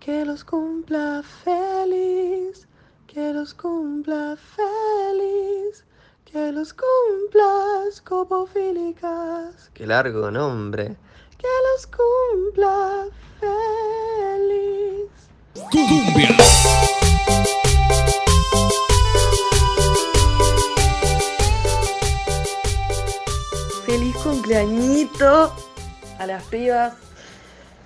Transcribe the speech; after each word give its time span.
que 0.00 0.24
los 0.24 0.44
cumpla 0.44 1.22
feliz, 1.44 2.66
que 3.06 3.34
los 3.34 3.52
cumpla 3.52 4.34
feliz, 4.56 5.84
que 6.24 6.50
los 6.52 6.72
cumplas 6.72 8.00
copofílicas. 8.00 9.70
Qué 9.74 9.86
largo 9.86 10.30
nombre. 10.30 10.96
Que 11.36 11.48
los 11.66 11.86
cumpla 11.86 13.06
feliz. 13.40 15.10
Cumbia. 15.70 16.28
Feliz 23.84 24.16
cumpleañito 24.16 25.52
a 26.18 26.26
las 26.26 26.42
pibas 26.44 26.94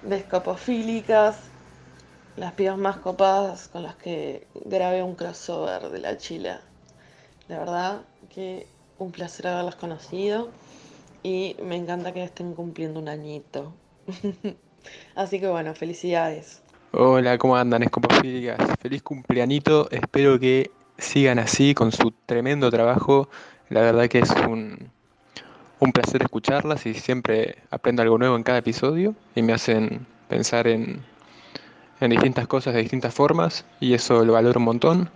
descopofílicas, 0.03 1.37
las 2.37 2.53
pibas 2.53 2.79
más 2.79 2.97
copadas 2.97 3.69
con 3.69 3.83
las 3.83 3.95
que 3.97 4.47
grabé 4.65 5.03
un 5.03 5.15
crossover 5.15 5.91
de 5.91 5.99
la 6.01 6.17
chila. 6.17 6.61
La 7.49 7.59
verdad 7.59 8.03
que 8.35 8.67
un 8.99 9.13
placer 9.13 9.47
haberlas 9.47 9.77
conocido 9.77 10.51
y 11.23 11.57
me 11.63 11.77
encanta 11.77 12.13
que 12.13 12.25
estén 12.25 12.55
cumpliendo 12.55 13.01
un 13.01 13.09
añito. 13.09 13.73
Así 15.15 15.41
que 15.41 15.49
bueno, 15.49 15.75
felicidades. 15.75 16.63
Hola, 16.93 17.39
¿cómo 17.39 17.57
andan, 17.57 17.83
escopofílicas? 17.83 18.59
Feliz 18.81 19.03
cumpleañito, 19.03 19.89
espero 19.91 20.39
que 20.39 20.71
sigan 20.97 21.41
así 21.41 21.75
con 21.75 21.91
su 21.91 22.13
tremendo 22.25 22.71
trabajo. 22.71 23.29
La 23.69 23.81
verdad 23.81 24.07
que 24.07 24.21
es 24.21 24.31
un, 24.49 24.91
un 25.81 25.93
placer 25.93 26.23
escucharlas 26.23 26.87
y 26.87 26.95
siempre 26.95 27.57
aprendo 27.71 28.03
algo 28.03 28.17
nuevo 28.17 28.37
en 28.37 28.45
cada 28.45 28.59
episodio 28.59 29.17
y 29.35 29.43
me 29.43 29.55
hacen 29.55 30.07
pensar 30.29 30.69
en, 30.69 31.03
en 32.05 32.11
distintas 32.11 32.47
cosas 32.47 32.75
de 32.75 32.81
distintas 32.81 33.15
formas 33.15 33.65
y 33.81 33.95
eso 33.95 34.25
lo 34.25 34.33
valoro 34.33 34.59
un 34.59 34.65
montón. 34.65 35.11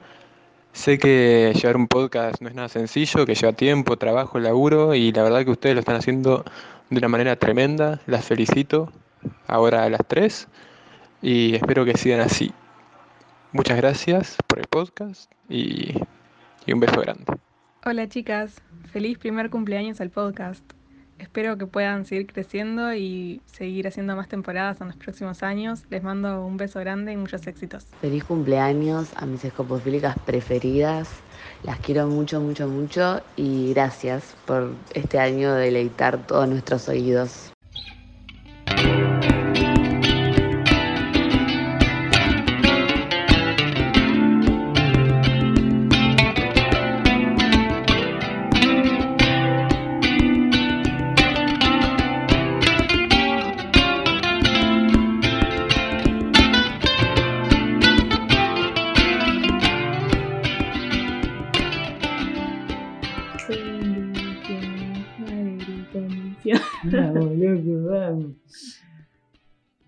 Sé 0.73 0.99
que 0.99 1.53
llevar 1.55 1.77
un 1.77 1.89
podcast 1.89 2.41
no 2.41 2.49
es 2.49 2.55
nada 2.55 2.69
sencillo, 2.69 3.27
que 3.27 3.35
lleva 3.35 3.53
tiempo, 3.53 3.97
trabajo, 3.97 4.39
laburo 4.39 4.95
y 4.95 5.13
la 5.13 5.23
verdad 5.23 5.45
que 5.45 5.51
ustedes 5.51 5.75
lo 5.75 5.81
están 5.81 5.97
haciendo 5.97 6.45
de 6.91 6.99
una 6.99 7.09
manera 7.09 7.37
tremenda. 7.37 8.01
Las 8.07 8.25
felicito 8.25 8.93
ahora 9.47 9.85
a 9.85 9.91
las 9.91 10.03
tres 10.07 10.49
y 11.23 11.55
espero 11.55 11.85
que 11.85 11.97
sigan 11.97 12.21
así. 12.21 12.53
Muchas 13.53 13.77
gracias 13.77 14.37
por 14.47 14.59
el 14.59 14.67
podcast 14.67 15.31
y, 15.49 15.95
y 16.67 16.73
un 16.73 16.81
beso 16.81 17.01
grande. 17.01 17.25
Hola 17.85 18.09
chicas, 18.09 18.61
feliz 18.93 19.19
primer 19.19 19.51
cumpleaños 19.51 20.01
al 20.01 20.11
podcast. 20.11 20.78
Espero 21.19 21.59
que 21.59 21.67
puedan 21.67 22.05
seguir 22.05 22.27
creciendo 22.27 22.95
y 22.95 23.41
seguir 23.47 23.89
haciendo 23.89 24.15
más 24.17 24.29
temporadas 24.29 24.81
en 24.81 24.89
los 24.89 24.97
próximos 24.97 25.43
años. 25.43 25.85
Les 25.91 26.03
mando 26.03 26.45
un 26.47 26.57
beso 26.57 26.81
grande 26.81 27.13
y 27.13 27.17
muchos 27.17 27.47
éxitos. 27.47 27.87
Feliz 28.01 28.25
cumpleaños 28.25 29.11
a 29.17 29.27
mis 29.27 29.45
escopofílicas 29.45 30.17
preferidas. 30.25 31.09
Las 31.65 31.81
quiero 31.81 32.07
mucho, 32.07 32.41
mucho, 32.41 32.69
mucho 32.69 33.21
y 33.37 33.73
gracias 33.75 34.37
por 34.47 34.73
este 34.95 35.19
año 35.19 35.55
deleitar 35.55 36.27
todos 36.27 36.49
nuestros 36.49 36.89
oídos. 36.89 37.53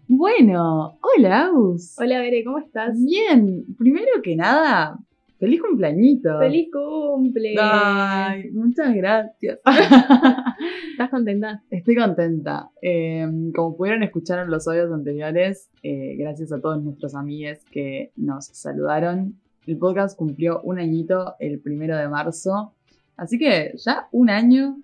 Bueno, 0.09 0.99
hola 1.03 1.45
Agus. 1.45 1.97
Hola, 1.99 2.19
Bere, 2.19 2.43
¿cómo 2.45 2.59
estás? 2.59 2.99
Bien, 3.01 3.65
primero 3.79 4.21
que 4.23 4.35
nada, 4.35 4.99
feliz 5.39 5.63
cumpleañito. 5.63 6.39
¡Feliz 6.39 6.69
cumple! 6.73 7.55
Ay, 7.61 8.51
muchas 8.51 8.95
gracias. 8.95 9.61
¿Estás 10.91 11.11
contenta? 11.11 11.63
Estoy 11.71 11.97
contenta. 11.97 12.71
Eh, 12.83 13.27
como 13.55 13.77
pudieron 13.77 14.03
escuchar 14.03 14.41
en 14.41 14.51
los 14.51 14.67
audios 14.69 14.93
anteriores, 14.93 15.71
eh, 15.83 16.17
gracias 16.19 16.53
a 16.53 16.61
todos 16.61 16.83
nuestros 16.83 17.15
amigos 17.15 17.59
que 17.71 18.13
nos 18.17 18.47
saludaron. 18.47 19.41
El 19.67 19.79
podcast 19.79 20.19
cumplió 20.19 20.61
un 20.63 20.79
añito 20.79 21.37
el 21.39 21.61
primero 21.61 21.97
de 21.97 22.09
marzo. 22.09 22.75
Así 23.17 23.39
que 23.39 23.73
ya 23.77 24.09
un 24.13 24.29
año 24.29 24.77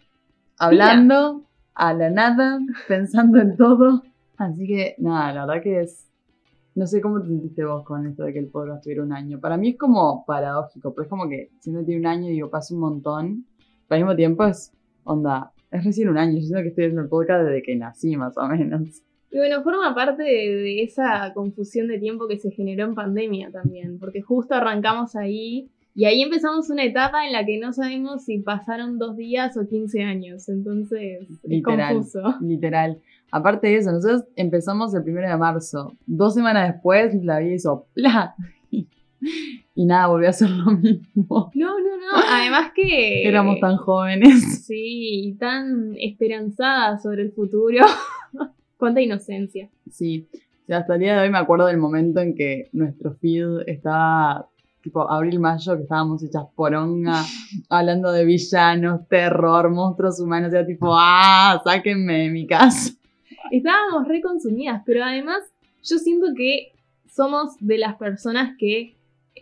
hablando 0.58 1.46
a 1.76 1.92
la 1.92 2.10
nada, 2.10 2.58
pensando 2.88 3.38
en 3.38 3.56
todo. 3.56 4.02
Así 4.38 4.66
que 4.66 4.96
nada, 4.98 5.32
la 5.32 5.46
verdad 5.46 5.62
que 5.62 5.80
es. 5.82 6.10
No 6.74 6.86
sé 6.86 7.00
cómo 7.00 7.22
te 7.22 7.28
sentiste 7.28 7.64
vos 7.64 7.84
con 7.84 8.06
esto 8.06 8.24
de 8.24 8.34
que 8.34 8.38
el 8.38 8.48
podcast 8.48 8.82
tuviera 8.82 9.02
un 9.02 9.12
año. 9.12 9.40
Para 9.40 9.56
mí 9.56 9.70
es 9.70 9.78
como 9.78 10.24
paradójico, 10.26 10.92
pero 10.92 11.04
es 11.04 11.08
como 11.08 11.26
que 11.28 11.50
siendo 11.60 11.80
que 11.80 11.86
tiene 11.86 12.00
un 12.00 12.06
año, 12.06 12.28
digo, 12.28 12.50
pasa 12.50 12.74
un 12.74 12.80
montón. 12.80 13.46
Pero 13.88 13.96
al 13.96 14.02
mismo 14.02 14.16
tiempo 14.16 14.44
es 14.44 14.72
onda, 15.04 15.52
es 15.70 15.84
recién 15.84 16.10
un 16.10 16.18
año. 16.18 16.34
Yo 16.34 16.40
siento 16.40 16.62
que 16.62 16.68
estoy 16.68 16.84
haciendo 16.84 17.02
el 17.02 17.08
podcast 17.08 17.44
desde 17.44 17.62
que 17.62 17.76
nací, 17.76 18.16
más 18.16 18.36
o 18.36 18.46
menos. 18.48 19.02
Y 19.30 19.38
bueno, 19.38 19.62
forma 19.62 19.94
parte 19.94 20.22
de, 20.22 20.28
de 20.28 20.82
esa 20.82 21.32
confusión 21.34 21.88
de 21.88 21.98
tiempo 21.98 22.28
que 22.28 22.38
se 22.38 22.50
generó 22.50 22.84
en 22.84 22.94
pandemia 22.94 23.50
también, 23.50 23.98
porque 23.98 24.20
justo 24.20 24.54
arrancamos 24.54 25.16
ahí 25.16 25.70
y 25.96 26.04
ahí 26.04 26.20
empezamos 26.20 26.68
una 26.68 26.84
etapa 26.84 27.26
en 27.26 27.32
la 27.32 27.46
que 27.46 27.58
no 27.58 27.72
sabemos 27.72 28.26
si 28.26 28.38
pasaron 28.40 28.98
dos 28.98 29.16
días 29.16 29.56
o 29.56 29.66
15 29.66 30.02
años, 30.02 30.46
entonces 30.50 31.22
es 31.22 31.40
Literal, 31.42 31.94
confuso. 31.94 32.34
literal. 32.42 32.98
Aparte 33.30 33.68
de 33.68 33.76
eso, 33.76 33.92
nosotros 33.92 34.24
empezamos 34.36 34.94
el 34.94 35.02
primero 35.02 35.26
de 35.26 35.38
marzo. 35.38 35.96
Dos 36.04 36.34
semanas 36.34 36.74
después 36.74 37.14
la 37.24 37.38
vida 37.38 37.54
hizo 37.54 37.86
¡pla! 37.94 38.34
Y 39.74 39.86
nada, 39.86 40.06
volvió 40.08 40.28
a 40.28 40.32
ser 40.32 40.50
lo 40.50 40.70
mismo. 40.72 41.50
No, 41.54 41.80
no, 41.80 41.96
no, 41.96 42.22
además 42.30 42.72
que... 42.74 43.24
Éramos 43.28 43.58
tan 43.60 43.76
jóvenes. 43.76 44.64
Sí, 44.66 45.28
y 45.28 45.34
tan 45.34 45.94
esperanzadas 45.98 47.02
sobre 47.02 47.22
el 47.22 47.32
futuro. 47.32 47.84
Cuánta 48.76 49.00
inocencia. 49.00 49.70
Sí. 49.90 50.28
O 50.32 50.66
sea, 50.66 50.78
hasta 50.78 50.94
el 50.94 51.00
día 51.00 51.16
de 51.16 51.22
hoy 51.22 51.30
me 51.30 51.38
acuerdo 51.38 51.66
del 51.66 51.78
momento 51.78 52.20
en 52.20 52.34
que 52.34 52.68
nuestro 52.72 53.14
feed 53.14 53.66
estaba 53.66 54.48
tipo 54.86 55.10
abril-mayo, 55.10 55.76
que 55.76 55.82
estábamos 55.82 56.22
hechas 56.22 56.44
poronga, 56.54 57.22
hablando 57.68 58.12
de 58.12 58.24
villanos, 58.24 59.06
terror, 59.08 59.70
monstruos 59.70 60.20
humanos. 60.20 60.52
Era 60.52 60.64
tipo, 60.64 60.88
¡ah! 60.96 61.60
Sáquenme 61.64 62.18
de 62.24 62.30
mi 62.30 62.46
casa. 62.46 62.92
Estábamos 63.50 64.06
reconsumidas, 64.08 64.82
pero 64.86 65.04
además 65.04 65.40
yo 65.82 65.98
siento 65.98 66.28
que 66.36 66.72
somos 67.08 67.56
de 67.60 67.78
las 67.78 67.96
personas 67.96 68.56
que 68.58 68.96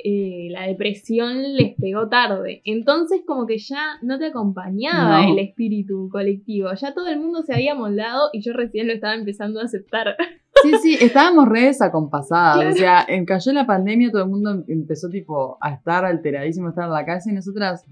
eh, 0.05 0.49
la 0.51 0.67
depresión 0.67 1.55
les 1.55 1.75
pegó 1.77 2.09
tarde. 2.09 2.63
Entonces 2.65 3.21
como 3.27 3.47
que 3.47 3.59
ya 3.59 3.97
no 4.03 4.19
te 4.19 4.27
acompañaba 4.27 5.23
No. 5.23 5.33
el 5.33 5.39
espíritu 5.39 6.09
colectivo. 6.11 6.69
Ya 6.75 6.93
todo 6.95 7.09
el 7.09 7.21
mundo 7.21 7.43
se 7.43 7.55
había 7.55 7.75
moldado 7.75 8.29
y 8.33 8.41
yo 8.43 8.53
recién 8.53 8.87
lo 8.89 8.93
estaba 8.93 9.15
empezando 9.15 9.61
a 9.61 9.65
aceptar. 9.65 10.17
Sí, 10.63 10.73
sí, 10.83 10.99
estábamos 11.01 11.49
re 11.49 11.63
desacompasadas. 11.67 12.75
O 12.75 12.77
sea, 12.79 13.05
en- 13.09 13.27
cayó 13.27 13.53
la 13.53 13.67
pandemia, 13.67 14.11
todo 14.11 14.23
el 14.23 14.29
mundo 14.31 14.51
em- 14.53 14.65
empezó 14.69 15.09
tipo 15.11 15.59
a 15.61 15.73
estar 15.75 16.05
alteradísimo, 16.05 16.69
a 16.69 16.71
estar 16.71 16.85
en 16.87 16.93
la 16.93 17.05
casa 17.05 17.31
y 17.31 17.35
nosotras, 17.35 17.85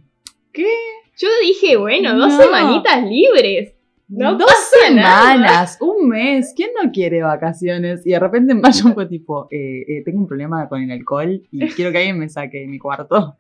¿qué? 0.53 0.67
Yo 1.19 1.29
dije, 1.43 1.77
bueno, 1.77 2.17
dos 2.17 2.33
semanitas 2.35 3.05
libres. 3.05 3.75
No 4.09 4.37
Dos 4.37 4.47
pasa 4.47 4.95
nada. 4.95 5.33
semanas, 5.33 5.79
un 5.81 6.09
mes, 6.09 6.53
¿quién 6.55 6.71
no 6.83 6.91
quiere 6.93 7.23
vacaciones? 7.23 8.07
Y 8.07 8.11
de 8.11 8.19
repente 8.19 8.53
en 8.53 8.61
mayo 8.61 8.93
fue 8.93 9.07
tipo, 9.07 9.49
eh, 9.51 9.85
eh, 9.89 10.03
tengo 10.05 10.19
un 10.21 10.27
problema 10.27 10.69
con 10.69 10.83
el 10.83 10.91
alcohol 10.91 11.43
y 11.51 11.61
quiero 11.77 11.93
que 11.93 11.99
alguien 11.99 12.19
me 12.19 12.29
saque 12.29 12.59
de 12.61 12.67
mi 12.67 12.79
cuarto. 12.79 13.37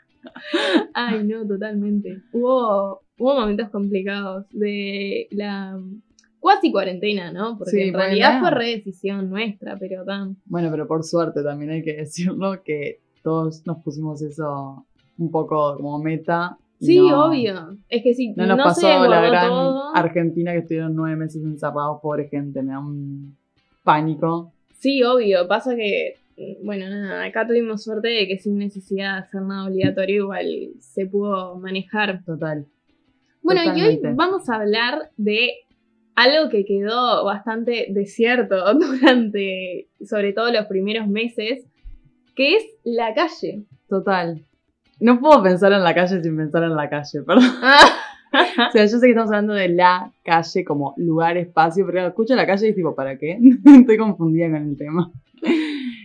Ay, 0.95 1.25
no, 1.25 1.47
totalmente. 1.47 2.23
Hubo, 2.33 3.03
hubo 3.19 3.35
momentos 3.35 3.69
complicados 3.71 4.47
de 4.51 5.29
la 5.33 5.79
cuasi 6.43 6.71
cuarentena, 6.73 7.33
¿no? 7.33 7.57
Porque 7.57 7.71
Sí, 7.71 7.81
en 7.83 7.93
bueno. 7.93 8.05
realidad 8.07 8.41
fue 8.41 8.51
re 8.51 8.67
decisión 8.77 9.31
nuestra, 9.31 9.79
pero 9.79 10.05
tan. 10.05 10.37
Bueno, 10.45 10.69
pero 10.73 10.87
por 10.89 11.05
suerte 11.05 11.43
también 11.43 11.71
hay 11.71 11.83
que 11.83 11.95
decirlo 12.05 12.63
que 12.65 12.99
todos 13.23 13.65
nos 13.65 13.83
pusimos 13.83 14.21
eso 14.23 14.85
un 15.19 15.31
poco 15.31 15.77
como 15.77 15.99
meta. 16.01 16.59
Sí, 16.81 16.99
no- 16.99 17.27
obvio. 17.27 17.77
Es 17.89 18.03
que 18.03 18.13
si 18.13 18.33
No 18.33 18.45
no, 18.45 18.57
nos 18.57 18.75
se 18.77 18.83
pasó 18.83 19.07
la 19.09 19.21
desbordó 19.21 19.31
gran 19.31 19.49
todo. 19.49 19.95
Argentina 19.95 20.51
que 20.53 20.59
estuvieron 20.59 20.97
nueve 20.97 21.15
meses 21.17 21.41
encerrados, 21.45 22.01
pobre 22.03 22.29
gente, 22.29 22.61
me 22.63 22.73
da 22.73 22.81
un 22.81 23.37
pánico. 23.85 24.53
Sí, 24.75 25.01
obvio. 25.05 25.47
Pasa 25.47 25.77
que, 25.77 26.17
bueno, 26.65 26.91
nada, 26.91 27.25
acá 27.25 27.47
tuvimos 27.47 27.85
suerte 27.85 28.09
de 28.09 28.27
que 28.27 28.39
sin 28.39 28.59
necesidad 28.59 29.15
de 29.15 29.21
hacer 29.21 29.43
nada 29.43 29.69
obligatorio, 29.69 30.25
igual 30.25 30.47
se 30.81 31.07
pudo 31.07 31.57
manejar. 31.61 32.25
Total. 32.25 32.67
Bueno, 33.43 33.61
y 33.77 33.83
hoy 33.83 34.01
vamos 34.17 34.49
a 34.51 34.57
hablar 34.57 35.11
de 35.17 35.51
algo 36.15 36.51
que 36.51 36.65
quedó 36.65 37.25
bastante 37.25 37.87
desierto 37.91 38.57
durante, 38.75 39.89
sobre 40.05 40.33
todo 40.33 40.53
los 40.53 40.67
primeros 40.67 41.09
meses, 41.09 41.67
que 42.35 42.57
es 42.57 42.65
la 42.85 43.15
calle. 43.15 43.65
Total. 43.89 44.45
No 45.01 45.21
puedo 45.21 45.43
pensar 45.43 45.73
en 45.73 45.83
la 45.83 45.95
calle 45.95 46.23
sin 46.23 46.37
pensar 46.37 46.63
en 46.63 46.77
la 46.77 46.89
calle, 46.89 47.23
perdón. 47.27 47.51
Ah, 47.63 48.69
O 48.69 48.73
sea, 48.73 48.85
yo 48.87 48.99
sé 48.99 49.01
que 49.01 49.11
estamos 49.11 49.31
hablando 49.31 49.53
de 49.53 49.69
la 49.69 50.11
calle 50.25 50.65
como 50.65 50.95
lugar, 50.97 51.37
espacio, 51.37 51.85
pero 51.87 52.07
escucho 52.07 52.35
la 52.35 52.47
calle 52.47 52.69
y 52.69 52.75
tipo, 52.75 52.95
¿para 52.95 53.19
qué? 53.19 53.39
Estoy 53.81 53.99
confundida 53.99 54.51
con 54.51 54.71
el 54.71 54.77
tema. 54.77 55.11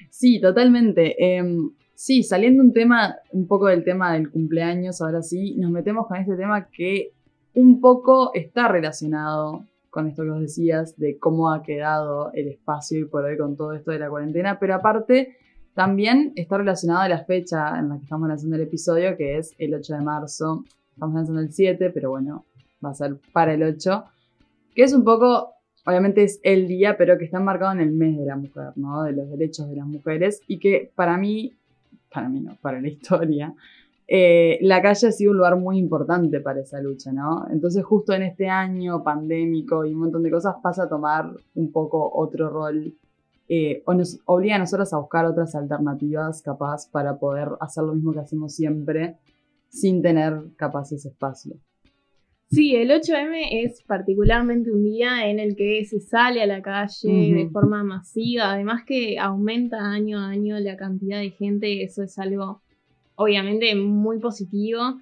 Sí, 0.10 0.42
totalmente. 0.42 1.16
Em, 1.18 1.70
sí, 1.94 2.24
saliendo 2.24 2.64
un 2.64 2.74
tema, 2.74 3.16
un 3.32 3.48
poco 3.48 3.68
del 3.68 3.84
tema 3.84 4.14
del 4.14 4.30
cumpleaños, 4.30 5.02
ahora 5.02 5.22
sí, 5.22 5.56
nos 5.58 5.72
metemos 5.72 6.08
con 6.08 6.18
este 6.18 6.36
tema 6.36 6.68
que 6.70 7.12
un 7.54 7.80
poco 7.80 8.32
está 8.34 8.68
relacionado 8.68 9.64
con 9.98 10.08
esto 10.08 10.22
que 10.22 10.30
vos 10.30 10.42
decías, 10.42 10.96
de 11.00 11.18
cómo 11.18 11.52
ha 11.52 11.64
quedado 11.64 12.32
el 12.34 12.50
espacio 12.50 13.00
y 13.00 13.06
por 13.06 13.24
hoy 13.24 13.36
con 13.36 13.58
todo 13.58 13.74
esto 13.74 13.90
de 13.90 13.98
la 13.98 14.12
cuarentena, 14.12 14.60
pero 14.60 14.76
aparte 14.76 15.38
también 15.74 16.34
está 16.36 16.60
relacionado 16.60 17.00
a 17.00 17.10
la 17.10 17.26
fecha 17.26 17.80
en 17.80 17.90
la 17.90 17.98
que 17.98 18.04
estamos 18.04 18.30
lanzando 18.30 18.58
el 18.58 18.62
episodio, 18.62 19.18
que 19.18 19.40
es 19.40 19.56
el 19.58 19.74
8 19.74 19.96
de 19.96 20.02
marzo. 20.02 20.66
Estamos 20.94 21.16
lanzando 21.16 21.42
el 21.42 21.52
7, 21.52 21.90
pero 21.90 22.12
bueno, 22.12 22.46
va 22.86 22.92
a 22.92 22.94
ser 22.94 23.18
para 23.34 23.56
el 23.56 23.64
8. 23.64 24.04
Que 24.76 24.84
es 24.84 24.94
un 24.94 25.04
poco, 25.04 25.56
obviamente 25.84 26.22
es 26.22 26.40
el 26.44 26.68
día, 26.68 26.96
pero 26.96 27.18
que 27.18 27.26
está 27.26 27.40
marcado 27.40 27.72
en 27.72 27.80
el 27.80 27.92
mes 27.92 28.20
de 28.20 28.26
la 28.28 28.36
mujer, 28.36 28.74
¿no? 28.76 29.02
De 29.02 29.14
los 29.14 29.28
derechos 29.32 29.68
de 29.68 29.78
las 29.78 29.88
mujeres. 29.88 30.42
Y 30.48 30.60
que 30.60 30.92
para 30.94 31.18
mí, 31.18 31.56
para 32.14 32.30
mí 32.30 32.40
no, 32.40 32.56
para 32.62 32.80
la 32.80 32.88
historia, 32.96 33.52
eh, 34.10 34.58
la 34.62 34.82
calle 34.82 35.08
ha 35.08 35.12
sido 35.12 35.32
un 35.32 35.38
lugar 35.38 35.58
muy 35.58 35.78
importante 35.78 36.40
para 36.40 36.62
esa 36.62 36.80
lucha, 36.82 37.12
¿no? 37.12 37.46
Entonces 37.52 37.84
justo 37.84 38.14
en 38.14 38.24
este 38.24 38.48
año 38.48 39.04
pandémico 39.04 39.86
y 39.86 39.94
un 39.94 40.00
montón 40.00 40.24
de 40.24 40.32
cosas 40.32 40.56
pasa 40.64 40.84
a 40.84 40.90
tomar 40.90 41.30
un 41.56 41.72
poco 41.74 42.10
otro 42.14 42.50
rol 42.50 42.94
eh, 43.50 43.82
o 43.86 43.94
nos 43.94 44.20
obliga 44.26 44.56
a 44.56 44.60
nosotros 44.60 44.94
a 44.94 44.98
buscar 44.98 45.26
otras 45.26 45.56
alternativas 45.56 46.42
capaz 46.42 46.90
para 46.90 47.18
poder 47.18 47.50
hacer 47.60 47.84
lo 47.84 47.94
mismo 47.94 48.14
que 48.14 48.20
hacemos 48.20 48.56
siempre 48.56 49.18
sin 49.70 50.02
tener 50.02 50.42
capaz 50.56 50.92
ese 50.94 51.10
espacio. 51.10 51.56
Sí, 52.50 52.78
el 52.78 52.92
8M 52.92 53.50
es 53.52 53.84
particularmente 53.84 54.72
un 54.72 54.86
día 54.86 55.30
en 55.30 55.40
el 55.40 55.58
que 55.58 55.84
se 55.84 56.00
sale 56.00 56.42
a 56.42 56.46
la 56.46 56.62
calle 56.62 57.34
de 57.34 57.50
forma 57.52 57.84
masiva, 57.84 58.54
además 58.54 58.84
que 58.86 59.20
aumenta 59.20 59.92
año 59.92 60.18
a 60.18 60.30
año 60.30 60.58
la 60.60 60.78
cantidad 60.78 61.20
de 61.20 61.32
gente, 61.32 61.84
eso 61.84 62.04
es 62.04 62.18
algo 62.18 62.62
obviamente 63.18 63.76
muy 63.76 64.20
positivo. 64.20 65.00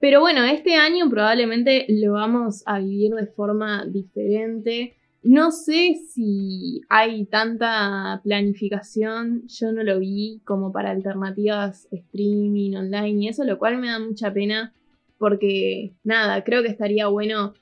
Pero 0.00 0.20
bueno, 0.20 0.44
este 0.44 0.74
año 0.74 1.08
probablemente 1.08 1.86
lo 1.88 2.12
vamos 2.12 2.62
a 2.66 2.78
vivir 2.78 3.14
de 3.14 3.26
forma 3.26 3.84
diferente. 3.86 4.94
No 5.22 5.50
sé 5.50 5.96
si 6.12 6.82
hay 6.88 7.24
tanta 7.24 8.20
planificación, 8.22 9.42
yo 9.48 9.72
no 9.72 9.82
lo 9.82 9.98
vi 9.98 10.40
como 10.44 10.70
para 10.70 10.90
alternativas 10.90 11.88
streaming, 11.90 12.76
online 12.76 13.24
y 13.24 13.28
eso, 13.28 13.42
lo 13.44 13.58
cual 13.58 13.78
me 13.78 13.88
da 13.88 13.98
mucha 13.98 14.32
pena 14.32 14.72
porque 15.18 15.94
nada, 16.04 16.44
creo 16.44 16.62
que 16.62 16.68
estaría 16.68 17.08
bueno 17.08 17.54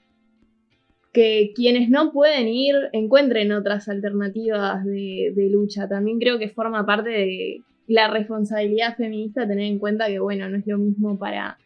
que 1.15 1.53
quienes 1.55 1.89
no 1.89 2.13
pueden 2.13 2.49
ir 2.49 2.75
encuentren 2.93 3.53
otras 3.53 3.89
alternativas 3.89 4.85
de, 4.85 5.33
de 5.35 5.49
lucha. 5.49 5.89
También 5.89 6.19
creo 6.19 6.39
que 6.39 6.51
forma 6.51 6.85
parte 6.85 7.09
de 7.09 7.63
la 7.87 8.09
responsabilidad 8.09 8.97
feminista 8.97 9.47
tener 9.47 9.65
en 9.67 9.79
cuenta 9.79 10.07
que, 10.07 10.19
bueno, 10.19 10.49
no 10.49 10.57
es 10.59 10.67
lo 10.67 10.79
mismo 10.79 11.19
para 11.19 11.59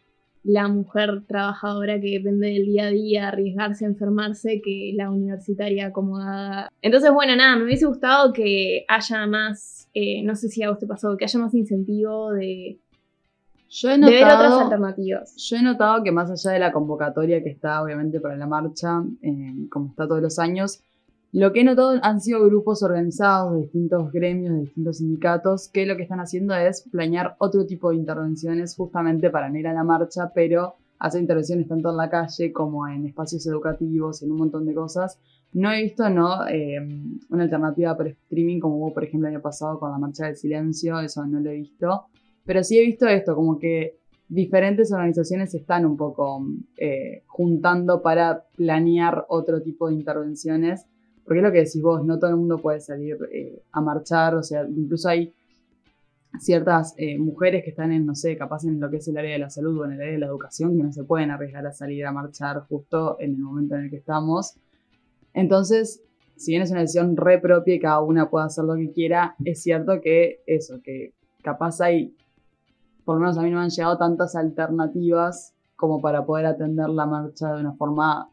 la 0.43 0.67
mujer 0.67 1.23
trabajadora 1.27 1.99
que 2.01 2.11
depende 2.17 2.47
del 2.47 2.65
día 2.65 2.87
a 2.87 2.89
día, 2.89 3.27
arriesgarse 3.27 3.85
a 3.85 3.89
enfermarse, 3.89 4.61
que 4.63 4.91
la 4.95 5.11
universitaria 5.11 5.87
acomodada. 5.87 6.69
Entonces, 6.81 7.11
bueno, 7.11 7.35
nada, 7.35 7.55
me 7.57 7.65
hubiese 7.65 7.85
gustado 7.85 8.33
que 8.33 8.83
haya 8.87 9.27
más, 9.27 9.87
eh, 9.93 10.23
no 10.23 10.35
sé 10.35 10.49
si 10.49 10.63
a 10.63 10.69
vos 10.69 10.79
te 10.79 10.87
pasó, 10.87 11.15
que 11.15 11.25
haya 11.25 11.39
más 11.39 11.53
incentivo 11.53 12.31
de, 12.31 12.79
Yo 13.69 13.89
he 13.91 13.99
de 13.99 14.05
ver 14.09 14.23
otras 14.23 14.39
notado, 14.49 14.59
alternativas. 14.61 15.35
yo 15.37 15.57
he 15.57 15.61
notado 15.61 16.03
que 16.03 16.11
más 16.11 16.31
allá 16.31 16.53
de 16.53 16.59
la 16.59 16.71
convocatoria 16.71 17.43
que 17.43 17.49
está 17.49 17.83
obviamente 17.83 18.19
para 18.19 18.35
la 18.35 18.47
marcha, 18.47 19.03
eh, 19.21 19.67
como 19.69 19.89
está 19.89 20.07
todos 20.07 20.21
los 20.23 20.39
años, 20.39 20.81
lo 21.33 21.53
que 21.53 21.61
he 21.61 21.63
notado 21.63 21.99
han 22.01 22.19
sido 22.19 22.45
grupos 22.45 22.83
organizados 22.83 23.53
de 23.53 23.61
distintos 23.61 24.11
gremios, 24.11 24.53
de 24.53 24.61
distintos 24.61 24.97
sindicatos, 24.97 25.69
que 25.69 25.85
lo 25.85 25.95
que 25.95 26.03
están 26.03 26.19
haciendo 26.19 26.53
es 26.53 26.83
planear 26.91 27.35
otro 27.39 27.65
tipo 27.65 27.89
de 27.89 27.95
intervenciones 27.95 28.75
justamente 28.75 29.29
para 29.29 29.49
no 29.49 29.57
ir 29.57 29.67
a 29.67 29.73
la 29.73 29.83
marcha, 29.83 30.31
pero 30.33 30.75
hacer 30.99 31.21
intervenciones 31.21 31.67
tanto 31.67 31.89
en 31.89 31.97
la 31.97 32.09
calle 32.09 32.51
como 32.51 32.87
en 32.87 33.05
espacios 33.07 33.47
educativos, 33.47 34.21
en 34.21 34.31
un 34.31 34.37
montón 34.37 34.65
de 34.65 34.73
cosas. 34.73 35.19
No 35.53 35.71
he 35.71 35.83
visto 35.83 36.09
no 36.09 36.47
Eh, 36.47 36.79
una 37.29 37.43
alternativa 37.43 37.95
por 37.95 38.07
streaming 38.07 38.59
como 38.59 38.77
hubo, 38.77 38.93
por 38.93 39.03
ejemplo, 39.03 39.27
el 39.27 39.35
año 39.35 39.41
pasado 39.41 39.79
con 39.79 39.91
la 39.91 39.97
Marcha 39.97 40.25
del 40.25 40.35
Silencio, 40.35 40.99
eso 40.99 41.25
no 41.25 41.39
lo 41.39 41.49
he 41.49 41.55
visto. 41.55 42.05
Pero 42.45 42.63
sí 42.63 42.77
he 42.77 42.81
visto 42.81 43.07
esto, 43.07 43.35
como 43.35 43.57
que 43.57 43.97
diferentes 44.27 44.91
organizaciones 44.91 45.51
se 45.51 45.57
están 45.57 45.85
un 45.85 45.97
poco 45.97 46.45
eh, 46.77 47.23
juntando 47.27 48.01
para 48.01 48.45
planear 48.55 49.25
otro 49.29 49.61
tipo 49.61 49.87
de 49.87 49.95
intervenciones. 49.95 50.85
Porque 51.23 51.39
es 51.39 51.43
lo 51.43 51.51
que 51.51 51.59
decís 51.59 51.81
vos, 51.81 52.03
no 52.03 52.19
todo 52.19 52.31
el 52.31 52.37
mundo 52.37 52.57
puede 52.57 52.79
salir 52.79 53.17
eh, 53.31 53.61
a 53.71 53.81
marchar, 53.81 54.35
o 54.35 54.43
sea, 54.43 54.65
incluso 54.67 55.07
hay 55.09 55.33
ciertas 56.39 56.93
eh, 56.97 57.17
mujeres 57.17 57.63
que 57.63 57.71
están 57.71 57.91
en, 57.91 58.05
no 58.05 58.15
sé, 58.15 58.37
capaz 58.37 58.63
en 58.63 58.79
lo 58.79 58.89
que 58.89 58.97
es 58.97 59.07
el 59.07 59.17
área 59.17 59.33
de 59.33 59.39
la 59.39 59.49
salud 59.49 59.79
o 59.79 59.85
en 59.85 59.93
el 59.93 60.01
área 60.01 60.13
de 60.13 60.19
la 60.19 60.27
educación, 60.27 60.77
que 60.77 60.83
no 60.83 60.91
se 60.91 61.03
pueden 61.03 61.31
arriesgar 61.31 61.65
a 61.67 61.73
salir 61.73 62.05
a 62.05 62.11
marchar 62.11 62.61
justo 62.67 63.17
en 63.19 63.31
el 63.35 63.39
momento 63.39 63.75
en 63.75 63.85
el 63.85 63.89
que 63.89 63.97
estamos. 63.97 64.55
Entonces, 65.33 66.01
si 66.35 66.51
bien 66.51 66.63
es 66.63 66.71
una 66.71 66.81
decisión 66.81 67.17
re 67.17 67.39
propia 67.39 67.75
y 67.75 67.79
cada 67.79 68.01
una 68.01 68.29
puede 68.29 68.45
hacer 68.45 68.63
lo 68.63 68.75
que 68.75 68.91
quiera, 68.91 69.35
es 69.43 69.61
cierto 69.61 70.01
que 70.01 70.41
eso, 70.47 70.81
que 70.81 71.13
capaz 71.43 71.81
hay, 71.81 72.15
por 73.05 73.15
lo 73.15 73.21
menos 73.21 73.37
a 73.37 73.41
mí 73.41 73.49
no 73.49 73.57
me 73.57 73.63
han 73.63 73.69
llegado 73.69 73.97
tantas 73.97 74.35
alternativas 74.35 75.53
como 75.75 76.01
para 76.01 76.25
poder 76.25 76.45
atender 76.45 76.89
la 76.89 77.05
marcha 77.05 77.53
de 77.53 77.61
una 77.61 77.73
forma 77.73 78.29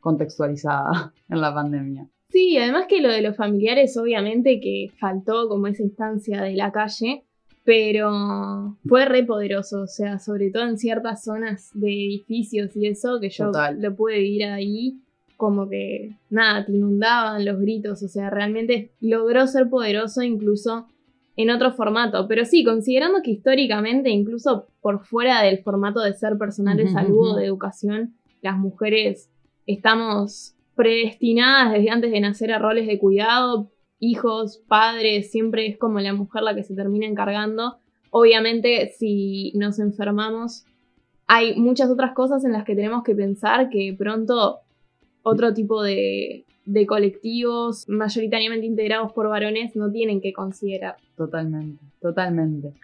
contextualizada 0.00 1.12
en 1.28 1.40
la 1.40 1.52
pandemia. 1.54 2.08
Sí, 2.32 2.56
además 2.56 2.86
que 2.88 3.02
lo 3.02 3.10
de 3.10 3.20
los 3.20 3.36
familiares, 3.36 3.94
obviamente 3.98 4.58
que 4.58 4.90
faltó 4.98 5.48
como 5.48 5.66
esa 5.66 5.82
instancia 5.82 6.40
de 6.40 6.54
la 6.54 6.72
calle, 6.72 7.24
pero 7.62 8.78
fue 8.88 9.04
re 9.04 9.22
poderoso, 9.24 9.82
o 9.82 9.86
sea, 9.86 10.18
sobre 10.18 10.50
todo 10.50 10.64
en 10.64 10.78
ciertas 10.78 11.24
zonas 11.24 11.70
de 11.74 11.88
edificios 11.88 12.74
y 12.74 12.86
eso, 12.86 13.20
que 13.20 13.28
yo 13.28 13.46
Total. 13.46 13.80
lo 13.80 13.94
pude 13.94 14.18
vivir 14.18 14.44
ahí, 14.44 14.98
como 15.36 15.68
que 15.68 16.16
nada, 16.30 16.64
te 16.64 16.72
inundaban 16.72 17.44
los 17.44 17.60
gritos, 17.60 18.02
o 18.02 18.08
sea, 18.08 18.30
realmente 18.30 18.92
logró 19.00 19.46
ser 19.46 19.68
poderoso 19.68 20.22
incluso 20.22 20.86
en 21.36 21.50
otro 21.50 21.72
formato, 21.72 22.26
pero 22.28 22.46
sí, 22.46 22.64
considerando 22.64 23.20
que 23.22 23.32
históricamente, 23.32 24.08
incluso 24.08 24.68
por 24.80 25.04
fuera 25.04 25.42
del 25.42 25.58
formato 25.62 26.00
de 26.00 26.14
ser 26.14 26.38
personal 26.38 26.78
de 26.78 26.88
salud 26.88 27.32
o 27.32 27.36
de 27.36 27.44
educación, 27.44 28.14
las 28.40 28.56
mujeres 28.56 29.30
estamos 29.66 30.54
predestinadas 30.74 31.72
desde 31.72 31.90
antes 31.90 32.10
de 32.10 32.20
nacer 32.20 32.52
a 32.52 32.58
roles 32.58 32.86
de 32.86 32.98
cuidado, 32.98 33.70
hijos, 33.98 34.62
padres, 34.66 35.30
siempre 35.30 35.66
es 35.66 35.78
como 35.78 36.00
la 36.00 36.12
mujer 36.12 36.42
la 36.42 36.54
que 36.54 36.64
se 36.64 36.74
termina 36.74 37.06
encargando. 37.06 37.76
Obviamente, 38.10 38.92
si 38.98 39.52
nos 39.54 39.78
enfermamos, 39.78 40.64
hay 41.26 41.58
muchas 41.58 41.90
otras 41.90 42.12
cosas 42.12 42.44
en 42.44 42.52
las 42.52 42.64
que 42.64 42.74
tenemos 42.74 43.04
que 43.04 43.14
pensar 43.14 43.70
que 43.70 43.94
pronto 43.96 44.58
otro 45.22 45.54
tipo 45.54 45.82
de, 45.82 46.44
de 46.64 46.86
colectivos, 46.86 47.88
mayoritariamente 47.88 48.66
integrados 48.66 49.12
por 49.12 49.28
varones, 49.28 49.76
no 49.76 49.90
tienen 49.90 50.20
que 50.20 50.32
considerar. 50.32 50.96
Totalmente, 51.16 51.84
totalmente. 52.00 52.74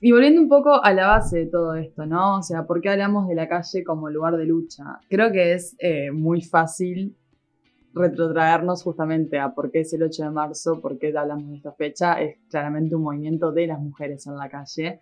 Y 0.00 0.12
volviendo 0.12 0.40
un 0.40 0.48
poco 0.48 0.82
a 0.82 0.94
la 0.94 1.08
base 1.08 1.40
de 1.40 1.46
todo 1.46 1.74
esto, 1.74 2.06
¿no? 2.06 2.38
O 2.38 2.42
sea, 2.42 2.64
¿por 2.64 2.80
qué 2.80 2.88
hablamos 2.88 3.28
de 3.28 3.34
la 3.34 3.48
calle 3.48 3.84
como 3.84 4.08
lugar 4.08 4.36
de 4.36 4.46
lucha? 4.46 5.00
Creo 5.10 5.30
que 5.30 5.52
es 5.52 5.76
eh, 5.78 6.10
muy 6.10 6.40
fácil 6.40 7.16
retrotraernos 7.92 8.82
justamente 8.82 9.38
a 9.38 9.54
por 9.54 9.70
qué 9.70 9.80
es 9.80 9.92
el 9.92 10.02
8 10.02 10.24
de 10.24 10.30
marzo, 10.30 10.80
por 10.80 10.98
qué 10.98 11.16
hablamos 11.16 11.48
de 11.48 11.56
esta 11.56 11.72
fecha. 11.72 12.20
Es 12.20 12.38
claramente 12.48 12.94
un 12.94 13.02
movimiento 13.02 13.52
de 13.52 13.66
las 13.66 13.80
mujeres 13.80 14.26
en 14.26 14.36
la 14.36 14.48
calle. 14.48 15.00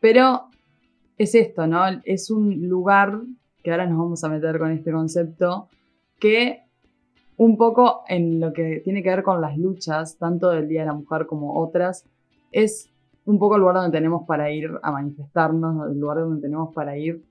Pero 0.00 0.48
es 1.16 1.34
esto, 1.34 1.66
¿no? 1.66 1.82
Es 2.04 2.30
un 2.30 2.68
lugar, 2.68 3.20
que 3.62 3.70
ahora 3.70 3.86
nos 3.86 3.98
vamos 3.98 4.24
a 4.24 4.28
meter 4.28 4.58
con 4.58 4.70
este 4.70 4.92
concepto, 4.92 5.68
que 6.18 6.62
un 7.36 7.56
poco 7.56 8.02
en 8.08 8.40
lo 8.40 8.52
que 8.52 8.80
tiene 8.84 9.02
que 9.02 9.10
ver 9.10 9.22
con 9.22 9.40
las 9.40 9.56
luchas, 9.56 10.16
tanto 10.18 10.50
del 10.50 10.68
Día 10.68 10.80
de 10.82 10.86
la 10.86 10.94
Mujer 10.94 11.26
como 11.26 11.60
otras, 11.60 12.04
es 12.52 12.90
un 13.24 13.38
poco 13.38 13.56
el 13.56 13.62
lugar 13.62 13.76
donde 13.76 13.96
tenemos 13.96 14.26
para 14.26 14.50
ir 14.50 14.70
a 14.82 14.92
manifestarnos, 14.92 15.90
el 15.90 15.98
lugar 15.98 16.18
donde 16.18 16.42
tenemos 16.42 16.74
para 16.74 16.96
ir 16.96 17.24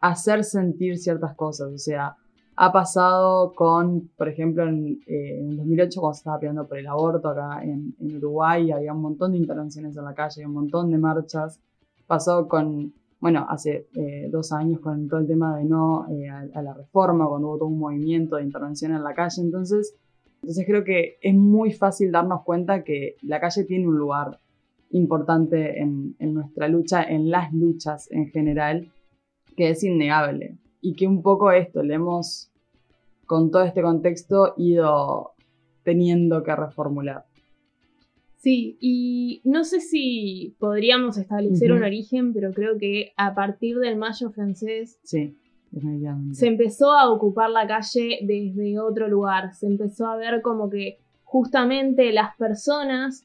a 0.00 0.10
hacer 0.10 0.44
sentir 0.44 0.98
ciertas 0.98 1.34
cosas. 1.34 1.72
O 1.72 1.78
sea, 1.78 2.16
ha 2.58 2.72
pasado 2.72 3.52
con, 3.54 4.08
por 4.16 4.28
ejemplo, 4.28 4.66
en, 4.66 5.00
eh, 5.06 5.40
en 5.40 5.56
2008 5.56 6.00
cuando 6.00 6.14
se 6.14 6.20
estaba 6.20 6.38
peleando 6.38 6.66
por 6.66 6.78
el 6.78 6.86
aborto 6.86 7.28
acá 7.28 7.62
en, 7.62 7.94
Uruguay, 8.00 8.70
había 8.70 8.94
un 8.94 9.02
montón 9.02 9.32
de 9.32 9.38
intervenciones 9.38 9.94
en 9.96 10.04
la 10.04 10.14
calle, 10.14 10.46
un 10.46 10.54
montón 10.54 10.90
de 10.90 10.96
marchas. 10.96 11.60
Pasó 12.06 12.48
con 12.48 12.94
bueno, 13.18 13.46
hace 13.48 13.88
eh, 13.94 14.28
dos 14.30 14.52
años 14.52 14.80
con 14.80 15.08
todo 15.08 15.20
el 15.20 15.26
tema 15.26 15.56
de 15.56 15.64
no 15.64 16.06
eh, 16.08 16.28
a, 16.28 16.62
la 16.62 16.74
reforma, 16.74 17.26
cuando 17.28 17.48
hubo 17.48 17.58
todo 17.58 17.68
un 17.68 17.78
movimiento 17.78 18.36
de 18.36 18.44
intervención 18.44 18.92
en 18.92 19.02
la 19.02 19.14
calle. 19.14 19.42
Entonces, 19.42 19.94
entonces 20.36 20.64
creo 20.66 20.84
que 20.84 21.16
es 21.20 21.34
muy 21.34 21.72
fácil 21.72 22.10
darnos 22.10 22.42
cuenta 22.42 22.84
que 22.84 23.16
la 23.22 23.40
calle 23.40 23.64
tiene 23.64 23.86
un 23.88 23.98
lugar 23.98 24.38
importante 24.90 25.80
en, 25.80 26.14
en 26.18 26.34
nuestra 26.34 26.68
lucha, 26.68 27.02
en 27.02 27.30
las 27.30 27.52
luchas 27.52 28.10
en 28.10 28.28
general, 28.28 28.92
que 29.56 29.70
es 29.70 29.82
innegable. 29.82 30.56
Y 30.86 30.94
que 30.94 31.08
un 31.08 31.20
poco 31.20 31.50
esto 31.50 31.82
le 31.82 31.94
hemos, 31.94 32.52
con 33.26 33.50
todo 33.50 33.64
este 33.64 33.82
contexto, 33.82 34.54
ido 34.56 35.32
teniendo 35.82 36.44
que 36.44 36.54
reformular. 36.54 37.24
Sí, 38.36 38.78
y 38.80 39.40
no 39.42 39.64
sé 39.64 39.80
si 39.80 40.54
podríamos 40.60 41.18
establecer 41.18 41.72
un 41.72 41.82
origen, 41.82 42.32
pero 42.32 42.52
creo 42.52 42.78
que 42.78 43.12
a 43.16 43.34
partir 43.34 43.78
del 43.78 43.96
mayo 43.96 44.30
francés 44.30 45.00
sí, 45.02 45.36
se 46.30 46.46
empezó 46.46 46.92
a 46.92 47.10
ocupar 47.10 47.50
la 47.50 47.66
calle 47.66 48.20
desde 48.22 48.78
otro 48.78 49.08
lugar, 49.08 49.52
se 49.54 49.66
empezó 49.66 50.06
a 50.06 50.16
ver 50.16 50.40
como 50.42 50.70
que 50.70 50.98
justamente 51.24 52.12
las 52.12 52.36
personas, 52.36 53.24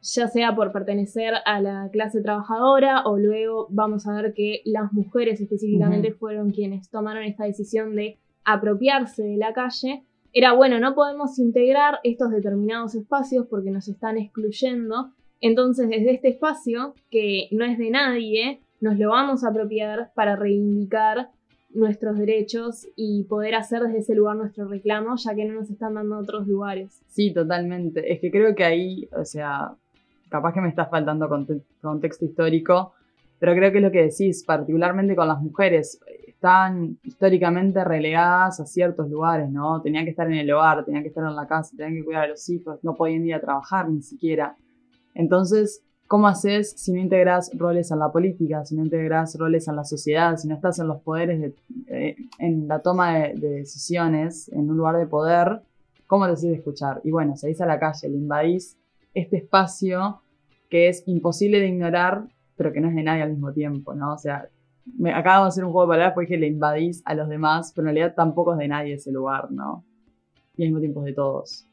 ya 0.00 0.28
sea 0.28 0.54
por 0.54 0.72
pertenecer 0.72 1.34
a 1.44 1.60
la 1.60 1.88
clase 1.92 2.20
trabajadora 2.20 3.02
o 3.04 3.18
luego 3.18 3.66
vamos 3.70 4.06
a 4.06 4.14
ver 4.14 4.32
que 4.32 4.62
las 4.64 4.92
mujeres 4.92 5.40
específicamente 5.40 6.12
fueron 6.12 6.50
quienes 6.50 6.88
tomaron 6.88 7.24
esta 7.24 7.44
decisión 7.44 7.96
de 7.96 8.18
apropiarse 8.44 9.22
de 9.22 9.36
la 9.36 9.52
calle, 9.52 10.04
era, 10.32 10.52
bueno, 10.52 10.78
no 10.78 10.94
podemos 10.94 11.38
integrar 11.38 11.98
estos 12.02 12.30
determinados 12.30 12.94
espacios 12.94 13.46
porque 13.48 13.70
nos 13.70 13.88
están 13.88 14.18
excluyendo. 14.18 15.12
Entonces, 15.40 15.88
desde 15.88 16.12
este 16.12 16.28
espacio, 16.28 16.94
que 17.10 17.48
no 17.50 17.64
es 17.64 17.78
de 17.78 17.90
nadie, 17.90 18.60
nos 18.80 18.98
lo 18.98 19.10
vamos 19.10 19.44
a 19.44 19.48
apropiar 19.48 20.12
para 20.14 20.36
reivindicar 20.36 21.30
nuestros 21.70 22.18
derechos 22.18 22.88
y 22.96 23.24
poder 23.24 23.54
hacer 23.54 23.82
desde 23.82 23.98
ese 23.98 24.14
lugar 24.14 24.36
nuestro 24.36 24.66
reclamo, 24.66 25.16
ya 25.16 25.34
que 25.34 25.44
no 25.44 25.54
nos 25.54 25.70
están 25.70 25.94
dando 25.94 26.18
otros 26.18 26.46
lugares. 26.46 27.02
Sí, 27.08 27.32
totalmente. 27.32 28.12
Es 28.12 28.20
que 28.20 28.30
creo 28.30 28.54
que 28.54 28.64
ahí, 28.64 29.08
o 29.12 29.24
sea, 29.24 29.76
capaz 30.28 30.52
que 30.52 30.60
me 30.60 30.68
está 30.68 30.86
faltando 30.86 31.28
contexto 31.80 32.24
histórico, 32.24 32.92
pero 33.38 33.54
creo 33.54 33.70
que 33.70 33.78
es 33.78 33.84
lo 33.84 33.90
que 33.90 34.02
decís, 34.02 34.44
particularmente 34.44 35.14
con 35.14 35.28
las 35.28 35.40
mujeres 35.40 36.00
están 36.38 36.98
históricamente 37.02 37.82
relegadas 37.82 38.60
a 38.60 38.66
ciertos 38.66 39.10
lugares, 39.10 39.50
¿no? 39.50 39.82
Tenían 39.82 40.04
que 40.04 40.10
estar 40.10 40.28
en 40.28 40.38
el 40.38 40.52
hogar, 40.52 40.84
tenían 40.84 41.02
que 41.02 41.08
estar 41.08 41.24
en 41.24 41.34
la 41.34 41.48
casa, 41.48 41.76
tenían 41.76 41.94
que 41.94 42.04
cuidar 42.04 42.24
a 42.24 42.28
los 42.28 42.48
hijos, 42.48 42.78
no 42.84 42.94
podían 42.94 43.26
ir 43.26 43.34
a 43.34 43.40
trabajar 43.40 43.88
ni 43.90 44.02
siquiera. 44.02 44.56
Entonces, 45.14 45.82
¿cómo 46.06 46.28
haces 46.28 46.74
si 46.76 46.92
no 46.92 47.00
integras 47.00 47.50
roles 47.54 47.90
en 47.90 47.98
la 47.98 48.12
política, 48.12 48.64
si 48.64 48.76
no 48.76 48.84
integras 48.84 49.36
roles 49.36 49.66
en 49.66 49.74
la 49.74 49.82
sociedad, 49.82 50.36
si 50.36 50.46
no 50.46 50.54
estás 50.54 50.78
en 50.78 50.86
los 50.86 51.00
poderes, 51.02 51.54
eh, 51.88 52.14
en 52.38 52.68
la 52.68 52.82
toma 52.82 53.18
de, 53.18 53.34
decisiones, 53.34 54.48
en 54.50 54.70
un 54.70 54.76
lugar 54.76 54.96
de 54.96 55.08
poder? 55.08 55.62
¿Cómo 56.06 56.26
te 56.26 56.32
haces 56.34 56.56
escuchar? 56.56 57.00
Y 57.02 57.10
bueno, 57.10 57.36
salís 57.36 57.60
a 57.60 57.66
la 57.66 57.80
calle, 57.80 58.08
le 58.08 58.16
invadís 58.16 58.77
este 59.20 59.38
espacio 59.38 60.22
que 60.68 60.88
es 60.88 61.02
imposible 61.06 61.60
de 61.60 61.68
ignorar, 61.68 62.24
pero 62.56 62.72
que 62.72 62.80
no 62.80 62.88
es 62.88 62.94
de 62.94 63.02
nadie 63.02 63.22
al 63.22 63.30
mismo 63.30 63.52
tiempo, 63.52 63.94
¿no? 63.94 64.14
O 64.14 64.18
sea, 64.18 64.48
me 64.96 65.12
acabo 65.12 65.44
de 65.44 65.48
hacer 65.48 65.64
un 65.64 65.72
juego 65.72 65.86
de 65.86 65.94
palabras 65.94 66.14
porque 66.14 66.36
le 66.36 66.46
invadís 66.46 67.02
a 67.04 67.14
los 67.14 67.28
demás, 67.28 67.72
pero 67.74 67.88
en 67.88 67.94
realidad 67.94 68.14
tampoco 68.14 68.52
es 68.52 68.58
de 68.58 68.68
nadie 68.68 68.94
ese 68.94 69.12
lugar, 69.12 69.50
¿no? 69.50 69.84
Y 70.56 70.62
al 70.62 70.68
mismo 70.68 70.80
tiempo 70.80 71.00
es 71.00 71.06
de 71.06 71.12
todos. 71.12 71.68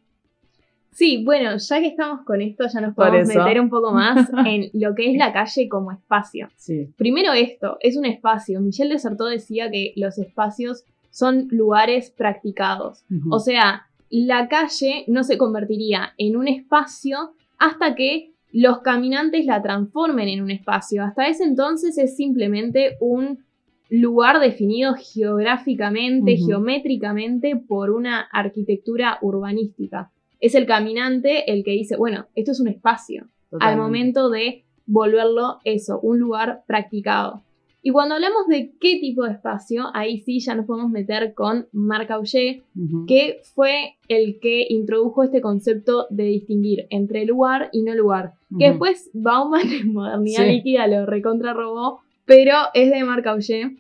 Sí, 0.92 1.26
bueno, 1.26 1.58
ya 1.58 1.80
que 1.82 1.88
estamos 1.88 2.22
con 2.22 2.42
esto, 2.42 2.66
ya 2.72 2.80
nos 2.80 2.96
podemos 2.96 3.28
meter 3.28 3.60
un 3.60 3.70
poco 3.70 3.92
más 3.92 4.30
en 4.46 4.70
lo 4.74 4.96
que 4.96 5.12
es 5.12 5.18
la 5.18 5.34
calle 5.34 5.68
como 5.68 5.92
espacio. 5.92 6.48
Sí. 6.56 6.90
Primero 6.96 7.34
esto, 7.34 7.78
es 7.82 7.98
un 7.98 8.06
espacio. 8.06 8.62
Michel 8.62 8.90
Desertó 8.90 9.26
decía 9.26 9.70
que 9.70 9.92
los 9.98 10.18
espacios 10.18 10.86
son 11.10 11.48
lugares 11.50 12.12
practicados. 12.12 13.04
O 13.30 13.40
sea, 13.40 13.88
la 14.24 14.48
calle 14.48 15.04
no 15.08 15.24
se 15.24 15.38
convertiría 15.38 16.14
en 16.18 16.38
un 16.38 16.48
espacio 16.48 17.34
hasta 17.58 17.96
que 17.96 18.32
los 18.52 18.80
caminantes 18.80 19.46
la 19.46 19.62
transformen 19.62 20.30
en 20.30 20.42
un 20.42 20.52
espacio. 20.52 21.04
Hasta 21.04 21.28
ese 21.28 21.44
entonces 21.44 21.98
es 21.98 22.16
simplemente 22.16 22.96
un 23.02 23.44
lugar 23.90 24.40
definido 24.40 24.96
geográficamente, 24.96 26.38
geométricamente 26.38 27.56
por 27.56 27.92
una 27.92 28.22
arquitectura 28.22 29.20
urbanística. 29.22 30.12
Es 30.40 30.56
el 30.56 30.66
caminante 30.66 31.52
el 31.52 31.64
que 31.64 31.72
dice, 31.72 31.98
bueno, 31.98 32.28
esto 32.36 32.52
es 32.52 32.60
un 32.60 32.68
espacio, 32.68 33.28
al 33.60 33.78
momento 33.78 34.30
de 34.30 34.64
volverlo 34.86 35.60
eso, 35.64 36.00
un 36.00 36.20
lugar 36.20 36.64
practicado. 36.68 37.44
Y 37.88 37.92
cuando 37.92 38.16
hablamos 38.16 38.48
de 38.48 38.74
qué 38.82 38.98
tipo 39.00 39.26
de 39.26 39.34
espacio, 39.34 39.92
ahí 39.94 40.20
sí 40.22 40.40
ya 40.40 40.56
nos 40.56 40.66
podemos 40.66 40.90
meter 40.90 41.36
con 41.36 41.68
Marc 41.72 42.10
Augé, 42.10 42.64
que 43.08 43.42
fue 43.54 43.98
el 44.08 44.40
que 44.42 44.66
introdujo 44.70 45.22
este 45.22 45.40
concepto 45.40 46.08
de 46.10 46.24
distinguir 46.24 46.88
entre 46.90 47.26
lugar 47.26 47.70
y 47.72 47.84
no 47.84 47.94
lugar. 47.94 48.34
Que 48.58 48.70
después 48.70 49.12
Bauman 49.14 49.70
en 49.72 49.94
Modernidad 49.94 50.48
Líquida 50.48 50.88
lo 50.88 51.06
recontrarrobó, 51.06 52.02
pero 52.26 52.56
es 52.74 52.90
de 52.90 53.04
Marc 53.04 53.28
Augé. 53.28 53.78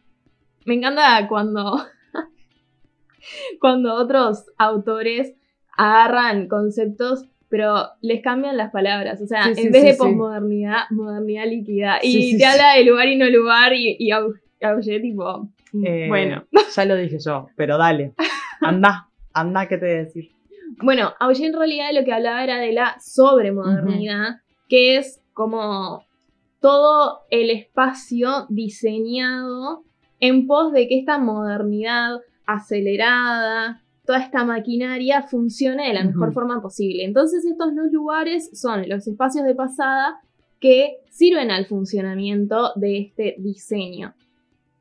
Me 0.67 0.75
encanta 0.75 1.27
cuando, 1.27 1.79
cuando 3.59 3.95
otros 3.95 4.45
autores 4.59 5.33
agarran 5.75 6.47
conceptos 6.47 7.25
pero 7.55 7.87
les 8.01 8.21
cambian 8.21 8.57
las 8.57 8.69
palabras. 8.69 9.21
O 9.21 9.27
sea, 9.27 9.45
en 9.45 9.71
vez 9.71 9.81
de 9.81 9.93
posmodernidad, 9.93 10.89
modernidad 10.89 11.45
líquida. 11.45 11.99
Y 12.03 12.37
te 12.37 12.45
habla 12.45 12.73
de 12.73 12.83
lugar 12.83 13.07
y 13.07 13.15
no 13.15 13.29
lugar 13.29 13.71
y, 13.73 13.95
y 13.97 14.11
tipo, 15.01 15.49
mm, 15.71 15.85
eh, 15.85 16.07
bueno. 16.09 16.43
Ya 16.75 16.83
lo 16.83 16.97
dije 16.97 17.17
yo, 17.17 17.47
pero 17.55 17.77
dale, 17.77 18.11
anda, 18.59 19.07
anda, 19.31 19.69
¿qué 19.69 19.77
te 19.77 19.85
voy 19.85 19.95
a 19.95 19.99
decir? 19.99 20.31
Bueno, 20.81 21.13
Auger 21.17 21.45
en 21.45 21.53
realidad 21.53 21.91
lo 21.93 22.03
que 22.03 22.11
hablaba 22.11 22.43
era 22.43 22.57
de 22.57 22.73
la 22.73 22.97
sobremodernidad, 22.99 24.41
que 24.67 24.97
es 24.97 25.21
como 25.31 26.03
todo 26.59 27.21
el 27.29 27.51
espacio 27.51 28.47
diseñado 28.49 29.85
en 30.19 30.45
pos 30.45 30.73
de 30.73 30.89
que 30.89 30.99
esta 30.99 31.19
modernidad 31.19 32.19
acelerada, 32.45 33.81
toda 34.05 34.19
esta 34.19 34.45
maquinaria 34.45 35.23
funcione 35.23 35.87
de 35.87 35.93
la 35.93 36.03
mejor 36.03 36.33
forma 36.33 36.61
posible. 36.61 37.03
Entonces 37.03 37.45
estos 37.45 37.75
dos 37.75 37.91
lugares 37.91 38.49
son 38.53 38.87
los 38.87 39.07
espacios 39.07 39.45
de 39.45 39.55
pasada 39.55 40.19
que 40.59 40.97
sirven 41.09 41.51
al 41.51 41.65
funcionamiento 41.65 42.71
de 42.75 42.99
este 42.99 43.35
diseño. 43.39 44.13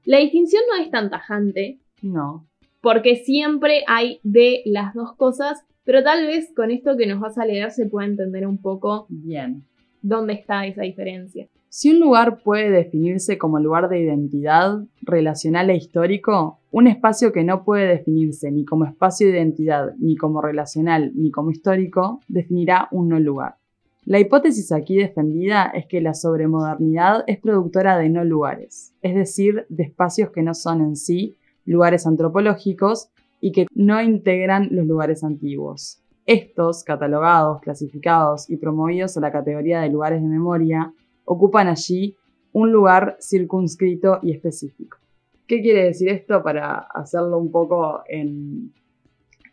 La 0.05 0.19
distinción 0.19 0.63
no 0.69 0.83
es 0.83 0.91
tan 0.91 1.11
tajante. 1.11 1.79
No. 2.03 2.47
Porque 2.81 3.17
siempre 3.17 3.83
hay 3.87 4.21
de 4.23 4.63
las 4.67 4.95
dos 4.95 5.15
cosas, 5.17 5.65
pero 5.85 6.03
tal 6.03 6.27
vez 6.27 6.53
con 6.55 6.71
esto 6.71 6.97
que 6.97 7.07
nos 7.07 7.21
vas 7.21 7.39
a 7.39 7.47
leer 7.47 7.71
se 7.71 7.87
pueda 7.87 8.07
entender 8.07 8.47
un 8.47 8.59
poco 8.59 9.07
bien 9.09 9.65
dónde 10.03 10.35
está 10.35 10.67
esa 10.67 10.83
diferencia. 10.83 11.49
Si 11.77 11.91
un 11.91 11.99
lugar 11.99 12.41
puede 12.45 12.71
definirse 12.71 13.37
como 13.37 13.59
lugar 13.59 13.89
de 13.89 13.99
identidad, 13.99 14.85
relacional 15.03 15.71
e 15.71 15.75
histórico, 15.75 16.61
un 16.71 16.87
espacio 16.87 17.33
que 17.33 17.43
no 17.43 17.65
puede 17.65 17.89
definirse 17.89 18.53
ni 18.53 18.65
como 18.65 18.85
espacio 18.85 19.27
de 19.27 19.33
identidad, 19.39 19.93
ni 19.99 20.15
como 20.15 20.41
relacional, 20.41 21.11
ni 21.17 21.33
como 21.33 21.51
histórico, 21.51 22.21
definirá 22.29 22.87
un 22.93 23.09
no 23.09 23.19
lugar. 23.19 23.57
La 24.05 24.21
hipótesis 24.21 24.71
aquí 24.71 24.95
defendida 24.95 25.65
es 25.65 25.87
que 25.87 26.01
la 26.01 26.15
sobremodernidad 26.15 27.25
es 27.27 27.41
productora 27.41 27.99
de 27.99 28.09
no 28.09 28.23
lugares, 28.23 28.95
es 29.03 29.17
decir, 29.17 29.67
de 29.69 29.83
espacios 29.83 30.31
que 30.31 30.43
no 30.43 30.55
son 30.55 30.81
en 30.81 30.95
sí 30.95 31.35
lugares 31.65 32.07
antropológicos 32.07 33.09
y 33.41 33.51
que 33.51 33.67
no 33.75 34.01
integran 34.01 34.69
los 34.71 34.87
lugares 34.87 35.25
antiguos. 35.25 36.01
Estos, 36.25 36.85
catalogados, 36.85 37.61
clasificados 37.63 38.49
y 38.49 38.59
promovidos 38.59 39.17
a 39.17 39.21
la 39.21 39.33
categoría 39.33 39.81
de 39.81 39.91
lugares 39.91 40.23
de 40.23 40.29
memoria, 40.29 40.93
ocupan 41.25 41.69
allí 41.69 42.17
un 42.53 42.73
lugar 42.73 43.17
circunscrito 43.21 44.21
y 44.23 44.33
específico. 44.33 44.99
¿Qué 45.47 45.61
quiere 45.61 45.85
decir 45.85 46.09
esto 46.09 46.43
para 46.43 46.79
hacerlo 46.79 47.39
un 47.39 47.51
poco 47.51 48.03
en 48.09 48.73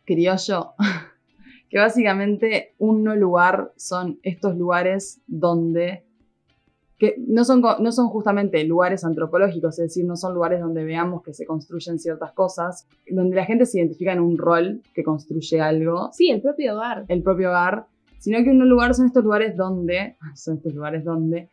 criollo? 0.06 0.74
que 1.70 1.80
básicamente 1.80 2.74
un 2.78 3.04
no 3.04 3.16
lugar 3.16 3.72
son 3.78 4.20
estos 4.24 4.58
lugares 4.58 5.22
donde 5.25 6.04
que 7.01 7.16
no 7.18 7.44
son, 7.46 7.62
no 7.62 7.92
son 7.92 8.10
justamente 8.10 8.63
lugares 8.63 9.04
antropológicos, 9.04 9.80
es 9.80 9.86
decir, 9.86 10.06
no 10.06 10.16
son 10.16 10.36
lugares 10.36 10.60
donde 10.60 10.84
veamos 10.84 11.24
que 11.24 11.34
se 11.34 11.48
construyen 11.48 11.98
ciertas 11.98 12.32
cosas, 12.34 12.88
donde 13.10 13.36
la 13.36 13.46
gente 13.46 13.66
se 13.66 13.80
identifica 13.80 14.13
en 14.13 14.20
un 14.20 14.38
rol 14.38 14.84
que 14.94 15.04
construye 15.04 15.60
algo. 15.60 16.12
Sí, 16.13 16.30
el 16.30 16.44
propio 16.44 16.75
hogar. 16.75 17.06
El 17.08 17.24
propio 17.24 17.50
hogar, 17.50 17.88
sino 18.20 18.44
que 18.44 18.51
un 18.51 18.60
no 18.60 18.66
lugar 18.66 18.94
son 18.94 19.08
estos 19.08 19.24
lugares 19.24 19.58
donde, 19.58 20.16
son 20.36 20.58
estos 20.58 20.75
lugares 20.75 21.04
donde 21.04 21.50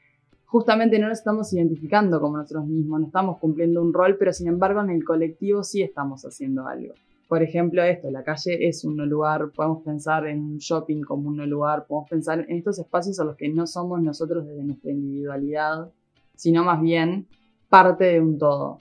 justamente 0.48 0.98
no 0.98 1.08
nos 1.08 1.18
estamos 1.18 1.52
identificando 1.52 2.20
como 2.20 2.38
nosotros 2.38 2.66
mismos, 2.66 3.00
no 3.00 3.06
estamos 3.06 3.38
cumpliendo 3.38 3.82
un 3.82 3.92
rol, 3.92 4.16
pero 4.18 4.32
sin 4.32 4.48
embargo 4.48 4.80
en 4.80 4.90
el 4.90 5.04
colectivo 5.04 5.62
sí 5.62 5.82
estamos 5.82 6.24
haciendo 6.24 6.66
algo. 6.66 6.94
Por 7.28 7.42
ejemplo, 7.42 7.82
esto, 7.82 8.10
la 8.10 8.24
calle 8.24 8.66
es 8.66 8.82
un 8.84 8.96
lugar, 9.06 9.50
podemos 9.54 9.82
pensar 9.82 10.26
en 10.26 10.40
un 10.40 10.56
shopping 10.56 11.02
como 11.02 11.28
un 11.28 11.48
lugar, 11.48 11.86
podemos 11.86 12.08
pensar 12.08 12.46
en 12.48 12.56
estos 12.56 12.78
espacios 12.78 13.20
a 13.20 13.24
los 13.24 13.36
que 13.36 13.50
no 13.50 13.66
somos 13.66 14.00
nosotros 14.00 14.46
desde 14.46 14.64
nuestra 14.64 14.90
individualidad, 14.90 15.90
sino 16.34 16.64
más 16.64 16.80
bien 16.80 17.26
parte 17.68 18.04
de 18.04 18.20
un 18.22 18.38
todo. 18.38 18.78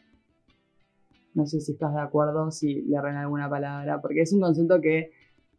No 1.33 1.45
sé 1.45 1.59
si 1.59 1.73
estás 1.73 1.93
de 1.93 1.99
acuerdo, 1.99 2.49
si 2.49 2.81
le 2.83 2.95
arreglan 2.95 3.23
alguna 3.23 3.49
palabra, 3.49 3.99
porque 4.01 4.21
es 4.21 4.31
un 4.31 4.39
concepto 4.39 4.79
que 4.79 5.11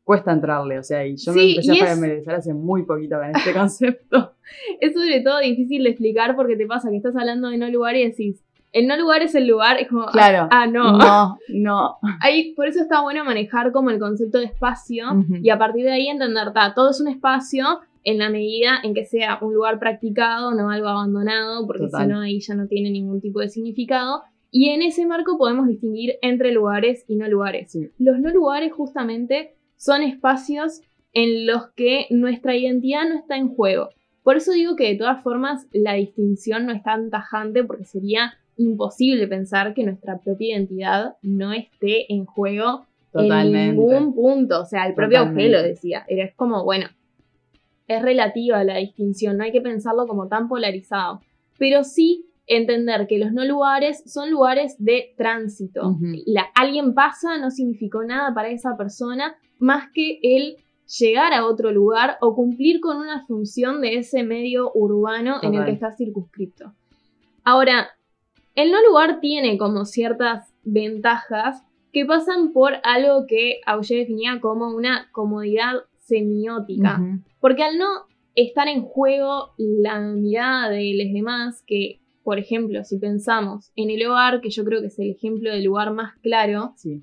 cuesta 0.08 0.32
entrarle, 0.32 0.78
o 0.78 0.82
sea, 0.82 1.06
y 1.06 1.16
yo 1.16 1.34
me 1.34 1.50
empecé 1.50 1.82
a 1.82 1.86
familiarizar 1.86 2.34
hace 2.36 2.54
muy 2.54 2.84
poquito 2.84 3.16
con 3.18 3.28
este 3.36 3.52
concepto. 3.60 4.32
Es 4.80 4.94
sobre 4.94 5.20
todo 5.20 5.38
difícil 5.40 5.84
de 5.84 5.90
explicar 5.90 6.34
porque 6.34 6.56
te 6.56 6.66
pasa 6.66 6.88
que 6.88 6.96
estás 6.96 7.14
hablando 7.14 7.50
de 7.50 7.58
no 7.58 7.68
lugar 7.68 7.94
y 7.94 8.06
decís, 8.08 8.42
el 8.72 8.86
no 8.86 8.96
lugar 8.96 9.20
es 9.20 9.34
el 9.34 9.46
lugar, 9.46 9.76
es 9.78 9.86
como, 9.88 10.04
ah, 10.04 10.10
Claro. 10.10 10.48
ah, 10.50 10.66
no. 10.66 10.96
No, 10.96 11.38
no. 11.48 11.96
Ahí, 12.22 12.54
por 12.54 12.66
eso 12.66 12.80
está 12.80 13.02
bueno 13.02 13.22
manejar 13.22 13.70
como 13.70 13.90
el 13.90 13.98
concepto 13.98 14.38
de 14.38 14.46
espacio 14.46 15.04
Ujú. 15.12 15.36
y 15.42 15.50
a 15.50 15.58
partir 15.58 15.84
de 15.84 15.92
ahí 15.92 16.08
entender, 16.08 16.54
ta, 16.54 16.72
todo 16.74 16.88
es 16.88 17.00
un 17.02 17.08
espacio 17.08 17.66
en 18.04 18.16
la 18.16 18.30
medida 18.30 18.78
en 18.82 18.94
que 18.94 19.04
sea 19.04 19.38
un 19.42 19.52
lugar 19.52 19.78
practicado, 19.78 20.54
no 20.54 20.70
algo 20.70 20.88
abandonado, 20.88 21.66
porque 21.66 21.88
si 21.90 22.06
no 22.06 22.20
ahí 22.20 22.40
ya 22.40 22.54
no 22.54 22.66
tiene 22.66 22.90
ningún 22.90 23.20
tipo 23.20 23.40
de 23.40 23.50
significado. 23.50 24.22
Y 24.50 24.70
en 24.70 24.80
ese 24.80 25.04
marco 25.04 25.36
podemos 25.36 25.68
distinguir 25.68 26.14
entre 26.22 26.52
lugares 26.52 27.04
y 27.06 27.16
no 27.16 27.28
lugares. 27.28 27.70
Sí. 27.70 27.90
Los 27.98 28.18
no 28.18 28.30
lugares 28.30 28.72
justamente 28.72 29.57
son 29.78 30.02
espacios 30.02 30.82
en 31.14 31.46
los 31.46 31.70
que 31.74 32.06
nuestra 32.10 32.54
identidad 32.54 33.08
no 33.08 33.14
está 33.18 33.36
en 33.36 33.48
juego. 33.48 33.88
Por 34.22 34.36
eso 34.36 34.52
digo 34.52 34.76
que 34.76 34.88
de 34.88 34.96
todas 34.96 35.22
formas 35.22 35.66
la 35.72 35.94
distinción 35.94 36.66
no 36.66 36.72
es 36.72 36.82
tan 36.82 37.08
tajante 37.08 37.64
porque 37.64 37.84
sería 37.84 38.34
imposible 38.58 39.26
pensar 39.26 39.72
que 39.72 39.84
nuestra 39.84 40.18
propia 40.18 40.56
identidad 40.56 41.16
no 41.22 41.52
esté 41.52 42.12
en 42.12 42.26
juego 42.26 42.86
Totalmente. 43.12 43.70
en 43.70 43.76
ningún 43.76 44.14
punto. 44.14 44.60
O 44.60 44.66
sea, 44.66 44.86
el 44.86 44.94
propio 44.94 45.20
Totalmente. 45.20 45.44
Auge 45.44 45.56
lo 45.56 45.62
decía. 45.62 46.04
Es 46.08 46.34
como, 46.34 46.64
bueno, 46.64 46.88
es 47.86 48.02
relativa 48.02 48.62
la 48.64 48.76
distinción, 48.76 49.38
no 49.38 49.44
hay 49.44 49.52
que 49.52 49.62
pensarlo 49.62 50.06
como 50.06 50.28
tan 50.28 50.48
polarizado. 50.48 51.22
Pero 51.56 51.84
sí 51.84 52.26
entender 52.46 53.06
que 53.06 53.18
los 53.18 53.32
no 53.32 53.44
lugares 53.44 54.02
son 54.06 54.30
lugares 54.30 54.76
de 54.78 55.14
tránsito. 55.16 55.96
La, 56.26 56.46
alguien 56.54 56.94
pasa 56.94 57.38
no 57.38 57.50
significó 57.50 58.02
nada 58.04 58.34
para 58.34 58.50
esa 58.50 58.76
persona 58.76 59.36
más 59.58 59.90
que 59.92 60.18
el 60.22 60.56
llegar 60.98 61.32
a 61.32 61.46
otro 61.46 61.70
lugar 61.70 62.16
o 62.20 62.34
cumplir 62.34 62.80
con 62.80 62.96
una 62.96 63.26
función 63.26 63.80
de 63.80 63.96
ese 63.96 64.22
medio 64.22 64.70
urbano 64.74 65.38
en 65.42 65.54
el 65.54 65.64
que 65.64 65.72
está 65.72 65.92
circunscripto. 65.92 66.72
Ahora, 67.44 67.88
el 68.54 68.72
no 68.72 68.78
lugar 68.86 69.20
tiene 69.20 69.58
como 69.58 69.84
ciertas 69.84 70.52
ventajas 70.64 71.62
que 71.92 72.04
pasan 72.04 72.52
por 72.52 72.74
algo 72.82 73.26
que 73.26 73.60
Auger 73.66 73.98
definía 73.98 74.40
como 74.40 74.74
una 74.74 75.08
comodidad 75.12 75.74
semiótica. 75.98 77.00
Porque 77.40 77.62
al 77.62 77.78
no 77.78 77.86
estar 78.34 78.68
en 78.68 78.82
juego 78.82 79.52
la 79.56 80.00
mirada 80.00 80.70
de 80.70 80.94
los 80.94 81.12
demás, 81.12 81.62
que, 81.66 82.00
por 82.22 82.38
ejemplo, 82.38 82.84
si 82.84 82.98
pensamos 82.98 83.72
en 83.76 83.90
el 83.90 84.06
hogar, 84.06 84.40
que 84.40 84.50
yo 84.50 84.64
creo 84.64 84.80
que 84.80 84.88
es 84.88 84.98
el 84.98 85.10
ejemplo 85.10 85.50
del 85.50 85.64
lugar 85.64 85.92
más 85.92 86.16
claro, 86.18 86.72
Sí. 86.76 87.02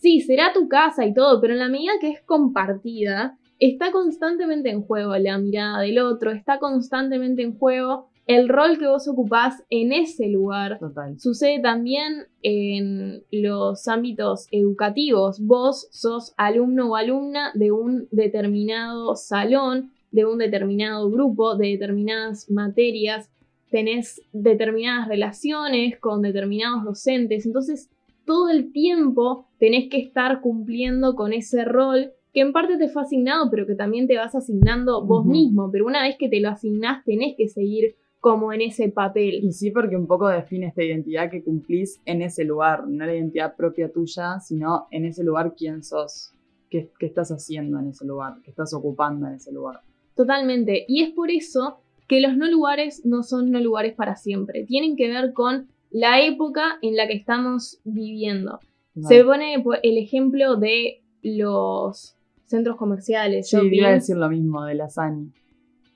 Sí, 0.00 0.20
será 0.20 0.52
tu 0.52 0.68
casa 0.68 1.06
y 1.06 1.14
todo, 1.14 1.40
pero 1.40 1.52
en 1.52 1.60
la 1.60 1.68
medida 1.68 1.92
que 2.00 2.10
es 2.10 2.20
compartida, 2.22 3.38
está 3.58 3.92
constantemente 3.92 4.70
en 4.70 4.82
juego 4.82 5.16
la 5.16 5.38
mirada 5.38 5.80
del 5.80 5.98
otro, 5.98 6.32
está 6.32 6.58
constantemente 6.58 7.42
en 7.42 7.56
juego 7.56 8.08
el 8.26 8.48
rol 8.48 8.78
que 8.78 8.86
vos 8.86 9.08
ocupás 9.08 9.62
en 9.70 9.92
ese 9.92 10.28
lugar. 10.28 10.78
Total. 10.78 11.18
Sucede 11.18 11.60
también 11.60 12.26
en 12.42 13.24
los 13.32 13.88
ámbitos 13.88 14.46
educativos. 14.52 15.40
Vos 15.40 15.88
sos 15.90 16.32
alumno 16.36 16.90
o 16.90 16.96
alumna 16.96 17.50
de 17.54 17.72
un 17.72 18.06
determinado 18.12 19.16
salón, 19.16 19.90
de 20.12 20.26
un 20.26 20.38
determinado 20.38 21.10
grupo, 21.10 21.56
de 21.56 21.68
determinadas 21.68 22.48
materias, 22.50 23.28
tenés 23.70 24.20
determinadas 24.32 25.08
relaciones 25.08 25.98
con 25.98 26.22
determinados 26.22 26.84
docentes. 26.84 27.46
Entonces, 27.46 27.90
todo 28.30 28.48
el 28.48 28.70
tiempo 28.70 29.48
tenés 29.58 29.90
que 29.90 29.98
estar 29.98 30.40
cumpliendo 30.40 31.16
con 31.16 31.32
ese 31.32 31.64
rol 31.64 32.12
que 32.32 32.42
en 32.42 32.52
parte 32.52 32.78
te 32.78 32.88
fue 32.88 33.02
asignado, 33.02 33.50
pero 33.50 33.66
que 33.66 33.74
también 33.74 34.06
te 34.06 34.16
vas 34.16 34.36
asignando 34.36 35.04
vos 35.04 35.26
mismo. 35.26 35.68
Pero 35.72 35.84
una 35.84 36.04
vez 36.04 36.14
que 36.16 36.28
te 36.28 36.38
lo 36.38 36.48
asignás, 36.48 37.04
tenés 37.04 37.34
que 37.36 37.48
seguir 37.48 37.96
como 38.20 38.52
en 38.52 38.60
ese 38.60 38.88
papel. 38.88 39.40
Y 39.42 39.50
sí, 39.50 39.72
porque 39.72 39.96
un 39.96 40.06
poco 40.06 40.28
define 40.28 40.68
esta 40.68 40.84
identidad 40.84 41.28
que 41.28 41.42
cumplís 41.42 42.00
en 42.04 42.22
ese 42.22 42.44
lugar, 42.44 42.86
no 42.86 43.04
la 43.04 43.16
identidad 43.16 43.56
propia 43.56 43.90
tuya, 43.90 44.38
sino 44.38 44.86
en 44.92 45.06
ese 45.06 45.24
lugar 45.24 45.56
quién 45.56 45.82
sos, 45.82 46.32
qué, 46.70 46.88
qué 47.00 47.06
estás 47.06 47.32
haciendo 47.32 47.80
en 47.80 47.88
ese 47.88 48.06
lugar, 48.06 48.34
qué 48.44 48.50
estás 48.50 48.72
ocupando 48.74 49.26
en 49.26 49.34
ese 49.34 49.50
lugar. 49.50 49.80
Totalmente. 50.14 50.84
Y 50.86 51.02
es 51.02 51.10
por 51.10 51.32
eso 51.32 51.80
que 52.06 52.20
los 52.20 52.36
no 52.36 52.48
lugares 52.48 53.04
no 53.04 53.24
son 53.24 53.50
no 53.50 53.58
lugares 53.58 53.94
para 53.94 54.14
siempre. 54.14 54.64
Tienen 54.66 54.94
que 54.94 55.08
ver 55.08 55.32
con 55.32 55.66
la 55.90 56.20
época 56.20 56.78
en 56.82 56.96
la 56.96 57.06
que 57.06 57.14
estamos 57.14 57.80
viviendo. 57.84 58.60
Se 59.02 59.24
pone 59.24 59.60
pues, 59.62 59.80
el 59.82 59.98
ejemplo 59.98 60.56
de 60.56 61.02
los 61.22 62.16
centros 62.44 62.76
comerciales. 62.76 63.48
Sí, 63.48 63.56
shopping. 63.56 63.72
iba 63.72 63.88
a 63.88 63.92
decir 63.92 64.16
lo 64.16 64.28
mismo 64.28 64.64
de 64.64 64.74
Lasani, 64.74 65.32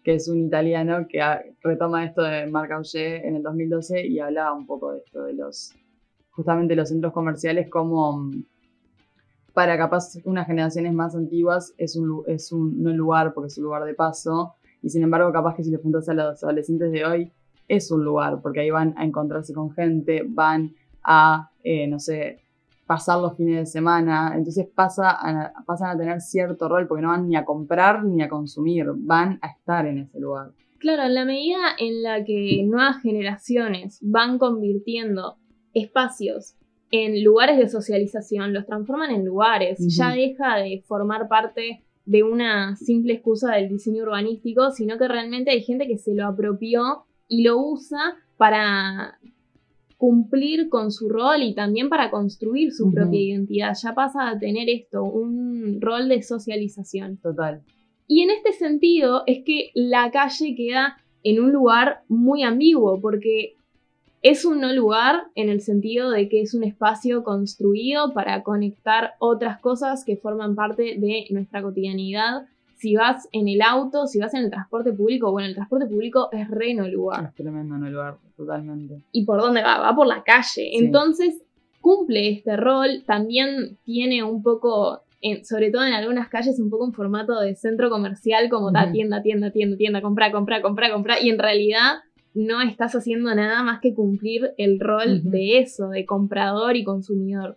que 0.02 0.14
es 0.14 0.28
un 0.28 0.46
italiano 0.46 1.06
que 1.08 1.20
retoma 1.62 2.04
esto 2.04 2.22
de 2.22 2.46
Marc 2.46 2.70
Auger 2.70 3.24
en 3.24 3.36
el 3.36 3.42
2012 3.42 4.06
y 4.06 4.20
hablaba 4.20 4.54
un 4.54 4.66
poco 4.66 4.92
de 4.92 4.98
esto, 4.98 5.24
de 5.24 5.34
los, 5.34 5.74
justamente 6.30 6.76
los 6.76 6.88
centros 6.88 7.12
comerciales 7.12 7.68
como 7.68 8.18
mm, 8.18 8.44
para 9.52 9.76
capaz 9.76 10.16
unas 10.24 10.46
generaciones 10.46 10.92
más 10.92 11.14
antiguas 11.14 11.74
es 11.78 11.96
un, 11.96 12.22
es 12.26 12.52
un 12.52 12.82
no 12.82 12.90
lugar 12.90 13.34
porque 13.34 13.48
es 13.48 13.58
un 13.58 13.64
lugar 13.64 13.84
de 13.84 13.94
paso 13.94 14.54
y 14.82 14.90
sin 14.90 15.02
embargo 15.02 15.32
capaz 15.32 15.54
que 15.56 15.64
si 15.64 15.70
le 15.70 15.78
preguntas 15.78 16.08
a 16.08 16.14
los 16.14 16.42
adolescentes 16.42 16.90
de 16.92 17.04
hoy 17.04 17.32
es 17.68 17.90
un 17.90 18.04
lugar 18.04 18.40
porque 18.42 18.60
ahí 18.60 18.70
van 18.70 18.94
a 18.96 19.04
encontrarse 19.04 19.52
con 19.54 19.70
gente, 19.72 20.22
van 20.26 20.74
a, 21.02 21.50
eh, 21.62 21.86
no 21.86 21.98
sé, 21.98 22.40
pasar 22.86 23.18
los 23.20 23.36
fines 23.36 23.56
de 23.56 23.66
semana, 23.66 24.32
entonces 24.36 24.66
pasa 24.74 25.10
a- 25.10 25.52
pasan 25.66 25.90
a 25.90 25.98
tener 25.98 26.20
cierto 26.20 26.68
rol 26.68 26.86
porque 26.86 27.02
no 27.02 27.08
van 27.08 27.28
ni 27.28 27.36
a 27.36 27.44
comprar 27.44 28.04
ni 28.04 28.22
a 28.22 28.28
consumir, 28.28 28.86
van 28.94 29.38
a 29.40 29.48
estar 29.48 29.86
en 29.86 29.98
ese 29.98 30.20
lugar. 30.20 30.50
Claro, 30.78 31.02
en 31.04 31.14
la 31.14 31.24
medida 31.24 31.56
en 31.78 32.02
la 32.02 32.22
que 32.24 32.62
nuevas 32.66 33.00
generaciones 33.00 33.98
van 34.02 34.36
convirtiendo 34.38 35.36
espacios 35.72 36.56
en 36.90 37.24
lugares 37.24 37.56
de 37.58 37.68
socialización, 37.68 38.52
los 38.52 38.66
transforman 38.66 39.10
en 39.10 39.24
lugares, 39.24 39.78
ya 39.96 40.10
deja 40.12 40.56
de 40.56 40.82
formar 40.86 41.26
parte 41.28 41.82
de 42.04 42.22
una 42.22 42.76
simple 42.76 43.14
excusa 43.14 43.54
del 43.54 43.70
diseño 43.70 44.02
urbanístico, 44.04 44.70
sino 44.70 44.98
que 44.98 45.08
realmente 45.08 45.50
hay 45.50 45.62
gente 45.62 45.88
que 45.88 45.96
se 45.96 46.14
lo 46.14 46.26
apropió 46.26 47.04
y 47.28 47.42
lo 47.42 47.58
usa 47.58 48.16
para 48.36 49.18
cumplir 49.96 50.68
con 50.68 50.90
su 50.90 51.08
rol 51.08 51.42
y 51.42 51.54
también 51.54 51.88
para 51.88 52.10
construir 52.10 52.72
su 52.72 52.92
propia 52.92 53.20
identidad. 53.20 53.74
Ya 53.80 53.94
pasa 53.94 54.28
a 54.28 54.38
tener 54.38 54.68
esto, 54.68 55.02
un 55.02 55.80
rol 55.80 56.08
de 56.08 56.22
socialización. 56.22 57.16
Total. 57.18 57.62
Y 58.06 58.22
en 58.22 58.30
este 58.30 58.52
sentido 58.52 59.22
es 59.26 59.44
que 59.44 59.70
la 59.74 60.10
calle 60.10 60.54
queda 60.54 60.98
en 61.22 61.40
un 61.40 61.52
lugar 61.52 62.02
muy 62.08 62.42
ambiguo, 62.42 63.00
porque 63.00 63.56
es 64.20 64.44
un 64.44 64.60
no 64.60 64.72
lugar 64.72 65.24
en 65.34 65.48
el 65.48 65.60
sentido 65.60 66.10
de 66.10 66.28
que 66.28 66.42
es 66.42 66.54
un 66.54 66.64
espacio 66.64 67.24
construido 67.24 68.12
para 68.12 68.42
conectar 68.42 69.12
otras 69.18 69.58
cosas 69.60 70.04
que 70.04 70.16
forman 70.16 70.54
parte 70.54 70.96
de 70.98 71.26
nuestra 71.30 71.62
cotidianidad. 71.62 72.46
Si 72.84 72.94
vas 72.94 73.26
en 73.32 73.48
el 73.48 73.62
auto, 73.62 74.06
si 74.06 74.18
vas 74.18 74.34
en 74.34 74.42
el 74.44 74.50
transporte 74.50 74.92
público, 74.92 75.32
bueno, 75.32 75.48
el 75.48 75.54
transporte 75.54 75.86
público 75.86 76.28
es 76.32 76.46
re 76.50 76.74
no 76.74 76.86
lugar. 76.86 77.24
Es 77.30 77.34
tremendo 77.34 77.78
no 77.78 77.88
lugar, 77.88 78.18
totalmente. 78.36 79.02
¿Y 79.10 79.24
por 79.24 79.40
dónde 79.40 79.62
va? 79.62 79.78
Va 79.80 79.96
por 79.96 80.06
la 80.06 80.22
calle. 80.22 80.44
Sí. 80.44 80.70
Entonces, 80.72 81.42
cumple 81.80 82.28
este 82.28 82.58
rol. 82.58 83.02
También 83.06 83.78
tiene 83.84 84.22
un 84.22 84.42
poco, 84.42 85.00
en- 85.22 85.46
sobre 85.46 85.70
todo 85.70 85.86
en 85.86 85.94
algunas 85.94 86.28
calles, 86.28 86.60
un 86.60 86.68
poco 86.68 86.84
un 86.84 86.92
formato 86.92 87.40
de 87.40 87.54
centro 87.54 87.88
comercial, 87.88 88.50
como 88.50 88.70
ta, 88.70 88.92
tienda, 88.92 89.22
tienda, 89.22 89.50
tienda, 89.50 89.78
tienda, 89.78 90.02
compra, 90.02 90.30
compra, 90.30 90.60
compra, 90.60 90.92
compra. 90.92 91.18
Y 91.22 91.30
en 91.30 91.38
realidad 91.38 91.94
no 92.34 92.60
estás 92.60 92.94
haciendo 92.94 93.34
nada 93.34 93.62
más 93.62 93.80
que 93.80 93.94
cumplir 93.94 94.50
el 94.58 94.78
rol 94.78 95.22
de 95.30 95.58
eso, 95.60 95.88
de 95.88 96.04
comprador 96.04 96.76
y 96.76 96.84
consumidor. 96.84 97.56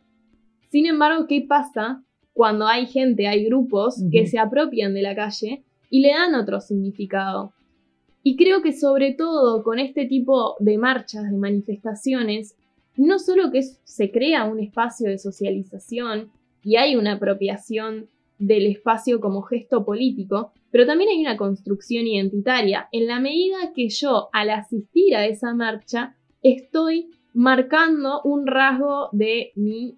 Sin 0.69 0.85
embargo, 0.85 1.25
¿qué 1.27 1.45
pasa 1.45 2.01
cuando 2.37 2.67
hay 2.67 2.85
gente, 2.85 3.27
hay 3.27 3.45
grupos 3.45 4.01
que 4.11 4.27
se 4.27 4.37
apropian 4.37 4.93
de 4.93 5.01
la 5.01 5.15
calle 5.15 5.63
y 5.89 6.01
le 6.01 6.09
dan 6.09 6.35
otro 6.35 6.61
significado? 6.61 7.51
Y 8.21 8.35
creo 8.35 8.61
que 8.61 8.73
sobre 8.73 9.13
todo 9.13 9.63
con 9.63 9.79
este 9.79 10.05
tipo 10.05 10.55
de 10.59 10.77
marchas, 10.77 11.31
de 11.31 11.37
manifestaciones, 11.37 12.55
no 12.95 13.17
solo 13.17 13.51
que 13.51 13.63
se 13.63 14.11
crea 14.11 14.45
un 14.45 14.59
espacio 14.59 15.09
de 15.09 15.17
socialización 15.17 16.29
y 16.63 16.75
hay 16.75 16.95
una 16.95 17.13
apropiación 17.13 18.07
del 18.37 18.67
espacio 18.67 19.19
como 19.19 19.41
gesto 19.41 19.83
político, 19.83 20.51
pero 20.69 20.85
también 20.85 21.09
hay 21.09 21.21
una 21.21 21.37
construcción 21.37 22.05
identitaria. 22.05 22.87
En 22.91 23.07
la 23.07 23.19
medida 23.19 23.73
que 23.75 23.89
yo, 23.89 24.29
al 24.31 24.51
asistir 24.51 25.15
a 25.15 25.25
esa 25.25 25.55
marcha, 25.55 26.15
estoy 26.43 27.09
marcando 27.33 28.21
un 28.23 28.45
rasgo 28.45 29.09
de 29.11 29.53
mi 29.55 29.97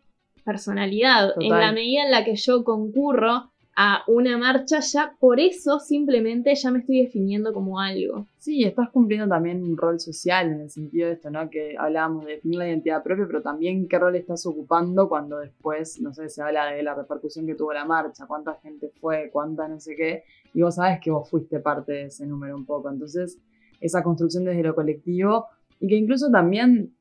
personalidad. 0.50 1.34
Total. 1.34 1.44
En 1.44 1.60
la 1.60 1.72
medida 1.72 2.04
en 2.04 2.12
la 2.12 2.26
que 2.26 2.36
yo 2.36 2.64
concurro 2.64 3.52
a 3.82 4.04
una 4.08 4.38
marcha, 4.38 4.80
ya 4.82 5.16
por 5.22 5.40
eso 5.40 5.80
simplemente 5.80 6.54
ya 6.54 6.70
me 6.70 6.80
estoy 6.80 7.04
definiendo 7.04 7.54
como 7.54 7.80
algo. 7.80 8.26
Sí, 8.38 8.66
estás 8.66 8.90
cumpliendo 8.90 9.26
también 9.30 9.64
un 9.64 9.78
rol 9.78 10.02
social 10.02 10.48
en 10.52 10.60
el 10.62 10.70
sentido 10.70 11.08
de 11.08 11.14
esto, 11.14 11.30
¿no? 11.30 11.50
Que 11.50 11.76
hablábamos 11.78 12.26
de 12.26 12.34
definir 12.34 12.60
la 12.60 12.68
identidad 12.68 13.02
propia, 13.04 13.26
pero 13.26 13.42
también 13.42 13.88
qué 13.88 13.98
rol 13.98 14.18
estás 14.18 14.46
ocupando 14.46 15.08
cuando 15.08 15.40
después, 15.40 16.02
no 16.02 16.14
sé, 16.14 16.28
se 16.28 16.42
habla 16.42 16.66
de 16.66 16.84
la 16.84 16.94
repercusión 16.94 17.46
que 17.46 17.56
tuvo 17.56 17.72
la 17.72 17.86
marcha, 17.86 18.26
cuánta 18.28 18.56
gente 18.56 18.92
fue, 19.00 19.30
cuánta 19.32 19.70
no 19.70 19.80
sé 19.80 19.96
qué, 19.96 20.24
y 20.54 20.62
vos 20.62 20.76
sabes 20.76 21.00
que 21.00 21.12
vos 21.12 21.30
fuiste 21.30 21.60
parte 21.62 21.94
de 21.94 22.04
ese 22.08 22.26
número 22.26 22.58
un 22.58 22.66
poco. 22.66 22.90
Entonces, 22.90 23.40
esa 23.80 24.04
construcción 24.04 24.44
desde 24.44 24.64
lo 24.64 24.76
colectivo 24.76 25.46
y 25.80 25.88
que 25.88 25.96
incluso 25.96 26.30
también, 26.30 26.98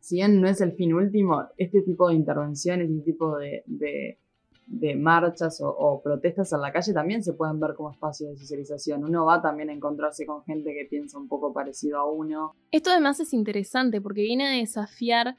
si 0.00 0.16
bien 0.16 0.40
no 0.40 0.48
es 0.48 0.60
el 0.60 0.72
fin 0.72 0.94
último, 0.94 1.44
este 1.56 1.82
tipo 1.82 2.08
de 2.08 2.14
intervenciones, 2.14 2.90
este 2.90 3.12
tipo 3.12 3.36
de 3.38 3.64
de 4.68 4.94
marchas 4.94 5.60
o, 5.62 6.00
protestas 6.04 6.52
en 6.52 6.60
la 6.60 6.70
calle 6.70 6.92
también 6.92 7.22
se 7.22 7.32
pueden 7.32 7.58
ver 7.58 7.74
como 7.74 7.90
espacio 7.90 8.28
de 8.28 8.36
socialización. 8.36 9.02
Uno 9.02 9.24
va 9.24 9.40
también 9.40 9.70
a 9.70 9.72
encontrarse 9.72 10.26
con 10.26 10.44
gente 10.44 10.74
que 10.74 10.86
piensa 10.88 11.18
un 11.18 11.26
poco 11.26 11.52
parecido 11.52 11.98
a 11.98 12.10
uno. 12.10 12.54
Esto 12.70 12.90
además 12.90 13.18
es 13.18 13.32
interesante 13.32 14.00
porque 14.00 14.22
viene 14.22 14.46
a 14.46 14.50
desafiar 14.50 15.36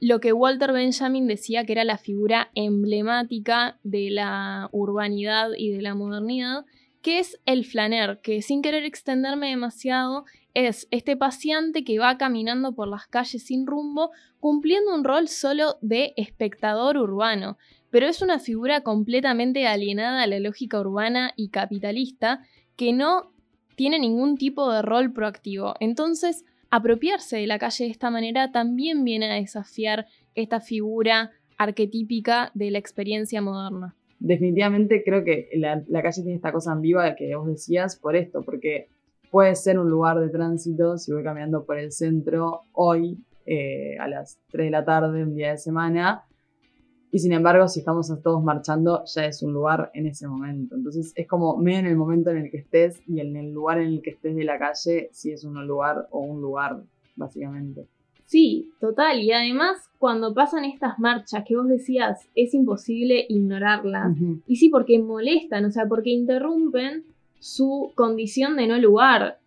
lo 0.00 0.20
que 0.20 0.32
Walter 0.32 0.72
Benjamin 0.72 1.26
decía 1.26 1.64
que 1.64 1.72
era 1.72 1.82
la 1.82 1.98
figura 1.98 2.50
emblemática 2.54 3.80
de 3.82 4.10
la 4.10 4.68
urbanidad 4.70 5.50
y 5.56 5.72
de 5.72 5.82
la 5.82 5.96
modernidad, 5.96 6.64
que 7.02 7.18
es 7.18 7.40
el 7.46 7.64
flaner, 7.64 8.20
que 8.22 8.42
sin 8.42 8.62
querer 8.62 8.84
extenderme 8.84 9.48
demasiado 9.48 10.24
es 10.66 10.88
este 10.90 11.16
paciente 11.16 11.84
que 11.84 11.98
va 11.98 12.18
caminando 12.18 12.74
por 12.74 12.88
las 12.88 13.06
calles 13.06 13.44
sin 13.44 13.66
rumbo, 13.66 14.10
cumpliendo 14.40 14.94
un 14.94 15.04
rol 15.04 15.28
solo 15.28 15.76
de 15.80 16.14
espectador 16.16 16.96
urbano 16.96 17.56
pero 17.90 18.06
es 18.06 18.22
una 18.22 18.38
figura 18.38 18.82
completamente 18.82 19.66
alienada 19.66 20.22
a 20.22 20.26
la 20.26 20.40
lógica 20.40 20.80
urbana 20.80 21.32
y 21.36 21.48
capitalista 21.48 22.42
que 22.76 22.92
no 22.92 23.32
tiene 23.76 23.98
ningún 23.98 24.36
tipo 24.36 24.70
de 24.72 24.82
rol 24.82 25.12
proactivo. 25.12 25.74
Entonces, 25.80 26.44
apropiarse 26.70 27.38
de 27.38 27.46
la 27.46 27.58
calle 27.58 27.84
de 27.84 27.90
esta 27.90 28.10
manera 28.10 28.52
también 28.52 29.04
viene 29.04 29.30
a 29.30 29.34
desafiar 29.34 30.06
esta 30.34 30.60
figura 30.60 31.30
arquetípica 31.56 32.50
de 32.54 32.70
la 32.70 32.78
experiencia 32.78 33.40
moderna. 33.40 33.94
Definitivamente 34.20 35.02
creo 35.04 35.24
que 35.24 35.48
la, 35.54 35.82
calle 36.02 36.22
tiene 36.22 36.34
esta 36.34 36.52
cosa 36.52 36.72
ambigua 36.72 37.14
que 37.14 37.34
vos 37.36 37.46
decías 37.46 37.96
por 37.96 38.16
esto, 38.16 38.42
porque 38.42 38.88
puede 39.30 39.54
ser 39.54 39.78
un 39.78 39.90
lugar 39.90 40.18
de 40.18 40.28
tránsito 40.28 40.98
si 40.98 41.12
voy 41.12 41.22
caminando 41.22 41.64
por 41.64 41.78
el 41.78 41.92
centro 41.92 42.62
hoy 42.72 43.18
eh, 43.46 43.96
a 43.98 44.08
las 44.08 44.38
3 44.50 44.66
de 44.66 44.70
la 44.70 44.84
tarde, 44.84 45.22
un 45.22 45.34
día 45.34 45.52
de 45.52 45.58
semana, 45.58 46.24
y 47.10 47.20
sin 47.20 47.32
embargo, 47.32 47.66
si 47.68 47.80
estamos 47.80 48.12
todos 48.22 48.42
marchando, 48.42 49.02
ya 49.06 49.24
es 49.24 49.42
un 49.42 49.54
lugar 49.54 49.90
en 49.94 50.06
ese 50.06 50.28
momento. 50.28 50.74
Entonces 50.74 51.12
es 51.14 51.26
como 51.26 51.56
medio 51.56 51.78
en 51.78 51.86
el 51.86 51.96
momento 51.96 52.30
en 52.30 52.38
el 52.38 52.50
que 52.50 52.58
estés 52.58 53.00
y 53.06 53.20
en 53.20 53.34
el 53.36 53.52
lugar 53.52 53.78
en 53.78 53.88
el 53.88 54.02
que 54.02 54.10
estés 54.10 54.36
de 54.36 54.44
la 54.44 54.58
calle, 54.58 55.08
si 55.12 55.32
es 55.32 55.44
un 55.44 55.66
lugar 55.66 56.06
o 56.10 56.20
un 56.20 56.42
lugar, 56.42 56.82
básicamente. 57.16 57.86
Sí, 58.26 58.70
total. 58.78 59.20
Y 59.20 59.32
además, 59.32 59.78
cuando 59.98 60.34
pasan 60.34 60.66
estas 60.66 60.98
marchas 60.98 61.44
que 61.46 61.56
vos 61.56 61.66
decías, 61.66 62.28
es 62.34 62.52
imposible 62.52 63.24
ignorarlas. 63.26 64.14
Y 64.46 64.56
sí, 64.56 64.68
porque 64.68 64.98
molestan, 64.98 65.64
o 65.64 65.70
sea, 65.70 65.86
porque 65.88 66.10
interrumpen 66.10 67.04
su 67.40 67.92
condición 67.94 68.56
de 68.56 68.66
no 68.66 68.78
lugar 68.78 69.38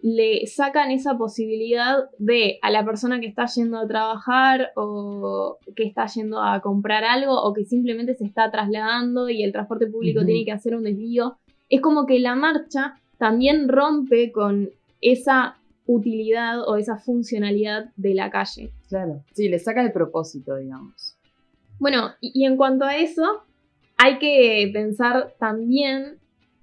le 0.00 0.46
sacan 0.46 0.92
esa 0.92 1.18
posibilidad 1.18 2.08
de 2.18 2.58
a 2.62 2.70
la 2.70 2.84
persona 2.84 3.18
que 3.18 3.26
está 3.26 3.46
yendo 3.46 3.78
a 3.78 3.86
trabajar 3.86 4.70
o 4.76 5.58
que 5.74 5.82
está 5.82 6.06
yendo 6.06 6.40
a 6.40 6.60
comprar 6.60 7.02
algo 7.02 7.34
o 7.34 7.52
que 7.52 7.64
simplemente 7.64 8.14
se 8.14 8.24
está 8.24 8.50
trasladando 8.50 9.28
y 9.28 9.42
el 9.42 9.50
transporte 9.50 9.88
público 9.88 10.24
tiene 10.24 10.44
que 10.44 10.52
hacer 10.52 10.76
un 10.76 10.84
desvío. 10.84 11.36
Es 11.68 11.80
como 11.80 12.06
que 12.06 12.20
la 12.20 12.36
marcha 12.36 12.94
también 13.18 13.68
rompe 13.68 14.30
con 14.30 14.70
esa 15.00 15.56
utilidad 15.86 16.60
o 16.68 16.76
esa 16.76 16.98
funcionalidad 16.98 17.90
de 17.96 18.14
la 18.14 18.30
calle. 18.30 18.70
Claro, 18.88 19.24
sí, 19.32 19.48
le 19.48 19.58
saca 19.58 19.82
el 19.82 19.90
propósito, 19.90 20.54
digamos. 20.56 21.16
Bueno, 21.80 22.10
y, 22.20 22.30
y 22.42 22.44
en 22.44 22.56
cuanto 22.56 22.84
a 22.84 22.96
eso, 22.96 23.42
hay 23.96 24.18
que 24.18 24.70
pensar 24.72 25.34
también 25.40 26.19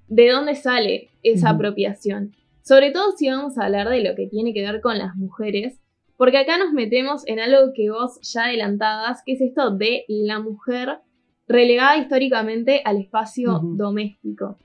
de 0.08 0.30
dónde 0.30 0.56
sale 0.56 1.10
esa 1.24 1.52
apropiación. 1.52 2.34
Sobre 2.62 2.92
todo 2.92 3.12
si 3.16 3.30
vamos 3.30 3.58
a 3.58 3.66
hablar 3.66 3.90
de 3.90 4.04
lo 4.04 4.16
que 4.16 4.28
tiene 4.28 4.54
que 4.54 4.62
ver 4.62 4.82
con 4.82 4.98
las 4.98 5.16
mujeres, 5.16 5.80
porque 6.18 6.38
acá 6.38 6.58
nos 6.58 6.74
metemos 6.74 7.26
en 7.28 7.40
algo 7.40 7.74
que 7.74 7.92
vos 7.92 8.20
ya 8.22 8.46
adelantabas, 8.46 9.22
que 9.26 9.34
es 9.34 9.42
esto 9.42 9.72
de 9.72 10.04
la 10.08 10.40
mujer 10.40 11.00
relegada 11.48 11.98
históricamente 11.98 12.82
al 12.84 12.98
espacio 12.98 13.60
doméstico. 13.64 14.58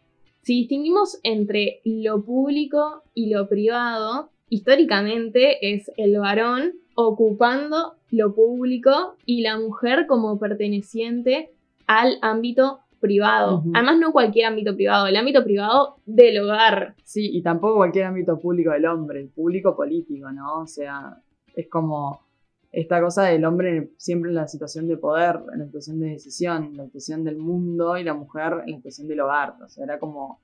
Si 0.43 0.55
distinguimos 0.55 1.21
entre 1.23 1.81
lo 1.85 2.25
público 2.25 3.03
y 3.15 3.31
lo 3.31 3.49
privado, 3.49 4.31
históricamente 4.49 5.75
es 5.75 5.91
el 5.97 6.19
varón 6.19 6.73
ocupando 6.95 7.95
lo 8.11 8.35
público 8.35 9.17
y 9.25 9.43
la 9.43 9.59
mujer 9.59 10.07
como 10.07 10.39
perteneciente 10.39 11.51
al 11.87 12.19
ámbito 12.23 12.81
privado. 13.03 13.65
Además, 13.75 13.99
no 13.99 14.13
cualquier 14.13 14.47
ámbito 14.47 14.75
privado, 14.75 15.07
el 15.07 15.17
ámbito 15.17 15.45
privado 15.45 15.97
del 16.07 16.41
hogar. 16.41 16.95
Sí, 17.03 17.29
y 17.37 17.43
tampoco 17.43 17.77
cualquier 17.77 18.07
ámbito 18.07 18.39
público 18.39 18.71
del 18.71 18.87
hombre, 18.87 19.21
el 19.21 19.29
público 19.29 19.77
político, 19.77 20.31
¿no? 20.31 20.61
O 20.61 20.67
sea, 20.67 21.19
es 21.55 21.69
como 21.69 22.23
esta 22.71 23.03
cosa 23.03 23.25
del 23.25 23.45
hombre 23.45 23.91
siempre 23.99 24.31
en 24.31 24.37
la 24.37 24.49
situación 24.49 24.89
de 24.89 24.97
poder, 24.97 25.41
en 25.53 25.59
la 25.59 25.67
situación 25.67 26.01
de 26.01 26.11
decisión, 26.11 26.65
en 26.65 26.77
la 26.79 26.85
situación 26.87 27.25
del 27.25 27.37
mundo 27.37 27.99
y 27.99 28.05
la 28.05 28.15
mujer 28.15 28.63
en 28.65 28.71
la 28.71 28.77
situación 28.79 29.09
del 29.09 29.21
hogar. 29.21 29.55
O 29.63 29.69
sea, 29.69 29.85
era 29.85 29.99
como 29.99 30.39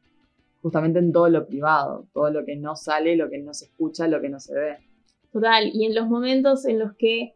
justamente 0.61 0.99
en 0.99 1.12
todo 1.12 1.29
lo 1.29 1.47
privado, 1.47 2.07
todo 2.12 2.31
lo 2.31 2.44
que 2.44 2.57
no 2.57 2.75
sale, 2.75 3.16
lo 3.16 3.31
que 3.31 3.38
no 3.38 3.55
se 3.55 3.66
escucha, 3.66 4.09
lo 4.09 4.21
que 4.21 4.29
no 4.29 4.40
se 4.40 4.55
ve. 4.55 4.77
Total, 5.33 5.71
y 5.73 5.87
en 5.87 5.94
los 5.94 6.09
momentos 6.09 6.66
en 6.66 6.81
los 6.81 6.94
que 6.97 7.33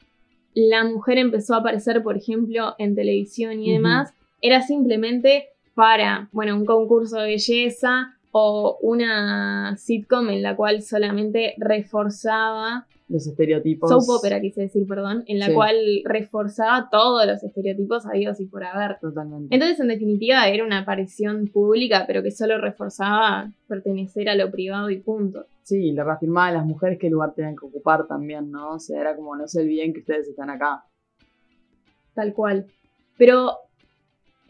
la 0.54 0.84
mujer 0.84 1.18
empezó 1.18 1.54
a 1.54 1.58
aparecer, 1.58 2.02
por 2.02 2.16
ejemplo, 2.16 2.74
en 2.78 2.94
televisión 2.94 3.62
y 3.62 3.72
demás, 3.72 4.12
era 4.42 4.60
simplemente 4.60 5.48
para, 5.74 6.28
bueno, 6.32 6.54
un 6.56 6.66
concurso 6.66 7.16
de 7.16 7.28
belleza 7.28 8.18
o 8.32 8.78
una 8.82 9.76
sitcom 9.76 10.28
en 10.30 10.42
la 10.42 10.56
cual 10.56 10.82
solamente 10.82 11.54
reforzaba 11.58 12.86
los 13.12 13.26
estereotipos. 13.26 13.90
Soap 13.90 14.18
opera, 14.18 14.40
quise 14.40 14.62
decir, 14.62 14.86
perdón, 14.86 15.22
en 15.26 15.38
la 15.38 15.52
cual 15.52 15.76
reforzaba 16.04 16.88
todos 16.90 17.26
los 17.26 17.42
estereotipos 17.42 18.06
habidos 18.06 18.40
y 18.40 18.46
por 18.46 18.64
haber. 18.64 18.98
Totalmente. 19.00 19.54
Entonces, 19.54 19.78
en 19.80 19.88
definitiva, 19.88 20.48
era 20.48 20.64
una 20.64 20.78
aparición 20.78 21.46
pública, 21.48 22.04
pero 22.06 22.22
que 22.22 22.30
solo 22.30 22.58
reforzaba 22.58 23.52
pertenecer 23.68 24.30
a 24.30 24.34
lo 24.34 24.50
privado 24.50 24.88
y 24.88 24.98
punto. 24.98 25.44
Sí, 25.62 25.92
le 25.92 26.02
reafirmaba 26.02 26.46
a 26.46 26.52
las 26.52 26.64
mujeres 26.64 26.98
qué 26.98 27.10
lugar 27.10 27.34
tenían 27.34 27.54
que 27.54 27.66
ocupar 27.66 28.06
también, 28.06 28.50
¿no? 28.50 28.74
O 28.74 28.78
sea, 28.78 28.98
era 28.98 29.14
como, 29.14 29.36
no 29.36 29.46
se 29.46 29.60
olviden 29.60 29.92
que 29.92 30.00
ustedes 30.00 30.28
están 30.28 30.48
acá. 30.48 30.84
Tal 32.14 32.32
cual. 32.32 32.66
Pero 33.18 33.58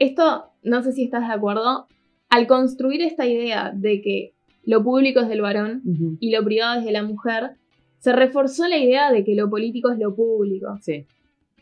esto, 0.03 0.51
no 0.63 0.83
sé 0.83 0.93
si 0.93 1.05
estás 1.05 1.27
de 1.27 1.35
acuerdo, 1.35 1.87
al 2.29 2.47
construir 2.47 3.03
esta 3.03 3.27
idea 3.27 3.73
de 3.75 4.01
que 4.01 4.35
lo 4.65 4.83
público 4.83 5.21
es 5.21 5.29
del 5.29 5.43
varón 5.43 5.83
y 6.21 6.31
lo 6.31 6.45
privado 6.45 6.79
es 6.79 6.85
de 6.85 6.93
la 6.93 7.03
mujer, 7.03 7.57
se 7.99 8.13
reforzó 8.13 8.69
la 8.69 8.79
idea 8.79 9.13
de 9.13 9.25
que 9.25 9.35
lo 9.35 9.51
político 9.51 9.91
es 9.91 9.99
lo 9.99 10.15
público. 10.15 10.79
Sí. 10.81 11.07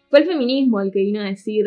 Fue 0.09 0.21
el 0.21 0.27
feminismo 0.27 0.81
el 0.81 0.91
que 0.91 1.01
vino 1.01 1.21
a 1.21 1.25
decir, 1.25 1.67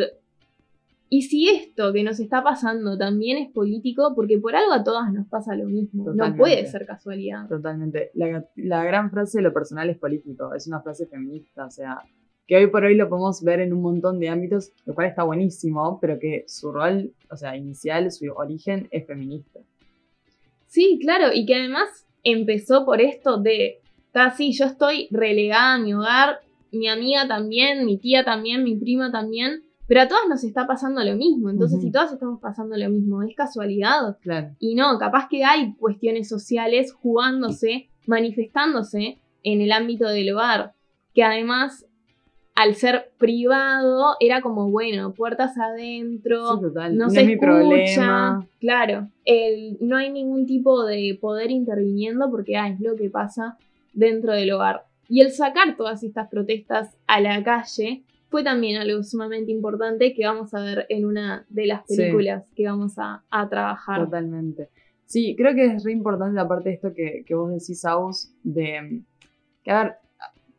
¿y 1.10 1.24
si 1.24 1.50
esto 1.50 1.94
que 1.94 2.04
nos 2.04 2.20
está 2.20 2.44
pasando 2.44 2.98
también 2.98 3.38
es 3.38 3.52
político? 3.52 4.14
Porque 4.16 4.38
por 4.38 4.56
algo 4.56 4.74
a 4.74 4.84
todas 4.84 5.12
nos 5.14 5.28
pasa 5.28 5.56
lo 5.56 5.66
mismo. 5.66 6.14
No 6.14 6.36
puede 6.36 6.66
ser 6.66 6.86
casualidad. 6.86 7.48
Totalmente. 7.48 8.12
La, 8.14 8.46
la 8.56 8.84
gran 8.84 9.12
frase 9.12 9.40
de 9.40 9.44
lo 9.44 9.54
personal 9.54 9.90
es 9.90 9.98
político, 9.98 10.54
es 10.54 10.68
una 10.68 10.82
frase 10.82 11.08
feminista, 11.08 11.66
o 11.66 11.72
sea, 11.72 12.00
que 12.48 12.58
hoy 12.58 12.68
por 12.68 12.84
hoy 12.84 12.96
lo 12.96 13.10
podemos 13.10 13.42
ver 13.44 13.62
en 13.62 13.74
un 13.74 13.82
montón 13.82 14.20
de 14.20 14.30
ámbitos, 14.30 14.72
lo 14.86 14.94
cual 14.94 15.08
está 15.08 15.24
buenísimo, 15.24 16.00
pero 16.02 16.20
que 16.20 16.44
su 16.48 16.72
rol, 16.72 17.14
o 17.30 17.38
sea, 17.38 17.56
inicial, 17.56 18.12
su 18.12 18.32
origen 18.34 18.88
es 18.92 19.08
feminista. 19.08 19.60
Sí, 20.68 21.00
claro, 21.02 21.28
y 21.34 21.46
que 21.46 21.56
además 21.56 22.06
empezó 22.24 22.86
por 22.86 23.00
esto 23.00 23.38
de, 23.38 23.80
casi 24.12 24.52
yo 24.54 24.66
estoy 24.66 25.08
relegada 25.12 25.76
a 25.76 25.80
mi 25.80 25.94
hogar, 25.94 26.40
mi 26.72 26.90
amiga 26.90 27.28
también, 27.28 27.86
mi 27.86 27.98
tía 27.98 28.24
también, 28.26 28.64
mi 28.64 28.76
prima 28.76 29.12
también, 29.12 29.64
pero 29.88 30.02
a 30.02 30.08
todas 30.08 30.24
nos 30.28 30.44
está 30.44 30.66
pasando 30.66 31.04
lo 31.04 31.16
mismo, 31.16 31.50
entonces 31.50 31.82
si 31.82 31.92
todas 31.92 32.12
estamos 32.12 32.40
pasando 32.40 32.76
lo 32.76 32.90
mismo, 32.90 33.22
¿es 33.22 33.36
casualidad? 33.36 34.18
Claro. 34.22 34.56
Y 34.60 34.76
no, 34.76 34.98
capaz 34.98 35.28
que 35.30 35.44
hay 35.44 35.76
cuestiones 35.76 36.28
sociales 36.28 36.94
jugándose, 36.94 37.90
manifestándose 38.08 39.20
en 39.44 39.62
el 39.62 39.72
ámbito 39.72 40.08
del 40.08 40.34
hogar, 40.34 40.74
que 41.14 41.24
además 41.24 41.86
al 42.56 42.76
ser 42.76 43.12
privado, 43.18 44.16
era 44.20 44.42
como, 44.42 44.70
bueno, 44.70 45.14
puertas 45.14 45.58
adentro, 45.58 46.62
no, 46.92 47.10
se 47.10 47.22
escucha, 47.22 47.40
problema. 47.40 48.48
Claro, 48.60 49.08
el, 49.26 49.78
no 49.82 49.98
hay 49.98 50.12
ningún 50.12 50.46
tipo 50.46 50.86
de 50.86 51.18
poder 51.20 51.50
interviniendo 51.52 52.30
porque 52.30 52.56
ah, 52.58 52.70
es 52.70 52.80
lo 52.80 52.96
que 52.96 53.10
pasa 53.10 53.58
dentro 53.94 54.34
del 54.34 54.52
hogar. 54.52 54.84
Y 55.10 55.22
el 55.22 55.32
sacar 55.32 55.76
todas 55.76 56.04
estas 56.04 56.30
protestas 56.30 56.96
a 57.08 57.20
la 57.22 57.44
calle 57.44 58.04
fue 58.30 58.44
también 58.44 58.80
algo 58.82 59.04
sumamente 59.04 59.52
importante 59.52 60.14
que 60.14 60.26
vamos 60.26 60.54
a 60.54 60.62
ver 60.64 60.86
en 60.90 61.06
una 61.06 61.46
de 61.50 61.68
las 61.68 61.82
Sí. 61.88 61.98
películas 61.98 62.44
que 62.56 62.66
vamos 62.66 62.94
a, 62.98 63.24
a 63.30 63.50
trabajar. 63.50 64.06
Totalmente. 64.06 64.70
Sí, 65.06 65.36
creo 65.36 65.54
que 65.54 65.66
es 65.66 65.84
re 65.84 65.92
importante 65.92 66.40
aparte 66.40 66.70
de 66.70 66.76
esto 66.76 66.94
que, 66.94 67.24
que 67.28 67.36
vos 67.36 67.52
decís, 67.52 67.84
Aus, 67.86 68.32
de 68.44 69.02
que 69.64 69.72
a 69.72 69.84
ver, 69.84 69.94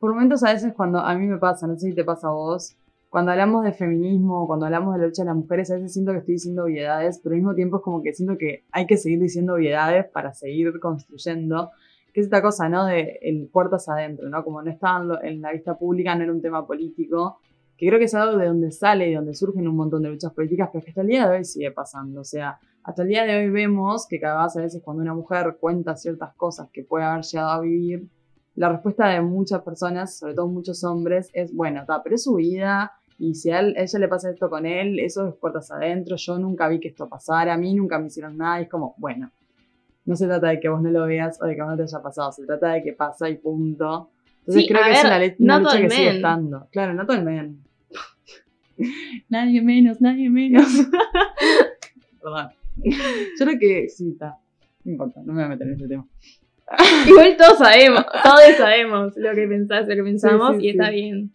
por 0.05 0.12
momentos 0.12 0.45
a 0.45 0.53
veces 0.53 0.75
cuando 0.75 0.99
a 0.99 1.14
mí 1.14 1.27
me 1.27 1.38
pasa, 1.38 1.67
no 1.67 1.79
sé 1.79 1.88
si 1.88 1.95
te 1.95 2.05
pasa 2.05 2.29
a 2.29 2.33
vos, 2.33 2.77
cuando 3.09 3.33
hablamos 3.33 3.64
de 3.64 3.73
feminismo, 3.73 4.47
cuando 4.47 4.67
hablamos 4.67 4.93
de 4.93 5.01
la 5.01 5.07
lucha 5.07 5.23
de 5.23 5.29
las 5.29 5.37
mujeres, 5.37 5.71
a 5.71 5.77
veces 5.77 5.95
siento 5.95 6.12
que 6.12 6.19
estoy 6.19 6.35
diciendo 6.35 6.64
obviedades, 6.64 7.21
pero 7.23 7.33
al 7.33 7.38
mismo 7.38 7.55
tiempo 7.55 7.79
es 7.79 7.83
como 7.83 8.03
que 8.03 8.12
siento 8.12 8.37
que 8.37 8.67
hay 8.71 8.87
que 8.87 8.99
seguir 8.99 9.19
diciendo 9.19 9.55
obviedades 9.55 10.05
para 10.12 10.35
seguir 10.35 10.79
construyendo, 10.79 11.71
que 12.12 12.21
es 12.21 12.27
esta 12.27 12.43
cosa, 12.43 12.69
¿no? 12.69 12.85
De 12.85 13.19
el 13.23 13.49
puertas 13.51 13.88
adentro, 13.88 14.29
¿no? 14.29 14.45
Como 14.45 14.61
no 14.61 14.71
estaba 14.71 15.21
en, 15.23 15.40
la 15.40 15.53
vista 15.53 15.79
pública, 15.79 16.14
no 16.14 16.25
era 16.25 16.33
un 16.35 16.43
tema 16.43 16.67
político, 16.67 17.38
que 17.79 17.87
creo 17.87 17.99
que 17.99 18.05
es 18.05 18.14
algo 18.14 18.37
de 18.37 18.49
donde 18.49 18.73
sale 18.73 19.09
y 19.09 19.14
donde 19.14 19.33
surgen 19.33 19.67
un 19.67 19.77
montón 19.77 20.03
de 20.03 20.11
luchas 20.11 20.35
políticas, 20.35 20.69
pero 20.71 20.85
que 20.85 20.90
hasta 20.90 21.01
el 21.01 21.07
día 21.07 21.27
de 21.27 21.38
hoy 21.38 21.45
sigue 21.47 21.71
pasando, 21.71 22.21
o 22.21 22.25
sea, 22.25 22.59
hasta 22.83 23.01
el 23.05 23.09
día 23.09 23.25
de 23.25 23.38
hoy 23.38 23.49
vemos 23.49 24.07
que 24.07 24.21
cada 24.21 24.45
vez 24.45 24.55
a 24.55 24.61
veces 24.61 24.83
cuando 24.85 25.03
una 25.03 25.14
mujer 25.14 25.57
cuenta 25.59 25.97
ciertas 25.97 26.35
cosas 26.35 26.69
que 26.71 26.85
puede 26.85 27.07
haber 27.07 27.25
llegado 27.25 27.53
a 27.53 27.61
vivir, 27.62 28.07
la 28.57 28.69
respuesta 28.71 29.09
de 29.09 29.21
muchas 29.21 29.62
personas, 29.62 30.17
sobre 30.19 30.35
todo 30.35 30.47
muchos 30.49 30.83
hombres, 30.85 31.31
es, 31.33 31.53
bueno, 31.55 31.85
ta, 31.87 32.03
pero 32.03 32.14
es 32.17 32.23
su 32.25 32.35
vida 32.37 32.93
y 33.19 33.35
si 33.35 33.51
a, 33.51 33.61
él- 33.61 33.75
a 33.77 33.83
ella 33.83 33.99
le 33.99 34.09
pasa 34.09 34.31
esto 34.31 34.49
con 34.51 34.64
él, 34.67 34.99
eso 35.01 35.29
es 35.29 35.35
puertas 35.35 35.71
adentro, 35.71 36.17
yo 36.17 36.38
nunca 36.38 36.69
vi 36.69 36.81
que 36.81 36.88
esto 36.88 37.09
pasara, 37.09 37.55
a 37.55 37.57
mí 37.59 37.75
nunca 37.75 37.99
me 37.99 38.07
hicieron 38.09 38.37
nada, 38.37 38.61
y 38.61 38.64
es 38.64 38.69
como, 38.69 38.95
bueno, 38.99 39.31
no 40.05 40.17
se 40.17 40.27
trata 40.27 40.49
de 40.49 40.61
que 40.61 40.69
vos 40.69 40.83
no 40.83 40.90
lo 40.90 41.07
veas 41.07 41.40
o 41.40 41.47
de 41.47 41.55
que 41.55 41.61
no 41.62 41.77
te 41.77 41.83
haya 41.85 42.03
pasado, 42.03 42.31
se 42.33 42.45
trata 42.45 42.73
de 42.73 42.83
que 42.83 42.93
pasa 42.93 43.29
y 43.29 43.37
punto. 43.38 44.11
Entonces 44.40 44.62
Sí, 44.64 44.69
creo 44.69 44.83
que 44.85 44.90
es 44.90 45.03
ver, 45.03 45.07
una, 45.07 45.19
le- 45.19 45.37
una 45.38 45.55
not 45.59 45.62
lucha 45.64 45.81
que 45.81 45.90
sigue 45.90 46.11
estando. 46.17 46.69
Claro, 46.71 46.93
no 46.95 47.07
todo 47.07 47.17
el 47.17 47.25
men. 47.25 47.64
nadie 49.31 49.62
menos, 49.62 50.01
nadie 50.01 50.29
menos. 50.31 50.67
Perdón. 52.23 52.49
Yo 52.77 53.47
creo 53.47 53.59
que 53.59 53.88
sí, 53.88 54.11
está. 54.11 54.37
No 54.85 54.93
importa, 54.93 55.21
no 55.25 55.33
me 55.33 55.35
voy 55.35 55.45
a 55.45 55.49
meter 55.49 55.67
en 55.69 55.73
este 55.75 55.88
tema. 55.88 56.07
Igual 57.09 57.37
todos 57.37 57.59
sabemos, 57.59 58.05
todos 58.22 58.57
sabemos 58.57 59.12
lo 59.16 59.35
que 59.35 59.46
pensás, 59.46 59.87
lo 59.87 59.94
que 59.94 60.03
pensamos 60.03 60.55
Sí, 60.57 60.61
sí, 60.61 60.66
y 60.66 60.70
está 60.70 60.88
sí. 60.88 60.94
bien. 60.94 61.31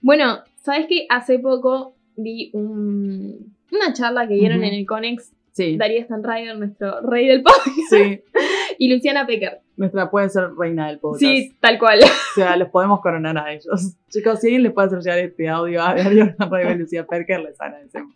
Bueno, 0.00 0.38
¿sabes 0.62 0.86
qué? 0.88 1.06
Hace 1.08 1.38
poco 1.38 1.94
vi 2.16 2.50
un- 2.52 3.54
una 3.70 3.92
charla 3.94 4.28
que 4.28 4.34
dieron 4.34 4.62
en 4.64 4.74
el 4.74 4.86
Conex 4.86 5.32
Sí, 5.52 5.76
Darío 5.76 6.02
Stanrider, 6.04 6.56
nuestro 6.56 7.02
rey 7.02 7.26
del 7.26 7.44
sí. 7.90 8.22
y 8.78 8.90
Luciana 8.94 9.26
Pecker. 9.26 9.60
Nuestra 9.76 10.10
puede 10.10 10.30
ser 10.30 10.48
reina 10.56 10.88
del 10.88 10.98
podcast. 10.98 11.20
Sí, 11.20 11.54
tal 11.60 11.78
cual. 11.78 12.00
O 12.02 12.34
sea, 12.34 12.56
los 12.56 12.70
podemos 12.70 13.00
coronar 13.02 13.36
a 13.36 13.52
ellos. 13.52 13.94
Chicos, 14.08 14.40
si 14.40 14.46
alguien 14.46 14.62
les 14.62 14.72
puede 14.72 14.86
hacer 14.88 15.00
llegar 15.00 15.18
este 15.18 15.48
audio 15.50 15.82
a 15.82 15.94
Darío 15.94 16.34
Radio 16.38 16.70
y 16.70 16.74
Lucía 16.78 17.06
Perker, 17.06 17.40
les 17.40 17.60
agradecemos. 17.60 18.14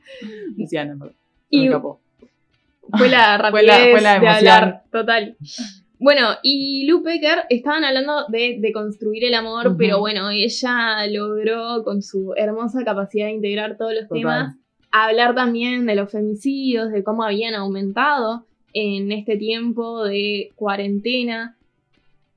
Luciana. 0.56 0.96
Y 1.50 1.66
Me 1.66 1.72
capó. 1.72 2.00
fue 2.96 3.08
la 3.10 3.36
rapidez 3.36 3.70
Fue 3.90 3.90
la- 3.90 3.90
fue 3.90 4.00
la 4.00 4.18
de 4.20 4.28
hablar, 4.28 4.82
total. 4.90 5.36
Bueno, 5.98 6.28
y 6.42 6.86
Pecker 7.02 7.44
estaban 7.48 7.84
hablando 7.84 8.26
de, 8.28 8.58
de 8.60 8.72
construir 8.72 9.24
el 9.24 9.34
amor, 9.34 9.76
pero 9.78 9.98
bueno, 9.98 10.30
ella 10.30 11.06
logró 11.06 11.84
con 11.84 12.02
su 12.02 12.34
hermosa 12.36 12.84
capacidad 12.84 13.26
de 13.26 13.32
integrar 13.32 13.76
todos 13.76 13.94
los 13.94 14.08
Total. 14.08 14.18
temas, 14.18 14.56
hablar 14.90 15.34
también 15.34 15.86
de 15.86 15.94
los 15.94 16.10
femicidios, 16.10 16.90
de 16.90 17.02
cómo 17.02 17.22
habían 17.22 17.54
aumentado 17.54 18.44
en 18.72 19.10
este 19.12 19.36
tiempo 19.36 20.04
de 20.04 20.50
cuarentena. 20.54 21.56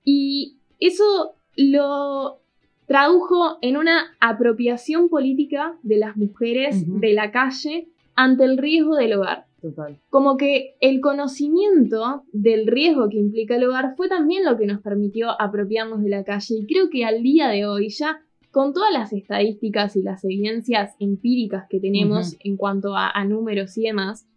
Y 0.06 0.56
eso 0.80 1.34
lo 1.58 2.40
tradujo 2.86 3.58
en 3.62 3.76
una 3.76 4.16
apropiación 4.20 5.10
política 5.10 5.76
de 5.84 5.98
las 5.98 6.16
mujeres 6.16 6.84
de 6.86 7.14
la 7.14 7.32
calle 7.32 7.90
ante 8.16 8.46
el 8.46 8.58
riesgo 8.58 8.96
del 8.96 9.14
hogar 9.14 9.49
Total. 9.62 9.98
como 10.10 10.38
que 10.38 10.76
el 10.80 11.02
conocimiento 11.02 12.24
del 12.32 12.68
riesgo 12.68 13.10
que 13.10 13.18
implica 13.18 13.56
el 13.56 13.66
hogar 13.66 13.96
fue 13.98 14.08
también 14.08 14.46
lo 14.46 14.58
que 14.58 14.66
nos 14.66 14.82
permitió 14.82 15.30
apropiarnos 15.40 16.02
de 16.02 16.10
la 16.10 16.24
calle 16.24 16.56
y 16.60 16.66
creo 16.66 16.90
que 16.90 17.06
al 17.06 17.22
día 17.24 17.50
de 17.50 17.66
hoy 17.66 17.90
ya 17.90 18.22
con 18.52 18.74
todas 18.74 18.92
las 18.92 19.14
estadísticas 19.14 19.96
y 19.96 20.02
las 20.02 20.24
evidencias 20.24 20.96
empíricas 21.00 21.66
que 21.70 21.80
tenemos 21.80 22.36
en 22.44 22.58
cuanto 22.58 22.96
a, 22.96 23.10
a 23.10 23.24
números 23.26 23.78
y 23.78 23.84
demás, 23.84 24.28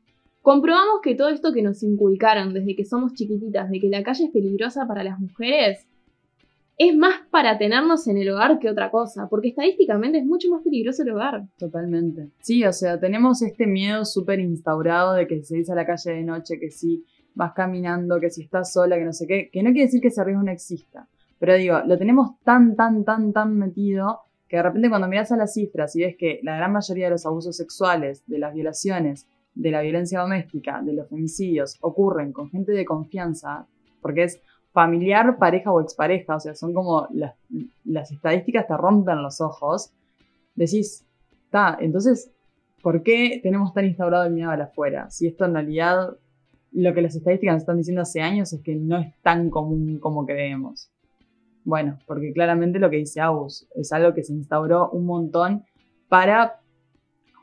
comprobamos 0.42 1.00
que 1.02 1.14
todo 1.14 1.28
esto 1.30 1.52
que 1.52 1.62
nos 1.62 1.82
inculcaron 1.82 2.52
desde 2.52 2.76
que 2.76 2.84
somos 2.84 3.14
chiquititas, 3.14 3.70
de 3.70 3.80
que 3.80 3.88
la 3.88 4.02
calle 4.02 4.24
es 4.24 4.30
peligrosa 4.30 4.86
para 4.86 5.04
las 5.04 5.18
mujeres, 5.18 5.86
es 6.78 6.96
más 6.96 7.20
para 7.30 7.58
tenernos 7.58 8.06
en 8.08 8.18
el 8.18 8.30
hogar 8.30 8.58
que 8.58 8.68
otra 8.68 8.90
cosa, 8.90 9.28
porque 9.28 9.48
estadísticamente 9.48 10.18
es 10.18 10.24
mucho 10.24 10.48
más 10.50 10.62
peligroso 10.62 11.02
el 11.02 11.10
hogar. 11.10 11.44
Totalmente. 11.58 12.30
Sí, 12.40 12.64
o 12.64 12.72
sea, 12.72 12.98
tenemos 12.98 13.42
este 13.42 13.66
miedo 13.66 14.04
súper 14.04 14.40
instaurado 14.40 15.14
de 15.14 15.26
que 15.26 15.36
si 15.36 15.44
salís 15.44 15.70
a 15.70 15.74
la 15.74 15.86
calle 15.86 16.12
de 16.12 16.22
noche, 16.22 16.58
que 16.58 16.70
si 16.70 17.04
vas 17.34 17.52
caminando, 17.52 18.20
que 18.20 18.30
si 18.30 18.42
estás 18.42 18.72
sola, 18.72 18.96
que 18.96 19.04
no 19.04 19.12
sé 19.12 19.26
qué, 19.26 19.50
que 19.52 19.62
no 19.62 19.70
quiere 19.70 19.86
decir 19.86 20.00
que 20.00 20.08
ese 20.08 20.24
riesgo 20.24 20.42
no 20.42 20.50
exista. 20.50 21.08
Pero 21.38 21.54
digo, 21.56 21.80
lo 21.86 21.98
tenemos 21.98 22.38
tan, 22.44 22.76
tan, 22.76 23.04
tan, 23.04 23.32
tan 23.32 23.56
metido 23.56 24.20
que 24.48 24.56
de 24.56 24.62
repente 24.62 24.88
cuando 24.88 25.08
miras 25.08 25.32
a 25.32 25.36
las 25.36 25.54
cifras 25.54 25.96
y 25.96 26.02
ves 26.02 26.16
que 26.18 26.40
la 26.42 26.56
gran 26.56 26.72
mayoría 26.72 27.06
de 27.06 27.12
los 27.12 27.26
abusos 27.26 27.56
sexuales, 27.56 28.22
de 28.26 28.38
las 28.38 28.54
violaciones, 28.54 29.26
de 29.54 29.70
la 29.70 29.82
violencia 29.82 30.20
doméstica, 30.20 30.82
de 30.82 30.92
los 30.92 31.08
femicidios, 31.08 31.78
ocurren 31.80 32.32
con 32.32 32.50
gente 32.50 32.72
de 32.72 32.84
confianza, 32.84 33.66
porque 34.00 34.24
es 34.24 34.42
familiar, 34.72 35.38
pareja 35.38 35.70
o 35.70 35.80
expareja, 35.80 36.36
o 36.36 36.40
sea, 36.40 36.54
son 36.54 36.72
como 36.72 37.06
las, 37.12 37.34
las 37.84 38.10
estadísticas 38.10 38.66
te 38.66 38.76
rompen 38.76 39.22
los 39.22 39.40
ojos, 39.40 39.92
decís, 40.54 41.06
está, 41.44 41.76
entonces, 41.80 42.32
¿por 42.82 43.02
qué 43.02 43.40
tenemos 43.42 43.74
tan 43.74 43.84
instaurado 43.84 44.24
el 44.24 44.32
miedo 44.32 44.50
a 44.50 44.56
la 44.56 44.64
afuera? 44.64 45.10
Si 45.10 45.26
esto 45.26 45.44
en 45.44 45.54
realidad, 45.54 46.16
lo 46.72 46.94
que 46.94 47.02
las 47.02 47.14
estadísticas 47.14 47.54
nos 47.54 47.62
están 47.62 47.76
diciendo 47.76 48.02
hace 48.02 48.22
años 48.22 48.52
es 48.52 48.62
que 48.62 48.74
no 48.74 48.98
es 48.98 49.14
tan 49.22 49.50
común 49.50 49.98
como 49.98 50.24
creemos. 50.24 50.90
Bueno, 51.64 51.98
porque 52.06 52.32
claramente 52.32 52.78
lo 52.78 52.90
que 52.90 52.96
dice 52.96 53.20
Agus 53.20 53.68
es 53.74 53.92
algo 53.92 54.14
que 54.14 54.24
se 54.24 54.32
instauró 54.32 54.90
un 54.90 55.04
montón 55.06 55.64
para 56.08 56.60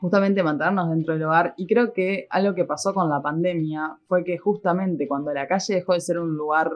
justamente 0.00 0.42
mantenernos 0.42 0.90
dentro 0.90 1.14
del 1.14 1.24
hogar. 1.24 1.54
Y 1.56 1.66
creo 1.66 1.92
que 1.92 2.26
algo 2.30 2.54
que 2.54 2.64
pasó 2.64 2.92
con 2.92 3.08
la 3.08 3.22
pandemia 3.22 3.98
fue 4.08 4.24
que 4.24 4.38
justamente 4.38 5.06
cuando 5.06 5.32
la 5.32 5.46
calle 5.46 5.74
dejó 5.74 5.92
de 5.92 6.00
ser 6.00 6.18
un 6.18 6.36
lugar, 6.36 6.70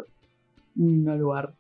no 0.75 1.17
lugar, 1.17 1.55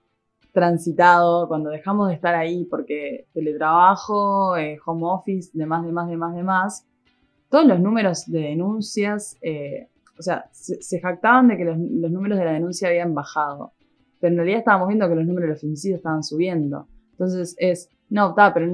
transitado, 0.53 1.49
cuando 1.49 1.71
dejamos 1.71 2.09
de 2.09 2.15
estar 2.15 2.35
ahí 2.35 2.65
porque 2.67 3.27
teletrabajo, 3.35 4.57
eh, 4.57 4.79
home 4.85 5.03
office, 5.05 5.51
demás, 5.53 5.85
demás, 5.85 6.09
demás, 6.09 6.35
demás, 6.35 6.87
todos 7.51 7.67
los 7.67 7.81
números 7.81 8.25
de 8.27 8.41
denuncias, 8.41 9.37
eh, 9.43 9.89
o 10.19 10.23
sea, 10.23 10.49
se, 10.53 10.81
se 10.81 11.01
jactaban 11.01 11.49
de 11.49 11.57
que 11.57 11.65
los, 11.65 11.77
los 11.79 12.11
números 12.11 12.39
de 12.39 12.45
la 12.45 12.53
denuncia 12.53 12.89
habían 12.89 13.15
bajado, 13.15 13.73
pero 14.21 14.33
en 14.33 14.39
realidad 14.39 14.61
estábamos 14.61 14.89
viendo 14.89 15.09
que 15.09 15.17
los 15.17 15.27
números 15.27 15.49
de 15.49 15.53
los 15.53 15.61
femicidios 15.61 15.99
estaban 15.99 16.23
subiendo. 16.23 16.89
Entonces 17.11 17.55
es, 17.59 17.91
no, 18.09 18.31
está, 18.31 18.55
pero 18.55 18.73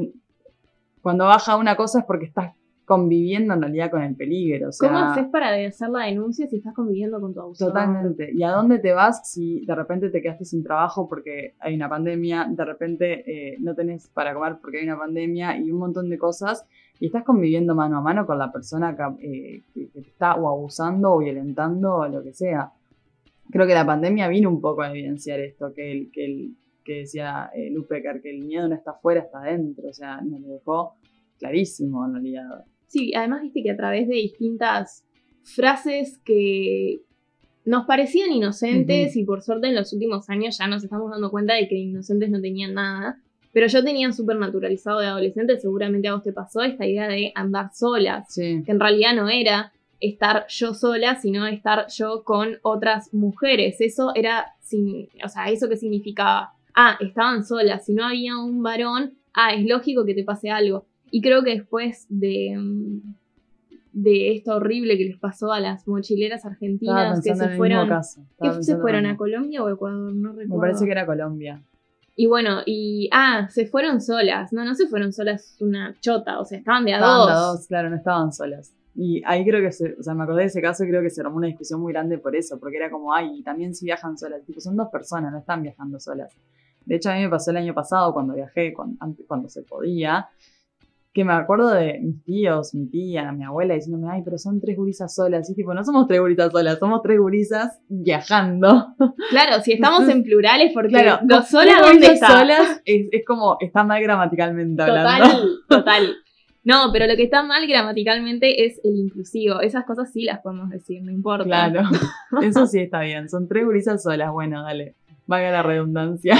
cuando 1.03 1.25
baja 1.25 1.57
una 1.57 1.77
cosa 1.77 2.01
es 2.01 2.05
porque 2.05 2.27
estás 2.27 2.55
conviviendo 2.91 3.55
en 3.55 3.63
realidad 3.63 3.89
con 3.89 4.03
el 4.03 4.17
peligro. 4.17 4.71
O 4.71 4.73
sea, 4.73 4.89
¿Cómo 4.89 4.99
haces 4.99 5.29
para 5.29 5.55
hacer 5.65 5.91
la 5.91 6.07
denuncia 6.07 6.49
si 6.49 6.57
estás 6.57 6.75
conviviendo 6.75 7.21
con 7.21 7.33
tu 7.33 7.41
abusador? 7.41 7.73
Totalmente. 7.73 8.33
¿Y 8.35 8.43
a 8.43 8.51
dónde 8.51 8.81
te 8.81 8.93
vas 8.93 9.31
si 9.31 9.65
de 9.65 9.77
repente 9.77 10.11
te 10.11 10.21
quedaste 10.21 10.45
sin 10.45 10.65
trabajo 10.65 11.09
porque 11.09 11.55
hay 11.61 11.77
una 11.77 11.89
pandemia, 11.89 12.49
de 12.51 12.65
repente 12.65 13.53
eh, 13.53 13.59
no 13.61 13.77
tenés 13.77 14.09
para 14.09 14.35
comer 14.35 14.57
porque 14.61 14.79
hay 14.79 14.87
una 14.87 14.99
pandemia 14.99 15.57
y 15.57 15.71
un 15.71 15.79
montón 15.79 16.11
de 16.11 16.19
cosas 16.19 16.67
y 16.99 17.07
estás 17.07 17.23
conviviendo 17.23 17.77
mano 17.77 17.99
a 17.99 18.01
mano 18.01 18.27
con 18.27 18.41
la 18.41 18.51
persona 18.51 18.97
que, 18.97 19.05
eh, 19.25 19.63
que, 19.73 19.87
te 19.87 20.01
está 20.01 20.35
o 20.35 20.49
abusando 20.49 21.13
o 21.13 21.19
violentando 21.19 21.95
o 21.95 22.09
lo 22.09 22.25
que 22.25 22.33
sea? 22.33 22.73
Creo 23.53 23.69
que 23.69 23.75
la 23.75 23.87
pandemia 23.87 24.27
vino 24.27 24.49
un 24.49 24.61
poco 24.61 24.83
a 24.83 24.91
evidenciar 24.91 25.39
esto, 25.39 25.73
que, 25.73 25.93
el, 25.93 26.11
que, 26.11 26.25
el, 26.25 26.57
que 26.85 26.95
decía 27.03 27.53
eh, 27.55 27.71
Lupecker, 27.71 28.21
que 28.21 28.31
el 28.31 28.45
miedo 28.45 28.67
no 28.67 28.75
está 28.75 28.91
afuera, 28.91 29.21
está 29.21 29.43
adentro, 29.43 29.91
o 29.91 29.93
sea, 29.93 30.21
nos 30.23 30.41
lo 30.41 30.49
dejó 30.49 30.97
clarísimo 31.39 32.05
en 32.05 32.15
realidad. 32.15 32.65
Sí, 32.91 33.13
además 33.15 33.43
viste 33.43 33.63
que 33.63 33.71
a 33.71 33.77
través 33.77 34.09
de 34.09 34.17
distintas 34.17 35.05
frases 35.45 36.19
que 36.25 37.03
nos 37.65 37.87
parecían 37.87 38.33
inocentes 38.33 39.15
y 39.15 39.25
por 39.25 39.43
suerte 39.43 39.69
en 39.69 39.77
los 39.77 39.93
últimos 39.93 40.29
años 40.29 40.59
ya 40.59 40.67
nos 40.67 40.83
estamos 40.83 41.09
dando 41.09 41.31
cuenta 41.31 41.55
de 41.55 41.69
que 41.69 41.77
inocentes 41.77 42.31
no 42.31 42.41
tenían 42.41 42.75
nada, 42.75 43.21
pero 43.53 43.69
yo 43.69 43.85
tenía 43.85 44.11
súper 44.11 44.39
naturalizado 44.39 44.99
de 44.99 45.07
adolescente, 45.07 45.57
seguramente 45.57 46.09
a 46.09 46.15
vos 46.15 46.25
te 46.25 46.33
pasó 46.33 46.63
esta 46.63 46.85
idea 46.85 47.07
de 47.07 47.31
andar 47.37 47.71
solas, 47.73 48.35
Sí, 48.35 48.65
que 48.67 48.73
en 48.73 48.81
realidad 48.81 49.15
no 49.15 49.29
era 49.29 49.73
estar 50.01 50.47
yo 50.49 50.75
sola, 50.75 51.15
sino 51.15 51.47
estar 51.47 51.87
yo 51.97 52.25
con 52.25 52.59
otras 52.63 53.15
mujeres. 53.15 53.81
Eso 53.81 54.11
era, 54.17 54.47
sin, 54.61 55.09
o 55.25 55.29
sea, 55.29 55.49
¿eso 55.49 55.69
qué 55.69 55.77
significaba? 55.77 56.55
Ah, 56.75 56.97
estaban 56.99 57.45
solas, 57.45 57.87
si 57.87 57.93
no 57.93 58.05
había 58.05 58.37
un 58.37 58.65
varón, 58.65 59.15
ah, 59.33 59.55
es 59.55 59.65
lógico 59.65 60.05
que 60.05 60.15
te 60.15 60.25
pase 60.25 60.51
algo. 60.51 60.87
Y 61.11 61.21
creo 61.21 61.43
que 61.43 61.51
después 61.51 62.07
de, 62.09 62.57
mm, 62.57 63.15
de 63.93 64.33
esto 64.37 64.57
horrible 64.57 64.97
que 64.97 65.05
les 65.05 65.19
pasó 65.19 65.53
a 65.53 65.61
las 65.61 65.87
mochileras 65.89 66.45
argentinas 66.45 67.21
que 67.23 67.35
se 67.35 67.49
fueron, 67.57 67.89
que 68.41 68.63
se 68.63 68.77
fueron 68.77 69.07
a. 69.07 69.17
Colombia 69.17 69.63
o 69.63 69.69
Ecuador, 69.69 70.15
no 70.15 70.31
recuerdo. 70.31 70.55
Me 70.55 70.61
parece 70.61 70.85
que 70.85 70.93
era 70.93 71.07
Colombia. 71.07 71.63
Y 72.17 72.27
bueno, 72.27 72.61
y. 72.67 73.09
Ah, 73.13 73.49
se 73.51 73.67
fueron 73.67 74.01
solas. 74.01 74.53
No, 74.53 74.65
no 74.65 74.75
se 74.75 74.87
fueron 74.87 75.13
solas 75.13 75.57
una 75.61 75.95
chota. 76.01 76.39
O 76.39 76.45
sea, 76.45 76.59
estaban 76.59 76.85
de 76.85 76.93
a 76.93 76.97
Estaban 76.97 77.19
dos. 77.19 77.29
las 77.29 77.41
dos, 77.41 77.67
claro, 77.67 77.91
no 77.91 77.97
estaban 77.97 78.33
solas. 78.33 78.75
Y 78.95 79.23
ahí 79.25 79.45
creo 79.45 79.63
que 79.63 79.73
se, 79.73 79.95
o 79.99 80.03
sea, 80.03 80.15
me 80.15 80.25
acordé 80.25 80.43
de 80.43 80.49
ese 80.49 80.61
caso 80.61 80.85
y 80.85 80.89
creo 80.89 81.01
que 81.01 81.11
se 81.11 81.21
armó 81.21 81.37
una 81.37 81.47
discusión 81.47 81.81
muy 81.81 81.93
grande 81.93 82.19
por 82.19 82.35
eso, 82.35 82.59
porque 82.59 82.77
era 82.77 82.91
como, 82.91 83.15
ay, 83.15 83.39
y 83.39 83.43
también 83.43 83.75
si 83.75 83.85
viajan 83.85 84.19
solas, 84.19 84.45
tipo, 84.45 84.61
son 84.61 84.77
dos 84.77 84.89
personas, 84.91 85.33
no 85.33 85.39
están 85.39 85.63
viajando 85.63 86.01
solas. 86.01 86.35
De 86.85 86.97
hecho, 86.97 87.11
a 87.11 87.15
mí 87.15 87.23
me 87.23 87.29
pasó 87.29 87.51
el 87.53 87.59
año 87.59 87.73
pasado 87.73 88.13
cuando 88.13 88.35
viajé, 88.35 88.73
cuando, 88.73 88.99
cuando 89.27 89.49
se 89.49 89.63
podía, 89.63 90.29
que 91.13 91.25
me 91.25 91.33
acuerdo 91.33 91.71
de 91.71 91.99
mis 92.01 92.23
tíos, 92.23 92.73
mi 92.75 92.89
tía, 92.89 93.33
mi 93.33 93.45
abuela 93.45 93.75
diciéndome, 93.75 94.13
ay, 94.13 94.23
pero 94.25 94.39
son 94.39 94.61
tres 94.61 94.77
gurisas 94.77 95.15
solas. 95.15 95.51
Y 95.51 95.55
tipo, 95.57 95.75
no 95.75 95.85
somos 95.85 96.07
tres 96.07 96.21
gurisas 96.21 96.53
solas, 96.53 96.79
somos 96.79 97.03
tres 97.03 97.19
gurisas 97.19 97.81
viajando. 97.89 98.95
Claro, 99.31 99.63
si 99.63 99.73
estamos 99.73 100.09
en 100.09 100.23
plurales, 100.25 100.73
porque 100.75 100.89
Claro, 100.89 101.21
dos 101.23 101.49
solas, 101.49 101.81
¿dónde 101.81 102.07
está? 102.07 102.41
solas 102.41 102.83
es, 102.85 103.09
es 103.13 103.25
como, 103.25 103.57
está 103.61 103.85
mal 103.85 104.03
gramaticalmente 104.03 104.83
hablando. 104.83 105.25
Total, 105.25 105.49
total. 105.69 106.17
No, 106.63 106.91
pero 106.93 107.07
lo 107.07 107.17
que 107.17 107.23
está 107.25 107.43
mal 107.43 107.67
gramaticalmente 107.67 108.67
es 108.67 108.81
el 108.85 108.97
inclusivo. 108.97 109.61
Esas 109.61 109.85
cosas 109.85 110.13
sí 110.13 110.25
las 110.25 110.41
podemos 110.41 110.69
decir, 110.71 111.03
no 111.03 111.11
importa. 111.11 111.45
Claro, 111.45 111.83
eso 112.43 112.67
sí 112.67 112.81
está 112.81 113.01
bien. 113.01 113.29
Son 113.29 113.49
tres 113.49 113.65
gurisas 113.65 114.03
solas. 114.03 114.31
Bueno, 114.33 114.63
dale. 114.63 114.95
Valga 115.27 115.51
la 115.51 115.63
redundancia. 115.63 116.35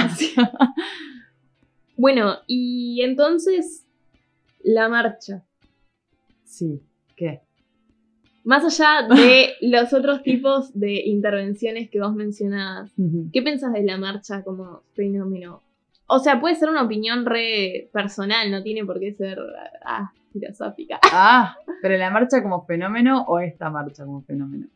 Bueno, 1.95 2.37
y 2.47 3.01
entonces, 3.03 3.85
la 4.63 4.89
marcha. 4.89 5.43
Sí, 6.43 6.81
¿qué? 7.15 7.41
Más 8.43 8.63
allá 8.65 9.07
de 9.07 9.53
los 9.61 9.93
otros 9.93 10.23
tipos 10.23 10.77
de 10.77 11.01
intervenciones 11.05 11.89
que 11.89 12.01
vos 12.01 12.13
mencionabas. 12.13 12.91
¿qué 13.31 13.41
pensás 13.41 13.73
de 13.73 13.83
la 13.83 13.97
marcha 13.97 14.43
como 14.43 14.81
fenómeno? 14.93 15.61
O 16.07 16.19
sea, 16.19 16.41
puede 16.41 16.55
ser 16.55 16.69
una 16.69 16.83
opinión 16.83 17.25
re 17.25 17.89
personal, 17.93 18.51
no 18.51 18.61
tiene 18.63 18.83
por 18.85 18.99
qué 18.99 19.13
ser 19.13 19.39
ah, 19.85 20.11
filosófica. 20.33 20.99
Ah, 21.13 21.55
pero 21.81 21.97
la 21.97 22.09
marcha 22.09 22.41
como 22.41 22.65
fenómeno 22.65 23.23
o 23.27 23.39
esta 23.39 23.69
marcha 23.69 24.05
como 24.05 24.21
fenómeno. 24.23 24.67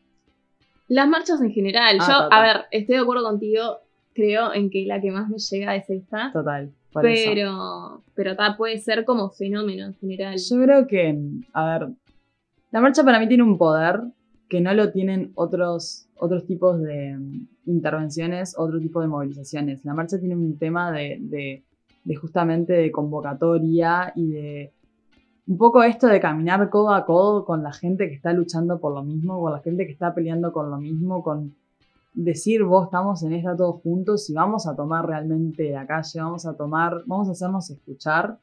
Las 0.88 1.08
marchas 1.08 1.40
en 1.40 1.50
general. 1.50 1.98
Ah, 2.00 2.06
Yo, 2.06 2.24
total. 2.24 2.38
a 2.38 2.42
ver, 2.42 2.64
estoy 2.70 2.96
de 2.96 3.02
acuerdo 3.02 3.24
contigo. 3.24 3.78
Creo 4.14 4.54
en 4.54 4.70
que 4.70 4.86
la 4.86 5.00
que 5.00 5.10
más 5.10 5.28
me 5.28 5.38
llega 5.38 5.76
es 5.76 5.90
esta. 5.90 6.30
Total. 6.32 6.70
Por 7.02 7.10
eso. 7.10 7.30
Pero, 7.32 8.02
pero 8.14 8.36
ta, 8.36 8.56
puede 8.56 8.78
ser 8.78 9.04
como 9.04 9.30
fenómeno 9.30 9.86
en 9.86 9.94
general. 9.94 10.36
Yo 10.38 10.62
creo 10.62 10.86
que, 10.86 11.18
a 11.52 11.78
ver, 11.78 11.88
la 12.70 12.80
marcha 12.80 13.04
para 13.04 13.18
mí 13.20 13.28
tiene 13.28 13.42
un 13.42 13.58
poder 13.58 14.00
que 14.48 14.60
no 14.60 14.72
lo 14.74 14.92
tienen 14.92 15.32
otros, 15.34 16.08
otros 16.16 16.46
tipos 16.46 16.80
de 16.80 17.16
mm, 17.16 17.46
intervenciones, 17.66 18.54
otro 18.58 18.78
tipo 18.80 19.00
de 19.00 19.08
movilizaciones. 19.08 19.84
La 19.84 19.94
marcha 19.94 20.18
tiene 20.18 20.36
un 20.36 20.58
tema 20.58 20.90
de, 20.92 21.18
de- 21.20 21.62
de 22.04 22.14
justamente 22.14 22.72
de 22.72 22.92
convocatoria 22.92 24.12
y 24.14 24.28
de 24.30 24.72
un 25.48 25.58
poco 25.58 25.82
esto 25.82 26.06
de 26.06 26.20
caminar 26.20 26.70
codo 26.70 26.92
a 26.94 27.04
codo 27.04 27.44
con 27.44 27.62
la 27.64 27.72
gente 27.72 28.08
que 28.08 28.14
está 28.14 28.32
luchando 28.32 28.78
por 28.80 28.94
lo 28.94 29.02
mismo, 29.02 29.40
con 29.40 29.52
la 29.52 29.58
gente 29.60 29.86
que 29.86 29.92
está 29.92 30.14
peleando 30.14 30.52
con 30.52 30.70
lo 30.70 30.76
mismo, 30.78 31.22
con 31.24 31.54
decir 32.16 32.64
vos 32.64 32.86
estamos 32.86 33.22
en 33.22 33.34
esta 33.34 33.54
todos 33.54 33.82
juntos 33.82 34.28
y 34.30 34.32
vamos 34.32 34.66
a 34.66 34.74
tomar 34.74 35.06
realmente 35.06 35.70
la 35.70 35.86
calle, 35.86 36.18
vamos 36.18 36.46
a 36.46 36.56
tomar, 36.56 37.02
vamos 37.06 37.28
a 37.28 37.32
hacernos 37.32 37.70
escuchar. 37.70 38.38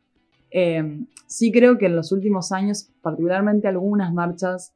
Eh, 0.51 1.01
sí 1.25 1.51
creo 1.51 1.79
que 1.79 1.87
en 1.87 1.95
los 1.95 2.11
últimos 2.11 2.51
años, 2.51 2.91
particularmente 3.01 3.67
algunas 3.67 4.13
marchas, 4.13 4.73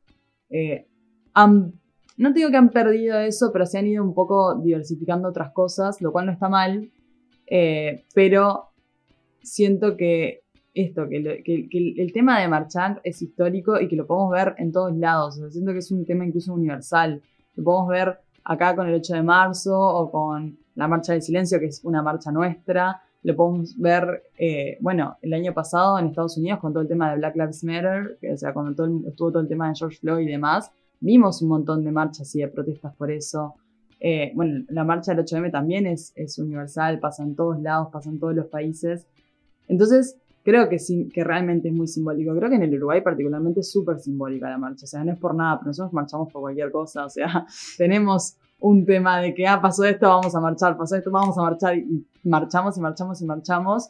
eh, 0.50 0.88
han, 1.36 1.74
no 2.18 2.34
digo 2.34 2.50
que 2.50 2.58
han 2.58 2.72
perdido 2.72 3.20
eso, 3.20 3.52
pero 3.54 3.68
se 3.68 3.78
han 3.78 3.86
ido 3.86 4.04
un 4.04 4.16
poco 4.16 4.56
diversificando 4.56 5.30
otras 5.30 5.52
cosas, 5.52 6.02
lo 6.02 6.12
cual 6.12 6.26
no 6.26 6.32
está 6.32 6.50
mal, 6.50 6.90
eh, 7.46 8.04
pero 8.16 8.72
siento 9.44 9.96
que 9.96 10.42
esto, 10.74 11.08
que, 11.08 11.70
el, 11.98 12.12
tema 12.14 12.42
de 12.42 12.48
marchar 12.48 13.00
es 13.04 13.22
histórico 13.22 13.80
y 13.80 13.88
que 13.88 13.96
lo 13.96 14.08
podemos 14.08 14.32
ver 14.32 14.56
en 14.58 14.72
todos 14.72 14.96
lados, 14.98 15.40
siento 15.52 15.72
que 15.72 15.80
es 15.80 15.92
un 15.92 16.04
tema 16.04 16.26
incluso 16.26 16.52
universal, 16.52 17.22
lo 17.56 17.64
podemos 17.64 17.90
ver 17.90 18.27
acá 18.48 18.76
con 18.76 18.88
el 18.88 18.96
8 18.96 19.14
de 19.16 19.24
marzo 19.24 19.78
o 19.78 20.10
con 20.10 20.58
la 20.76 20.88
Marcha 20.88 21.14
del 21.14 21.22
Silencio, 21.22 21.60
que 21.60 21.66
es 21.68 21.84
una 21.84 22.02
marcha 22.02 22.32
nuestra, 22.32 23.02
lo 23.24 23.36
podemos 23.36 23.78
ver, 23.78 24.24
eh, 24.38 24.78
bueno, 24.80 25.18
el 25.22 25.34
año 25.34 25.54
pasado 25.54 26.00
en 26.00 26.08
Estados 26.08 26.38
Unidos 26.38 26.60
con 26.60 26.72
todo 26.72 26.82
el 26.82 26.88
tema 26.88 27.12
de 27.12 27.18
Black 27.18 27.36
Lives 27.36 27.64
Matter, 27.64 28.18
que, 28.22 28.32
o 28.32 28.38
sea, 28.38 28.54
cuando 28.54 28.74
todo 28.74 29.02
estuvo 29.06 29.32
todo 29.32 29.42
el 29.42 29.50
tema 29.50 29.68
de 29.68 29.76
George 29.76 29.98
Floyd 29.98 30.28
y 30.28 30.32
demás, 30.32 30.72
vimos 31.02 31.42
un 31.42 31.50
montón 31.50 31.84
de 31.84 31.92
marchas 31.92 32.34
y 32.36 32.40
de 32.40 32.48
protestas 32.48 32.96
por 32.96 33.12
eso. 33.12 33.56
Eh, 34.00 34.32
bueno, 34.34 34.64
la 34.70 34.86
marcha 34.86 35.14
del 35.14 35.26
8M 35.26 35.52
también 35.52 35.86
es, 35.86 36.14
es 36.16 36.38
universal, 36.38 37.00
pasa 37.00 37.24
en 37.24 37.36
todos 37.36 37.60
lados, 37.60 37.90
pasa 37.92 38.10
en 38.10 38.20
todos 38.20 38.34
los 38.34 38.46
países. 38.46 39.08
Entonces, 39.68 40.16
creo 40.48 40.70
que, 40.70 40.80
sí, 40.80 41.10
que 41.14 41.26
realmente 41.26 41.68
es 41.68 41.74
muy 41.74 41.88
simbólico. 41.88 42.34
Creo 42.34 42.50
que 42.50 42.56
en 42.56 42.64
el 42.64 42.74
Uruguay 42.76 43.02
particularmente 43.02 43.60
es 43.60 43.70
súper 43.70 44.00
simbólica 44.00 44.50
la 44.50 44.58
marcha. 44.58 44.86
O 44.86 44.88
sea, 44.88 45.04
no 45.04 45.12
es 45.12 45.20
por 45.20 45.36
nada, 45.36 45.60
pero 45.60 45.68
nosotros 45.68 45.92
marchamos 45.92 46.32
por 46.32 46.42
cualquier 46.42 46.72
cosa. 46.72 47.06
O 47.06 47.10
sea, 47.10 47.46
tenemos 47.78 48.38
un 48.62 48.86
tema 48.86 49.20
de 49.20 49.34
que, 49.34 49.46
ah, 49.46 49.60
pasó 49.62 49.84
esto, 49.84 50.08
vamos 50.08 50.34
a 50.34 50.40
marchar, 50.40 50.78
pasó 50.78 50.96
esto, 50.96 51.12
vamos 51.12 51.38
a 51.38 51.42
marchar. 51.42 51.78
Y 51.78 52.08
marchamos 52.24 52.78
y 52.78 52.80
marchamos 52.80 53.22
y 53.22 53.26
marchamos. 53.26 53.90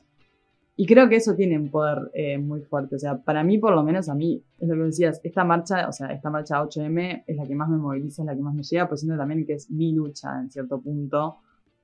Y 0.76 0.88
creo 0.88 1.08
que 1.08 1.18
eso 1.18 1.36
tiene 1.36 1.60
un 1.60 1.70
poder 1.70 2.10
eh, 2.16 2.40
muy 2.40 2.62
fuerte. 2.62 2.96
O 2.96 3.00
sea, 3.00 3.18
para 3.18 3.44
mí, 3.44 3.60
por 3.60 3.76
lo 3.76 3.84
menos 3.84 4.10
a 4.10 4.16
mí, 4.16 4.44
es 4.58 4.68
lo 4.68 4.74
que 4.74 4.82
decías, 4.82 5.22
esta 5.24 5.44
marcha, 5.44 5.88
o 5.88 5.92
sea, 5.92 6.08
esta 6.08 6.32
marcha 6.32 6.60
8M 6.60 7.24
es 7.28 7.38
la 7.38 7.46
que 7.46 7.54
más 7.54 7.70
me 7.70 7.78
moviliza, 7.78 8.24
es 8.24 8.26
la 8.26 8.36
que 8.36 8.42
más 8.42 8.56
me 8.56 8.64
llega, 8.64 8.86
pero 8.86 8.98
siento 8.98 9.16
también 9.16 9.46
que 9.46 9.54
es 9.54 9.70
mi 9.70 9.92
lucha 9.92 10.40
en 10.40 10.50
cierto 10.50 10.82
punto. 10.82 11.38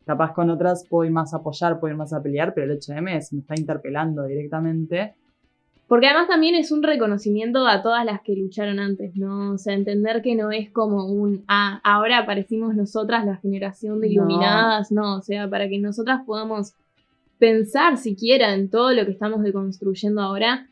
Capaz 0.05 0.33
con 0.33 0.49
otras 0.49 0.85
puedo 0.89 1.05
ir 1.05 1.11
más 1.11 1.33
a 1.33 1.37
apoyar, 1.37 1.79
puedo 1.79 1.93
ir 1.93 1.97
más 1.97 2.11
a 2.13 2.21
pelear, 2.21 2.53
pero 2.53 2.65
el 2.71 2.77
8M 2.77 3.15
es- 3.17 3.31
me 3.33 3.39
está 3.39 3.55
interpelando 3.57 4.23
directamente. 4.25 5.15
Porque 5.87 6.07
además 6.07 6.27
también 6.27 6.55
es 6.55 6.71
un 6.71 6.81
reconocimiento 6.81 7.67
a 7.67 7.81
todas 7.83 8.03
las 8.05 8.21
que 8.21 8.35
lucharon 8.35 8.79
antes, 8.79 9.15
¿no? 9.15 9.51
O 9.53 9.57
sea, 9.57 9.73
entender 9.73 10.21
que 10.21 10.35
no 10.35 10.49
es 10.51 10.69
como 10.71 11.05
un, 11.05 11.43
ah, 11.47 11.79
ahora 11.83 12.19
aparecimos 12.19 12.73
nosotras, 12.75 13.25
la 13.25 13.37
generación 13.37 13.99
de 14.01 14.07
No. 14.07 14.13
iluminadas, 14.13 14.91
no, 14.91 15.17
o 15.17 15.21
sea, 15.21 15.49
para 15.49 15.69
que 15.69 15.79
nosotras 15.79 16.21
podamos 16.25 16.73
pensar 17.37 17.97
siquiera 17.97 18.53
en 18.55 18.69
todo 18.69 18.91
lo 18.93 19.05
que 19.05 19.11
estamos 19.11 19.43
deconstruyendo 19.43 20.21
ahora, 20.21 20.67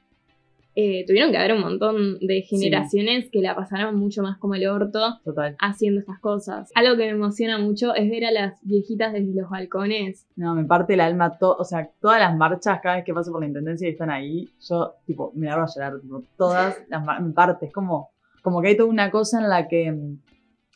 eh, 0.75 1.03
tuvieron 1.05 1.31
que 1.31 1.37
haber 1.37 1.53
un 1.53 1.61
montón 1.61 2.17
de 2.19 2.41
generaciones 2.43 3.29
que 3.29 3.41
la 3.41 3.55
pasaron 3.55 3.95
mucho 3.97 4.21
más 4.23 4.37
como 4.37 4.55
el 4.55 4.67
orto 4.67 5.19
Total. 5.23 5.55
haciendo 5.59 5.99
estas 5.99 6.19
cosas. 6.19 6.71
Algo 6.75 6.91
que 6.97 7.03
me 7.03 7.09
emociona 7.09 7.57
mucho 7.57 7.93
es 7.93 8.09
ver 8.09 8.25
a 8.25 8.31
las 8.31 8.53
viejitas 8.63 9.11
desde 9.13 9.33
los 9.33 9.49
balcones. 9.49 10.25
No, 10.35 10.55
me 10.55 10.63
parte 10.65 10.93
el 10.93 11.01
alma, 11.01 11.37
to- 11.37 11.55
o 11.57 11.63
sea, 11.65 11.89
todas 11.99 12.19
las 12.19 12.35
marchas, 12.37 12.79
cada 12.81 12.95
vez 12.95 13.05
que 13.05 13.13
paso 13.13 13.31
por 13.31 13.41
la 13.41 13.47
intendencia 13.47 13.87
y 13.87 13.91
están 13.91 14.09
ahí, 14.09 14.49
yo, 14.69 14.93
tipo, 15.05 15.31
me 15.35 15.47
largo 15.47 15.63
a 15.63 15.67
llorar, 15.73 15.99
tipo, 15.99 16.23
todas 16.37 16.77
las 16.89 17.21
me 17.21 17.31
parte, 17.33 17.65
es 17.65 17.73
como, 17.73 18.09
como 18.41 18.61
que 18.61 18.69
hay 18.69 18.77
toda 18.77 18.89
una 18.89 19.11
cosa 19.11 19.39
en 19.41 19.49
la 19.49 19.67
que, 19.67 19.93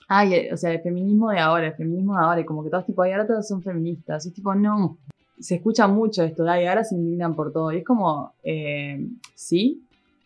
ay, 0.07 0.33
eh, 0.33 0.49
o 0.53 0.57
sea, 0.57 0.71
el 0.71 0.81
feminismo 0.81 1.29
de 1.31 1.39
ahora, 1.39 1.67
el 1.67 1.73
feminismo 1.73 2.13
de 2.17 2.23
ahora, 2.25 2.41
y 2.41 2.45
como 2.45 2.63
que 2.63 2.69
todos, 2.69 2.85
tipo, 2.85 3.01
ay, 3.01 3.13
ahora 3.13 3.27
todos 3.27 3.47
son 3.47 3.61
feministas, 3.63 4.25
y 4.25 4.29
es 4.29 4.35
tipo, 4.35 4.53
no, 4.53 4.97
se 5.39 5.55
escucha 5.55 5.87
mucho 5.87 6.23
esto, 6.23 6.47
ay, 6.47 6.65
ahora 6.65 6.83
se 6.83 6.95
indignan 6.95 7.33
por 7.35 7.51
todo, 7.51 7.71
y 7.71 7.77
es 7.77 7.83
como, 7.85 8.33
eh, 8.43 9.05
sí, 9.33 9.81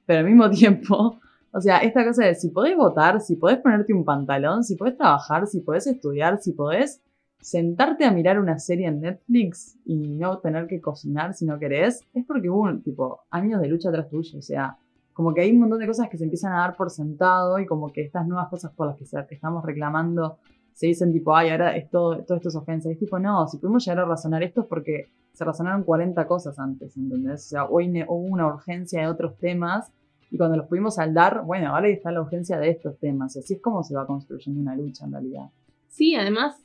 pero 0.10 0.22
al 0.22 0.26
mismo 0.26 0.50
tiempo, 0.64 1.20
o 1.52 1.62
sea, 1.62 1.78
esta 1.78 2.04
cosa 2.04 2.26
de 2.26 2.34
si 2.34 2.50
podés 2.50 2.76
votar, 2.76 3.22
si 3.22 3.36
podés 3.36 3.60
ponerte 3.60 3.94
un 3.94 4.04
pantalón, 4.04 4.64
si 4.64 4.76
podés 4.76 4.98
trabajar, 4.98 5.46
si 5.46 5.62
podés 5.62 5.86
estudiar, 5.86 6.40
si 6.42 6.54
podés 6.54 7.00
sentarte 7.40 8.06
a 8.06 8.12
mirar 8.12 8.40
una 8.40 8.58
serie 8.58 8.88
en 8.88 9.02
Netflix 9.02 9.78
y 9.86 9.96
no 9.96 10.40
tener 10.40 10.66
que 10.66 10.82
cocinar 10.82 11.36
si 11.36 11.46
no 11.46 11.60
querés, 11.60 12.02
es 12.12 12.26
porque 12.26 12.50
hubo 12.50 12.76
tipo 12.80 13.20
años 13.30 13.62
de 13.62 13.68
lucha 13.68 13.90
atrás 13.90 14.10
tuyo. 14.10 14.40
O 14.40 14.42
sea, 14.42 14.78
como 15.14 15.32
que 15.32 15.42
hay 15.42 15.52
un 15.52 15.60
montón 15.60 15.78
de 15.78 15.86
cosas 15.86 16.10
que 16.10 16.18
se 16.18 16.24
empiezan 16.24 16.54
a 16.54 16.62
dar 16.62 16.76
por 16.76 16.90
sentado 16.90 17.60
y 17.60 17.68
como 17.68 17.94
que 17.94 18.02
estas 18.02 18.26
nuevas 18.26 18.50
cosas 18.50 18.72
por 18.72 18.88
las 18.88 19.28
que 19.28 19.36
estamos 19.36 19.64
reclamando 19.64 20.40
se 20.74 20.88
dicen 20.88 21.14
tipo, 21.14 21.36
ay, 21.36 21.50
ahora 21.50 21.78
es 21.78 21.88
todo, 21.92 22.24
todo 22.24 22.38
esto 22.38 22.50
es 22.50 22.56
ofensa. 22.56 22.90
Es 22.90 22.98
tipo, 22.98 23.20
no, 23.20 23.48
si 23.48 23.60
pudimos 23.60 23.86
llegar 23.86 24.06
a 24.06 24.08
razonar 24.08 24.42
esto 24.42 24.62
es 24.62 24.68
porque 24.68 25.12
se 25.34 25.46
razonaron 25.46 25.84
40 25.84 26.26
cosas 26.26 26.58
antes, 26.58 26.98
¿entendés? 26.98 27.46
O 27.46 27.50
sea, 27.50 27.66
hoy 27.66 28.04
hubo 28.08 28.16
una 28.16 28.48
urgencia 28.48 29.02
de 29.02 29.08
otros 29.08 29.38
temas 29.38 29.92
y 30.32 30.38
cuando 30.38 30.58
los 30.58 30.68
pudimos 30.68 30.96
saldar, 30.96 31.44
bueno, 31.46 31.76
ahora 31.76 31.88
está 31.90 32.12
la 32.12 32.22
urgencia 32.22 32.60
de 32.60 32.70
estos 32.70 32.98
temas. 33.00 33.36
Y 33.36 33.40
así 33.40 33.56
es 33.56 33.62
como 33.62 33.84
se 33.84 33.96
va 33.96 34.06
construyendo 34.06 34.62
una 34.62 34.76
lucha 34.76 35.06
en 35.06 35.12
realidad. 35.12 35.50
Sí, 35.88 36.16
además, 36.16 36.56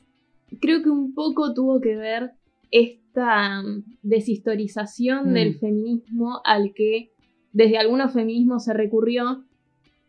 creo 0.61 0.83
que 0.83 0.89
un 0.89 1.13
poco 1.13 1.53
tuvo 1.53 1.81
que 1.81 1.95
ver 1.95 2.31
esta 2.71 3.61
mm, 3.61 3.83
deshistorización 4.03 5.31
Mm. 5.31 5.33
del 5.33 5.55
feminismo 5.59 6.41
al 6.43 6.73
que 6.73 7.11
desde 7.53 7.77
algunos 7.77 8.11
feminismos 8.13 8.65
se 8.65 8.73
recurrió 8.73 9.43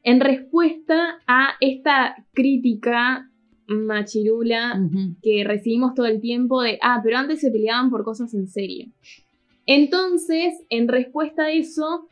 en 0.02 0.20
respuesta 0.20 1.18
a 1.26 1.50
esta 1.60 2.14
crítica 2.32 3.30
machirula 3.68 4.80
que 5.22 5.42
recibimos 5.44 5.94
todo 5.94 6.06
el 6.06 6.20
tiempo 6.20 6.62
de, 6.62 6.78
ah, 6.82 7.00
pero 7.02 7.18
antes 7.18 7.40
se 7.40 7.50
peleaban 7.50 7.90
por 7.90 8.04
cosas 8.04 8.32
en 8.34 8.46
serio. 8.46 8.86
Entonces, 9.66 10.54
en 10.70 10.86
respuesta 10.88 11.44
a 11.44 11.50
eso, 11.50 12.06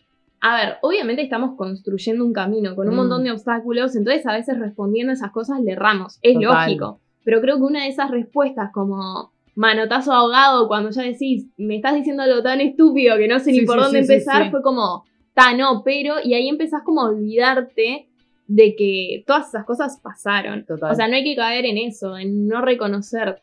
a 0.47 0.57
ver, 0.57 0.76
obviamente 0.82 1.22
estamos 1.22 1.57
construyendo 1.57 2.22
un 2.22 2.34
camino 2.34 2.76
con 2.76 2.86
un 2.86 2.95
Mm. 2.95 2.99
montón 2.99 3.24
de 3.24 3.30
obstáculos, 3.30 3.97
entonces 3.97 4.26
a 4.26 4.34
veces 4.34 4.59
respondiendo 4.59 5.11
a 5.11 5.14
esas 5.14 5.32
cosas 5.32 5.61
le 5.62 5.72
erramos, 5.72 6.18
es 6.20 6.34
Total. 6.34 6.66
lógico. 6.66 7.01
Pero 7.24 7.40
creo 7.40 7.57
que 7.57 7.62
una 7.62 7.84
de 7.84 7.88
esas 7.88 8.11
respuestas 8.11 8.70
como 8.72 9.32
manotazo 9.55 10.12
ahogado 10.12 10.68
cuando 10.68 10.90
ya 10.90 11.03
decís, 11.03 11.47
me 11.57 11.76
estás 11.76 11.95
diciendo 11.95 12.22
algo 12.24 12.42
tan 12.42 12.61
estúpido 12.61 13.16
que 13.16 13.26
no 13.26 13.38
sé 13.40 13.53
ni 13.53 13.62
por 13.62 13.78
sí, 13.78 13.84
dónde 13.84 14.05
sí, 14.05 14.12
empezar, 14.12 14.51
fue 14.51 14.61
como, 14.62 15.05
ta, 15.32 15.55
no, 15.57 15.80
pero, 15.82 16.16
y 16.22 16.34
ahí 16.34 16.49
empezás 16.49 16.82
como 16.84 17.01
a 17.01 17.09
olvidarte 17.09 18.09
de 18.47 18.76
que 18.76 19.24
todas 19.26 19.49
esas 19.49 19.64
cosas 19.64 19.99
pasaron. 20.03 20.66
Total. 20.66 20.92
O 20.92 20.95
sea, 20.95 21.09
no 21.09 21.14
hay 21.14 21.24
que 21.24 21.36
caer 21.36 21.64
en 21.64 21.78
eso, 21.78 22.18
en 22.18 22.47
no 22.47 22.61
reconocer 22.61 23.40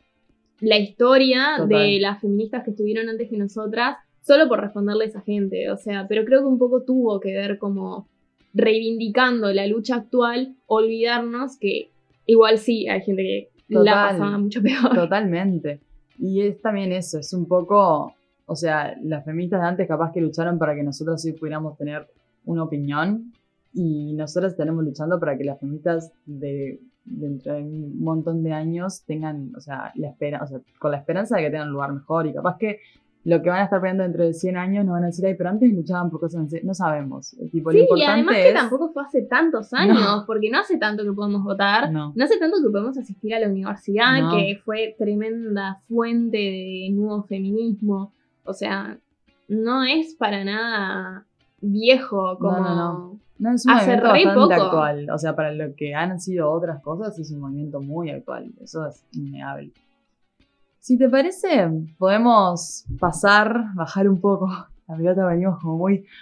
la 0.60 0.78
historia 0.78 1.54
Total. 1.56 1.68
de 1.68 1.98
las 2.00 2.20
feministas 2.20 2.62
que 2.62 2.70
estuvieron 2.70 3.08
antes 3.08 3.28
que 3.28 3.36
nosotras, 3.36 3.96
solo 4.22 4.48
por 4.48 4.60
responderle 4.60 5.04
a 5.04 5.08
esa 5.08 5.20
gente. 5.20 5.70
O 5.70 5.76
sea, 5.76 6.06
pero 6.08 6.24
creo 6.24 6.40
que 6.40 6.46
un 6.46 6.58
poco 6.58 6.82
tuvo 6.82 7.20
que 7.20 7.32
ver 7.32 7.58
como 7.58 8.08
reivindicando 8.54 9.52
la 9.52 9.66
lucha 9.66 9.96
actual, 9.96 10.56
olvidarnos 10.66 11.58
que 11.58 11.90
igual 12.26 12.58
sí 12.58 12.88
hay 12.88 13.00
gente 13.02 13.22
que 13.22 13.50
la 13.68 13.80
Total. 13.80 14.08
pasaba 14.10 14.38
mucho 14.38 14.62
peor. 14.62 14.94
Totalmente. 14.94 15.80
Y 16.18 16.42
es 16.42 16.60
también 16.60 16.92
eso, 16.92 17.18
es 17.18 17.32
un 17.32 17.46
poco, 17.46 18.14
o 18.46 18.56
sea, 18.56 18.94
las 19.02 19.24
feministas 19.24 19.60
de 19.60 19.66
antes 19.66 19.88
capaz 19.88 20.12
que 20.12 20.20
lucharon 20.20 20.58
para 20.58 20.74
que 20.74 20.82
nosotros 20.82 21.20
sí 21.20 21.32
pudiéramos 21.32 21.76
tener 21.76 22.06
una 22.44 22.64
opinión 22.64 23.32
y 23.72 24.12
nosotras 24.12 24.52
estaremos 24.52 24.84
luchando 24.84 25.18
para 25.18 25.36
que 25.36 25.44
las 25.44 25.58
feministas 25.58 26.12
de 26.26 26.80
dentro 27.04 27.54
de 27.54 27.62
un 27.62 27.98
montón 27.98 28.44
de 28.44 28.52
años 28.52 29.02
tengan, 29.04 29.52
o 29.56 29.60
sea, 29.60 29.92
la 29.96 30.08
espera, 30.10 30.40
o 30.42 30.46
sea, 30.46 30.60
con 30.78 30.92
la 30.92 30.98
esperanza 30.98 31.36
de 31.36 31.42
que 31.42 31.50
tengan 31.50 31.68
un 31.68 31.74
lugar 31.74 31.92
mejor 31.92 32.26
y 32.26 32.32
capaz 32.32 32.58
que 32.58 32.78
lo 33.24 33.40
que 33.40 33.50
van 33.50 33.60
a 33.60 33.64
estar 33.64 33.80
peleando 33.80 34.02
dentro 34.02 34.24
de 34.24 34.34
100 34.34 34.56
años 34.56 34.84
nos 34.84 34.94
van 34.94 35.04
a 35.04 35.06
decir, 35.06 35.24
ay, 35.26 35.34
pero 35.36 35.50
antes 35.50 35.72
luchaban 35.72 36.10
por 36.10 36.18
cosas, 36.20 36.40
en 36.42 36.50
serio". 36.50 36.66
no 36.66 36.74
sabemos. 36.74 37.36
Tipo, 37.52 37.70
lo 37.70 37.72
Sí, 37.72 37.78
y 37.78 37.80
importante 37.82 38.12
además 38.12 38.34
que 38.34 38.48
es... 38.48 38.54
tampoco 38.54 38.88
fue 38.92 39.02
hace 39.04 39.22
tantos 39.22 39.72
años, 39.74 40.00
No. 40.00 40.24
porque 40.26 40.50
no 40.50 40.58
hace 40.58 40.76
tanto 40.78 41.04
que 41.04 41.12
podemos 41.12 41.44
votar, 41.44 41.92
No. 41.92 42.12
no 42.16 42.24
hace 42.24 42.38
tanto 42.38 42.56
que 42.62 42.70
podemos 42.70 42.98
asistir 42.98 43.34
a 43.34 43.40
la 43.40 43.46
universidad, 43.48 44.20
No. 44.22 44.36
que 44.36 44.60
fue 44.64 44.94
tremenda 44.98 45.78
fuente 45.88 46.36
de 46.36 46.88
nuevo 46.92 47.22
feminismo. 47.22 48.12
O 48.44 48.52
sea, 48.52 48.98
no 49.48 49.84
es 49.84 50.14
para 50.14 50.44
nada 50.44 51.24
viejo 51.60 52.36
como... 52.38 52.58
No, 52.58 53.18
no, 53.38 53.54
es 53.54 53.66
un 53.66 53.72
Hace 53.72 53.96
movimiento 53.98 54.40
bastante 54.40 54.54
poco. 54.56 54.64
actual. 54.82 55.10
O 55.10 55.18
sea, 55.18 55.36
para 55.36 55.52
lo 55.52 55.74
que 55.76 55.94
han 55.94 56.18
sido 56.20 56.50
otras 56.50 56.80
cosas, 56.82 57.18
es 57.18 57.30
un 57.32 57.40
movimiento 57.40 57.80
muy 57.80 58.10
actual. 58.10 58.50
Eso 58.60 58.86
es 58.86 59.04
innegable. 59.12 59.72
Si 60.82 60.98
te 60.98 61.08
parece, 61.08 61.70
podemos 61.96 62.84
pasar, 62.98 63.66
bajar 63.76 64.08
un 64.08 64.20
poco. 64.20 64.48
La 64.88 64.96
pelota 64.96 65.26
venimos 65.26 65.60
como 65.60 65.78
muy. 65.78 66.04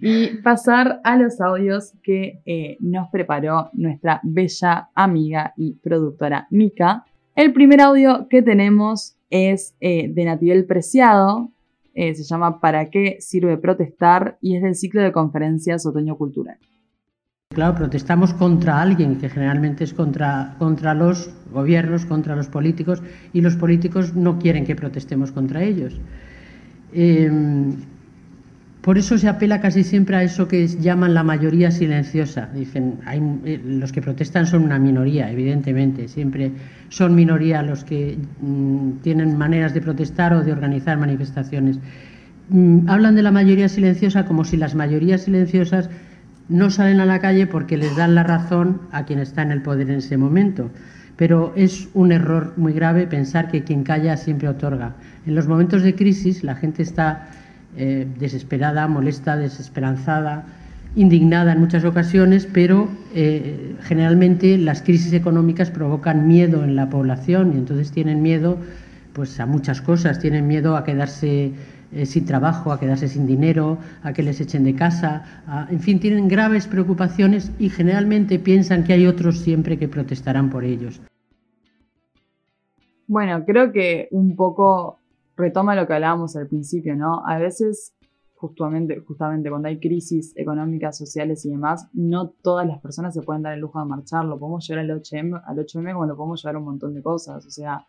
Y 0.00 0.36
pasar 0.42 1.00
a 1.02 1.16
los 1.16 1.40
audios 1.40 1.92
que 2.04 2.40
eh, 2.46 2.76
nos 2.78 3.10
preparó 3.10 3.68
nuestra 3.72 4.20
bella 4.22 4.90
amiga 4.94 5.54
y 5.56 5.72
productora 5.72 6.46
Mika. 6.50 7.04
El 7.34 7.52
primer 7.52 7.80
audio 7.80 8.28
que 8.28 8.40
tenemos 8.40 9.16
es 9.28 9.74
eh, 9.80 10.08
de 10.08 10.24
Nativel 10.24 10.66
Preciado, 10.66 11.50
eh, 11.94 12.14
se 12.14 12.22
llama 12.22 12.60
¿Para 12.60 12.90
qué 12.90 13.16
sirve 13.18 13.56
protestar? 13.58 14.38
y 14.40 14.54
es 14.54 14.62
del 14.62 14.76
ciclo 14.76 15.02
de 15.02 15.10
conferencias 15.10 15.84
Otoño 15.84 16.16
Cultural. 16.16 16.58
Claro, 17.54 17.74
protestamos 17.74 18.34
contra 18.34 18.82
alguien, 18.82 19.16
que 19.16 19.30
generalmente 19.30 19.82
es 19.82 19.94
contra, 19.94 20.54
contra 20.58 20.92
los 20.92 21.30
gobiernos, 21.50 22.04
contra 22.04 22.36
los 22.36 22.46
políticos, 22.46 23.02
y 23.32 23.40
los 23.40 23.56
políticos 23.56 24.14
no 24.14 24.38
quieren 24.38 24.66
que 24.66 24.76
protestemos 24.76 25.32
contra 25.32 25.62
ellos. 25.62 25.98
Eh, 26.92 27.30
por 28.82 28.98
eso 28.98 29.16
se 29.16 29.28
apela 29.28 29.62
casi 29.62 29.82
siempre 29.82 30.16
a 30.16 30.22
eso 30.22 30.46
que 30.46 30.68
llaman 30.68 31.14
la 31.14 31.22
mayoría 31.22 31.70
silenciosa. 31.70 32.50
Dicen, 32.54 33.00
hay, 33.06 33.18
eh, 33.44 33.60
los 33.64 33.92
que 33.92 34.02
protestan 34.02 34.46
son 34.46 34.62
una 34.64 34.78
minoría, 34.78 35.32
evidentemente, 35.32 36.06
siempre 36.06 36.52
son 36.90 37.14
minoría 37.14 37.62
los 37.62 37.82
que 37.82 38.18
mm, 38.42 38.98
tienen 39.02 39.38
maneras 39.38 39.72
de 39.72 39.80
protestar 39.80 40.34
o 40.34 40.44
de 40.44 40.52
organizar 40.52 40.98
manifestaciones. 40.98 41.78
Mm, 42.50 42.88
hablan 42.88 43.14
de 43.14 43.22
la 43.22 43.32
mayoría 43.32 43.70
silenciosa 43.70 44.26
como 44.26 44.44
si 44.44 44.58
las 44.58 44.74
mayorías 44.74 45.22
silenciosas 45.22 45.88
no 46.48 46.70
salen 46.70 47.00
a 47.00 47.06
la 47.06 47.20
calle 47.20 47.46
porque 47.46 47.76
les 47.76 47.94
dan 47.96 48.14
la 48.14 48.22
razón 48.22 48.80
a 48.92 49.04
quien 49.04 49.18
está 49.18 49.42
en 49.42 49.52
el 49.52 49.62
poder 49.62 49.90
en 49.90 49.98
ese 49.98 50.16
momento. 50.16 50.70
Pero 51.16 51.52
es 51.56 51.88
un 51.94 52.12
error 52.12 52.54
muy 52.56 52.72
grave 52.72 53.06
pensar 53.06 53.50
que 53.50 53.64
quien 53.64 53.82
calla 53.82 54.16
siempre 54.16 54.48
otorga. 54.48 54.94
En 55.26 55.34
los 55.34 55.48
momentos 55.48 55.82
de 55.82 55.94
crisis 55.94 56.44
la 56.44 56.54
gente 56.54 56.82
está 56.82 57.28
eh, 57.76 58.06
desesperada, 58.18 58.86
molesta, 58.86 59.36
desesperanzada, 59.36 60.46
indignada 60.96 61.52
en 61.52 61.60
muchas 61.60 61.84
ocasiones, 61.84 62.48
pero 62.50 62.88
eh, 63.14 63.76
generalmente 63.82 64.56
las 64.58 64.82
crisis 64.82 65.12
económicas 65.12 65.70
provocan 65.70 66.26
miedo 66.26 66.64
en 66.64 66.76
la 66.76 66.88
población 66.88 67.52
y 67.54 67.58
entonces 67.58 67.90
tienen 67.90 68.22
miedo 68.22 68.58
pues 69.12 69.38
a 69.40 69.46
muchas 69.46 69.80
cosas, 69.80 70.18
tienen 70.18 70.46
miedo 70.46 70.76
a 70.76 70.84
quedarse 70.84 71.52
eh, 71.92 72.06
sin 72.06 72.24
trabajo, 72.24 72.72
a 72.72 72.78
quedarse 72.78 73.08
sin 73.08 73.26
dinero, 73.26 73.78
a 74.02 74.12
que 74.12 74.22
les 74.22 74.40
echen 74.40 74.64
de 74.64 74.74
casa, 74.74 75.66
en 75.70 75.80
fin, 75.80 76.00
tienen 76.00 76.28
graves 76.28 76.66
preocupaciones 76.66 77.50
y 77.58 77.70
generalmente 77.70 78.38
piensan 78.38 78.84
que 78.84 78.92
hay 78.92 79.06
otros 79.06 79.38
siempre 79.38 79.78
que 79.78 79.88
protestarán 79.88 80.50
por 80.50 80.64
ellos. 80.64 81.00
Bueno, 83.06 83.42
creo 83.46 83.72
que 83.72 84.08
un 84.10 84.36
poco 84.36 84.98
retoma 85.34 85.74
lo 85.74 85.86
que 85.86 85.94
hablábamos 85.94 86.36
al 86.36 86.46
principio, 86.46 86.94
¿no? 86.94 87.22
A 87.26 87.38
veces, 87.38 87.94
justamente, 88.34 89.00
justamente 89.00 89.48
cuando 89.48 89.68
hay 89.68 89.80
crisis 89.80 90.34
económicas, 90.36 90.98
sociales 90.98 91.46
y 91.46 91.50
demás, 91.50 91.88
no 91.94 92.28
todas 92.42 92.66
las 92.66 92.80
personas 92.80 93.14
se 93.14 93.22
pueden 93.22 93.42
dar 93.42 93.54
el 93.54 93.60
lujo 93.60 93.78
de 93.78 93.86
marchar. 93.86 94.26
Lo 94.26 94.38
podemos 94.38 94.68
llevar 94.68 94.84
al 94.84 94.90
8M, 94.90 95.42
al 95.46 95.56
8M 95.56 95.92
como 95.94 96.04
lo 96.04 96.16
podemos 96.16 96.42
llevar 96.42 96.56
a 96.56 96.58
un 96.58 96.64
montón 96.66 96.92
de 96.92 97.02
cosas. 97.02 97.46
O 97.46 97.50
sea, 97.50 97.86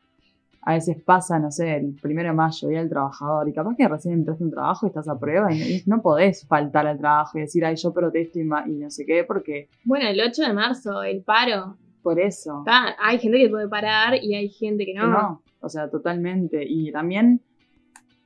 a 0.62 0.74
veces 0.74 1.01
pasa, 1.03 1.39
no 1.39 1.51
sé, 1.51 1.78
el 1.78 1.95
primero 2.01 2.30
de 2.30 2.36
mayo, 2.36 2.68
Día 2.68 2.80
del 2.80 2.89
Trabajador, 2.89 3.47
y 3.47 3.53
capaz 3.53 3.76
que 3.76 3.88
recién 3.88 4.14
entraste 4.16 4.43
a 4.43 4.47
un 4.47 4.51
trabajo 4.51 4.86
y 4.86 4.89
estás 4.89 5.07
a 5.07 5.18
prueba 5.18 5.51
y 5.53 5.82
no, 5.86 6.01
podés 6.01 6.45
faltar 6.47 6.86
al 6.88 6.97
trabajo 6.97 7.38
y 7.38 7.41
decir, 7.41 7.64
ay, 7.66 7.76
yo 7.78 7.93
protesto 7.93 8.39
y, 8.39 8.41
y 8.43 8.76
no 8.78 8.89
sé 8.91 9.05
qué, 9.05 9.24
porque 9.24 9.70
Bueno, 9.86 10.07
el 10.10 10.20
8 10.20 10.43
de 10.43 10.53
marzo, 10.53 11.01
el 11.03 11.24
paro. 11.24 11.78
por 12.03 12.20
eso. 12.20 12.60
Está- 12.66 12.95
hay 13.01 13.20
gente 13.20 13.38
que 13.38 13.49
puede 13.49 13.68
parar 13.68 14.16
y 14.22 14.36
hay 14.36 14.49
gente 14.49 14.86
que 14.86 14.93
Que 14.93 14.99
no. 14.99 15.07
no, 15.12 15.41
o 15.62 15.70
sea, 15.70 15.89
totalmente. 15.89 16.64
Y 16.68 16.91
también 16.91 17.41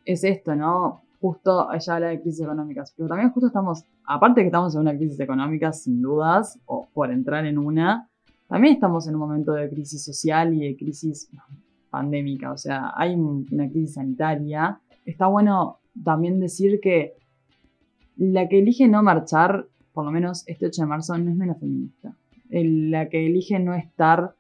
es 0.05 0.23
esto, 0.23 0.55
¿no? 0.55 1.01
Justo 1.21 1.71
ella 1.71 1.95
habla 1.95 2.07
de 2.09 2.21
crisis 2.21 2.41
económicas, 2.41 2.93
pero 2.97 3.07
también 3.07 3.31
justo 3.31 3.47
estamos, 3.47 3.83
aparte 4.05 4.41
que 4.41 4.47
estamos 4.47 4.75
en 4.75 4.81
una 4.81 4.95
crisis 4.97 5.19
económica, 5.21 5.71
sin 5.71 6.01
dudas, 6.01 6.59
o 6.65 6.87
por 6.93 7.11
entrar 7.11 7.45
en 7.45 7.57
una, 7.57 8.09
también 8.49 8.73
estamos 8.73 9.07
en 9.07 9.13
un 9.15 9.21
momento 9.21 9.53
de 9.53 9.69
crisis 9.69 10.03
social 10.03 10.53
y 10.53 10.67
de 10.67 10.75
crisis 10.75 11.29
pandémica, 11.97 12.51
o 12.51 12.57
sea, 12.57 12.91
hay 12.95 13.13
un- 13.15 13.47
una 13.51 13.69
crisis 13.69 13.93
sanitaria. 13.93 14.79
Está 15.05 15.27
bueno 15.27 15.77
también 16.03 16.39
decir 16.39 16.79
que 16.81 17.13
la 18.17 18.47
que 18.49 18.59
elige 18.59 18.87
no 18.87 19.01
marchar, 19.03 19.67
por 19.93 20.03
lo 20.05 20.11
menos 20.11 20.43
este 20.47 20.65
8 20.65 20.81
de 20.83 20.87
marzo, 20.87 21.17
no 21.17 21.29
es 21.29 21.37
menos 21.37 21.59
feminista. 21.59 22.09
La 22.49 23.09
que 23.09 23.25
elige 23.27 23.59
no 23.59 23.73
estar 23.73 24.33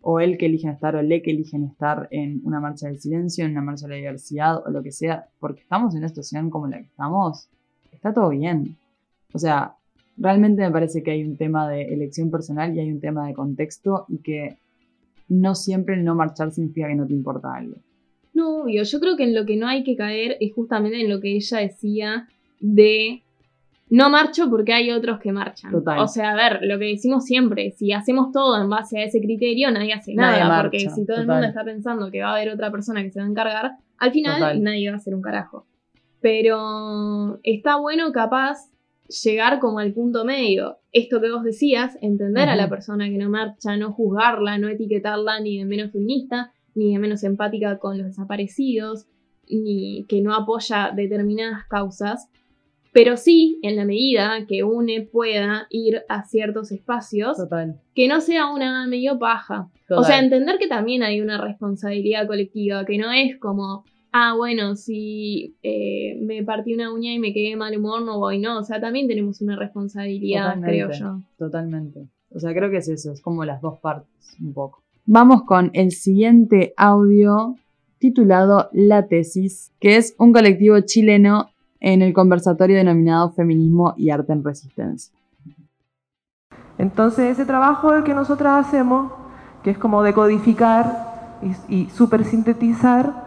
o 0.00 0.20
el 0.20 0.38
que 0.38 0.46
eligen 0.46 0.70
estar 0.70 0.94
o 0.96 1.02
le 1.02 1.20
que 1.22 1.32
eligen 1.32 1.64
estar 1.64 2.08
en 2.10 2.40
una 2.44 2.60
marcha 2.60 2.86
del 2.88 2.98
silencio, 3.00 3.44
en 3.44 3.50
una 3.52 3.62
marcha 3.62 3.86
de 3.86 3.90
la 3.94 3.96
diversidad 3.96 4.62
o 4.64 4.70
lo 4.70 4.82
que 4.82 4.92
sea, 4.92 5.26
porque 5.40 5.60
estamos 5.62 5.92
en 5.94 5.98
una 5.98 6.08
situación 6.08 6.48
como 6.50 6.66
la 6.68 6.78
que 6.78 6.84
estamos, 6.84 7.48
está 7.92 8.12
todo 8.14 8.28
bien. 8.30 8.76
O 9.34 9.38
sea, 9.38 9.74
realmente 10.16 10.62
me 10.62 10.70
parece 10.70 11.02
que 11.02 11.10
hay 11.10 11.24
un 11.24 11.36
tema 11.36 11.68
de 11.68 11.82
elección 11.92 12.30
personal 12.30 12.74
y 12.74 12.80
hay 12.80 12.90
un 12.90 13.00
tema 13.00 13.26
de 13.26 13.34
contexto 13.34 14.06
y 14.08 14.18
que 14.18 14.56
no 15.28 15.54
siempre 15.54 15.94
el 15.94 16.04
no 16.04 16.14
marchar 16.14 16.50
significa 16.52 16.88
que 16.88 16.94
no 16.94 17.06
te 17.06 17.12
importa 17.14 17.48
algo. 17.54 17.76
No, 18.34 18.62
obvio. 18.62 18.82
Yo 18.82 19.00
creo 19.00 19.16
que 19.16 19.24
en 19.24 19.34
lo 19.34 19.46
que 19.46 19.56
no 19.56 19.66
hay 19.66 19.82
que 19.82 19.96
caer 19.96 20.36
es 20.40 20.52
justamente 20.54 21.00
en 21.00 21.08
lo 21.08 21.20
que 21.20 21.34
ella 21.34 21.58
decía 21.58 22.28
de 22.60 23.22
no 23.88 24.10
marcho 24.10 24.50
porque 24.50 24.72
hay 24.72 24.90
otros 24.90 25.20
que 25.20 25.32
marchan. 25.32 25.70
Total. 25.70 26.00
O 26.00 26.08
sea, 26.08 26.32
a 26.32 26.36
ver, 26.36 26.58
lo 26.62 26.78
que 26.78 26.86
decimos 26.86 27.24
siempre, 27.24 27.70
si 27.70 27.92
hacemos 27.92 28.32
todo 28.32 28.60
en 28.60 28.68
base 28.68 28.98
a 28.98 29.04
ese 29.04 29.20
criterio, 29.20 29.70
nadie 29.70 29.92
hace 29.94 30.14
Nadie 30.14 30.40
nada. 30.40 30.48
marcha, 30.48 30.62
porque 30.64 30.90
si 30.90 31.06
todo 31.06 31.18
el 31.18 31.26
mundo 31.26 31.46
está 31.46 31.64
pensando 31.64 32.10
que 32.10 32.20
va 32.20 32.30
a 32.30 32.34
haber 32.36 32.50
otra 32.50 32.70
persona 32.70 33.02
que 33.02 33.10
se 33.10 33.20
va 33.20 33.26
a 33.26 33.28
encargar, 33.28 33.72
al 33.98 34.10
final 34.12 34.38
Total. 34.40 34.62
nadie 34.62 34.88
va 34.88 34.94
a 34.94 34.98
hacer 34.98 35.14
un 35.14 35.22
carajo. 35.22 35.66
Pero 36.20 37.38
está 37.42 37.76
bueno 37.76 38.10
capaz 38.12 38.58
llegar 39.08 39.58
como 39.60 39.78
al 39.78 39.92
punto 39.92 40.24
medio. 40.24 40.78
Esto 40.92 41.20
que 41.20 41.30
vos 41.30 41.44
decías, 41.44 41.96
entender 42.00 42.48
a 42.48 42.56
la 42.56 42.68
persona 42.68 43.08
que 43.08 43.18
no 43.18 43.30
marcha, 43.30 43.76
no 43.76 43.92
juzgarla, 43.92 44.58
no 44.58 44.68
etiquetarla 44.68 45.40
ni 45.40 45.58
de 45.58 45.64
menos 45.64 45.92
feminista, 45.92 46.52
ni 46.74 46.92
de 46.92 46.98
menos 46.98 47.24
empática 47.24 47.78
con 47.78 47.98
los 47.98 48.06
desaparecidos, 48.08 49.06
ni 49.48 50.04
que 50.08 50.20
no 50.20 50.34
apoya 50.34 50.92
determinadas 50.94 51.64
causas, 51.68 52.28
pero 52.96 53.18
sí, 53.18 53.58
en 53.62 53.76
la 53.76 53.84
medida 53.84 54.46
que 54.48 54.64
une 54.64 55.02
pueda 55.02 55.66
ir 55.68 56.04
a 56.08 56.24
ciertos 56.24 56.72
espacios, 56.72 57.36
Total. 57.36 57.78
que 57.94 58.08
no 58.08 58.22
sea 58.22 58.50
una 58.50 58.86
medio 58.86 59.18
paja. 59.18 59.68
O 59.90 60.02
sea, 60.02 60.18
entender 60.18 60.56
que 60.58 60.66
también 60.66 61.02
hay 61.02 61.20
una 61.20 61.38
responsabilidad 61.38 62.26
colectiva, 62.26 62.86
que 62.86 62.96
no 62.96 63.12
es 63.12 63.38
como, 63.38 63.84
ah, 64.16 64.34
bueno, 64.34 64.76
si 64.76 65.56
eh, 65.62 66.18
me 66.22 66.42
partí 66.42 66.72
una 66.74 66.92
uña 66.92 67.12
y 67.12 67.18
me 67.18 67.34
quedé 67.34 67.50
de 67.50 67.56
mal 67.56 67.76
humor, 67.76 68.02
no 68.02 68.18
voy, 68.18 68.38
no. 68.38 68.58
O 68.58 68.64
sea, 68.64 68.80
también 68.80 69.06
tenemos 69.06 69.42
una 69.42 69.56
responsabilidad, 69.56 70.54
Totalmente. 70.54 70.70
creo 70.70 70.90
yo. 70.92 71.20
Totalmente. 71.38 72.08
O 72.30 72.40
sea, 72.40 72.54
creo 72.54 72.70
que 72.70 72.78
es 72.78 72.88
eso, 72.88 73.12
es 73.12 73.20
como 73.20 73.44
las 73.44 73.60
dos 73.60 73.78
partes, 73.78 74.08
un 74.40 74.54
poco. 74.54 74.82
Vamos 75.04 75.42
con 75.42 75.70
el 75.74 75.92
siguiente 75.92 76.72
audio 76.76 77.56
titulado 77.98 78.70
La 78.72 79.06
Tesis, 79.06 79.72
que 79.80 79.96
es 79.96 80.14
un 80.18 80.32
colectivo 80.32 80.80
chileno 80.80 81.50
en 81.80 82.02
el 82.02 82.12
conversatorio 82.12 82.76
denominado 82.76 83.30
Feminismo 83.32 83.94
y 83.96 84.10
Arte 84.10 84.32
en 84.32 84.42
Resistencia. 84.42 85.12
Entonces 86.78 87.32
ese 87.32 87.46
trabajo 87.46 87.94
el 87.94 88.02
que 88.02 88.14
nosotras 88.14 88.66
hacemos, 88.66 89.12
que 89.62 89.70
es 89.70 89.78
como 89.78 90.02
decodificar 90.02 91.38
y, 91.68 91.82
y 91.82 91.90
super 91.90 92.24
sintetizar 92.24 93.25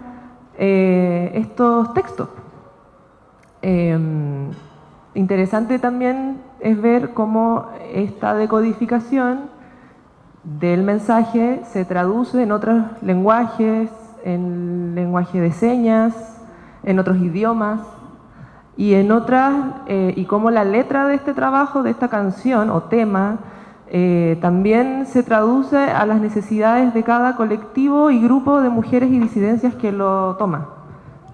eh, 0.61 1.31
estos 1.35 1.93
textos. 1.93 2.27
Em, 3.61 4.51
interesante 5.13 5.79
también 5.79 6.41
es 6.59 6.79
ver 6.81 7.13
cómo 7.13 7.69
esta 7.93 8.35
decodificación 8.35 9.49
del 10.43 10.83
mensaje 10.83 11.61
se 11.63 11.85
traduce 11.85 12.43
en 12.43 12.51
otros 12.51 12.83
lenguajes, 13.01 13.89
en 14.25 14.95
lenguaje 14.95 15.39
de 15.39 15.53
señas, 15.53 16.13
en 16.83 16.99
otros 16.99 17.17
idiomas 17.19 17.79
y 18.75 18.95
en 18.95 19.13
otras, 19.13 19.53
eh, 19.87 20.13
y 20.17 20.25
cómo 20.25 20.51
la 20.51 20.65
letra 20.65 21.07
de 21.07 21.15
este 21.15 21.33
trabajo, 21.33 21.83
de 21.83 21.91
esta 21.91 22.09
canción 22.09 22.69
o 22.69 22.83
tema, 22.83 23.37
eh, 23.91 24.37
también 24.39 25.07
se 25.07 25.23
traduce 25.23 25.77
a 25.77 26.05
las 26.05 26.21
necesidades 26.21 26.93
de 26.93 27.03
cada 27.03 27.35
colectivo 27.35 28.11
y 28.11 28.21
grupo 28.21 28.61
de 28.61 28.69
mujeres 28.69 29.09
y 29.09 29.19
disidencias 29.19 29.73
que 29.73 29.91
lo 29.91 30.35
toma. 30.35 30.69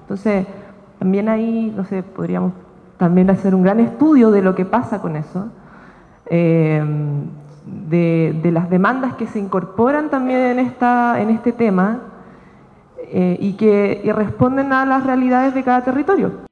Entonces, 0.01 0.47
también 0.97 1.27
ahí, 1.27 1.73
no 1.75 1.83
sé, 1.83 2.01
podríamos 2.01 2.53
también 2.97 3.29
hacer 3.29 3.53
un 3.53 3.63
gran 3.63 3.81
estudio 3.81 4.31
de 4.31 4.41
lo 4.41 4.55
que 4.55 4.63
pasa 4.63 5.01
con 5.01 5.17
eso, 5.17 5.49
eh, 6.27 6.81
de, 7.89 8.51
las 8.53 8.69
demandas 8.69 9.15
que 9.15 9.27
se 9.27 9.39
incorporan 9.39 10.09
también 10.09 10.39
en, 10.39 10.59
esta, 10.59 11.21
en 11.21 11.31
este 11.31 11.51
tema 11.51 11.99
y 13.11 13.53
que 13.53 14.01
responden 14.15 14.73
a 14.73 14.85
las 14.85 15.05
realidades 15.05 15.53
de 15.53 15.63
cada 15.63 15.83
territorio. 15.83 16.45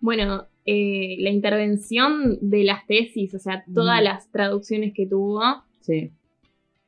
Bueno, 0.00 0.44
eh, 0.72 1.16
la 1.18 1.30
intervención 1.30 2.38
de 2.40 2.62
las 2.62 2.86
tesis, 2.86 3.34
o 3.34 3.40
sea, 3.40 3.64
todas 3.74 4.00
las 4.04 4.30
traducciones 4.30 4.94
que 4.94 5.04
tuvo, 5.04 5.42
sí. 5.80 6.12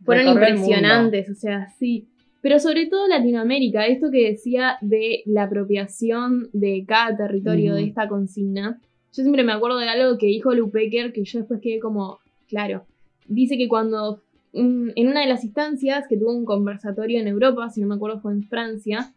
fueron 0.05 0.29
impresionantes, 0.29 1.29
o 1.29 1.35
sea, 1.35 1.69
sí. 1.81 2.07
Pero 2.43 2.61
sobre 2.61 2.87
todo 2.87 3.09
Latinoamérica, 3.09 3.87
esto 3.87 4.13
que 4.13 4.31
decía 4.31 4.77
de 4.83 5.25
la 5.27 5.43
apropiación 5.43 6.49
de 6.53 6.85
cada 6.87 7.17
territorio 7.17 7.75
de 7.75 7.83
esta 7.83 8.07
consigna. 8.07 8.79
Yo 9.13 9.25
siempre 9.25 9.43
me 9.43 9.51
acuerdo 9.51 9.79
de 9.79 9.89
algo 9.89 10.17
que 10.17 10.27
dijo 10.27 10.55
Lupecker, 10.55 11.13
que 11.13 11.25
yo 11.25 11.41
después 11.41 11.61
quedé 11.61 11.81
como, 11.81 12.21
claro, 12.49 12.85
dice 13.27 13.59
que 13.59 13.67
cuando 13.67 14.21
mm, 14.53 14.91
en 14.95 15.09
una 15.09 15.23
de 15.23 15.27
las 15.27 15.43
instancias 15.43 16.07
que 16.07 16.17
tuvo 16.17 16.33
un 16.33 16.45
conversatorio 16.45 17.19
en 17.19 17.27
Europa, 17.27 17.69
si 17.69 17.81
no 17.81 17.89
me 17.89 17.97
acuerdo 17.97 18.21
fue 18.21 18.31
en 18.31 18.45
Francia, 18.45 19.13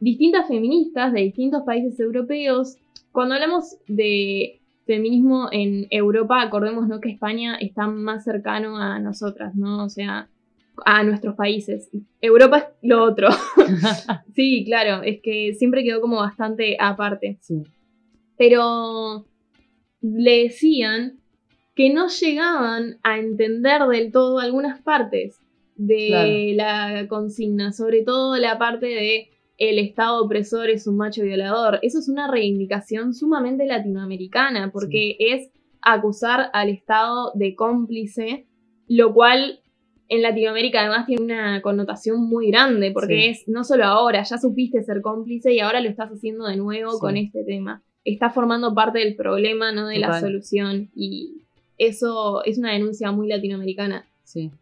distintas 0.00 0.48
feministas 0.48 1.12
de 1.12 1.20
distintos 1.20 1.64
países 1.66 2.00
europeos 2.00 2.78
cuando 3.16 3.36
hablamos 3.36 3.78
de 3.88 4.60
feminismo 4.84 5.48
en 5.50 5.86
Europa, 5.88 6.42
acordémonos 6.42 7.00
que 7.00 7.08
España 7.08 7.56
está 7.58 7.86
más 7.86 8.24
cercano 8.24 8.76
a 8.76 8.98
nosotras, 8.98 9.54
¿no? 9.54 9.84
O 9.84 9.88
sea, 9.88 10.28
a 10.84 11.02
nuestros 11.02 11.34
países. 11.34 11.88
Europa 12.20 12.58
es 12.58 12.64
lo 12.82 13.02
otro. 13.02 13.28
sí, 14.34 14.64
claro, 14.66 15.02
es 15.02 15.22
que 15.22 15.54
siempre 15.54 15.82
quedó 15.82 16.02
como 16.02 16.16
bastante 16.16 16.76
aparte. 16.78 17.38
Sí. 17.40 17.62
Pero 18.36 19.24
le 20.02 20.42
decían 20.42 21.18
que 21.74 21.88
no 21.88 22.08
llegaban 22.08 22.98
a 23.02 23.18
entender 23.18 23.82
del 23.84 24.12
todo 24.12 24.40
algunas 24.40 24.82
partes 24.82 25.40
de 25.76 26.52
la 26.54 27.06
consigna, 27.08 27.72
sobre 27.72 28.02
todo 28.02 28.36
la 28.36 28.58
parte 28.58 28.84
de 28.84 29.30
el 29.58 29.78
Estado 29.78 30.22
opresor 30.22 30.68
es 30.68 30.86
un 30.86 30.96
macho 30.96 31.22
violador. 31.22 31.78
Eso 31.82 31.98
es 31.98 32.08
una 32.08 32.30
reivindicación 32.30 33.14
sumamente 33.14 33.66
latinoamericana, 33.66 34.70
porque 34.72 35.16
es 35.18 35.50
acusar 35.80 36.50
al 36.52 36.68
Estado 36.68 37.32
de 37.34 37.54
cómplice, 37.54 38.46
lo 38.88 39.14
cual 39.14 39.60
en 40.08 40.22
Latinoamérica 40.22 40.80
además 40.80 41.06
tiene 41.06 41.24
una 41.24 41.62
connotación 41.62 42.28
muy 42.28 42.48
grande, 42.50 42.92
porque 42.92 43.30
es 43.30 43.48
no 43.48 43.64
solo 43.64 43.84
ahora, 43.84 44.22
ya 44.22 44.38
supiste 44.38 44.82
ser 44.82 45.00
cómplice 45.00 45.52
y 45.52 45.60
ahora 45.60 45.80
lo 45.80 45.88
estás 45.88 46.10
haciendo 46.10 46.46
de 46.46 46.56
nuevo 46.56 46.98
con 46.98 47.16
este 47.16 47.44
tema. 47.44 47.82
Estás 48.04 48.32
formando 48.34 48.72
parte 48.72 49.00
del 49.00 49.16
problema, 49.16 49.72
no 49.72 49.88
de 49.88 49.98
la 49.98 50.20
solución. 50.20 50.90
Y 50.94 51.42
eso 51.78 52.44
es 52.44 52.58
una 52.58 52.72
denuncia 52.72 53.10
muy 53.10 53.26
latinoamericana. 53.26 54.06
Sí. 54.22 54.52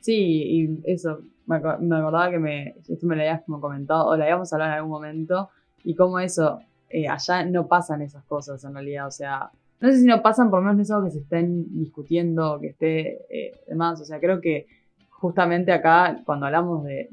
Sí, 0.00 0.14
y 0.14 0.68
eso, 0.84 1.20
me, 1.58 1.96
acordaba 1.96 2.30
que 2.30 2.38
me, 2.38 2.76
esto 2.88 3.06
me 3.06 3.16
lo 3.16 3.22
habías 3.22 3.42
como 3.42 3.60
comentado, 3.60 4.06
o 4.06 4.16
lo 4.16 4.22
habíamos 4.22 4.52
hablado 4.52 4.70
en 4.70 4.76
algún 4.76 4.90
momento, 4.90 5.50
y 5.82 5.94
cómo 5.94 6.18
eso, 6.20 6.60
eh, 6.88 7.08
allá 7.08 7.44
no 7.44 7.66
pasan 7.66 8.02
esas 8.02 8.24
cosas 8.24 8.62
en 8.64 8.74
realidad, 8.74 9.06
o 9.06 9.10
sea, 9.10 9.50
no 9.80 9.90
sé 9.90 10.00
si 10.00 10.06
no 10.06 10.22
pasan, 10.22 10.50
por 10.50 10.60
lo 10.60 10.64
menos 10.64 10.76
no 10.76 10.82
es 10.82 10.90
algo 10.90 11.04
que 11.06 11.12
se 11.12 11.20
estén 11.20 11.78
discutiendo, 11.78 12.60
que 12.60 12.68
esté 12.68 13.24
eh, 13.30 13.60
demás, 13.66 14.00
o 14.00 14.04
sea, 14.04 14.20
creo 14.20 14.40
que 14.40 14.66
justamente 15.08 15.72
acá, 15.72 16.22
cuando 16.24 16.46
hablamos 16.46 16.84
de, 16.84 17.08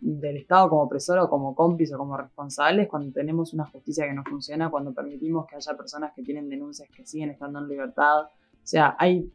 del 0.00 0.36
Estado 0.36 0.68
como 0.68 0.82
opresor 0.82 1.18
o 1.18 1.28
como 1.28 1.54
cómplice 1.54 1.94
o 1.94 1.98
como 1.98 2.16
responsables, 2.16 2.88
cuando 2.88 3.12
tenemos 3.12 3.54
una 3.54 3.64
justicia 3.66 4.06
que 4.06 4.12
no 4.12 4.22
funciona, 4.24 4.70
cuando 4.70 4.92
permitimos 4.92 5.46
que 5.46 5.56
haya 5.56 5.76
personas 5.76 6.12
que 6.14 6.22
tienen 6.22 6.48
denuncias 6.48 6.88
que 6.94 7.06
siguen 7.06 7.30
estando 7.30 7.58
en 7.58 7.68
libertad, 7.68 8.22
o 8.24 8.66
sea, 8.66 8.96
hay 8.98 9.30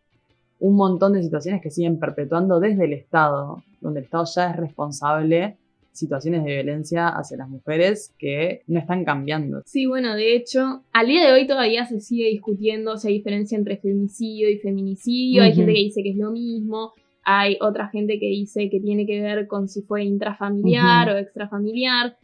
un 0.59 0.75
montón 0.75 1.13
de 1.13 1.23
situaciones 1.23 1.61
que 1.61 1.71
siguen 1.71 1.99
perpetuando 1.99 2.59
desde 2.59 2.85
el 2.85 2.93
Estado, 2.93 3.63
donde 3.81 3.99
el 3.99 4.05
Estado 4.05 4.25
ya 4.35 4.51
es 4.51 4.57
responsable 4.57 5.57
situaciones 5.91 6.43
de 6.43 6.53
violencia 6.53 7.09
hacia 7.09 7.37
las 7.37 7.49
mujeres 7.49 8.13
que 8.17 8.61
no 8.67 8.79
están 8.79 9.03
cambiando. 9.03 9.61
Sí, 9.65 9.85
bueno, 9.85 10.15
de 10.15 10.35
hecho, 10.35 10.83
al 10.93 11.07
día 11.07 11.25
de 11.25 11.33
hoy 11.33 11.45
todavía 11.45 11.85
se 11.85 11.99
sigue 11.99 12.29
discutiendo 12.29 12.97
si 12.97 13.09
hay 13.09 13.13
diferencia 13.15 13.57
entre 13.57 13.77
femicidio 13.77 14.49
y 14.49 14.57
feminicidio. 14.59 15.43
Hay 15.43 15.53
gente 15.53 15.73
que 15.73 15.79
dice 15.79 16.03
que 16.03 16.11
es 16.11 16.17
lo 16.17 16.31
mismo. 16.31 16.93
Hay 17.23 17.57
otra 17.61 17.89
gente 17.89 18.19
que 18.19 18.27
dice 18.27 18.69
que 18.69 18.79
tiene 18.79 19.05
que 19.05 19.21
ver 19.21 19.47
con 19.47 19.67
si 19.67 19.81
fue 19.81 20.03
intrafamiliar 20.03 21.09
o 21.09 21.17
extrafamiliar. 21.17 22.17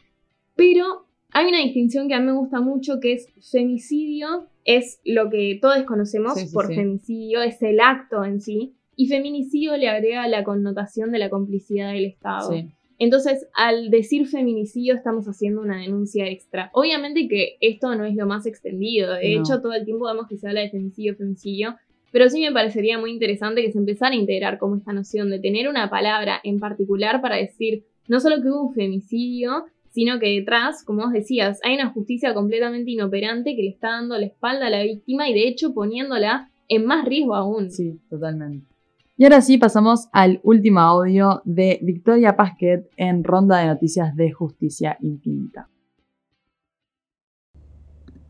Pero 0.55 1.04
hay 1.35 1.49
una 1.49 1.59
distinción 1.59 2.07
que 2.07 2.13
a 2.13 2.19
mí 2.21 2.27
me 2.27 2.31
gusta 2.31 2.61
mucho 2.61 3.01
que 3.01 3.11
es 3.11 3.27
femicidio 3.51 4.47
es 4.63 5.01
lo 5.03 5.29
que 5.29 5.59
todos 5.61 5.83
conocemos 5.83 6.41
por 6.53 6.73
femicidio, 6.73 7.41
es 7.41 7.61
el 7.61 7.81
acto 7.81 8.23
en 8.23 8.39
sí, 8.39 8.77
y 8.95 9.07
feminicidio 9.07 9.75
le 9.75 9.89
agrega 9.89 10.29
la 10.29 10.45
connotación 10.45 11.11
de 11.11 11.19
la 11.19 11.29
complicidad 11.29 11.91
del 11.91 12.05
Estado. 12.05 12.55
Entonces, 12.97 13.49
al 13.53 13.89
decir 13.89 14.27
feminicidio 14.27 14.95
estamos 14.95 15.25
haciendo 15.25 15.59
una 15.59 15.81
denuncia 15.81 16.25
extra. 16.29 16.69
Obviamente 16.71 17.27
que 17.27 17.57
esto 17.59 17.93
no 17.95 18.05
es 18.05 18.15
lo 18.15 18.25
más 18.27 18.45
extendido, 18.45 19.11
de 19.11 19.35
hecho 19.35 19.61
todo 19.61 19.73
el 19.73 19.83
tiempo 19.83 20.05
vemos 20.05 20.29
que 20.29 20.37
se 20.37 20.47
habla 20.47 20.61
de 20.61 20.69
femicidio, 20.69 21.17
femicidio, 21.17 21.75
pero 22.13 22.29
sí 22.29 22.39
me 22.39 22.53
parecería 22.53 22.97
muy 22.97 23.11
interesante 23.11 23.61
que 23.61 23.73
se 23.73 23.77
empezara 23.77 24.13
a 24.13 24.17
integrar 24.17 24.57
como 24.57 24.77
esta 24.77 24.93
noción 24.93 25.29
de 25.29 25.39
tener 25.39 25.67
una 25.67 25.89
palabra 25.89 26.39
en 26.45 26.59
particular 26.59 27.19
para 27.21 27.35
decir 27.35 27.83
no 28.07 28.19
solo 28.19 28.41
que 28.41 28.49
hubo 28.49 28.67
un 28.67 28.73
femicidio, 28.73 29.65
sino 29.95 30.19
que 30.19 30.27
detrás, 30.27 30.83
como 30.83 31.03
vos 31.03 31.13
decías, 31.13 31.61
hay 31.63 31.75
una 31.75 31.89
justicia 31.91 32.33
completamente 32.33 32.91
inoperante 32.91 33.55
que 33.55 33.61
le 33.61 33.69
está 33.69 33.91
dando 33.91 34.17
la 34.17 34.25
espalda 34.25 34.67
a 34.67 34.69
la 34.69 34.83
víctima 34.83 35.29
y 35.29 35.33
de 35.33 35.47
hecho 35.47 35.73
poniéndola 35.73 36.51
en 36.67 36.85
más 36.85 37.05
riesgo 37.05 37.33
aún. 37.33 37.71
Sí, 37.71 37.97
totalmente. 38.09 38.67
Y 39.15 39.23
ahora 39.23 39.39
sí 39.39 39.57
pasamos 39.57 40.09
al 40.11 40.41
último 40.43 40.81
audio 40.81 41.41
de 41.45 41.79
Victoria 41.81 42.35
Pasquet 42.35 42.89
en 42.97 43.23
Ronda 43.23 43.59
de 43.59 43.67
Noticias 43.67 44.13
de 44.17 44.33
Justicia 44.33 44.97
Infinita. 44.99 45.69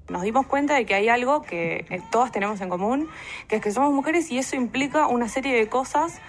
Nos 0.07 0.22
dimos 0.22 0.45
cuenta 0.45 0.76
de 0.76 0.86
que 0.86 0.93
hay 0.93 1.09
algo 1.09 1.41
que 1.41 1.88
eh, 1.89 2.01
todas 2.11 2.32
tenemos 2.32 2.61
en 2.61 2.70
común, 2.70 3.07
que 3.47 3.55
es 3.55 3.63
que 3.63 3.72
somos 3.72 3.91
mujeres 3.91 4.32
y 4.32 4.38
eso 4.38 4.55
implica 4.55 5.07
una 5.07 5.28
serie 5.30 5.55
de 5.55 5.68
cosas 5.68 6.22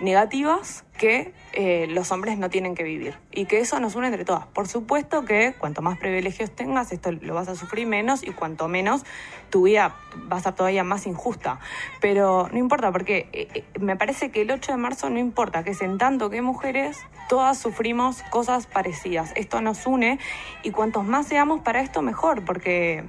negativas 0.00 0.86
que 0.98 1.32
eh, 1.54 1.86
los 1.88 2.12
hombres 2.12 2.36
no 2.36 2.50
tienen 2.50 2.74
que 2.74 2.82
vivir 2.82 3.14
y 3.32 3.46
que 3.46 3.60
eso 3.60 3.80
nos 3.80 3.94
une 3.94 4.08
entre 4.08 4.26
todas. 4.26 4.46
Por 4.48 4.68
supuesto 4.68 5.24
que 5.24 5.54
cuanto 5.58 5.80
más 5.80 5.98
privilegios 5.98 6.50
tengas, 6.50 6.92
esto 6.92 7.10
lo 7.12 7.34
vas 7.34 7.48
a 7.48 7.54
sufrir 7.54 7.86
menos 7.86 8.22
y 8.22 8.32
cuanto 8.32 8.68
menos 8.68 9.04
tu 9.48 9.62
vida 9.62 9.96
va 10.30 10.36
a 10.36 10.40
ser 10.40 10.54
todavía 10.54 10.84
más 10.84 11.06
injusta. 11.06 11.60
Pero 12.00 12.50
no 12.52 12.58
importa, 12.58 12.92
porque 12.92 13.28
eh, 13.32 13.48
eh, 13.54 13.64
me 13.80 13.96
parece 13.96 14.30
que 14.30 14.42
el 14.42 14.50
8 14.50 14.72
de 14.72 14.78
marzo 14.78 15.08
no 15.08 15.18
importa, 15.18 15.64
que 15.64 15.70
es 15.70 15.80
en 15.80 15.96
tanto 15.96 16.28
que 16.28 16.42
mujeres, 16.42 16.98
todas 17.28 17.58
sufrimos 17.58 18.22
cosas 18.24 18.66
parecidas. 18.66 19.32
Esto 19.36 19.62
nos 19.62 19.86
une 19.86 20.18
y 20.62 20.70
cuantos 20.70 21.06
más 21.06 21.26
seamos 21.26 21.62
para 21.62 21.80
esto, 21.80 22.02
mejor, 22.02 22.44
porque... 22.44 23.04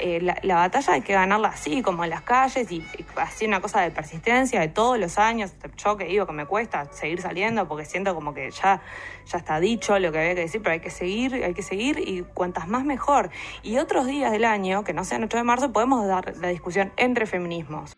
Eh, 0.00 0.20
la, 0.20 0.54
batalla 0.56 0.94
hay 0.94 1.02
que 1.02 1.12
ganarla 1.12 1.48
así, 1.48 1.80
como 1.80 2.02
en 2.02 2.10
las 2.10 2.22
calles, 2.22 2.70
y, 2.72 2.82
así 3.16 3.46
una 3.46 3.60
cosa 3.60 3.80
de 3.80 3.92
persistencia 3.92 4.60
de 4.60 4.68
todos 4.68 4.98
los 4.98 5.18
años. 5.18 5.52
Yo 5.76 5.96
que 5.96 6.06
digo 6.06 6.26
que 6.26 6.32
me 6.32 6.46
cuesta 6.46 6.86
seguir 6.92 7.20
saliendo 7.20 7.68
porque 7.68 7.84
siento 7.84 8.14
como 8.14 8.34
que 8.34 8.50
ya, 8.50 8.82
ya 9.26 9.38
está 9.38 9.60
dicho 9.60 9.98
lo 10.00 10.10
que 10.10 10.18
había 10.18 10.34
que 10.34 10.42
decir, 10.42 10.62
pero 10.62 10.72
hay 10.72 10.80
que 10.80 10.90
seguir, 10.90 11.34
hay 11.34 11.54
que 11.54 11.62
seguir, 11.62 12.00
y 12.00 12.22
cuantas 12.22 12.66
más 12.66 12.84
mejor. 12.84 13.30
Y 13.62 13.78
otros 13.78 14.06
días 14.06 14.32
del 14.32 14.44
año, 14.44 14.82
que 14.82 14.92
no 14.92 15.04
sean 15.04 15.22
8 15.22 15.36
de 15.36 15.44
marzo, 15.44 15.72
podemos 15.72 16.06
dar 16.08 16.36
la 16.38 16.48
discusión 16.48 16.92
entre 16.96 17.26
feminismos. 17.26 17.96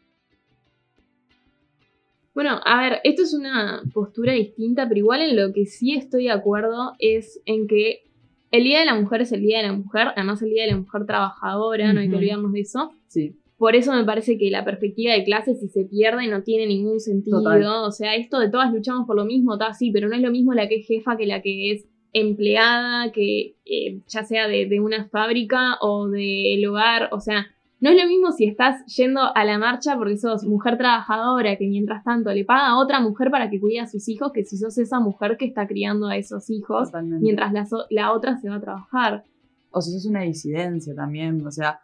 Bueno, 2.35 2.61
a 2.67 2.83
ver, 2.83 3.01
esto 3.05 3.23
es 3.23 3.33
una 3.33 3.83
postura 3.95 4.35
distinta, 4.35 4.87
pero 4.87 4.99
igual 4.99 5.23
en 5.23 5.37
lo 5.37 5.55
que 5.55 5.65
sí 5.65 5.95
estoy 5.95 6.25
de 6.25 6.33
acuerdo 6.33 6.93
es 6.99 7.41
en 7.47 7.67
que 7.67 8.06
el 8.51 8.65
Día 8.65 8.81
de 8.81 8.87
la 8.87 8.95
Mujer 8.95 9.23
es 9.23 9.33
el 9.33 9.41
Día 9.41 9.59
de 9.59 9.65
la 9.65 9.73
Mujer, 9.73 10.09
además 10.15 10.43
el 10.43 10.51
Día 10.51 10.65
de 10.65 10.73
la 10.73 10.79
Mujer 10.79 11.07
trabajadora, 11.07 11.93
no 11.93 12.01
hay 12.01 12.09
que 12.09 12.17
olvidarnos 12.17 12.53
de 12.53 12.61
eso. 12.61 12.93
Sí. 13.09 13.37
Por 13.59 13.75
eso 13.75 13.93
me 13.95 14.05
parece 14.05 14.37
que 14.37 14.51
la 14.51 14.65
perspectiva 14.65 15.15
de 15.15 15.25
clase 15.25 15.55
si 15.55 15.69
se 15.69 15.85
pierde 15.85 16.27
no 16.29 16.43
tiene 16.43 16.67
ningún 16.67 17.01
sentido. 17.01 17.43
Total. 17.43 17.65
O 17.65 17.91
sea, 17.91 18.15
esto 18.15 18.39
de 18.39 18.51
todas 18.51 18.73
luchamos 18.73 19.07
por 19.07 19.17
lo 19.17 19.25
mismo, 19.25 19.55
está 19.55 19.73
sí, 19.73 19.91
pero 19.91 20.09
no 20.09 20.15
es 20.15 20.21
lo 20.21 20.31
mismo 20.31 20.53
la 20.53 20.69
que 20.69 20.77
es 20.77 20.87
jefa 20.87 21.17
que 21.17 21.27
la 21.27 21.41
que 21.41 21.73
es 21.73 21.87
empleada, 22.13 23.13
que 23.13 23.57
eh, 23.65 24.01
ya 24.09 24.25
sea 24.25 24.47
de, 24.49 24.67
de 24.67 24.81
una 24.81 25.09
fábrica 25.09 25.79
o 25.81 26.09
del 26.09 26.67
hogar. 26.67 27.09
O 27.13 27.21
sea, 27.21 27.47
no 27.81 27.91
es 27.91 27.97
lo 28.03 28.09
mismo 28.09 28.33
si 28.33 28.47
estás 28.47 28.85
yendo 28.95 29.20
a 29.35 29.45
la 29.45 29.59
marcha 29.59 29.97
porque 29.97 30.16
sos 30.16 30.45
mujer 30.45 30.79
trabajadora 30.79 31.57
que 31.57 31.66
mientras 31.68 32.03
tanto 32.05 32.31
le 32.33 32.45
paga 32.45 32.68
a 32.68 32.79
otra 32.79 33.01
mujer 33.01 33.31
para 33.31 33.51
que 33.51 33.61
cuide 33.61 33.81
a 33.81 33.87
sus 33.87 34.09
hijos 34.09 34.33
que 34.33 34.45
si 34.45 34.57
sos 34.57 34.77
esa 34.79 34.99
mujer 35.01 35.37
que 35.37 35.45
está 35.47 35.66
criando 35.66 36.07
a 36.09 36.16
esos 36.16 36.49
hijos 36.51 36.89
Totalmente. 36.89 37.22
mientras 37.22 37.53
la, 37.53 37.66
so- 37.66 37.85
la 37.91 38.12
otra 38.12 38.37
se 38.39 38.49
va 38.49 38.57
a 38.57 38.61
trabajar. 38.61 39.24
o 39.70 39.81
si 39.83 39.93
sos 39.93 40.07
una 40.07 40.22
disidencia 40.22 40.95
también, 40.95 41.47
o 41.47 41.51
sea, 41.51 41.81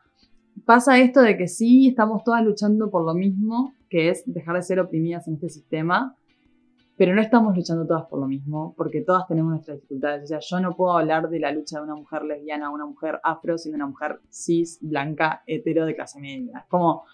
pasa 0.64 0.98
esto 0.98 1.20
de 1.20 1.36
que 1.36 1.46
sí 1.48 1.88
estamos 1.88 2.24
todas 2.24 2.42
luchando 2.44 2.90
por 2.90 3.04
lo 3.04 3.14
mismo, 3.14 3.74
que 3.90 4.08
es 4.08 4.22
dejar 4.26 4.56
de 4.56 4.62
ser 4.62 4.80
oprimidas 4.80 5.28
en 5.28 5.34
este 5.34 5.50
sistema, 5.50 6.16
pero 6.96 7.14
no 7.14 7.22
estamos 7.22 7.56
luchando 7.56 7.86
todas 7.86 8.04
por 8.04 8.20
lo 8.20 8.26
mismo, 8.26 8.74
porque 8.76 9.00
todas 9.00 9.26
tenemos 9.26 9.50
nuestras 9.50 9.78
dificultades. 9.78 10.24
O 10.24 10.26
sea, 10.26 10.38
yo 10.40 10.60
no 10.60 10.76
puedo 10.76 10.92
hablar 10.98 11.28
de 11.30 11.40
la 11.40 11.50
lucha 11.50 11.78
de 11.78 11.84
una 11.84 11.94
mujer 11.94 12.22
lesbiana, 12.24 12.70
una 12.70 12.86
mujer 12.86 13.18
afro, 13.24 13.56
sino 13.56 13.76
una 13.76 13.86
mujer 13.86 14.20
cis, 14.30 14.78
blanca, 14.82 15.42
hetero 15.46 15.86
de 15.86 15.94
clase 15.94 16.20
media. 16.20 16.58
Es 16.58 16.66
como, 16.68 17.04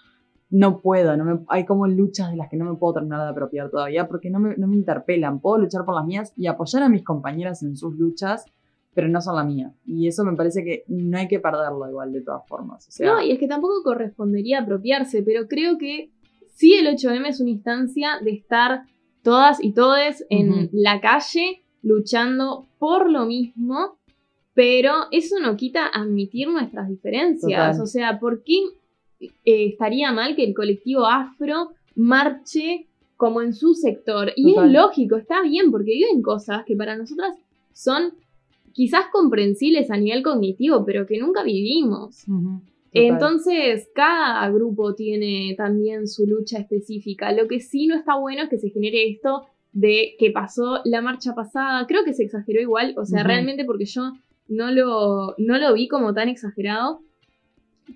no 0.50 0.80
puedo, 0.80 1.14
hay 1.48 1.64
como 1.64 1.86
luchas 1.86 2.30
de 2.30 2.36
las 2.36 2.48
que 2.48 2.56
no 2.56 2.64
me 2.64 2.76
puedo 2.76 2.94
terminar 2.94 3.22
de 3.22 3.28
apropiar 3.28 3.70
todavía, 3.70 4.08
porque 4.08 4.30
no 4.30 4.40
me, 4.40 4.56
no 4.56 4.66
me 4.66 4.76
interpelan. 4.76 5.40
Puedo 5.40 5.58
luchar 5.58 5.84
por 5.84 5.94
las 5.94 6.04
mías 6.04 6.32
y 6.36 6.48
apoyar 6.48 6.82
a 6.82 6.88
mis 6.88 7.04
compañeras 7.04 7.62
en 7.62 7.76
sus 7.76 7.94
luchas, 7.94 8.46
pero 8.94 9.08
no 9.08 9.20
son 9.20 9.36
la 9.36 9.44
mía. 9.44 9.72
Y 9.84 10.08
eso 10.08 10.24
me 10.24 10.34
parece 10.34 10.64
que 10.64 10.84
no 10.88 11.18
hay 11.18 11.28
que 11.28 11.38
perderlo 11.38 11.88
igual 11.88 12.12
de 12.12 12.22
todas 12.22 12.42
formas. 12.48 12.88
No, 13.00 13.22
y 13.22 13.30
es 13.30 13.38
que 13.38 13.46
tampoco 13.46 13.84
correspondería 13.84 14.60
apropiarse, 14.60 15.22
pero 15.22 15.46
creo 15.46 15.78
que 15.78 16.10
sí 16.48 16.74
el 16.74 16.88
8M 16.88 17.28
es 17.28 17.40
una 17.40 17.50
instancia 17.50 18.18
de 18.24 18.32
estar 18.32 18.82
todas 19.22 19.62
y 19.62 19.72
todes 19.72 20.24
en 20.30 20.70
la 20.72 21.00
calle 21.00 21.62
luchando 21.82 22.66
por 22.78 23.10
lo 23.10 23.26
mismo, 23.26 23.96
pero 24.54 24.92
eso 25.10 25.38
no 25.40 25.56
quita 25.56 25.86
admitir 25.86 26.48
nuestras 26.48 26.88
diferencias. 26.88 27.72
Total. 27.72 27.80
O 27.80 27.86
sea, 27.86 28.18
¿por 28.18 28.42
qué 28.42 28.58
eh, 29.20 29.30
estaría 29.44 30.12
mal 30.12 30.34
que 30.34 30.44
el 30.44 30.54
colectivo 30.54 31.06
afro 31.06 31.70
marche 31.94 32.86
como 33.16 33.42
en 33.42 33.54
su 33.54 33.74
sector? 33.74 34.32
Y 34.36 34.54
Total. 34.54 34.66
es 34.66 34.72
lógico, 34.72 35.16
está 35.16 35.42
bien, 35.42 35.70
porque 35.70 35.92
viven 35.92 36.22
cosas 36.22 36.64
que 36.64 36.76
para 36.76 36.96
nosotras 36.96 37.34
son 37.72 38.14
quizás 38.72 39.06
comprensibles 39.12 39.90
a 39.90 39.96
nivel 39.96 40.22
cognitivo, 40.22 40.84
pero 40.84 41.06
que 41.06 41.18
nunca 41.18 41.42
vivimos. 41.42 42.24
Total. 42.92 43.12
Entonces, 43.12 43.88
cada 43.94 44.48
grupo 44.50 44.94
tiene 44.94 45.54
también 45.56 46.06
su 46.06 46.26
lucha 46.26 46.58
específica. 46.58 47.32
Lo 47.32 47.48
que 47.48 47.60
sí 47.60 47.86
no 47.86 47.96
está 47.96 48.16
bueno 48.16 48.42
es 48.42 48.48
que 48.48 48.58
se 48.58 48.70
genere 48.70 49.08
esto 49.08 49.46
de 49.72 50.16
que 50.18 50.30
pasó 50.30 50.80
la 50.84 51.00
marcha 51.00 51.34
pasada. 51.34 51.86
Creo 51.86 52.04
que 52.04 52.14
se 52.14 52.24
exageró 52.24 52.60
igual, 52.60 52.94
o 52.96 53.04
sea, 53.04 53.22
realmente 53.22 53.64
porque 53.64 53.84
yo 53.84 54.12
no 54.48 54.70
lo, 54.70 55.34
no 55.38 55.58
lo 55.58 55.74
vi 55.74 55.88
como 55.88 56.14
tan 56.14 56.28
exagerado. 56.28 57.00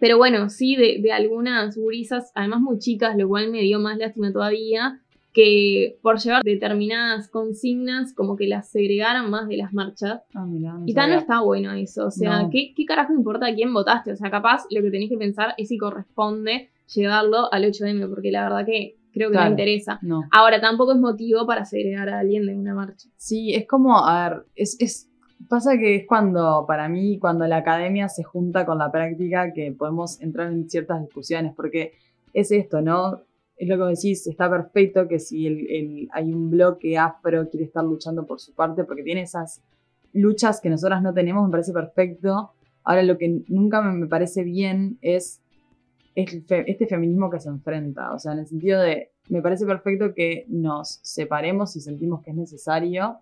Pero 0.01 0.16
bueno, 0.16 0.49
sí, 0.49 0.76
de, 0.76 1.01
de 1.03 1.12
algunas 1.12 1.76
gurisas, 1.76 2.32
además 2.34 2.61
muy 2.61 2.78
chicas, 2.78 3.16
lo 3.16 3.28
cual 3.28 3.51
me 3.51 3.61
dio 3.61 3.78
más 3.78 3.99
lástima 3.99 4.32
todavía, 4.32 5.02
que 5.33 5.99
por 6.03 6.18
llevar 6.18 6.43
determinadas 6.43 7.28
consignas, 7.28 8.12
como 8.14 8.37
que 8.37 8.47
las 8.47 8.68
segregaran 8.70 9.30
más 9.30 9.49
de 9.49 9.57
las 9.57 9.72
marchas. 9.72 10.20
Ah, 10.35 10.45
mirá, 10.45 10.74
no 10.74 10.85
Y 10.87 10.93
tal 10.95 11.11
no 11.11 11.16
está 11.18 11.41
bueno 11.41 11.72
eso. 11.72 12.07
O 12.07 12.11
sea, 12.11 12.43
No. 12.43 12.51
¿qué, 12.51 12.72
¿qué 12.76 12.85
carajo 12.85 13.12
importa 13.14 13.47
a 13.47 13.55
quién 13.55 13.72
votaste? 13.72 14.12
O 14.12 14.16
sea, 14.16 14.30
capaz 14.30 14.64
lo 14.70 14.83
que 14.83 14.91
tenés 14.91 15.09
que 15.09 15.16
pensar 15.16 15.55
es 15.57 15.68
si 15.68 15.78
corresponde 15.78 16.68
llevarlo 16.95 17.53
al 17.53 17.64
8M, 17.64 18.09
porque 18.11 18.30
la 18.30 18.43
verdad 18.45 18.66
que 18.66 18.97
creo 19.12 19.28
que 19.30 19.33
Claro. 19.35 19.47
no 19.47 19.51
interesa. 19.53 19.99
No. 20.03 20.22
Ahora, 20.30 20.61
tampoco 20.61 20.93
es 20.93 20.99
motivo 20.99 21.47
para 21.47 21.64
segregar 21.64 22.09
a 22.11 22.18
alguien 22.18 22.45
de 22.47 22.55
una 22.55 22.74
marcha. 22.74 23.09
Sí, 23.16 23.55
es 23.55 23.66
como, 23.66 24.07
a 24.07 24.28
ver, 24.28 24.45
es, 24.55 24.76
es, 24.80 25.09
pasa 25.49 25.78
que 25.78 25.97
es 25.97 26.07
cuando, 26.07 26.64
para 26.66 26.89
mí, 26.91 27.18
cuando 27.18 27.47
la 27.47 27.59
academia 27.59 28.09
se 28.09 28.22
junta 28.22 28.66
con 28.66 28.76
la 28.78 28.91
práctica 28.93 29.53
que 29.55 29.72
podemos 29.72 30.20
entrar 30.20 30.53
en 30.53 30.68
ciertas 30.68 31.01
discusiones, 31.03 31.53
porque 31.57 31.93
es 32.35 32.51
esto, 32.53 32.80
¿no? 32.83 33.22
Es 33.63 33.69
lo 33.69 33.79
que 33.79 33.95
decís, 33.95 34.27
está 34.27 34.51
perfecto 34.51 35.07
que 35.07 35.21
si 35.21 35.47
el, 35.47 36.09
hay 36.11 36.33
un 36.33 36.51
bloque 36.51 36.99
afro 36.99 37.49
quiere 37.49 37.67
estar 37.67 37.85
luchando 37.85 38.27
por 38.27 38.41
su 38.41 38.53
parte, 38.55 38.83
porque 38.83 39.05
tiene 39.05 39.23
esas 39.23 39.63
luchas 40.13 40.61
que 40.61 40.69
nosotras 40.69 41.01
no 41.01 41.15
tenemos, 41.15 41.45
me 41.47 41.53
parece 41.53 41.73
perfecto. 41.73 42.51
Ahora, 42.83 43.05
lo 43.05 43.17
que 43.17 43.45
nunca 43.47 43.81
me, 43.81 44.09
parece 44.09 44.43
bien 44.43 44.99
es 45.01 45.41
este 46.17 46.89
feminismo 46.89 47.31
que 47.31 47.39
se 47.39 47.51
enfrenta, 47.51 48.13
o 48.13 48.19
sea, 48.19 48.33
en 48.33 48.41
el 48.41 48.49
sentido 48.49 48.81
de, 48.81 49.13
me 49.29 49.43
parece 49.43 49.65
perfecto 49.65 50.13
que 50.13 50.45
nos 50.49 50.99
separemos 51.05 51.71
si 51.71 51.81
sentimos 51.81 52.21
que 52.25 52.33
es 52.33 52.37
necesario, 52.37 53.19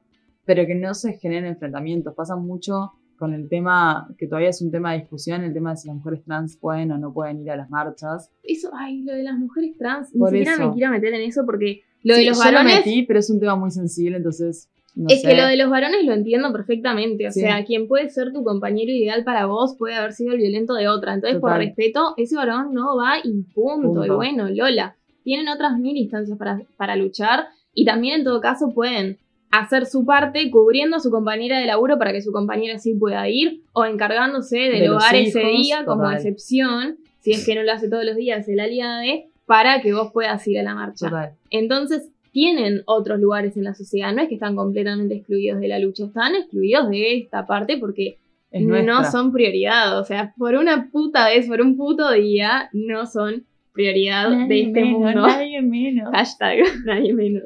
pero 0.46 0.64
que 0.64 0.74
no 0.74 0.94
se 0.94 1.18
generen 1.18 1.50
enfrentamientos. 1.50 2.14
Pasa 2.14 2.36
mucho 2.36 2.92
con 3.20 3.32
el 3.34 3.48
tema, 3.48 4.08
que 4.18 4.26
todavía 4.26 4.48
es 4.48 4.60
un 4.62 4.72
tema 4.72 4.90
de 4.92 4.98
discusión, 5.00 5.44
el 5.44 5.52
tema 5.54 5.70
de 5.70 5.76
si 5.76 5.86
las 5.86 5.96
mujeres 5.98 6.24
trans 6.24 6.56
pueden 6.56 6.90
o 6.90 6.98
no 6.98 7.12
pueden 7.12 7.40
ir 7.42 7.50
a 7.52 7.56
las 7.56 7.70
marchas. 7.70 8.32
Eso, 8.42 8.70
ay, 8.76 9.02
lo 9.02 9.12
de 9.12 9.22
las 9.22 9.38
mujeres 9.38 9.76
trans, 9.78 10.10
Por 10.18 10.32
ni 10.32 10.38
siquiera 10.38 10.54
eso. 10.56 10.68
me 10.70 10.74
quiero 10.74 10.90
meter 10.90 11.14
en 11.14 11.20
eso 11.20 11.42
porque 11.46 11.82
lo 12.02 12.14
Sí, 12.16 12.22
de 12.22 12.26
los 12.30 12.38
yo 12.38 12.44
lo 12.46 12.50
varones. 12.52 12.76
metí, 12.78 13.02
pero 13.04 13.20
es 13.20 13.30
un 13.30 13.38
tema 13.38 13.54
muy 13.54 13.70
sensible, 13.70 14.16
entonces 14.16 14.68
no 14.96 15.06
es 15.08 15.20
sé. 15.22 15.28
que 15.28 15.36
lo 15.36 15.46
de 15.46 15.56
los 15.56 15.70
varones 15.70 16.04
lo 16.04 16.12
entiendo 16.14 16.50
perfectamente. 16.52 17.28
O 17.28 17.30
Sí. 17.30 17.40
sea, 17.40 17.64
quien 17.64 17.86
puede 17.86 18.10
ser 18.10 18.32
tu 18.32 18.42
compañero 18.42 18.90
ideal 18.90 19.22
para 19.22 19.46
vos 19.46 19.76
puede 19.78 19.94
haber 19.94 20.12
sido 20.14 20.32
el 20.32 20.38
violento 20.38 20.74
de 20.74 20.88
otra. 20.88 21.14
Entonces, 21.14 21.38
por 21.40 21.52
respeto, 21.52 22.14
ese 22.16 22.34
varón 22.34 22.74
no 22.74 22.96
va 22.96 23.18
y 23.22 23.42
punto. 23.54 23.88
Punto. 23.88 24.04
Y 24.06 24.10
bueno, 24.10 24.48
Lola. 24.50 24.96
Tienen 25.22 25.48
otras 25.48 25.78
mil 25.78 25.96
instancias 25.96 26.36
para, 26.38 26.62
para 26.78 26.96
luchar. 26.96 27.44
Y 27.74 27.84
también, 27.84 28.20
en 28.20 28.24
todo 28.24 28.40
caso, 28.40 28.72
pueden 28.74 29.18
hacer 29.50 29.86
su 29.86 30.04
parte 30.04 30.50
cubriendo 30.50 30.96
a 30.96 31.00
su 31.00 31.10
compañera 31.10 31.58
de 31.58 31.66
laburo 31.66 31.98
para 31.98 32.12
que 32.12 32.22
su 32.22 32.32
compañera 32.32 32.78
sí 32.78 32.94
pueda 32.94 33.28
ir. 33.28 33.62
O 33.72 33.84
encargándose 33.84 34.58
del 34.58 34.80
De 34.80 34.90
hogar 34.90 35.14
ese 35.14 35.40
día 35.40 35.84
como 35.84 36.02
total. 36.02 36.16
excepción. 36.16 36.96
Si 37.20 37.32
es 37.32 37.44
que 37.44 37.54
no 37.54 37.62
lo 37.62 37.72
hace 37.72 37.88
todos 37.88 38.04
los 38.04 38.16
días 38.16 38.48
el 38.48 38.60
aliade. 38.60 39.26
Para 39.46 39.80
que 39.82 39.92
vos 39.92 40.12
puedas 40.12 40.46
ir 40.46 40.60
a 40.60 40.62
la 40.62 40.74
marcha. 40.74 41.08
Total. 41.08 41.32
Entonces, 41.50 42.08
tienen 42.32 42.82
otros 42.86 43.18
lugares 43.18 43.56
en 43.56 43.64
la 43.64 43.74
sociedad, 43.74 44.14
no 44.14 44.22
es 44.22 44.28
que 44.28 44.34
están 44.34 44.54
completamente 44.54 45.16
excluidos 45.16 45.60
de 45.60 45.66
la 45.66 45.80
lucha, 45.80 46.04
están 46.04 46.36
excluidos 46.36 46.88
de 46.88 47.16
esta 47.18 47.46
parte 47.46 47.76
porque 47.78 48.18
Es 48.52 48.62
no 48.64 49.04
son 49.10 49.32
prioridad. 49.32 49.98
O 49.98 50.04
sea, 50.04 50.32
por 50.38 50.54
una 50.54 50.88
puta 50.92 51.26
vez, 51.28 51.46
por 51.48 51.60
un 51.60 51.76
puto 51.76 52.12
día, 52.12 52.70
no 52.72 53.06
son 53.06 53.44
prioridad 53.72 54.46
de 54.48 54.62
este 54.62 54.84
mundo. 54.84 55.26
Nadie 55.26 55.60
menos. 55.62 56.10
Hashtag, 56.14 56.58
nadie 56.84 57.12
menos. 57.12 57.44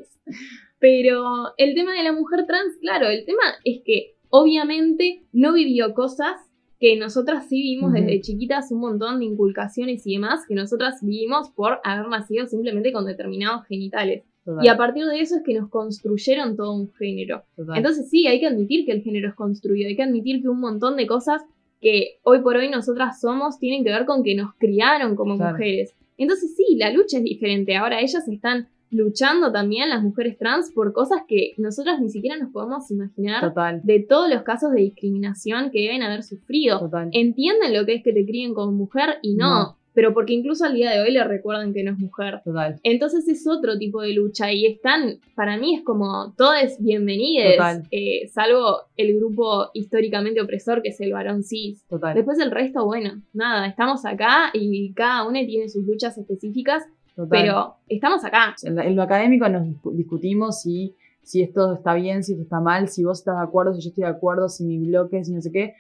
Pero 0.84 1.54
el 1.56 1.74
tema 1.74 1.94
de 1.94 2.02
la 2.02 2.12
mujer 2.12 2.44
trans, 2.46 2.76
claro, 2.78 3.08
el 3.08 3.24
tema 3.24 3.40
es 3.64 3.80
que 3.86 4.16
obviamente 4.28 5.22
no 5.32 5.54
vivió 5.54 5.94
cosas 5.94 6.34
que 6.78 6.98
nosotras 6.98 7.48
sí 7.48 7.62
vimos 7.62 7.90
Ujú. 7.90 8.02
desde 8.02 8.20
chiquitas, 8.20 8.70
un 8.70 8.80
montón 8.80 9.20
de 9.20 9.24
inculcaciones 9.24 10.06
y 10.06 10.12
demás 10.12 10.44
que 10.46 10.54
nosotras 10.54 10.98
vivimos 11.00 11.48
por 11.52 11.78
haber 11.84 12.08
nacido 12.08 12.46
simplemente 12.46 12.92
con 12.92 13.06
determinados 13.06 13.64
genitales. 13.66 14.24
Total, 14.44 14.62
Y 14.62 14.68
a 14.68 14.76
partir 14.76 15.06
de 15.06 15.20
eso 15.20 15.36
es 15.36 15.42
que 15.42 15.54
nos 15.54 15.70
construyeron 15.70 16.54
todo 16.54 16.74
un 16.74 16.92
género. 16.92 17.44
total. 17.56 17.78
Entonces 17.78 18.10
sí, 18.10 18.26
hay 18.26 18.38
que 18.38 18.46
admitir 18.46 18.84
que 18.84 18.92
el 18.92 19.00
género 19.00 19.30
es 19.30 19.34
construido, 19.34 19.88
hay 19.88 19.96
que 19.96 20.02
admitir 20.02 20.42
que 20.42 20.50
un 20.50 20.60
montón 20.60 20.98
de 20.98 21.06
cosas 21.06 21.40
que 21.80 22.18
hoy 22.24 22.40
por 22.42 22.56
hoy 22.56 22.68
nosotras 22.68 23.22
somos 23.22 23.58
tienen 23.58 23.84
que 23.84 23.90
ver 23.90 24.04
con 24.04 24.22
que 24.22 24.34
nos 24.34 24.52
criaron 24.58 25.16
como 25.16 25.38
mujeres. 25.38 25.94
Entonces 26.18 26.54
sí, 26.54 26.76
la 26.76 26.92
lucha 26.92 27.16
es 27.16 27.24
diferente. 27.24 27.74
Ahora 27.74 28.02
ellas 28.02 28.28
están 28.28 28.68
luchando 28.90 29.50
también, 29.52 29.88
las 29.88 30.02
mujeres 30.02 30.38
trans, 30.38 30.70
por 30.72 30.92
cosas 30.92 31.22
que 31.26 31.54
nosotras 31.58 32.00
ni 32.00 32.08
siquiera 32.10 32.36
nos 32.36 32.52
podemos 32.52 32.90
imaginar 32.90 33.40
total, 33.40 33.80
de 33.82 34.00
todos 34.00 34.28
los 34.32 34.42
casos 34.42 34.72
de 34.72 34.82
discriminación 34.82 35.70
que 35.70 35.80
deben 35.82 36.02
haber 36.02 36.22
sufrido. 36.22 36.78
total. 36.80 37.08
Entienden 37.12 37.74
lo 37.74 37.84
que 37.86 37.94
es 37.94 38.02
que 38.04 38.12
te 38.12 38.24
críen 38.24 38.54
como 38.54 38.72
mujer 38.72 39.16
y 39.22 39.34
no, 39.34 39.48
No. 39.48 39.78
pero 39.94 40.12
porque 40.12 40.32
incluso 40.32 40.64
al 40.64 40.74
día 40.74 40.90
de 40.90 41.00
hoy 41.00 41.12
le 41.12 41.22
recuerdan 41.24 41.72
que 41.72 41.82
no 41.84 41.92
es 41.92 41.98
mujer. 41.98 42.40
Total. 42.44 42.78
Entonces 42.82 43.28
es 43.28 43.46
otro 43.46 43.78
tipo 43.78 44.00
de 44.02 44.12
lucha 44.12 44.52
y 44.52 44.66
están, 44.66 45.18
para 45.36 45.56
mí 45.56 45.74
es 45.76 45.82
como, 45.84 46.34
todos 46.36 46.54
bienvenidos, 46.80 47.54
eh, 47.90 48.26
salvo 48.28 48.78
el 48.96 49.16
grupo 49.16 49.70
históricamente 49.72 50.40
opresor 50.40 50.82
que 50.82 50.88
es 50.88 51.00
el 51.00 51.12
varón 51.12 51.42
cis. 51.42 51.84
Total. 51.88 52.14
Después 52.14 52.38
el 52.40 52.50
resto, 52.50 52.84
bueno, 52.84 53.22
nada, 53.32 53.66
estamos 53.66 54.04
acá 54.04 54.50
y 54.52 54.92
cada 54.94 55.26
uno 55.28 55.38
tiene 55.46 55.68
sus 55.68 55.84
luchas 55.86 56.16
específicas, 56.18 56.82
total. 57.14 57.28
pero 57.30 57.76
estamos 57.88 58.24
acá. 58.24 58.54
En, 58.62 58.74
la- 58.76 58.84
en 58.84 58.96
lo 58.96 59.02
académico 59.02 59.48
nos 59.48 59.62
discu- 59.66 59.92
discutimos 59.94 60.60
si, 60.62 60.94
si 61.22 61.42
esto 61.42 61.74
está 61.74 61.94
bien, 61.94 62.22
si 62.24 62.32
esto 62.32 62.42
está 62.44 62.60
mal, 62.60 62.88
si 62.88 63.04
vos 63.04 63.18
estás 63.20 63.36
de 63.38 63.44
acuerdo, 63.44 63.74
si 63.74 63.82
yo 63.82 63.88
estoy 63.90 64.04
de 64.04 64.10
acuerdo, 64.10 64.48
si 64.48 64.64
mi 64.64 64.78
bloque, 64.78 65.24
si 65.24 65.32
no 65.32 65.40
sé 65.40 65.52
qué. 65.52 65.74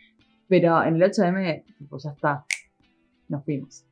Pero 0.48 0.82
en 0.82 0.96
el 0.96 1.02
8M, 1.10 1.64
pues 1.88 2.02
ya 2.04 2.10
está. 2.10 2.44
Nos 3.28 3.44
fuimos. 3.44 3.84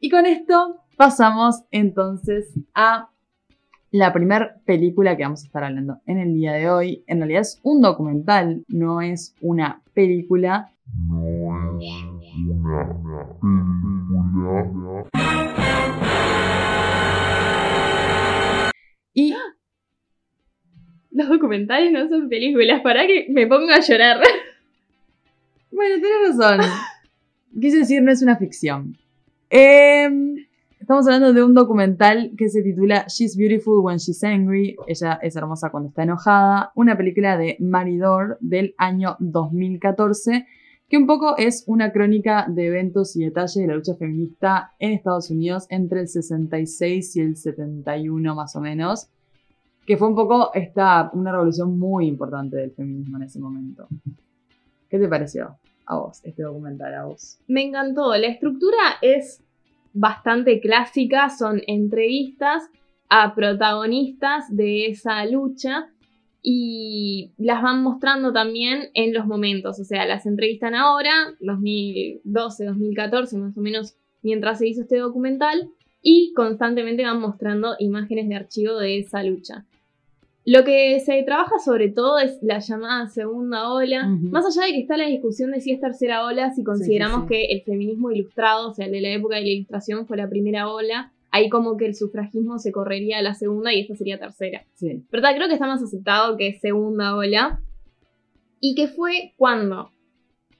Y 0.00 0.08
con 0.08 0.24
esto 0.26 0.76
pasamos 0.96 1.62
entonces 1.70 2.54
a 2.74 3.08
la 3.90 4.12
primera 4.12 4.56
película 4.64 5.16
que 5.16 5.24
vamos 5.24 5.42
a 5.42 5.46
estar 5.46 5.64
hablando 5.64 5.98
en 6.06 6.18
el 6.18 6.32
día 6.34 6.52
de 6.52 6.70
hoy. 6.70 7.02
En 7.08 7.18
realidad 7.18 7.40
es 7.42 7.58
un 7.64 7.82
documental, 7.82 8.64
no 8.68 9.00
es 9.00 9.34
una 9.40 9.82
película. 9.94 10.70
No 11.08 11.78
es 11.80 12.04
una 12.36 12.88
película. 13.40 15.06
Los 21.20 21.28
documentales 21.28 21.92
no 21.92 22.08
son 22.08 22.30
películas, 22.30 22.80
para 22.80 23.06
que 23.06 23.26
me 23.28 23.46
pongo 23.46 23.70
a 23.70 23.80
llorar. 23.80 24.20
bueno, 25.70 25.96
tienes 25.96 26.38
razón. 26.38 26.60
Quise 27.60 27.80
decir, 27.80 28.02
no 28.02 28.10
es 28.10 28.22
una 28.22 28.36
ficción. 28.36 28.96
Em, 29.50 30.46
estamos 30.80 31.06
hablando 31.06 31.34
de 31.34 31.44
un 31.44 31.52
documental 31.52 32.32
que 32.38 32.48
se 32.48 32.62
titula 32.62 33.04
She's 33.06 33.36
Beautiful 33.36 33.80
When 33.80 33.98
She's 33.98 34.24
Angry. 34.24 34.76
Ella 34.86 35.18
es 35.20 35.36
hermosa 35.36 35.68
cuando 35.68 35.90
está 35.90 36.04
enojada. 36.04 36.72
Una 36.74 36.96
película 36.96 37.36
de 37.36 37.58
Maridor 37.60 38.38
del 38.40 38.74
año 38.78 39.16
2014 39.18 40.46
que 40.88 40.96
un 40.96 41.06
poco 41.06 41.36
es 41.36 41.64
una 41.66 41.92
crónica 41.92 42.46
de 42.48 42.66
eventos 42.66 43.14
y 43.14 43.24
detalles 43.24 43.54
de 43.54 43.66
la 43.66 43.74
lucha 43.74 43.94
feminista 43.94 44.72
en 44.78 44.92
Estados 44.92 45.30
Unidos 45.30 45.66
entre 45.68 46.00
el 46.00 46.08
66 46.08 47.16
y 47.16 47.20
el 47.20 47.36
71 47.36 48.34
más 48.34 48.56
o 48.56 48.60
menos, 48.60 49.08
que 49.86 49.96
fue 49.96 50.08
un 50.08 50.14
poco 50.14 50.52
esta, 50.54 51.10
una 51.14 51.32
revolución 51.32 51.78
muy 51.78 52.06
importante 52.06 52.56
del 52.56 52.72
feminismo 52.72 53.16
en 53.16 53.22
ese 53.24 53.40
momento. 53.40 53.88
¿Qué 54.88 54.98
te 54.98 55.08
pareció 55.08 55.58
a 55.86 55.98
vos 55.98 56.20
este 56.24 56.42
documental, 56.42 56.94
a 56.94 57.04
vos? 57.04 57.38
Me 57.48 57.62
encantó. 57.62 58.14
La 58.16 58.26
estructura 58.26 58.78
es 59.02 59.42
bastante 59.92 60.60
clásica, 60.60 61.30
son 61.30 61.62
entrevistas 61.66 62.70
a 63.08 63.34
protagonistas 63.34 64.54
de 64.54 64.86
esa 64.86 65.24
lucha 65.26 65.88
y 66.42 67.32
las 67.36 67.62
van 67.62 67.82
mostrando 67.82 68.32
también 68.32 68.90
en 68.94 69.12
los 69.12 69.26
momentos, 69.26 69.78
o 69.78 69.84
sea, 69.84 70.06
las 70.06 70.24
entrevistan 70.24 70.74
ahora, 70.74 71.10
2012, 71.40 72.64
2014 72.64 73.36
más 73.38 73.56
o 73.58 73.60
menos, 73.60 73.96
mientras 74.22 74.58
se 74.58 74.68
hizo 74.68 74.82
este 74.82 74.98
documental, 74.98 75.68
y 76.02 76.32
constantemente 76.34 77.04
van 77.04 77.20
mostrando 77.20 77.74
imágenes 77.78 78.28
de 78.28 78.36
archivo 78.36 78.78
de 78.78 78.98
esa 78.98 79.22
lucha. 79.22 79.66
Lo 80.46 80.64
que 80.64 80.98
se 81.00 81.22
trabaja 81.22 81.58
sobre 81.58 81.90
todo 81.90 82.18
es 82.18 82.38
la 82.42 82.60
llamada 82.60 83.08
segunda 83.08 83.72
ola, 83.72 84.06
más 84.06 84.44
allá 84.46 84.66
de 84.66 84.72
que 84.72 84.80
está 84.80 84.96
la 84.96 85.06
discusión 85.06 85.50
de 85.50 85.60
si 85.60 85.72
es 85.72 85.80
tercera 85.80 86.24
ola, 86.24 86.50
si 86.52 86.64
consideramos 86.64 87.22
sí. 87.22 87.28
que 87.28 87.44
el 87.46 87.62
feminismo 87.62 88.10
ilustrado, 88.10 88.70
o 88.70 88.74
sea, 88.74 88.86
el 88.86 88.92
de 88.92 89.02
la 89.02 89.10
época 89.10 89.36
de 89.36 89.42
la 89.42 89.48
ilustración 89.48 90.06
fue 90.06 90.16
la 90.16 90.30
primera 90.30 90.68
ola, 90.68 91.12
ahí 91.30 91.48
como 91.48 91.76
que 91.76 91.86
el 91.86 91.94
sufragismo 91.94 92.58
se 92.58 92.72
correría 92.72 93.18
a 93.18 93.22
la 93.22 93.34
segunda 93.34 93.72
y 93.72 93.80
esta 93.80 93.94
sería 93.94 94.18
tercera. 94.18 94.64
¿Verdad? 95.10 95.34
Creo 95.36 95.48
que 95.48 95.54
está 95.54 95.66
más 95.66 95.82
aceptado 95.82 96.36
que 96.36 96.48
es 96.48 96.60
segunda 96.60 97.14
ola. 97.16 97.60
Y 98.60 98.74
que 98.74 98.88
fue 98.88 99.32
cuando 99.36 99.90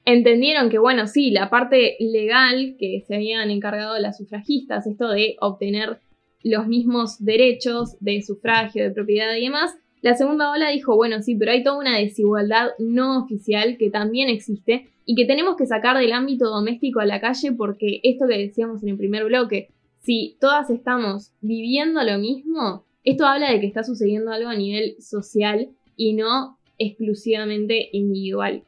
entendieron 0.05 0.71
que, 0.71 0.79
bueno, 0.79 1.07
sí, 1.07 1.31
la 1.31 1.51
parte 1.51 1.97
legal 2.01 2.77
que 2.79 3.05
se 3.07 3.15
habían 3.15 3.51
encargado 3.51 3.99
las 3.99 4.17
sufragistas, 4.17 4.87
esto 4.87 5.09
de 5.09 5.37
obtener 5.41 6.01
los 6.43 6.67
mismos 6.67 7.23
derechos 7.25 7.97
de 8.01 8.23
sufragio, 8.23 8.83
de 8.83 8.91
propiedad 8.91 9.35
y 9.37 9.45
demás, 9.45 9.75
la 10.03 10.15
segunda 10.15 10.51
ola 10.51 10.71
dijo, 10.71 10.97
bueno, 10.97 11.21
sí, 11.21 11.35
pero 11.35 11.53
hay 11.53 11.63
toda 11.63 11.79
una 11.79 11.99
desigualdad 11.99 12.69
no 12.79 13.19
oficial 13.19 13.77
que 13.77 13.91
también 13.91 14.31
existe 14.31 14.89
y 15.05 15.15
que 15.15 15.27
tenemos 15.27 15.57
que 15.57 15.67
sacar 15.67 15.99
del 15.99 16.13
ámbito 16.13 16.49
doméstico 16.49 17.01
a 17.01 17.07
la 17.07 17.21
calle 17.21 17.53
porque 17.53 18.01
esto 18.03 18.27
que 18.27 18.39
decíamos 18.39 18.83
en 18.83 18.91
el 18.91 18.97
primer 18.97 19.25
bloque, 19.25 19.69
si 19.99 20.37
todas 20.41 20.71
estamos 20.71 21.33
viviendo 21.43 22.03
lo 22.03 22.19
mismo, 22.19 22.85
esto 23.05 23.27
habla 23.27 23.53
de 23.53 23.61
que 23.61 23.67
está 23.67 23.85
sucediendo 23.85 24.33
algo 24.33 24.49
a 24.49 24.57
nivel 24.57 24.97
social 25.01 25.69
y 25.97 26.15
no 26.15 26.59
exclusivamente 26.79 27.91
individual. 27.93 28.65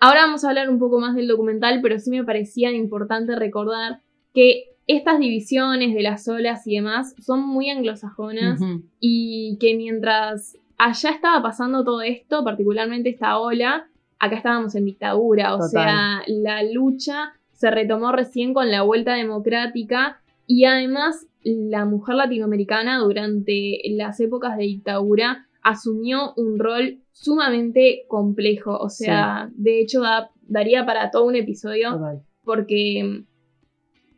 Ahora 0.00 0.22
vamos 0.22 0.44
a 0.44 0.48
hablar 0.48 0.68
un 0.68 0.80
poco 0.80 0.98
más 0.98 1.14
del 1.14 1.28
documental, 1.28 1.78
pero 1.80 2.00
sí 2.00 2.10
me 2.10 2.24
parecía 2.24 2.72
importante 2.72 3.36
recordar 3.36 4.00
que 4.34 4.71
estas 4.86 5.18
divisiones 5.18 5.94
de 5.94 6.02
las 6.02 6.26
olas 6.28 6.66
y 6.66 6.76
demás 6.76 7.14
son 7.20 7.46
muy 7.46 7.70
anglosajonas 7.70 8.60
y 9.00 9.56
que 9.60 9.74
mientras 9.76 10.56
allá 10.78 11.10
estaba 11.10 11.42
pasando 11.42 11.84
todo 11.84 12.02
esto, 12.02 12.42
particularmente 12.44 13.08
esta 13.10 13.38
ola, 13.38 13.86
acá 14.18 14.36
estábamos 14.36 14.74
en 14.74 14.84
dictadura, 14.84 15.54
o 15.54 15.58
Total. 15.58 15.70
sea, 15.70 16.22
la 16.26 16.62
lucha 16.64 17.32
se 17.52 17.70
retomó 17.70 18.10
recién 18.12 18.52
con 18.54 18.70
la 18.70 18.82
vuelta 18.82 19.14
democrática 19.14 20.20
y 20.46 20.64
además 20.64 21.26
la 21.44 21.84
mujer 21.84 22.16
latinoamericana 22.16 22.98
durante 22.98 23.80
las 23.90 24.18
épocas 24.20 24.56
de 24.56 24.64
dictadura 24.64 25.46
asumió 25.62 26.34
un 26.36 26.58
rol 26.58 26.98
sumamente 27.12 28.04
complejo, 28.08 28.76
o 28.78 28.88
sea, 28.88 29.48
de 29.54 29.80
hecho 29.80 30.00
da- 30.00 30.30
daría 30.48 30.84
para 30.84 31.10
todo 31.12 31.24
un 31.24 31.36
episodio 31.36 31.92
Total. 31.92 32.22
porque 32.44 33.22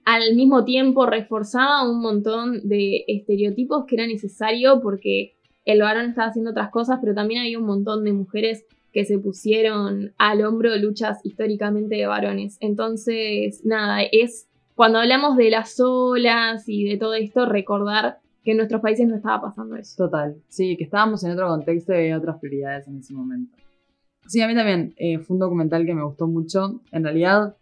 al 0.05 0.35
mismo 0.35 0.65
tiempo 0.65 1.07
reforzaba 1.07 1.89
un 1.89 2.01
montón 2.01 2.69
de 2.69 3.05
estereotipos 3.09 3.85
que 3.87 3.97
era 3.97 4.07
necesario 4.07 4.81
porque 4.81 5.35
el 5.65 5.81
varón 5.81 6.11
estaba 6.11 6.29
haciendo 6.29 6.51
otras 6.51 6.71
cosas, 6.71 6.99
pero 7.01 7.15
también 7.15 7.41
había 7.41 7.59
un 7.59 7.67
montón 7.67 8.05
de 8.05 8.13
mujeres 8.13 8.67
que 8.93 9.05
se 9.05 9.19
pusieron 9.19 10.13
al 10.19 10.45
hombro 10.45 10.77
luchas 10.77 11.25
históricamente 11.25 11.97
de 11.97 12.07
varones. 12.07 12.59
Entonces, 12.61 13.63
nada, 13.65 14.03
es 14.03 14.49
cuando 14.75 14.99
hablamos 14.99 15.37
de 15.37 15.51
las 15.51 15.81
olas 15.81 16.69
y 16.69 16.85
de 16.85 16.97
todo 16.97 17.15
esto, 17.15 17.47
recordar 17.47 18.19
que 18.45 18.53
en 18.53 18.59
nuestros 18.59 18.83
países 18.83 19.09
no 19.09 19.17
estaba 19.17 19.41
pasando 19.41 19.77
eso. 19.77 19.95
Total, 19.97 20.37
sí, 20.49 20.77
que 20.77 20.85
estábamos 20.85 21.25
en 21.25 21.33
otro 21.33 21.49
contexto 21.49 21.93
y 21.93 21.97
había 21.97 22.19
otras 22.19 22.39
prioridades 22.39 22.87
en 22.87 22.99
ese 22.99 23.15
momento. 23.15 23.57
Sí, 24.27 24.41
a 24.41 24.49
mí 24.49 24.55
también 24.55 24.95
eh, 24.97 25.19
fue 25.19 25.35
un 25.35 25.41
documental 25.41 25.85
que 25.87 25.95
me 25.95 26.05
gustó 26.05 26.27
mucho. 26.27 26.81
En 26.93 27.05
realidad, 27.05 27.57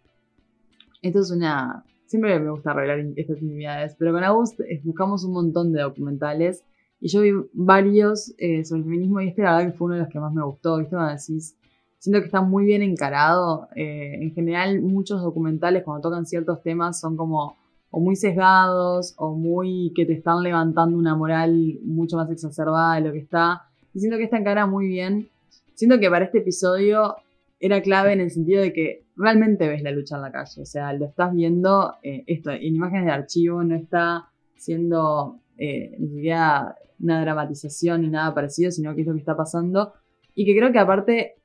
esto 1.01 1.19
es 1.19 1.31
una... 1.31 1.83
Siempre 2.13 2.39
me 2.39 2.51
gusta 2.51 2.75
in- 2.99 3.15
estas 3.17 3.41
intimidades, 3.41 3.95
pero 3.97 4.13
con 4.13 4.23
Agus 4.23 4.51
eh, 4.59 4.79
buscamos 4.83 5.23
un 5.23 5.33
montón 5.33 5.73
de 5.73 5.81
documentales 5.81 6.63
y 7.01 7.07
yo 7.07 7.21
vi 7.21 7.31
varios 7.53 8.35
eh, 8.37 8.63
sobre 8.65 8.81
el 8.81 8.85
feminismo 8.85 9.19
y 9.19 9.29
este 9.29 9.41
la 9.41 9.55
verdad 9.55 9.71
que 9.71 9.77
fue 9.79 9.85
uno 9.85 9.95
de 9.95 10.01
los 10.01 10.09
que 10.11 10.19
más 10.19 10.31
me 10.31 10.43
gustó, 10.43 10.77
¿viste? 10.77 10.95
Cuando 10.95 11.11
decís, 11.13 11.55
siento 11.97 12.19
que 12.19 12.25
está 12.27 12.41
muy 12.41 12.65
bien 12.65 12.83
encarado. 12.83 13.67
eh, 13.75 14.19
en 14.21 14.31
general, 14.35 14.79
muchos 14.83 15.23
documentales 15.23 15.81
cuando 15.83 16.07
tocan 16.07 16.27
ciertos 16.27 16.61
temas 16.61 16.99
son 16.99 17.17
como 17.17 17.57
o 17.89 17.99
muy 17.99 18.15
sesgados 18.15 19.15
o 19.17 19.33
muy 19.33 19.91
que 19.95 20.05
te 20.05 20.13
están 20.13 20.43
levantando 20.43 20.95
una 20.95 21.15
moral 21.15 21.79
mucho 21.83 22.15
más 22.15 22.29
exacerbada 22.29 22.93
de 22.93 23.01
lo 23.07 23.11
que 23.11 23.17
está. 23.21 23.63
Y 23.95 24.01
siento 24.01 24.19
que 24.19 24.25
esta 24.25 24.37
encara 24.37 24.67
muy 24.67 24.85
bien. 24.87 25.29
Siento 25.73 25.99
que 25.99 26.11
para 26.11 26.25
este 26.25 26.37
episodio 26.37 27.15
era 27.59 27.81
clave 27.81 28.13
en 28.13 28.21
el 28.21 28.29
sentido 28.29 28.61
de 28.61 28.71
que 28.71 29.02
realmente 29.15 29.67
ves 29.67 29.81
la 29.81 29.91
lucha 29.91 30.15
en 30.15 30.21
la 30.21 30.31
calle. 30.31 30.61
O 30.61 30.65
sea, 30.65 30.93
lo 30.93 31.05
estás 31.05 31.33
viendo 31.33 31.95
eh, 32.03 32.23
esto, 32.27 32.51
en 32.51 32.75
imágenes 32.75 33.05
de 33.05 33.11
archivo, 33.11 33.63
no 33.63 33.75
está 33.75 34.29
siendo 34.55 35.39
eh, 35.57 35.95
ni 35.99 36.09
siquiera 36.09 36.75
una 36.99 37.21
dramatización 37.21 38.01
ni 38.01 38.09
nada 38.09 38.33
parecido, 38.33 38.71
sino 38.71 38.95
que 38.95 39.01
es 39.01 39.07
lo 39.07 39.13
que 39.13 39.19
está 39.19 39.35
pasando. 39.35 39.93
Y 40.35 40.45
que 40.45 40.55
creo 40.57 40.71
que 40.71 40.79
aparte 40.79 41.35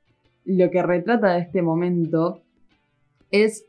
lo 0.45 0.71
que 0.71 0.83
retrata 0.83 1.35
de 1.35 1.41
este 1.41 1.63
momento 1.63 2.43
es 3.31 3.67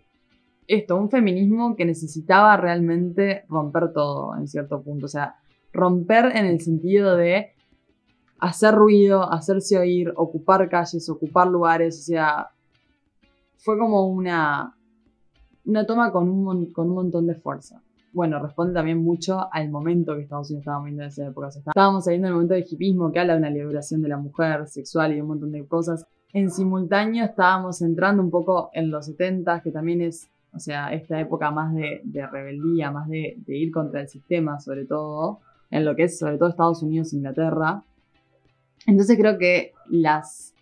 esto, 0.67 0.95
un 0.95 1.09
feminismo 1.09 1.75
que 1.75 1.83
necesitaba 1.83 2.55
realmente 2.55 3.43
romper 3.49 3.91
todo 3.91 4.37
en 4.37 4.47
cierto 4.47 4.81
punto. 4.81 5.07
O 5.07 5.09
sea, 5.09 5.35
romper 5.73 6.25
en 6.35 6.45
el 6.45 6.61
sentido 6.61 7.17
de 7.17 7.53
hacer 8.37 8.75
ruido, 8.75 9.31
hacerse 9.31 9.77
oír, 9.77 10.13
ocupar 10.15 10.69
calles, 10.69 11.09
ocupar 11.09 11.47
lugares. 11.47 11.99
O 11.99 12.03
sea, 12.03 12.49
fue 13.59 13.77
como 13.77 14.07
una, 14.07 14.75
una 15.65 15.85
toma 15.85 16.11
con 16.11 16.29
un, 16.29 16.71
con 16.71 16.89
un 16.89 16.95
montón 16.95 17.27
de 17.27 17.35
fuerza. 17.35 17.81
Bueno, 18.11 18.41
responde 18.41 18.73
también 18.73 19.03
mucho 19.03 19.47
al 19.51 19.69
momento 19.69 20.15
que 20.15 20.23
Estados 20.23 20.49
Unidos 20.49 20.61
estaba 20.61 20.79
viviendo 20.79 21.03
en 21.03 21.09
esa 21.09 21.27
época. 21.27 21.47
O 21.47 21.51
sea, 21.51 21.61
estábamos 21.67 22.05
saliendo 22.05 22.27
del 22.27 22.33
momento 22.33 22.55
del 22.55 22.65
hipismo 22.67 23.11
que 23.11 23.19
habla 23.19 23.33
de 23.33 23.39
una 23.39 23.49
liberación 23.51 24.01
de 24.01 24.09
la 24.09 24.17
mujer 24.17 24.67
sexual 24.67 25.15
y 25.15 25.21
un 25.21 25.27
montón 25.27 25.51
de 25.51 25.67
cosas. 25.67 26.05
En 26.33 26.49
simultáneo 26.49 27.25
estábamos 27.25 27.81
entrando 27.81 28.23
un 28.23 28.31
poco 28.31 28.71
en 28.73 28.89
los 28.89 29.05
70, 29.05 29.61
que 29.61 29.71
también 29.71 30.01
es, 30.01 30.29
o 30.53 30.59
sea, 30.59 30.91
esta 30.93 31.19
época 31.19 31.51
más 31.51 31.73
de, 31.75 32.01
de 32.03 32.25
rebeldía, 32.25 32.91
más 32.91 33.07
de, 33.09 33.35
de 33.45 33.57
ir 33.57 33.71
contra 33.71 34.01
el 34.01 34.07
sistema, 34.07 34.59
sobre 34.59 34.85
todo, 34.85 35.39
en 35.69 35.85
lo 35.85 35.95
que 35.95 36.03
es 36.03 36.17
sobre 36.17 36.37
todo 36.37 36.49
Estados 36.49 36.81
Unidos 36.81 37.13
Inglaterra. 37.13 37.83
Entonces 38.87 39.17
creo 39.17 39.37
que 39.37 39.73
las. 39.89 40.53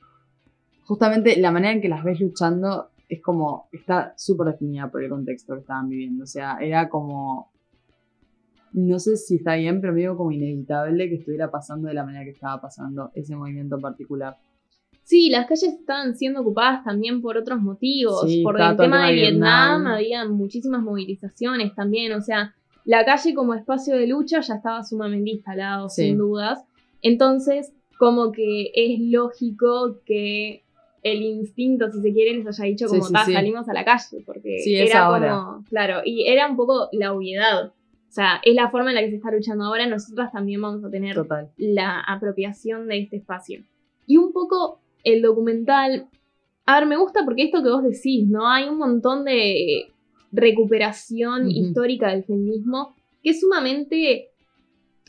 Justamente 0.88 1.38
la 1.39 1.51
manera 1.51 1.73
en 1.73 1.81
que 1.81 1.89
las 1.89 2.03
ves 2.03 2.19
luchando 2.19 2.89
es 3.09 3.21
como. 3.21 3.67
está 3.71 4.13
súper 4.17 4.47
definida 4.47 4.89
por 4.89 5.03
el 5.03 5.09
contexto 5.09 5.53
que 5.53 5.59
estaban 5.61 5.89
viviendo. 5.89 6.23
O 6.23 6.27
sea, 6.27 6.57
era 6.61 6.89
como. 6.89 7.51
No 8.73 8.99
sé 8.99 9.15
si 9.17 9.35
está 9.35 9.55
bien, 9.55 9.81
pero 9.81 9.93
medio 9.93 10.15
como 10.17 10.31
inevitable 10.31 11.09
que 11.09 11.15
estuviera 11.15 11.49
pasando 11.49 11.88
de 11.88 11.93
la 11.93 12.03
manera 12.05 12.23
que 12.25 12.31
estaba 12.31 12.61
pasando 12.61 13.11
ese 13.15 13.35
movimiento 13.35 13.75
en 13.75 13.81
particular. 13.81 14.35
Sí, 15.03 15.29
las 15.29 15.45
calles 15.47 15.73
estaban 15.73 16.15
siendo 16.15 16.41
ocupadas 16.41 16.83
también 16.83 17.21
por 17.21 17.38
otros 17.38 17.61
motivos. 17.61 18.23
Sí, 18.29 18.43
por 18.43 18.59
el 18.59 18.75
tema 18.75 19.03
de 19.07 19.15
de 19.15 19.21
Vietnam, 19.21 19.77
Vietnam. 19.79 19.88
había 19.88 20.27
muchísimas 20.27 20.81
movilizaciones 20.81 21.73
también. 21.75 22.11
O 22.11 22.21
sea, 22.21 22.53
la 22.83 23.05
calle 23.05 23.33
como 23.33 23.53
espacio 23.53 23.95
de 23.95 24.05
lucha 24.07 24.41
ya 24.41 24.55
estaba 24.55 24.83
sumamente 24.83 25.29
instalado, 25.31 25.88
Sí. 25.89 26.03
sin 26.03 26.17
dudas. 26.17 26.63
Entonces, 27.01 27.73
como 27.97 28.33
que 28.33 28.71
es 28.75 28.99
lógico 28.99 30.01
que 30.05 30.65
el 31.03 31.21
instinto, 31.21 31.89
si 31.91 32.01
se 32.01 32.13
quiere, 32.13 32.33
les 32.35 32.47
haya 32.59 32.69
dicho 32.69 32.87
Sí, 32.87 32.95
como 32.97 33.07
sí, 33.07 33.13
"Ta, 33.13 33.25
sí. 33.25 33.33
salimos 33.33 33.69
a 33.69 33.73
la 33.73 33.85
calle, 33.85 34.23
porque 34.25 34.59
Sí, 34.59 34.75
era 34.75 35.07
como, 35.07 35.63
claro, 35.69 36.01
y 36.05 36.27
era 36.27 36.49
un 36.49 36.55
poco 36.57 36.89
la 36.91 37.13
obviedad. 37.13 37.67
O 37.67 38.11
sea, 38.17 38.39
es 38.43 38.55
la 38.55 38.69
forma 38.69 38.89
en 38.89 38.95
la 38.95 39.01
que 39.01 39.09
se 39.11 39.17
está 39.17 39.31
luchando 39.31 39.65
ahora, 39.65 39.85
nosotras 39.85 40.31
también 40.31 40.61
vamos 40.61 40.83
a 40.83 40.89
tener 40.89 41.13
Total. 41.15 41.49
la 41.57 41.99
apropiación 42.01 42.87
de 42.87 42.99
este 42.99 43.17
espacio. 43.17 43.61
Y 44.07 44.17
un 44.17 44.31
poco 44.33 44.79
el 45.03 45.21
documental, 45.21 46.07
a 46.65 46.79
ver, 46.79 46.87
me 46.87 46.97
gusta 46.97 47.23
porque 47.25 47.43
esto 47.43 47.61
que 47.61 47.69
vos 47.69 47.83
decís, 47.83 48.27
¿no? 48.27 48.49
Hay 48.49 48.67
un 48.67 48.77
montón 48.77 49.23
de 49.25 49.87
recuperación 50.31 51.49
histórica 51.51 52.09
del 52.11 52.23
feminismo 52.23 52.95
que 53.23 53.31
es 53.31 53.41
sumamente 53.41 54.29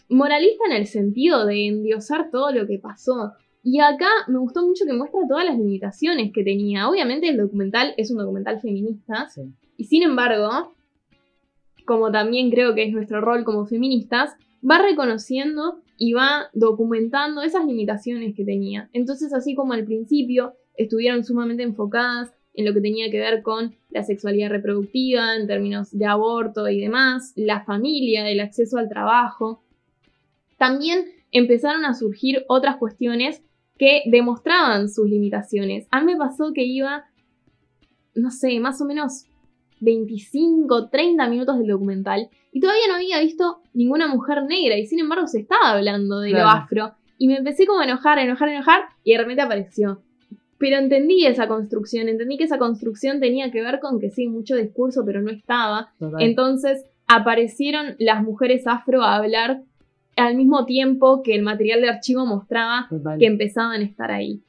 moralista 0.09 0.65
en 0.71 0.77
el 0.77 0.87
sentido 0.87 1.47
de 1.47 1.67
endiosar 1.67 2.31
todo 2.31 2.51
lo 2.53 2.67
que 2.67 2.79
pasó. 2.79 3.33
Y 3.71 3.81
acá 3.81 4.09
me 4.29 4.39
gustó 4.39 4.67
mucho 4.67 4.87
que 4.87 4.95
muestra 4.95 5.21
todas 5.29 5.45
las 5.45 5.59
limitaciones 5.59 6.33
que 6.33 6.43
tenía. 6.43 6.89
Obviamente 6.89 7.29
el 7.29 7.37
documental 7.37 7.93
es 7.99 8.11
un 8.11 8.17
documental 8.17 8.61
feminista, 8.63 9.29
Sí. 9.29 9.43
y 9.77 9.85
sin 9.85 10.03
embargo, 10.05 10.73
como 11.85 12.11
también 12.11 12.51
creo 12.51 12.75
que 12.75 12.85
es 12.85 12.93
nuestro 12.93 13.21
rol 13.21 13.45
como 13.45 13.67
feministas, 13.67 14.35
va 14.69 14.79
reconociendo 14.81 15.83
y 15.99 16.15
va 16.15 16.49
documentando 16.55 17.43
esas 17.43 17.67
limitaciones 17.67 18.35
que 18.35 18.47
tenía. 18.47 18.89
Entonces, 18.95 19.35
así 19.35 19.55
como 19.55 19.75
al 19.75 19.85
principio 19.85 20.55
estuvieron 20.79 21.23
sumamente 21.23 21.63
enfocadas 21.63 22.33
en 22.55 22.65
lo 22.65 22.73
que 22.73 22.81
tenía 22.81 23.11
que 23.11 23.19
ver 23.19 23.43
con 23.43 23.75
la 23.91 24.03
sexualidad 24.03 24.49
reproductiva, 24.49 25.37
en 25.37 25.47
términos 25.47 25.91
de 25.93 26.07
aborto 26.07 26.67
y 26.71 26.81
demás, 26.81 27.35
la 27.37 27.65
familia, 27.67 28.31
el 28.31 28.41
acceso 28.41 28.79
al 28.79 28.89
trabajo, 28.89 29.63
también 30.57 31.05
empezaron 31.33 31.85
a 31.85 31.93
surgir 31.93 32.45
otras 32.49 32.77
cuestiones 32.79 33.43
que 33.79 34.03
demostraban 34.07 34.89
sus 34.89 35.09
limitaciones. 35.09 35.87
A 35.91 36.01
mí 36.01 36.13
me 36.13 36.19
pasó 36.19 36.53
que 36.53 36.65
iba, 36.65 37.05
no 38.15 38.31
sé, 38.31 38.59
más 38.61 38.81
o 38.81 38.85
menos 38.85 39.27
25, 39.81 40.89
30 40.89 41.29
minutos 41.29 41.59
del 41.59 41.69
documental 41.69 42.29
y 42.53 42.61
todavía 42.61 42.89
no 42.89 42.97
había 42.97 43.21
visto 43.21 43.61
ninguna 43.73 44.09
mujer 44.09 44.43
negra 44.45 44.77
y 44.77 44.87
sin 44.87 44.99
embargo 44.99 45.27
se 45.27 45.41
estaba 45.41 45.71
hablando 45.71 46.21
de 46.21 46.31
lo 46.31 46.41
afro 46.41 46.95
y 47.17 47.29
me 47.29 47.37
empecé 47.37 47.67
como 47.67 47.81
a 47.81 47.85
enojar, 47.85 48.19
a 48.19 48.25
enojar, 48.25 48.49
a 48.49 48.53
enojar 48.55 48.81
y 49.05 49.13
de 49.13 49.19
repente 49.19 49.43
apareció. 49.43 50.03
Pero 50.59 50.77
entendí 50.79 51.25
esa 51.25 51.47
construcción, 51.47 52.09
entendí 52.09 52.37
que 52.37 52.45
esa 52.45 52.59
construcción 52.59 53.21
tenía 53.21 53.53
que 53.53 53.63
ver 53.63 53.79
con 53.79 54.01
que 54.01 54.11
sí, 54.11 54.27
mucho 54.27 54.57
discurso, 54.57 55.05
pero 55.07 55.23
no 55.23 55.31
estaba. 55.31 55.93
Total. 56.01 56.21
Entonces 56.21 56.85
aparecieron 57.07 57.95
las 57.99 58.25
mujeres 58.25 58.67
afro 58.67 59.03
a 59.03 59.17
hablar 59.17 59.63
al 60.19 60.37
mismo 60.37 60.65
tiempo 60.67 61.23
que 61.23 61.35
el 61.35 61.43
material 61.43 61.81
de 61.81 61.89
archivo 61.89 62.27
mostraba 62.27 62.87
Total. 62.89 63.19
que 63.19 63.27
empezaban 63.27 63.81
a 63.81 63.85
estar 63.85 64.11
ahí. 64.11 64.43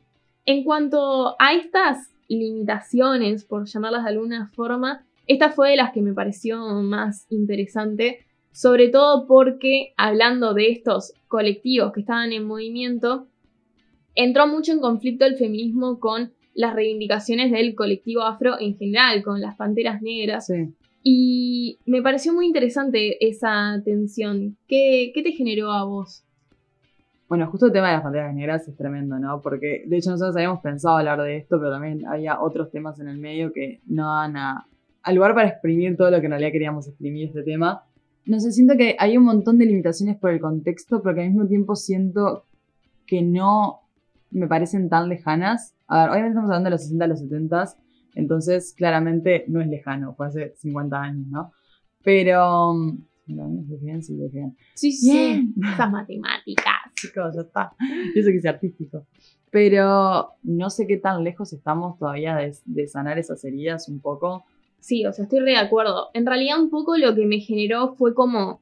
En 0.46 0.64
cuanto 0.64 1.36
a 1.40 1.54
estas 1.54 2.10
limitaciones, 2.28 3.46
por 3.46 3.66
llamarlas 3.66 4.04
de 4.04 4.10
alguna 4.10 4.48
forma, 4.56 5.06
esta 5.28 5.52
fue 5.52 5.72
de 5.72 5.78
las 5.78 5.92
que 5.92 6.02
me 6.02 6.14
pareció 6.14 6.60
más 6.82 7.28
interesante, 7.30 8.26
sobre 8.52 8.90
todo 8.90 9.28
porque 9.28 9.94
hablando 9.96 10.54
de 10.54 10.72
estos 10.72 11.14
colectivos 11.28 11.94
que 11.94 12.02
estaban 12.02 12.32
en 12.32 12.46
movimiento, 12.46 13.28
entró 14.16 14.48
mucho 14.48 14.72
en 14.72 14.80
conflicto 14.80 15.26
el 15.26 15.38
feminismo 15.38 16.00
con 16.00 16.32
las 16.56 16.74
reivindicaciones 16.74 17.52
del 17.52 17.76
colectivo 17.76 18.24
afro 18.24 18.60
en 18.60 18.76
general, 18.78 19.24
con 19.24 19.40
las 19.40 19.56
panteras 19.56 20.02
negras. 20.02 20.48
Sí. 20.48 20.74
Y 21.02 21.80
me 21.86 22.02
pareció 22.02 22.34
muy 22.34 22.46
interesante 22.46 23.26
esa 23.26 23.82
tensión. 23.84 24.58
¿Qué, 24.68 25.12
qué 25.14 25.24
te 25.24 25.32
generó 25.32 25.72
a 25.72 25.86
vos? 25.86 26.26
Bueno, 27.30 27.46
justo 27.48 27.68
el 27.68 27.72
tema 27.72 27.90
de 27.90 27.94
las 27.94 28.02
panteras 28.02 28.34
negras 28.34 28.68
es 28.68 28.76
tremendo, 28.76 29.20
¿no? 29.20 29.40
Porque 29.42 29.84
de 29.86 29.98
hecho 29.98 30.10
nosotros 30.10 30.36
habíamos 30.36 30.62
pensado 30.62 30.98
hablar 30.98 31.22
de 31.22 31.38
esto, 31.38 31.60
pero 31.60 31.72
también 31.72 32.06
había 32.08 32.42
otros 32.42 32.72
temas 32.72 33.00
en 33.00 33.08
el 33.08 33.20
medio 33.20 33.54
que 33.54 33.82
no 33.86 34.16
dan 34.16 34.36
a, 34.36 34.68
al 35.04 35.16
lugar 35.16 35.36
para 35.36 35.48
exprimir 35.48 35.96
todo 35.96 36.10
lo 36.10 36.20
que 36.20 36.26
en 36.26 36.32
realidad 36.32 36.52
queríamos 36.52 36.88
exprimir 36.88 37.28
este 37.28 37.44
tema. 37.44 37.84
No 38.26 38.40
sé, 38.40 38.52
siento 38.52 38.76
que 38.78 38.96
hay 38.98 39.16
un 39.16 39.26
montón 39.26 39.60
de 39.60 39.68
limitaciones 39.68 40.18
por 40.18 40.32
el 40.32 40.40
contexto, 40.40 41.04
pero 41.04 41.16
que 41.16 41.22
al 41.22 41.30
mismo 41.30 41.48
tiempo 41.48 41.76
siento 41.76 42.46
que 43.06 43.22
no 43.22 43.82
me 44.32 44.48
parecen 44.48 44.90
tan 44.90 45.08
lejanas. 45.08 45.76
A 45.88 46.02
ver, 46.02 46.10
obviamente 46.10 46.30
estamos 46.30 46.50
hablando 46.50 46.68
de 46.68 46.72
los 46.72 46.82
60 46.82 47.06
a 47.06 47.08
los 47.08 47.20
70, 47.20 47.64
entonces 48.16 48.74
claramente 48.76 49.46
no 49.48 49.62
es 49.62 49.68
lejano, 49.68 50.16
fue 50.16 50.28
hace 50.28 50.54
50 50.58 51.02
años, 51.02 51.28
¿no? 51.28 51.52
Pero... 52.04 52.74
¿50 53.28 53.46
años? 53.46 53.70
¿Dije 53.70 53.86
bien? 53.86 54.04
Sí, 54.04 54.16
dije 54.16 54.30
bien. 54.32 54.58
Sí, 54.74 54.98
Bien. 55.04 55.54
Esas 55.74 55.92
matemáticas. 55.92 56.76
chicos, 56.96 57.36
ya 57.36 57.42
está. 57.42 57.74
Y 58.16 58.20
eso 58.20 58.30
que 58.32 58.40
sea 58.40 58.52
artístico. 58.52 59.06
Pero 59.52 60.34
no 60.44 60.70
sé 60.70 60.86
qué 60.88 60.98
tan 60.98 61.24
lejos 61.24 61.54
estamos 61.54 61.98
todavía 61.98 62.36
de, 62.36 62.56
de 62.66 62.88
sanar 62.88 63.18
esas 63.18 63.44
heridas 63.44 63.90
un 63.90 64.00
poco. 64.00 64.46
Sí, 64.80 65.06
o 65.06 65.14
sea, 65.14 65.24
estoy 65.24 65.40
re 65.40 65.52
de 65.52 65.58
acuerdo. 65.58 66.10
En 66.14 66.26
realidad, 66.26 66.60
un 66.60 66.70
poco 66.70 66.98
lo 66.98 67.16
que 67.16 67.26
me 67.26 67.40
generó 67.40 67.96
fue 67.96 68.14
como. 68.14 68.62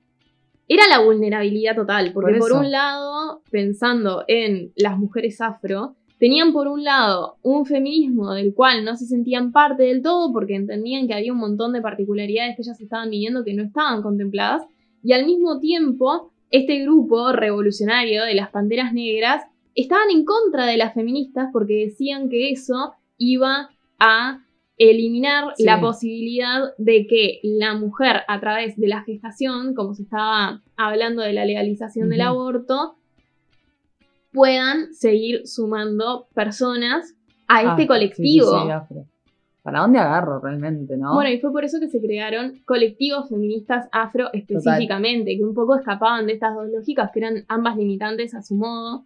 Era 0.69 0.83
la 0.89 0.99
vulnerabilidad 0.99 1.75
total, 1.75 2.11
porque 2.13 2.37
Por 2.39 2.51
un 2.51 2.71
lado, 2.71 3.41
pensando 3.49 4.25
en 4.27 4.73
las 4.75 4.97
mujeres 4.97 5.39
afro, 5.39 5.95
tenían 6.19 6.51
por 6.51 6.67
un 6.67 6.83
lado 6.83 7.37
un 7.43 7.65
feminismo 7.65 8.33
del 8.33 8.53
cual 8.53 8.83
no 8.83 8.95
se 8.95 9.05
sentían 9.05 9.51
parte 9.51 9.83
del 9.83 10.01
todo 10.01 10.33
porque 10.33 10.55
entendían 10.55 11.07
que 11.07 11.13
había 11.13 11.33
un 11.33 11.39
montón 11.39 11.73
de 11.73 11.81
particularidades 11.81 12.55
que 12.55 12.63
ellas 12.63 12.81
estaban 12.81 13.09
viviendo 13.09 13.43
que 13.43 13.53
no 13.53 13.63
estaban 13.63 14.01
contempladas, 14.01 14.63
y 15.03 15.13
al 15.13 15.25
mismo 15.25 15.59
tiempo, 15.59 16.31
este 16.49 16.79
grupo 16.83 17.31
revolucionario 17.31 18.23
de 18.23 18.33
las 18.35 18.49
Panteras 18.49 18.93
Negras 18.93 19.43
estaban 19.75 20.09
en 20.09 20.25
contra 20.25 20.65
de 20.65 20.77
las 20.77 20.93
feministas 20.93 21.49
porque 21.53 21.85
decían 21.85 22.29
que 22.29 22.49
eso 22.49 22.93
iba 23.17 23.69
a 23.99 24.43
eliminar 24.77 25.53
Sí. 25.55 25.63
la 25.65 25.79
posibilidad 25.79 26.73
de 26.77 27.07
que 27.07 27.39
la 27.43 27.73
mujer 27.75 28.21
a 28.27 28.39
través 28.39 28.77
de 28.77 28.87
la 28.87 29.03
gestación, 29.03 29.73
como 29.75 29.93
se 29.93 30.03
estaba 30.03 30.61
hablando 30.75 31.21
de 31.21 31.33
la 31.33 31.45
legalización 31.45 32.09
del 32.09 32.21
aborto, 32.21 32.95
puedan 34.37 34.93
seguir 34.93 35.47
sumando 35.47 36.27
personas 36.35 37.15
a 37.47 37.61
este 37.61 37.71
Ah, 37.71 37.75
sí, 37.77 37.87
colectivo. 37.87 38.45
sí, 38.51 38.63
sí, 38.65 38.71
afro. 38.71 39.05
¿Para 39.63 39.81
dónde 39.81 39.99
agarro 39.99 40.39
realmente, 40.39 40.95
no? 40.95 41.13
Bueno, 41.15 41.29
y 41.29 41.39
fue 41.39 41.51
por 41.51 41.65
eso 41.65 41.79
que 41.81 41.89
se 41.89 41.99
crearon 41.99 42.53
colectivos 42.65 43.27
feministas 43.29 43.89
afro 43.91 44.29
específicamente, 44.31 45.35
que 45.35 45.43
un 45.43 45.53
poco 45.53 45.75
escapaban 45.75 46.25
de 46.27 46.33
estas 46.33 46.55
dos 46.55 46.69
lógicas, 46.69 47.09
que 47.11 47.19
eran 47.19 47.43
ambas 47.49 47.75
limitantes 47.75 48.33
a 48.35 48.41
su 48.43 48.55
modo. 48.55 49.03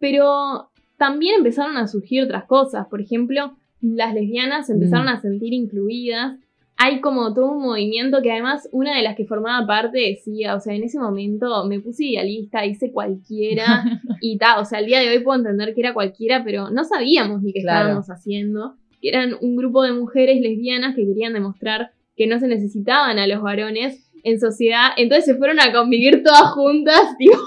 Pero 0.00 0.70
también 0.96 1.36
empezaron 1.38 1.76
a 1.76 1.86
surgir 1.86 2.24
otras 2.24 2.44
cosas. 2.46 2.86
Por 2.88 3.00
ejemplo, 3.00 3.52
las 3.82 4.14
lesbianas 4.14 4.66
se 4.66 4.72
empezaron 4.72 5.06
Mm. 5.06 5.10
a 5.10 5.20
sentir 5.20 5.52
incluidas. 5.52 6.38
Hay 6.82 7.02
como 7.02 7.34
todo 7.34 7.52
un 7.52 7.62
movimiento 7.62 8.22
que 8.22 8.32
además 8.32 8.66
una 8.72 8.96
de 8.96 9.02
las 9.02 9.14
que 9.14 9.26
formaba 9.26 9.66
parte 9.66 9.98
decía, 9.98 10.54
o 10.54 10.60
sea, 10.60 10.74
en 10.74 10.82
ese 10.82 10.98
momento 10.98 11.66
me 11.66 11.78
puse 11.78 12.06
idealista, 12.06 12.64
hice 12.64 12.90
cualquiera 12.90 13.84
y 14.22 14.38
tal, 14.38 14.60
o 14.60 14.64
sea, 14.64 14.78
al 14.78 14.86
día 14.86 15.00
de 15.00 15.10
hoy 15.10 15.18
puedo 15.22 15.38
entender 15.38 15.74
que 15.74 15.82
era 15.82 15.92
cualquiera, 15.92 16.42
pero 16.42 16.70
no 16.70 16.84
sabíamos 16.84 17.42
ni 17.42 17.52
qué 17.52 17.60
Claro. 17.60 17.80
estábamos 17.80 18.06
haciendo. 18.08 18.76
Que 19.02 19.10
eran 19.10 19.34
un 19.42 19.56
grupo 19.56 19.82
de 19.82 19.92
mujeres 19.92 20.40
lesbianas 20.40 20.94
que 20.96 21.04
querían 21.06 21.34
demostrar 21.34 21.90
que 22.16 22.26
no 22.26 22.38
se 22.40 22.48
necesitaban 22.48 23.18
a 23.18 23.26
los 23.26 23.42
varones 23.42 24.10
en 24.24 24.40
sociedad, 24.40 24.88
entonces 24.96 25.24
se 25.26 25.34
fueron 25.36 25.60
a 25.60 25.72
convivir 25.72 26.22
todas 26.22 26.52
juntas, 26.52 27.00
tipo, 27.18 27.38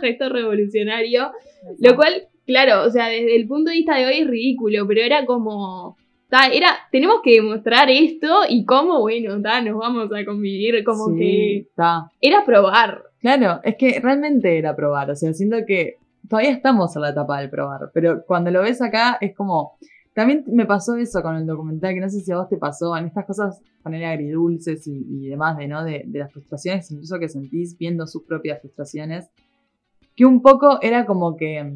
gesto 0.00 0.28
revolucionario, 0.28 1.30
lo 1.80 1.96
cual, 1.96 2.28
claro, 2.46 2.84
o 2.84 2.90
sea, 2.90 3.08
desde 3.08 3.36
el 3.36 3.46
punto 3.46 3.70
de 3.70 3.76
vista 3.76 3.96
de 3.96 4.06
hoy 4.06 4.18
es 4.20 4.26
ridículo, 4.28 4.86
pero 4.86 5.00
era 5.00 5.26
como, 5.26 5.96
ta, 6.28 6.46
era, 6.46 6.68
tenemos 6.90 7.20
que 7.22 7.34
demostrar 7.34 7.90
esto 7.90 8.40
y 8.48 8.64
cómo, 8.64 9.00
bueno, 9.00 9.40
ta, 9.42 9.60
nos 9.60 9.78
vamos 9.78 10.10
a 10.12 10.24
convivir, 10.24 10.82
como 10.84 11.08
Sí, 11.08 11.16
que 11.18 11.66
era 12.20 12.44
probar. 12.44 13.02
Claro, 13.20 13.60
es 13.64 13.76
que 13.76 13.98
realmente 14.00 14.58
era 14.58 14.76
probar. 14.76 15.10
O 15.10 15.16
sea, 15.16 15.32
siento 15.32 15.58
que 15.66 15.96
todavía 16.28 16.52
estamos 16.52 16.94
en 16.96 17.02
la 17.02 17.10
etapa 17.10 17.40
del 17.40 17.50
probar. 17.50 17.90
Pero 17.92 18.24
cuando 18.26 18.50
lo 18.50 18.62
ves 18.62 18.80
acá 18.82 19.18
es 19.20 19.34
como. 19.34 19.76
También 20.14 20.44
me 20.46 20.64
pasó 20.64 20.96
eso 20.96 21.20
con 21.20 21.36
el 21.36 21.44
documental, 21.46 21.92
que 21.92 22.00
no 22.00 22.08
sé 22.08 22.20
si 22.20 22.32
a 22.32 22.38
vos 22.38 22.48
te 22.48 22.56
pasó, 22.56 22.96
en 22.96 23.04
estas 23.04 23.26
cosas, 23.26 23.60
poner 23.82 24.02
agridulces 24.06 24.86
y, 24.86 25.04
y 25.10 25.28
demás, 25.28 25.58
de, 25.58 25.68
¿no? 25.68 25.84
De, 25.84 26.04
de 26.06 26.18
las 26.20 26.32
frustraciones, 26.32 26.90
incluso 26.90 27.18
que 27.18 27.28
sentís 27.28 27.76
viendo 27.76 28.06
sus 28.06 28.22
propias 28.22 28.62
frustraciones. 28.62 29.28
Que 30.14 30.24
un 30.24 30.40
poco 30.40 30.78
era 30.80 31.04
como 31.04 31.36
que. 31.36 31.70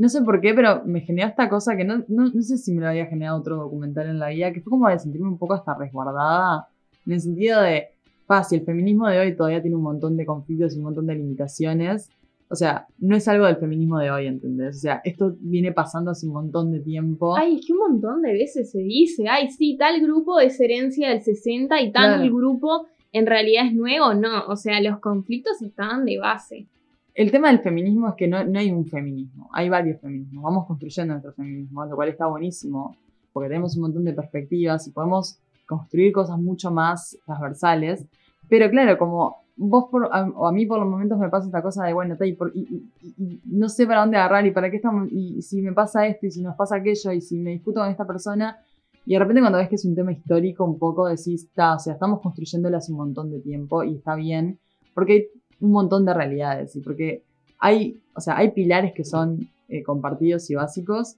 No 0.00 0.08
sé 0.08 0.22
por 0.22 0.40
qué, 0.40 0.54
pero 0.54 0.82
me 0.86 1.02
generó 1.02 1.28
esta 1.28 1.50
cosa 1.50 1.76
que 1.76 1.84
no, 1.84 1.98
no, 2.08 2.30
no 2.32 2.42
sé 2.42 2.56
si 2.56 2.72
me 2.72 2.80
lo 2.80 2.88
había 2.88 3.04
generado 3.04 3.38
otro 3.38 3.56
documental 3.56 4.06
en 4.08 4.18
la 4.18 4.30
vida, 4.30 4.50
que 4.50 4.62
fue 4.62 4.70
como 4.70 4.88
de 4.88 4.98
sentirme 4.98 5.28
un 5.28 5.36
poco 5.36 5.52
hasta 5.52 5.74
resguardada, 5.74 6.68
en 7.04 7.12
el 7.12 7.20
sentido 7.20 7.60
de, 7.60 7.88
pa, 8.26 8.42
si 8.42 8.56
el 8.56 8.62
feminismo 8.62 9.06
de 9.08 9.18
hoy 9.20 9.36
todavía 9.36 9.60
tiene 9.60 9.76
un 9.76 9.82
montón 9.82 10.16
de 10.16 10.24
conflictos 10.24 10.74
y 10.74 10.78
un 10.78 10.84
montón 10.84 11.06
de 11.06 11.16
limitaciones, 11.16 12.08
o 12.48 12.56
sea, 12.56 12.86
no 12.96 13.14
es 13.14 13.28
algo 13.28 13.44
del 13.44 13.56
feminismo 13.56 13.98
de 13.98 14.10
hoy, 14.10 14.26
¿entendés? 14.26 14.76
O 14.76 14.80
sea, 14.80 15.02
esto 15.04 15.36
viene 15.38 15.72
pasando 15.72 16.12
hace 16.12 16.26
un 16.26 16.32
montón 16.32 16.72
de 16.72 16.80
tiempo. 16.80 17.36
Ay, 17.36 17.56
es 17.56 17.66
que 17.66 17.74
un 17.74 17.80
montón 17.80 18.22
de 18.22 18.32
veces 18.32 18.70
se 18.70 18.78
dice, 18.78 19.28
ay, 19.28 19.50
sí, 19.50 19.76
tal 19.78 20.00
grupo 20.00 20.40
es 20.40 20.58
herencia 20.58 21.10
del 21.10 21.20
60 21.20 21.78
y 21.82 21.92
tal 21.92 22.16
Claro. 22.16 22.34
grupo 22.34 22.86
en 23.12 23.26
realidad 23.26 23.66
es 23.66 23.74
nuevo, 23.74 24.14
no. 24.14 24.46
O 24.46 24.56
sea, 24.56 24.80
los 24.80 24.98
conflictos 24.98 25.60
estaban 25.60 26.06
de 26.06 26.18
base. 26.18 26.66
El 27.14 27.30
tema 27.30 27.48
del 27.48 27.60
feminismo 27.60 28.08
es 28.08 28.14
que 28.14 28.28
no, 28.28 28.44
no 28.44 28.58
hay 28.58 28.70
un 28.70 28.86
feminismo, 28.86 29.48
hay 29.52 29.68
varios 29.68 30.00
feminismos. 30.00 30.42
Vamos 30.44 30.66
construyendo 30.66 31.14
nuestro 31.14 31.32
feminismo, 31.32 31.84
lo 31.84 31.96
cual 31.96 32.08
está 32.08 32.26
buenísimo, 32.26 32.96
porque 33.32 33.48
tenemos 33.48 33.74
un 33.76 33.82
montón 33.82 34.04
de 34.04 34.12
perspectivas 34.12 34.86
y 34.86 34.92
podemos 34.92 35.38
construir 35.66 36.12
cosas 36.12 36.38
mucho 36.38 36.70
más 36.70 37.18
transversales. 37.26 38.06
Pero 38.48 38.70
claro, 38.70 38.96
como 38.96 39.36
vos 39.56 39.86
por- 39.90 40.08
a, 40.12 40.24
o 40.28 40.46
a 40.46 40.52
mí 40.52 40.66
por 40.66 40.78
los 40.80 40.88
momentos 40.88 41.18
me 41.18 41.28
pasa 41.28 41.46
esta 41.46 41.62
cosa 41.62 41.84
de, 41.84 41.92
bueno, 41.92 42.16
y, 42.24 42.32
por- 42.32 42.52
y- 42.54 42.88
y- 43.18 43.40
no 43.44 43.68
sé 43.68 43.86
para 43.86 44.00
dónde 44.00 44.16
agarrar 44.16 44.46
y 44.46 44.50
para 44.52 44.70
qué 44.70 44.76
estamos, 44.76 45.08
y, 45.10 45.42
si 45.42 45.60
me 45.62 45.72
pasa 45.72 46.06
esto 46.06 46.26
y 46.26 46.30
si 46.30 46.42
nos 46.42 46.56
pasa 46.56 46.76
aquello 46.76 47.12
y 47.12 47.20
si 47.20 47.38
me 47.38 47.50
disputo 47.50 47.80
con 47.80 47.90
esta 47.90 48.06
persona. 48.06 48.56
Y 49.04 49.14
de 49.14 49.18
repente 49.18 49.40
cuando 49.40 49.58
ves 49.58 49.68
que 49.68 49.74
es 49.76 49.84
un 49.84 49.94
tema 49.94 50.12
histórico 50.12 50.64
un 50.64 50.78
poco 50.78 51.06
decís, 51.08 51.44
está, 51.44 51.74
o 51.74 51.78
sea, 51.78 51.94
estamos 51.94 52.20
construyéndolo 52.20 52.76
hace 52.76 52.92
un 52.92 52.98
montón 52.98 53.30
de 53.30 53.40
tiempo 53.40 53.82
y 53.82 53.96
está 53.96 54.14
bien, 54.14 54.58
porque 54.94 55.30
un 55.60 55.70
montón 55.72 56.04
de 56.04 56.14
realidades 56.14 56.74
y 56.76 56.80
porque 56.80 57.22
hay, 57.58 58.00
o 58.14 58.20
sea, 58.20 58.36
hay 58.38 58.50
pilares 58.52 58.92
que 58.94 59.04
son 59.04 59.48
eh, 59.68 59.82
compartidos 59.82 60.50
y 60.50 60.54
básicos, 60.54 61.16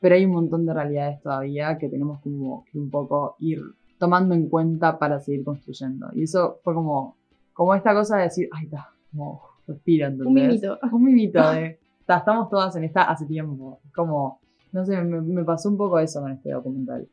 pero 0.00 0.14
hay 0.14 0.24
un 0.24 0.32
montón 0.32 0.66
de 0.66 0.74
realidades 0.74 1.20
todavía 1.20 1.78
que 1.78 1.88
tenemos 1.88 2.20
como 2.20 2.64
que 2.70 2.78
un 2.78 2.90
poco 2.90 3.36
ir 3.38 3.60
tomando 3.98 4.34
en 4.34 4.48
cuenta 4.48 4.98
para 4.98 5.20
seguir 5.20 5.44
construyendo. 5.44 6.08
Y 6.12 6.24
eso 6.24 6.58
fue 6.64 6.74
como, 6.74 7.16
como 7.52 7.74
esta 7.74 7.94
cosa 7.94 8.16
de 8.16 8.24
decir, 8.24 8.48
ay, 8.50 8.64
está, 8.64 8.88
como 9.12 9.42
respiro, 9.66 10.06
¿entendés? 10.08 10.26
Un 10.26 10.34
mimito. 10.34 10.78
Un 10.90 11.04
mimito 11.04 11.52
de, 11.52 11.78
"Ta, 12.04 12.18
estamos 12.18 12.50
todas 12.50 12.74
en 12.74 12.84
esta 12.84 13.04
hace 13.04 13.26
tiempo. 13.26 13.78
Como, 13.94 14.40
no 14.72 14.84
sé, 14.84 15.00
me, 15.02 15.20
me 15.20 15.44
pasó 15.44 15.68
un 15.68 15.76
poco 15.76 16.00
eso 16.00 16.20
con 16.20 16.32
este 16.32 16.50
documental. 16.50 17.06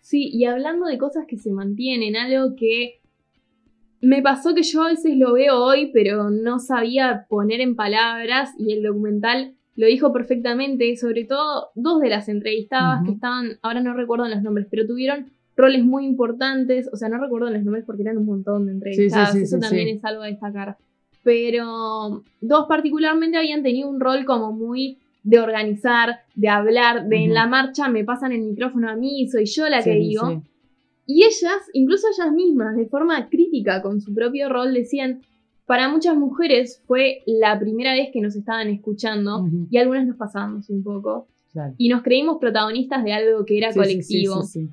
Sí, 0.00 0.28
y 0.32 0.44
hablando 0.44 0.86
de 0.86 0.98
cosas 0.98 1.24
que 1.26 1.36
se 1.36 1.50
mantienen, 1.50 2.16
algo 2.16 2.54
que 2.54 2.99
me 4.00 4.22
pasó 4.22 4.54
que 4.54 4.62
yo 4.62 4.82
a 4.82 4.88
veces 4.88 5.16
lo 5.16 5.34
veo 5.34 5.56
hoy, 5.56 5.90
pero 5.92 6.30
no 6.30 6.58
sabía 6.58 7.26
poner 7.28 7.60
en 7.60 7.76
palabras, 7.76 8.50
y 8.58 8.72
el 8.72 8.82
documental 8.82 9.54
lo 9.76 9.86
dijo 9.86 10.12
perfectamente, 10.12 10.96
sobre 10.96 11.24
todo 11.24 11.68
dos 11.74 12.00
de 12.00 12.08
las 12.08 12.28
entrevistadas 12.28 13.02
que 13.04 13.12
estaban, 13.12 13.58
ahora 13.62 13.80
no 13.80 13.94
recuerdo 13.94 14.28
los 14.28 14.42
nombres, 14.42 14.66
pero 14.70 14.86
tuvieron 14.86 15.30
roles 15.56 15.84
muy 15.84 16.04
importantes, 16.06 16.88
o 16.92 16.96
sea, 16.96 17.08
no 17.08 17.18
recuerdo 17.18 17.50
los 17.50 17.62
nombres 17.62 17.84
porque 17.84 18.02
eran 18.02 18.18
un 18.18 18.26
montón 18.26 18.66
de 18.66 18.72
entrevistadas, 18.72 19.32
sí, 19.32 19.42
eso 19.42 19.56
sí, 19.56 19.60
también 19.60 19.88
sí. 19.88 19.94
es 19.94 20.04
algo 20.04 20.22
a 20.22 20.26
destacar. 20.26 20.76
Pero 21.22 22.22
dos 22.40 22.66
particularmente 22.66 23.36
habían 23.36 23.62
tenido 23.62 23.88
un 23.88 24.00
rol 24.00 24.24
como 24.24 24.52
muy 24.52 24.98
de 25.22 25.38
organizar, 25.38 26.20
de 26.34 26.48
hablar, 26.48 27.06
de 27.06 27.24
en 27.24 27.34
la 27.34 27.46
marcha 27.46 27.88
me 27.88 28.04
pasan 28.04 28.32
el 28.32 28.40
micrófono 28.40 28.88
a 28.88 28.96
mí, 28.96 29.28
soy 29.28 29.44
yo 29.44 29.68
la 29.68 29.78
que 29.78 29.92
Sí, 29.92 30.02
sí, 30.02 30.08
digo. 30.08 30.42
Y 31.12 31.24
ellas, 31.24 31.60
incluso 31.72 32.06
ellas 32.16 32.32
mismas, 32.32 32.76
de 32.76 32.86
forma 32.86 33.28
crítica 33.28 33.82
con 33.82 34.00
su 34.00 34.14
propio 34.14 34.48
rol, 34.48 34.72
decían, 34.72 35.22
para 35.66 35.88
muchas 35.88 36.16
mujeres 36.16 36.82
fue 36.86 37.22
la 37.26 37.58
primera 37.58 37.92
vez 37.94 38.10
que 38.12 38.20
nos 38.20 38.36
estaban 38.36 38.68
escuchando 38.68 39.44
y 39.70 39.76
algunas 39.78 40.06
nos 40.06 40.16
pasábamos 40.16 40.68
un 40.70 40.82
poco 40.84 41.26
Claro. 41.52 41.74
y 41.78 41.88
nos 41.88 42.02
creímos 42.02 42.36
protagonistas 42.40 43.02
de 43.02 43.12
algo 43.12 43.44
que 43.44 43.58
era 43.58 43.72
Sí, 43.72 43.78
colectivo. 43.80 44.42
sí, 44.42 44.66
sí. 44.66 44.68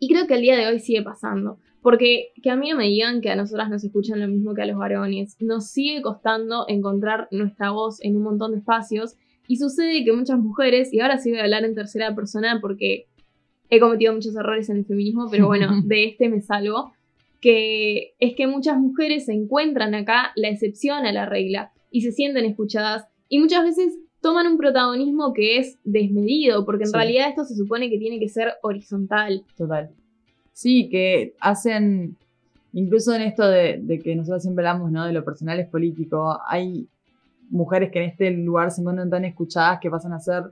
Y 0.00 0.08
creo 0.08 0.26
que 0.26 0.34
al 0.34 0.42
día 0.42 0.56
de 0.56 0.66
hoy 0.66 0.78
sigue 0.80 1.02
pasando. 1.02 1.58
Porque 1.80 2.28
que 2.42 2.50
a 2.50 2.56
mí 2.56 2.70
no 2.70 2.76
me 2.76 2.84
digan 2.88 3.20
que 3.22 3.30
a 3.30 3.36
nosotras 3.36 3.68
nos 3.70 3.84
escuchan 3.84 4.20
lo 4.20 4.28
mismo 4.28 4.54
que 4.54 4.62
a 4.62 4.66
los 4.66 4.76
varones. 4.76 5.36
Nos 5.40 5.68
sigue 5.70 6.02
costando 6.02 6.64
encontrar 6.68 7.28
nuestra 7.30 7.70
voz 7.70 8.02
en 8.02 8.16
un 8.16 8.22
montón 8.22 8.52
de 8.52 8.58
espacios. 8.58 9.16
Y 9.48 9.56
sucede 9.56 10.02
que 10.04 10.12
muchas 10.12 10.38
mujeres, 10.38 10.92
y 10.92 11.00
ahora 11.00 11.18
sí 11.18 11.30
voy 11.30 11.40
a 11.40 11.44
hablar 11.44 11.64
en 11.64 11.74
tercera 11.74 12.14
persona 12.14 12.58
porque 12.62 13.06
he 13.70 13.80
cometido 13.80 14.12
muchos 14.12 14.34
errores 14.36 14.68
en 14.70 14.76
el 14.78 14.84
feminismo, 14.84 15.28
pero 15.30 15.46
bueno, 15.46 15.68
de 15.84 16.04
este 16.04 16.28
me 16.28 16.40
salvo. 16.40 16.92
Que 17.40 18.14
es 18.20 18.34
que 18.36 18.46
muchas 18.46 18.78
mujeres 18.78 19.28
encuentran 19.28 19.94
acá 19.94 20.32
la 20.34 20.48
excepción 20.48 21.04
a 21.04 21.12
la 21.12 21.26
regla 21.26 21.72
y 21.90 22.00
se 22.00 22.10
sienten 22.12 22.46
escuchadas. 22.46 23.04
Y 23.28 23.38
muchas 23.38 23.64
veces 23.64 23.98
toman 24.22 24.46
un 24.46 24.56
protagonismo 24.56 25.34
que 25.34 25.58
es 25.58 25.78
desmedido, 25.84 26.64
porque 26.64 26.84
en 26.84 26.90
Sí. 26.90 26.96
realidad 26.96 27.28
esto 27.28 27.44
se 27.44 27.54
supone 27.54 27.90
que 27.90 27.98
tiene 27.98 28.18
que 28.18 28.30
ser 28.30 28.54
horizontal. 28.62 29.44
Total. 29.58 29.90
Sí, 30.54 30.88
que 30.88 31.34
hacen, 31.40 32.16
incluso 32.72 33.14
en 33.14 33.20
esto 33.20 33.46
de, 33.46 33.78
de 33.82 33.98
que 33.98 34.16
nosotros 34.16 34.42
siempre 34.42 34.66
hablamos, 34.66 34.90
¿no? 34.90 35.04
De 35.04 35.12
lo 35.12 35.22
personal 35.24 35.60
es 35.60 35.68
político, 35.68 36.38
hay 36.48 36.86
mujeres 37.50 37.90
que 37.92 37.98
en 38.02 38.08
este 38.08 38.30
lugar 38.30 38.70
se 38.70 38.80
encuentran 38.80 39.10
tan 39.10 39.26
escuchadas 39.26 39.80
que 39.80 39.90
pasan 39.90 40.14
a 40.14 40.20
ser 40.20 40.44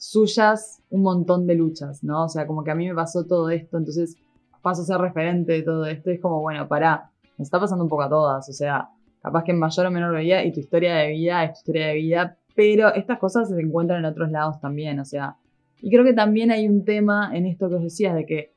suyas 0.00 0.82
un 0.88 1.02
montón 1.02 1.46
de 1.46 1.54
luchas, 1.54 2.02
¿no? 2.02 2.24
O 2.24 2.28
sea, 2.30 2.46
como 2.46 2.64
que 2.64 2.70
a 2.70 2.74
mí 2.74 2.88
me 2.88 2.94
pasó 2.94 3.26
todo 3.26 3.50
esto, 3.50 3.76
entonces 3.76 4.16
paso 4.62 4.80
a 4.80 4.86
ser 4.86 4.96
referente 4.96 5.52
de 5.52 5.62
todo 5.62 5.84
esto, 5.84 6.10
es 6.10 6.18
como, 6.20 6.40
bueno, 6.40 6.66
pará, 6.66 7.10
nos 7.36 7.48
está 7.48 7.60
pasando 7.60 7.84
un 7.84 7.90
poco 7.90 8.04
a 8.04 8.08
todas, 8.08 8.48
o 8.48 8.52
sea, 8.54 8.88
capaz 9.20 9.44
que 9.44 9.52
en 9.52 9.58
mayor 9.58 9.86
o 9.86 9.90
menor 9.90 10.14
medida, 10.14 10.42
y 10.42 10.52
tu 10.52 10.60
historia 10.60 10.94
de 10.96 11.08
vida 11.10 11.44
es 11.44 11.52
tu 11.52 11.58
historia 11.58 11.88
de 11.88 11.94
vida, 11.96 12.38
pero 12.54 12.94
estas 12.94 13.18
cosas 13.18 13.50
se 13.50 13.60
encuentran 13.60 13.98
en 13.98 14.06
otros 14.06 14.30
lados 14.30 14.58
también, 14.58 14.98
o 15.00 15.04
sea, 15.04 15.36
y 15.82 15.90
creo 15.90 16.02
que 16.02 16.14
también 16.14 16.50
hay 16.50 16.66
un 16.66 16.86
tema 16.86 17.30
en 17.34 17.44
esto 17.44 17.68
que 17.68 17.74
os 17.74 17.82
decías, 17.82 18.14
de 18.14 18.24
que 18.24 18.54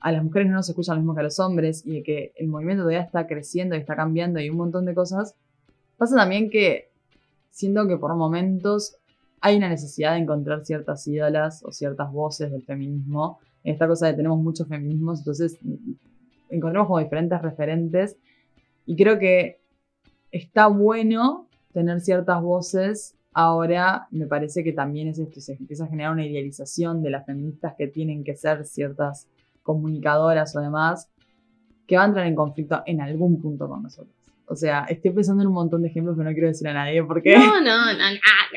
a 0.00 0.12
las 0.12 0.24
mujeres 0.24 0.48
no 0.48 0.54
nos 0.54 0.68
escuchan 0.70 0.96
lo 0.96 1.02
mismo 1.02 1.14
que 1.14 1.20
a 1.20 1.24
los 1.24 1.38
hombres, 1.40 1.84
y 1.84 1.96
de 1.96 2.02
que 2.02 2.32
el 2.36 2.48
movimiento 2.48 2.84
todavía 2.84 3.02
está 3.02 3.26
creciendo 3.26 3.76
y 3.76 3.80
está 3.80 3.96
cambiando 3.96 4.40
y 4.40 4.48
un 4.48 4.56
montón 4.56 4.86
de 4.86 4.94
cosas, 4.94 5.34
pasa 5.98 6.16
también 6.16 6.48
que 6.48 6.90
siento 7.50 7.86
que 7.86 7.98
por 7.98 8.14
momentos 8.14 8.96
hay 9.46 9.58
una 9.58 9.68
necesidad 9.68 10.14
de 10.14 10.18
encontrar 10.18 10.64
ciertas 10.64 11.06
ídolas 11.06 11.62
o 11.64 11.70
ciertas 11.70 12.10
voces 12.10 12.50
del 12.50 12.64
feminismo. 12.64 13.38
En 13.62 13.74
esta 13.74 13.86
cosa 13.86 14.08
de 14.08 14.14
tenemos 14.14 14.40
muchos 14.40 14.66
feminismos, 14.66 15.20
entonces 15.20 15.56
mm, 15.62 15.92
encontramos 16.50 16.88
como 16.88 16.98
diferentes 16.98 17.40
referentes. 17.40 18.16
Y 18.86 18.96
creo 18.96 19.20
que 19.20 19.60
está 20.32 20.66
bueno 20.66 21.46
tener 21.72 22.00
ciertas 22.00 22.42
voces. 22.42 23.14
Ahora 23.32 24.08
me 24.10 24.26
parece 24.26 24.64
que 24.64 24.72
también 24.72 25.06
es 25.06 25.20
esto, 25.20 25.40
se 25.40 25.52
empieza 25.52 25.84
a 25.84 25.88
generar 25.88 26.10
una 26.10 26.26
idealización 26.26 27.00
de 27.04 27.10
las 27.10 27.24
feministas 27.24 27.74
que 27.78 27.86
tienen 27.86 28.24
que 28.24 28.34
ser 28.34 28.64
ciertas 28.64 29.28
comunicadoras 29.62 30.56
o 30.56 30.60
demás, 30.60 31.08
que 31.86 31.96
va 31.96 32.02
a 32.02 32.06
entrar 32.06 32.26
en 32.26 32.34
conflicto 32.34 32.82
en 32.84 33.00
algún 33.00 33.40
punto 33.40 33.68
con 33.68 33.84
nosotros. 33.84 34.25
O 34.48 34.54
sea, 34.56 34.84
estoy 34.88 35.10
pensando 35.10 35.42
en 35.42 35.48
un 35.48 35.54
montón 35.54 35.82
de 35.82 35.88
ejemplos, 35.88 36.16
pero 36.16 36.28
no 36.28 36.32
quiero 36.34 36.48
decir 36.48 36.68
a 36.68 36.72
nadie 36.72 37.02
porque... 37.02 37.36
No, 37.36 37.46
no, 37.60 37.60
no, 37.60 37.92
no. 37.92 38.08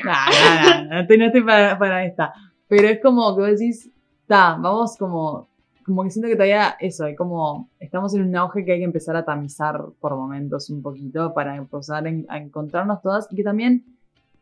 No, 0.04 0.12
no, 0.12 0.84
no, 0.84 1.16
no 1.18 1.24
estoy, 1.26 1.42
para, 1.42 1.78
para 1.78 2.04
esta. 2.04 2.32
Pero 2.68 2.88
es 2.88 3.00
como 3.02 3.34
que 3.34 3.42
vos 3.42 3.50
decís, 3.50 3.90
está, 4.22 4.56
vamos 4.58 4.96
como, 4.96 5.48
como 5.84 6.04
que 6.04 6.10
siento 6.10 6.28
que 6.28 6.34
todavía 6.36 6.76
eso, 6.78 7.04
hay 7.06 7.16
como, 7.16 7.68
estamos 7.80 8.14
en 8.14 8.22
un 8.22 8.36
auge 8.36 8.64
que 8.64 8.72
hay 8.72 8.78
que 8.78 8.84
empezar 8.84 9.16
a 9.16 9.24
tamizar 9.24 9.80
por 10.00 10.14
momentos 10.14 10.70
un 10.70 10.80
poquito 10.80 11.34
para 11.34 11.56
empezar 11.56 12.04
a 12.28 12.38
encontrarnos 12.38 13.02
todas 13.02 13.26
y 13.32 13.36
que 13.36 13.42
también 13.42 13.84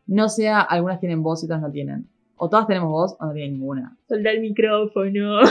no 0.05 0.29
sea, 0.29 0.61
algunas 0.61 0.99
tienen 0.99 1.23
voz 1.23 1.41
y 1.41 1.45
otras 1.45 1.61
no 1.61 1.71
tienen. 1.71 2.07
O 2.37 2.47
todas 2.49 2.67
tenemos 2.67 2.89
voz 2.89 3.15
o 3.19 3.25
no 3.25 3.33
tienen 3.33 3.53
ninguna. 3.53 3.97
Soltá 4.07 4.29
el 4.31 4.41
micrófono. 4.41 5.41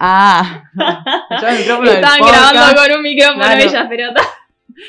Ah, 0.00 0.62
Escuchá 1.30 1.52
el 1.52 1.58
micrófono 1.58 1.90
Estaban 1.90 2.18
grabando 2.20 2.80
con 2.80 2.96
un 2.96 3.02
micrófono 3.02 3.42
Claro. 3.44 3.60
ellas, 3.64 3.86
pero 3.88 4.14
ta- 4.14 4.22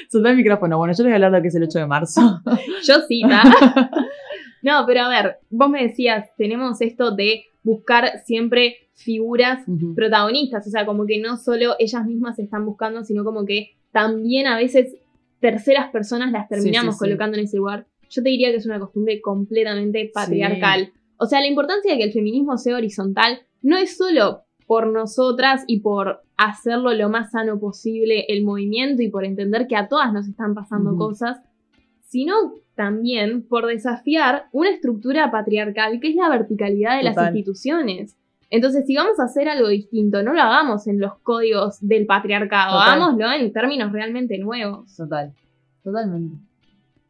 Soltá 0.09 0.31
el 0.31 0.37
micrófono. 0.37 0.77
Bueno, 0.77 0.93
yo 0.93 1.03
les 1.03 1.07
voy 1.07 1.11
a 1.13 1.15
hablar 1.15 1.31
de 1.31 1.37
lo 1.37 1.41
que 1.41 1.47
es 1.47 1.55
el 1.55 1.63
8 1.63 1.79
de 1.79 1.87
marzo. 1.87 2.41
yo 2.87 2.95
sí, 3.07 3.21
ta. 3.21 3.43
No, 4.61 4.83
pero 4.85 5.03
a 5.03 5.09
ver, 5.09 5.37
vos 5.49 5.69
me 5.69 5.83
decías, 5.83 6.29
tenemos 6.37 6.81
esto 6.81 7.11
de 7.11 7.45
buscar 7.63 8.19
siempre 8.25 8.89
figuras 8.93 9.63
protagonistas, 9.95 10.67
o 10.67 10.69
sea, 10.69 10.85
como 10.85 11.05
que 11.05 11.19
no 11.19 11.37
solo 11.37 11.75
ellas 11.79 12.05
mismas 12.05 12.35
se 12.35 12.43
están 12.43 12.65
buscando, 12.65 13.05
sino 13.05 13.23
como 13.23 13.45
que 13.45 13.69
también 13.93 14.47
a 14.47 14.57
veces 14.57 14.95
terceras 15.39 15.89
personas 15.91 16.31
las 16.33 16.49
terminamos 16.49 16.95
sí, 16.95 16.99
sí. 16.99 17.05
colocando 17.05 17.37
en 17.37 17.45
ese 17.45 17.57
lugar. 17.57 17.87
Yo 18.09 18.21
te 18.21 18.29
diría 18.29 18.49
que 18.49 18.57
es 18.57 18.65
una 18.65 18.79
costumbre 18.79 19.21
completamente 19.21 20.11
patriarcal. 20.13 20.91
O 21.17 21.25
sea, 21.25 21.39
la 21.39 21.47
importancia 21.47 21.91
de 21.91 21.97
que 21.97 22.03
el 22.03 22.13
feminismo 22.13 22.57
sea 22.57 22.75
horizontal 22.75 23.39
no 23.61 23.77
es 23.77 23.95
solo 23.95 24.43
por 24.67 24.87
nosotras 24.87 25.63
y 25.67 25.79
por 25.79 26.21
hacerlo 26.39 26.93
lo 26.93 27.09
más 27.09 27.31
sano 27.31 27.59
posible 27.59 28.25
el 28.29 28.45
movimiento 28.45 29.01
y 29.01 29.09
por 29.09 29.25
entender 29.25 29.67
que 29.67 29.75
a 29.75 29.89
todas 29.89 30.13
nos 30.13 30.25
están 30.25 30.55
pasando 30.55 30.95
cosas, 30.95 31.41
sino 31.99 32.33
también 32.75 33.45
por 33.45 33.65
desafiar 33.65 34.45
una 34.53 34.69
estructura 34.69 35.31
patriarcal 35.31 35.99
que 35.99 36.11
es 36.11 36.15
la 36.15 36.29
verticalidad 36.29 36.95
de 36.95 37.03
las 37.03 37.17
instituciones. 37.17 38.15
Entonces, 38.49 38.85
si 38.87 38.95
vamos 38.95 39.19
a 39.19 39.25
hacer 39.25 39.49
algo 39.49 39.67
distinto, 39.67 40.23
no 40.23 40.31
lo 40.33 40.41
hagamos 40.41 40.87
en 40.87 41.01
los 41.01 41.19
códigos 41.19 41.85
del 41.85 42.05
patriarcado, 42.05 42.79
Total. 42.79 42.93
hagámoslo 42.93 43.31
en 43.33 43.51
términos 43.51 43.91
realmente 43.91 44.37
nuevos. 44.37 44.95
Total, 44.95 45.33
totalmente. 45.83 46.37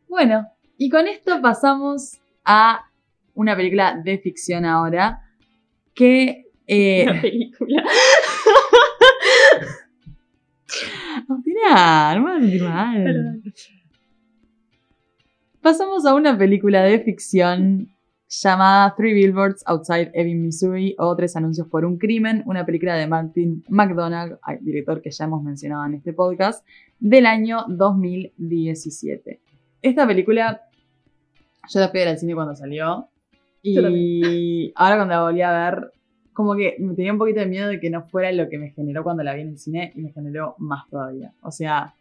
Bueno, 0.07 0.47
y 0.75 0.89
con 0.89 1.07
esto 1.07 1.39
pasamos 1.39 2.19
a 2.43 2.83
una 3.35 3.55
película 3.55 4.01
de 4.03 4.17
ficción 4.17 4.65
ahora 4.65 5.21
que... 5.93 6.47
Eh, 6.65 7.05
La 7.13 7.21
película. 7.21 7.83
No 11.27 11.41
me 11.45 11.53
vas 11.71 12.35
a 12.35 12.39
sentir 12.39 12.63
mal. 12.63 13.03
Perdón. 13.03 13.43
Pasamos 15.61 16.05
a 16.05 16.13
una 16.13 16.37
película 16.37 16.83
de 16.83 16.99
ficción 16.99 17.89
llamada 18.29 18.95
Three 18.95 19.13
Billboards 19.13 19.63
Outside 19.65 20.11
Ebbing, 20.13 20.41
Missouri 20.41 20.95
o 20.99 21.15
Tres 21.15 21.35
Anuncios 21.35 21.67
por 21.67 21.83
un 21.83 21.97
Crimen, 21.97 22.43
una 22.45 22.65
película 22.65 22.95
de 22.95 23.07
Martin 23.07 23.63
McDonagh, 23.67 24.39
director 24.61 25.01
que 25.01 25.11
ya 25.11 25.25
hemos 25.25 25.43
mencionado 25.43 25.85
en 25.85 25.95
este 25.95 26.13
podcast, 26.13 26.65
del 26.99 27.25
año 27.25 27.65
2017. 27.67 29.41
Esta 29.81 30.07
película 30.07 30.61
yo 31.67 31.79
la 31.79 31.89
fui 31.89 32.01
al 32.01 32.17
cine 32.17 32.35
cuando 32.35 32.55
salió 32.55 33.09
y 33.61 34.71
ahora 34.75 34.95
cuando 34.95 35.13
la 35.13 35.23
volví 35.23 35.41
a 35.41 35.51
ver, 35.51 35.91
como 36.33 36.55
que 36.55 36.75
me 36.79 36.95
tenía 36.95 37.11
un 37.11 37.19
poquito 37.19 37.39
de 37.39 37.45
miedo 37.45 37.67
de 37.67 37.79
que 37.79 37.89
no 37.89 38.03
fuera 38.03 38.31
lo 38.31 38.49
que 38.49 38.57
me 38.57 38.71
generó 38.71 39.03
cuando 39.03 39.23
la 39.23 39.33
vi 39.33 39.41
en 39.41 39.49
el 39.49 39.57
cine 39.57 39.91
y 39.95 40.01
me 40.01 40.11
generó 40.11 40.55
más 40.57 40.87
todavía. 40.89 41.33
O 41.41 41.51
sea, 41.51 41.93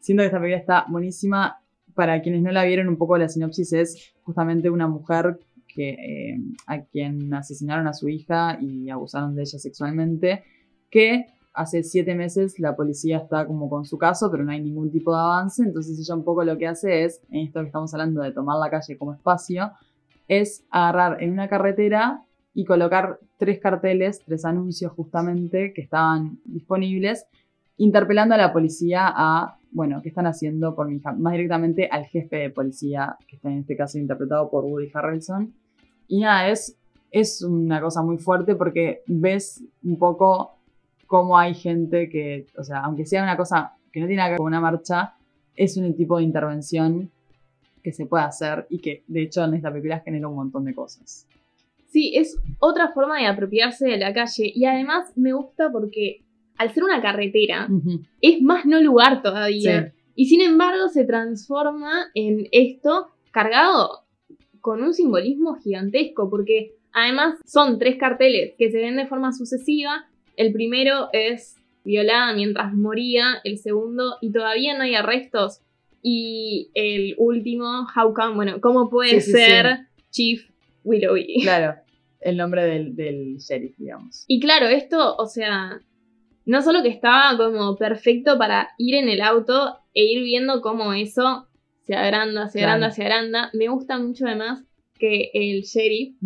siento 0.00 0.22
que 0.22 0.26
esta 0.26 0.38
película 0.38 0.60
está 0.60 0.86
buenísima. 0.88 1.60
Para 1.94 2.20
quienes 2.22 2.42
no 2.42 2.50
la 2.50 2.64
vieron, 2.64 2.88
un 2.88 2.96
poco 2.96 3.16
la 3.16 3.28
sinopsis 3.28 3.72
es 3.72 4.14
justamente 4.24 4.68
una 4.68 4.88
mujer 4.88 5.38
que, 5.68 5.90
eh, 5.90 6.38
a 6.66 6.80
quien 6.82 7.32
asesinaron 7.34 7.86
a 7.86 7.92
su 7.92 8.08
hija 8.08 8.58
y 8.60 8.90
abusaron 8.90 9.34
de 9.34 9.42
ella 9.42 9.58
sexualmente, 9.58 10.42
que 10.90 11.26
hace 11.52 11.82
siete 11.82 12.14
meses 12.14 12.58
la 12.58 12.74
policía 12.74 13.18
está 13.18 13.46
como 13.46 13.68
con 13.68 13.84
su 13.84 13.96
caso, 13.96 14.30
pero 14.30 14.44
no 14.44 14.52
hay 14.52 14.60
ningún 14.60 14.90
tipo 14.90 15.12
de 15.14 15.20
avance, 15.20 15.62
entonces 15.62 15.98
ella 15.98 16.14
un 16.14 16.24
poco 16.24 16.44
lo 16.44 16.58
que 16.58 16.66
hace 16.66 17.04
es, 17.04 17.20
en 17.30 17.46
esto 17.46 17.60
que 17.60 17.66
estamos 17.66 17.92
hablando 17.94 18.22
de 18.22 18.32
tomar 18.32 18.58
la 18.58 18.70
calle 18.70 18.98
como 18.98 19.14
espacio, 19.14 19.70
es 20.26 20.64
agarrar 20.70 21.22
en 21.22 21.32
una 21.32 21.48
carretera 21.48 22.24
y 22.54 22.64
colocar 22.64 23.18
tres 23.36 23.58
carteles, 23.60 24.22
tres 24.24 24.44
anuncios 24.44 24.92
justamente 24.92 25.72
que 25.74 25.82
estaban 25.82 26.38
disponibles, 26.44 27.26
interpelando 27.76 28.34
a 28.34 28.38
la 28.38 28.52
policía 28.52 29.12
a, 29.14 29.58
bueno, 29.72 30.00
¿qué 30.00 30.08
están 30.08 30.26
haciendo 30.26 30.74
por 30.76 30.88
mi 30.88 30.96
hija? 30.96 31.12
Más 31.12 31.32
directamente 31.32 31.88
al 31.90 32.06
jefe 32.06 32.36
de 32.36 32.50
policía, 32.50 33.16
que 33.26 33.36
está 33.36 33.50
en 33.50 33.58
este 33.58 33.76
caso 33.76 33.98
interpretado 33.98 34.48
por 34.50 34.64
Woody 34.64 34.90
Harrelson, 34.94 35.52
y 36.06 36.20
nada, 36.20 36.48
es, 36.48 36.76
es 37.10 37.42
una 37.42 37.80
cosa 37.80 38.02
muy 38.02 38.18
fuerte 38.18 38.54
porque 38.54 39.02
ves 39.06 39.64
un 39.82 39.98
poco 39.98 40.58
cómo 41.06 41.36
hay 41.36 41.54
gente 41.54 42.08
que, 42.08 42.46
o 42.56 42.62
sea, 42.62 42.80
aunque 42.80 43.06
sea 43.06 43.22
una 43.22 43.36
cosa 43.36 43.74
que 43.92 44.00
no 44.00 44.06
tiene 44.06 44.18
nada 44.18 44.28
que 44.28 44.32
ver 44.32 44.38
con 44.38 44.46
una 44.46 44.60
marcha, 44.60 45.14
es 45.56 45.76
un 45.76 45.94
tipo 45.94 46.18
de 46.18 46.24
intervención 46.24 47.10
que 47.82 47.92
se 47.92 48.06
puede 48.06 48.24
hacer 48.24 48.66
y 48.70 48.78
que 48.78 49.04
de 49.06 49.22
hecho 49.22 49.44
en 49.44 49.54
esta 49.54 49.70
película 49.70 50.00
genera 50.00 50.28
un 50.28 50.36
montón 50.36 50.64
de 50.64 50.74
cosas. 50.74 51.26
Sí, 51.94 52.10
es 52.16 52.36
otra 52.58 52.88
forma 52.88 53.20
de 53.20 53.26
apropiarse 53.26 53.86
de 53.86 53.98
la 53.98 54.12
calle 54.12 54.50
y 54.52 54.64
además 54.64 55.12
me 55.14 55.32
gusta 55.32 55.70
porque 55.70 56.22
al 56.58 56.74
ser 56.74 56.82
una 56.82 57.00
carretera 57.00 57.68
es 58.20 58.42
más 58.42 58.66
no 58.66 58.82
lugar 58.82 59.22
todavía. 59.22 59.94
Y 60.16 60.26
sin 60.26 60.40
embargo 60.40 60.88
se 60.88 61.04
transforma 61.04 62.10
en 62.14 62.48
esto 62.50 63.12
cargado 63.30 64.00
con 64.60 64.82
un 64.82 64.92
simbolismo 64.92 65.54
gigantesco, 65.54 66.28
porque 66.28 66.72
además 66.92 67.38
son 67.46 67.78
tres 67.78 67.96
carteles 67.96 68.54
que 68.58 68.72
se 68.72 68.78
ven 68.78 68.96
de 68.96 69.06
forma 69.06 69.32
sucesiva. 69.32 70.08
El 70.36 70.52
primero 70.52 71.10
es 71.12 71.54
violada 71.84 72.34
mientras 72.34 72.74
moría, 72.74 73.36
el 73.44 73.58
segundo, 73.58 74.16
y 74.20 74.32
todavía 74.32 74.76
no 74.76 74.82
hay 74.82 74.96
arrestos. 74.96 75.60
Y 76.02 76.70
el 76.74 77.14
último, 77.18 77.86
how 77.94 78.12
come, 78.12 78.34
bueno, 78.34 78.60
¿cómo 78.60 78.90
puede 78.90 79.20
ser 79.20 79.86
Chief 80.10 80.50
Willoughby? 80.82 81.40
Claro, 81.42 81.83
el 82.24 82.36
nombre 82.36 82.64
del, 82.64 82.96
del 82.96 83.36
sheriff, 83.36 83.76
digamos. 83.78 84.24
Y 84.26 84.40
claro, 84.40 84.66
esto, 84.66 85.14
o 85.16 85.26
sea, 85.26 85.80
no 86.46 86.62
solo 86.62 86.82
que 86.82 86.88
estaba 86.88 87.36
como 87.36 87.76
perfecto 87.76 88.38
para 88.38 88.70
ir 88.78 88.96
en 88.96 89.08
el 89.08 89.20
auto 89.20 89.78
e 89.92 90.04
ir 90.04 90.22
viendo 90.24 90.60
cómo 90.60 90.92
eso 90.92 91.46
se 91.82 91.94
agranda, 91.94 92.48
se 92.48 92.60
agranda, 92.60 92.90
se 92.90 93.02
agranda. 93.02 93.50
Me 93.52 93.68
gusta 93.68 93.98
mucho 93.98 94.26
además 94.26 94.64
que 94.98 95.30
el 95.34 95.62
sheriff, 95.62 96.16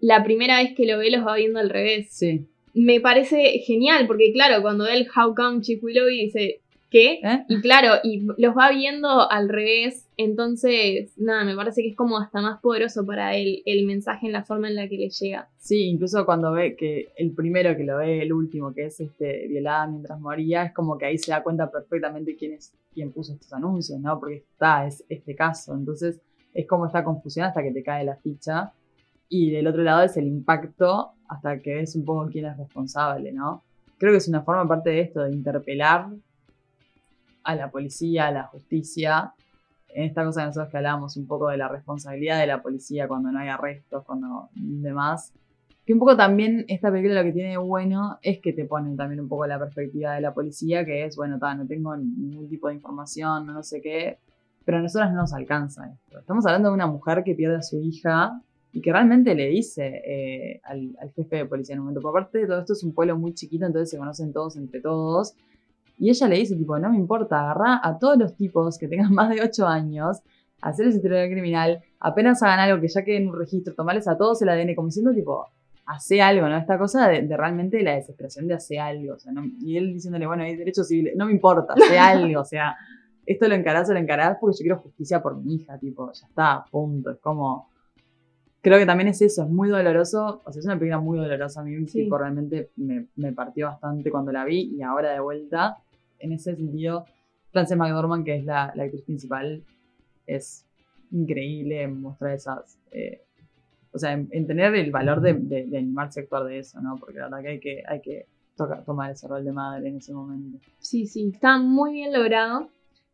la 0.00 0.22
primera 0.22 0.62
vez 0.62 0.74
que 0.74 0.86
lo 0.86 0.98
ve, 0.98 1.10
los 1.10 1.26
va 1.26 1.36
viendo 1.36 1.58
al 1.58 1.70
revés. 1.70 2.08
Sí. 2.10 2.46
Me 2.74 3.00
parece 3.00 3.60
genial, 3.66 4.06
porque 4.06 4.32
claro, 4.32 4.60
cuando 4.60 4.84
ve 4.84 4.94
el 4.94 5.08
How 5.08 5.34
Come 5.34 5.62
Chief 5.62 5.82
Willoughby 5.82 6.24
dice, 6.24 6.60
¿qué? 6.90 7.20
¿Eh? 7.22 7.44
Y 7.48 7.60
claro, 7.60 7.94
y 8.02 8.26
los 8.38 8.56
va 8.56 8.70
viendo 8.70 9.30
al 9.30 9.48
revés, 9.48 10.08
entonces, 10.16 11.12
nada, 11.16 11.44
me 11.44 11.54
parece 11.54 11.82
que 11.82 11.88
es 11.88 11.96
como 11.96 12.18
hasta 12.18 12.40
más 12.40 12.60
poderoso 12.60 13.04
para 13.04 13.36
él 13.36 13.62
el 13.66 13.86
mensaje 13.86 14.26
en 14.26 14.32
la 14.32 14.44
forma 14.44 14.68
en 14.68 14.76
la 14.76 14.88
que 14.88 14.96
le 14.96 15.10
llega. 15.10 15.48
Sí, 15.58 15.84
incluso 15.84 16.24
cuando 16.24 16.52
ve 16.52 16.76
que 16.76 17.08
el 17.16 17.32
primero 17.32 17.76
que 17.76 17.84
lo 17.84 17.98
ve, 17.98 18.22
el 18.22 18.32
último, 18.32 18.72
que 18.72 18.86
es 18.86 19.00
este 19.00 19.46
violada 19.48 19.86
mientras 19.86 20.18
moría, 20.20 20.64
es 20.64 20.72
como 20.72 20.96
que 20.96 21.06
ahí 21.06 21.18
se 21.18 21.32
da 21.32 21.42
cuenta 21.42 21.70
perfectamente 21.70 22.36
quién 22.36 22.54
es 22.54 22.72
quién 22.96 23.12
puso 23.12 23.34
estos 23.34 23.52
anuncios, 23.52 24.00
¿no? 24.00 24.18
Porque 24.18 24.36
está, 24.36 24.86
es 24.86 25.04
este 25.10 25.36
caso. 25.36 25.74
Entonces, 25.74 26.18
es 26.54 26.66
como 26.66 26.86
esta 26.86 27.04
confusión 27.04 27.44
hasta 27.44 27.62
que 27.62 27.70
te 27.70 27.82
cae 27.82 28.04
la 28.04 28.16
ficha. 28.16 28.72
Y 29.28 29.50
del 29.50 29.66
otro 29.66 29.82
lado 29.82 30.02
es 30.02 30.16
el 30.16 30.26
impacto 30.26 31.12
hasta 31.28 31.58
que 31.58 31.74
ves 31.74 31.94
un 31.94 32.06
poco 32.06 32.28
quién 32.30 32.46
es 32.46 32.56
responsable, 32.56 33.32
¿no? 33.32 33.64
Creo 33.98 34.12
que 34.12 34.18
es 34.18 34.28
una 34.28 34.42
forma, 34.42 34.62
aparte 34.62 34.90
de 34.90 35.00
esto, 35.00 35.22
de 35.22 35.32
interpelar 35.32 36.08
a 37.46 37.54
la 37.54 37.70
policía, 37.70 38.26
a 38.26 38.32
la 38.32 38.42
justicia, 38.44 39.32
en 39.88 40.04
esta 40.04 40.24
cosa 40.24 40.42
que 40.42 40.46
nosotros 40.48 40.70
que 40.70 40.76
hablábamos 40.76 41.16
un 41.16 41.26
poco 41.26 41.48
de 41.48 41.56
la 41.56 41.68
responsabilidad 41.68 42.40
de 42.40 42.46
la 42.46 42.60
policía 42.60 43.08
cuando 43.08 43.30
no 43.30 43.38
hay 43.38 43.48
arrestos, 43.48 44.04
cuando 44.04 44.50
demás. 44.54 45.32
Que 45.86 45.92
un 45.92 46.00
poco 46.00 46.16
también 46.16 46.64
esta 46.68 46.90
película 46.90 47.22
lo 47.22 47.24
que 47.24 47.32
tiene 47.32 47.56
bueno 47.56 48.18
es 48.20 48.40
que 48.40 48.52
te 48.52 48.64
ponen 48.64 48.96
también 48.96 49.20
un 49.20 49.28
poco 49.28 49.46
la 49.46 49.58
perspectiva 49.58 50.14
de 50.14 50.20
la 50.20 50.34
policía, 50.34 50.84
que 50.84 51.04
es, 51.04 51.16
bueno, 51.16 51.38
ta, 51.38 51.54
no 51.54 51.66
tengo 51.66 51.96
ningún 51.96 52.48
tipo 52.48 52.68
de 52.68 52.74
información, 52.74 53.46
no 53.46 53.62
sé 53.62 53.80
qué, 53.80 54.18
pero 54.64 54.78
a 54.78 54.82
nosotras 54.82 55.12
no 55.12 55.20
nos 55.20 55.32
alcanza 55.32 55.88
esto. 55.88 56.18
Estamos 56.18 56.44
hablando 56.44 56.68
de 56.70 56.74
una 56.74 56.88
mujer 56.88 57.22
que 57.24 57.34
pierde 57.34 57.56
a 57.56 57.62
su 57.62 57.80
hija 57.80 58.42
y 58.72 58.82
que 58.82 58.92
realmente 58.92 59.34
le 59.36 59.46
dice 59.46 60.02
eh, 60.04 60.60
al, 60.64 60.96
al, 61.00 61.10
jefe 61.12 61.36
de 61.36 61.46
policía 61.46 61.74
en 61.74 61.78
un 61.78 61.86
momento, 61.86 62.02
por 62.02 62.12
parte 62.12 62.38
de 62.38 62.46
todo 62.46 62.58
esto 62.58 62.72
es 62.72 62.82
un 62.82 62.92
pueblo 62.92 63.16
muy 63.16 63.32
chiquito, 63.32 63.64
entonces 63.64 63.88
se 63.88 63.96
conocen 63.96 64.32
todos 64.32 64.56
entre 64.56 64.80
todos, 64.80 65.34
y 65.98 66.10
ella 66.10 66.28
le 66.28 66.36
dice, 66.36 66.56
tipo, 66.56 66.78
no 66.78 66.90
me 66.90 66.96
importa, 66.96 67.40
agarra 67.40 67.80
a 67.82 67.98
todos 67.98 68.18
los 68.18 68.36
tipos 68.36 68.78
que 68.78 68.88
tengan 68.88 69.12
más 69.14 69.30
de 69.30 69.42
8 69.42 69.66
años, 69.66 70.22
hacer 70.60 70.86
ese 70.88 70.98
historial 70.98 71.30
criminal, 71.30 71.80
apenas 72.00 72.42
hagan 72.42 72.60
algo 72.60 72.80
que 72.80 72.88
ya 72.88 73.04
quede 73.04 73.18
en 73.18 73.28
un 73.28 73.38
registro, 73.38 73.74
tomarles 73.74 74.08
a 74.08 74.16
todos 74.16 74.40
el 74.42 74.48
ADN, 74.48 74.74
como 74.74 74.88
diciendo, 74.88 75.12
tipo, 75.12 75.46
hace 75.86 76.20
algo, 76.20 76.48
¿no? 76.48 76.56
Esta 76.56 76.78
cosa 76.78 77.08
de, 77.08 77.36
realmente 77.36 77.82
la 77.82 77.94
desesperación 77.94 78.48
de 78.48 78.54
hacer 78.54 78.80
algo, 78.80 79.14
o 79.14 79.18
sea, 79.18 79.32
¿no? 79.32 79.44
y 79.60 79.76
él 79.76 79.94
diciéndole, 79.94 80.26
bueno, 80.26 80.42
hay 80.42 80.56
derecho 80.56 80.82
civil, 80.82 81.12
no 81.16 81.26
me 81.26 81.32
importa, 81.32 81.74
hace 81.74 81.98
algo, 81.98 82.40
o 82.40 82.44
sea, 82.44 82.76
esto 83.24 83.48
lo 83.48 83.54
encarás 83.54 83.88
o 83.88 83.92
lo 83.92 83.98
encarás 83.98 84.36
porque 84.40 84.56
yo 84.58 84.62
quiero 84.62 84.78
justicia 84.78 85.22
por 85.22 85.36
mi 85.36 85.54
hija, 85.54 85.78
tipo, 85.78 86.12
ya 86.12 86.26
está, 86.26 86.64
punto, 86.70 87.10
es 87.10 87.18
como... 87.18 87.70
Creo 88.62 88.80
que 88.80 88.86
también 88.86 89.06
es 89.06 89.22
eso, 89.22 89.44
es 89.44 89.48
muy 89.48 89.68
doloroso, 89.68 90.42
o 90.44 90.52
sea, 90.52 90.58
es 90.58 90.66
una 90.66 90.76
película 90.76 90.98
muy 90.98 91.18
dolorosa, 91.18 91.60
a 91.60 91.62
mí 91.62 91.86
sí. 91.86 92.08
realmente 92.10 92.72
me, 92.74 93.06
me 93.14 93.32
partió 93.32 93.68
bastante 93.68 94.10
cuando 94.10 94.32
la 94.32 94.44
vi 94.44 94.74
y 94.76 94.82
ahora 94.82 95.12
de 95.12 95.20
vuelta 95.20 95.76
en 96.18 96.32
ese 96.32 96.56
sentido, 96.56 97.06
Frances 97.50 97.76
McDormand, 97.76 98.24
que 98.24 98.36
es 98.36 98.44
la, 98.44 98.64
actriz 98.64 99.02
principal, 99.02 99.62
es 100.26 100.66
increíble 101.10 101.86
mostrar 101.88 102.34
esas. 102.34 102.78
Eh, 102.90 103.22
o 103.92 103.98
sea, 103.98 104.12
en, 104.12 104.28
en, 104.30 104.46
tener 104.46 104.74
el 104.74 104.90
valor 104.90 105.20
de, 105.20 105.30
animarse 105.76 106.20
a 106.20 106.22
actuar 106.24 106.44
de 106.44 106.58
eso, 106.58 106.80
¿no? 106.80 106.96
Porque 106.98 107.18
la 107.18 107.28
verdad 107.28 107.42
que 107.42 107.48
hay 107.48 107.60
que, 107.60 107.82
hay 107.86 108.00
que 108.00 108.26
tomar 108.84 109.10
ese 109.10 109.28
rol 109.28 109.44
de 109.44 109.52
madre 109.52 109.88
en 109.88 109.96
ese 109.96 110.12
momento. 110.12 110.58
Sí, 110.78 111.06
sí, 111.06 111.30
está 111.32 111.58
muy 111.58 111.92
bien 111.92 112.12
logrado. 112.12 112.68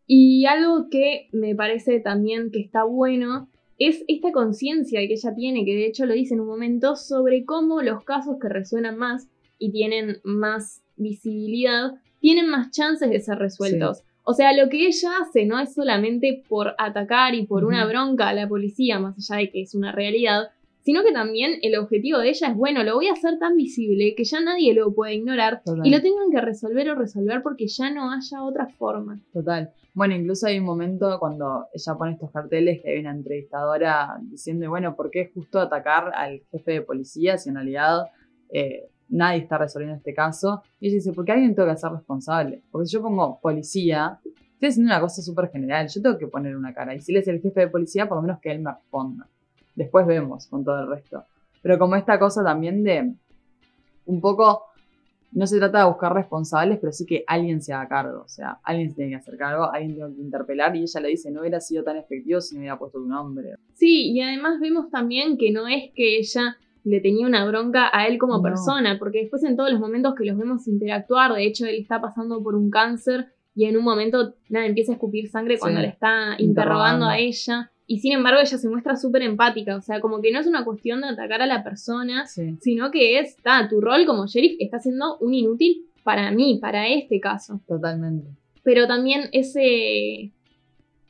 Y 0.06 0.46
algo 0.46 0.88
que 0.90 1.28
me 1.32 1.54
parece 1.54 2.00
también 2.00 2.50
que 2.50 2.60
está 2.60 2.84
bueno 2.84 3.48
es 3.78 4.04
esta 4.08 4.32
conciencia 4.32 5.00
que 5.00 5.14
ella 5.14 5.34
tiene, 5.34 5.64
que 5.64 5.74
de 5.74 5.86
hecho 5.86 6.06
lo 6.06 6.14
dice 6.14 6.34
en 6.34 6.40
un 6.40 6.48
momento, 6.48 6.96
sobre 6.96 7.44
cómo 7.44 7.82
los 7.82 8.04
casos 8.04 8.36
que 8.40 8.48
resuenan 8.48 8.96
más 8.96 9.28
y 9.58 9.70
tienen 9.70 10.18
más 10.24 10.82
visibilidad 10.96 11.92
tienen 12.22 12.48
más 12.48 12.70
chances 12.70 13.10
de 13.10 13.20
ser 13.20 13.36
resueltos. 13.38 13.98
Sí. 13.98 14.04
O 14.24 14.32
sea, 14.32 14.52
lo 14.56 14.70
que 14.70 14.86
ella 14.86 15.10
hace 15.20 15.44
no 15.44 15.58
es 15.58 15.74
solamente 15.74 16.44
por 16.48 16.74
atacar 16.78 17.34
y 17.34 17.44
por 17.44 17.64
uh 17.64 17.66
-huh. 17.66 17.70
una 17.70 17.84
bronca 17.84 18.28
a 18.28 18.32
la 18.32 18.48
policía, 18.48 19.00
más 19.00 19.16
allá 19.18 19.40
de 19.40 19.50
que 19.50 19.62
es 19.62 19.74
una 19.74 19.90
realidad, 19.90 20.50
sino 20.84 21.02
que 21.02 21.12
también 21.12 21.58
el 21.62 21.76
objetivo 21.76 22.18
de 22.18 22.30
ella 22.30 22.48
es, 22.48 22.56
bueno, 22.56 22.84
lo 22.84 22.94
voy 22.94 23.08
a 23.08 23.12
hacer 23.12 23.38
tan 23.38 23.56
visible 23.56 24.14
que 24.16 24.24
ya 24.24 24.40
nadie 24.40 24.72
lo 24.72 24.94
puede 24.94 25.14
ignorar 25.14 25.62
Total. 25.64 25.84
y 25.84 25.90
lo 25.90 26.00
tengan 26.00 26.30
que 26.30 26.40
resolver 26.40 26.90
o 26.90 26.94
resolver 26.94 27.42
porque 27.42 27.66
ya 27.66 27.90
no 27.90 28.12
haya 28.12 28.42
otra 28.44 28.68
forma. 28.68 29.20
Total. 29.32 29.70
Bueno, 29.94 30.14
incluso 30.14 30.46
hay 30.46 30.58
un 30.58 30.64
momento 30.64 31.18
cuando 31.18 31.66
ella 31.74 31.94
pone 31.98 32.12
estos 32.12 32.30
carteles 32.30 32.80
que 32.80 32.90
hay 32.90 33.00
una 33.00 33.10
entrevistadora 33.10 34.16
diciendo, 34.22 34.68
bueno, 34.70 34.94
¿por 34.94 35.10
qué 35.10 35.30
justo 35.34 35.58
atacar 35.60 36.12
al 36.14 36.40
jefe 36.52 36.72
de 36.72 36.82
policía 36.82 37.36
si 37.38 37.48
en 37.48 37.56
realidad 37.56 38.06
eh, 38.52 38.88
nadie 39.12 39.42
está 39.42 39.58
resolviendo 39.58 39.96
este 39.96 40.14
caso. 40.14 40.62
Y 40.80 40.88
ella 40.88 40.96
dice, 40.96 41.12
porque 41.12 41.32
alguien 41.32 41.54
tengo 41.54 41.68
que 41.68 41.76
ser 41.76 41.92
responsable. 41.92 42.62
Porque 42.70 42.86
si 42.86 42.94
yo 42.94 43.02
pongo 43.02 43.38
policía, 43.40 44.18
estoy 44.24 44.68
haciendo 44.70 44.92
una 44.92 45.00
cosa 45.00 45.22
súper 45.22 45.50
general, 45.50 45.88
yo 45.88 46.02
tengo 46.02 46.18
que 46.18 46.26
poner 46.26 46.56
una 46.56 46.74
cara. 46.74 46.94
Y 46.94 47.00
si 47.00 47.12
él 47.12 47.18
es 47.18 47.28
el 47.28 47.40
jefe 47.40 47.60
de 47.60 47.68
policía, 47.68 48.08
por 48.08 48.16
lo 48.16 48.22
menos 48.22 48.40
que 48.40 48.50
él 48.50 48.60
me 48.60 48.72
responda. 48.72 49.28
Después 49.74 50.06
vemos 50.06 50.46
con 50.48 50.64
todo 50.64 50.80
el 50.80 50.88
resto. 50.88 51.24
Pero 51.62 51.78
como 51.78 51.94
esta 51.94 52.18
cosa 52.18 52.42
también 52.42 52.82
de 52.82 53.14
un 54.06 54.20
poco 54.20 54.64
no 55.32 55.46
se 55.46 55.58
trata 55.58 55.78
de 55.78 55.86
buscar 55.86 56.12
responsables, 56.12 56.78
pero 56.78 56.92
sí 56.92 57.06
que 57.06 57.24
alguien 57.26 57.62
se 57.62 57.72
haga 57.72 57.88
cargo. 57.88 58.22
O 58.22 58.28
sea, 58.28 58.58
alguien 58.64 58.90
se 58.90 58.96
tiene 58.96 59.12
que 59.12 59.16
hacer 59.16 59.36
cargo, 59.38 59.72
alguien 59.72 59.94
tiene 59.94 60.14
que 60.14 60.20
interpelar. 60.20 60.76
Y 60.76 60.82
ella 60.82 61.00
le 61.00 61.08
dice, 61.08 61.30
no 61.30 61.40
hubiera 61.40 61.60
sido 61.60 61.84
tan 61.84 61.96
efectivo 61.96 62.40
si 62.40 62.54
no 62.54 62.60
hubiera 62.60 62.78
puesto 62.78 62.98
tu 62.98 63.06
nombre. 63.06 63.54
Sí, 63.74 64.12
y 64.12 64.20
además 64.20 64.60
vemos 64.60 64.90
también 64.90 65.38
que 65.38 65.50
no 65.50 65.68
es 65.68 65.90
que 65.94 66.18
ella 66.18 66.56
le 66.84 67.00
tenía 67.00 67.26
una 67.26 67.44
bronca 67.46 67.88
a 67.92 68.06
él 68.08 68.18
como 68.18 68.36
No. 68.38 68.42
persona, 68.42 68.98
porque 68.98 69.18
después 69.20 69.42
en 69.44 69.56
todos 69.56 69.70
los 69.70 69.80
momentos 69.80 70.14
que 70.14 70.24
los 70.24 70.36
vemos 70.36 70.66
interactuar, 70.66 71.32
de 71.32 71.46
hecho 71.46 71.66
él 71.66 71.76
está 71.76 72.00
pasando 72.00 72.42
por 72.42 72.54
un 72.54 72.70
cáncer 72.70 73.26
y 73.54 73.66
en 73.66 73.76
un 73.76 73.84
momento 73.84 74.34
nada, 74.48 74.66
empieza 74.66 74.92
a 74.92 74.94
escupir 74.94 75.28
sangre 75.28 75.58
cuando 75.58 75.80
Sí, 75.80 75.86
le 75.86 75.92
está 75.92 76.34
interrogando 76.38 76.44
interrogando. 76.46 77.06
a 77.06 77.18
ella. 77.18 77.70
Y 77.86 77.98
sin 77.98 78.12
embargo 78.12 78.40
ella 78.40 78.56
se 78.56 78.68
muestra 78.68 78.96
súper 78.96 79.22
empática, 79.22 79.76
o 79.76 79.82
sea, 79.82 80.00
como 80.00 80.22
que 80.22 80.32
no 80.32 80.38
es 80.40 80.46
una 80.46 80.64
cuestión 80.64 81.02
de 81.02 81.08
atacar 81.08 81.42
a 81.42 81.46
la 81.46 81.62
persona, 81.62 82.26
Sí, 82.26 82.56
sino 82.60 82.90
que 82.90 83.18
es, 83.18 83.36
ta, 83.42 83.68
tu 83.68 83.80
rol 83.80 84.06
como 84.06 84.26
sheriff 84.26 84.56
está 84.60 84.78
siendo 84.78 85.18
un 85.18 85.34
inútil 85.34 85.84
para 86.02 86.30
mí, 86.30 86.58
para 86.60 86.88
este 86.88 87.20
caso. 87.20 87.60
totalmente. 87.68 88.26
Pero 88.64 88.86
también 88.86 89.28
ese, 89.32 90.30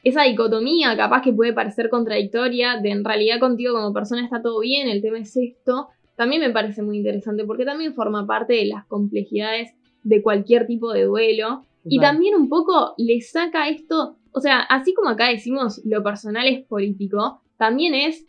esa 0.03 0.24
dicotomía 0.24 0.97
capaz 0.97 1.23
que 1.23 1.33
puede 1.33 1.53
parecer 1.53 1.89
contradictoria 1.89 2.79
de 2.79 2.91
en 2.91 3.05
realidad 3.05 3.39
contigo 3.39 3.74
como 3.74 3.93
persona 3.93 4.24
está 4.24 4.43
todo 4.43 4.61
bien, 4.61 4.89
el 4.89 5.01
tema 5.01 5.19
es 5.19 5.37
esto, 5.37 5.89
también 6.16 6.43
me 6.43 6.51
parece 6.51 6.83
muy 6.83 6.99
interesante 6.99 7.45
porque 7.45 7.65
también 7.65 7.95
forma 7.95 8.27
parte 8.27 8.55
de 8.55 8.66
las 8.66 8.85
complejidades 8.87 9.74
de 10.03 10.23
cualquier 10.23 10.66
tipo 10.66 10.93
de 10.93 11.05
duelo. 11.05 11.65
Y 11.85 11.99
también 11.99 12.37
un 12.37 12.49
poco 12.49 12.95
le 12.97 13.20
saca 13.20 13.69
esto, 13.69 14.16
o 14.31 14.41
sea, 14.41 14.61
así 14.61 14.95
como 14.95 15.09
acá 15.11 15.31
decimos 15.31 15.81
lo 15.85 16.01
personal 16.05 16.47
es 16.47 16.65
político, 16.65 17.43
también 17.57 17.93
es, 17.93 18.24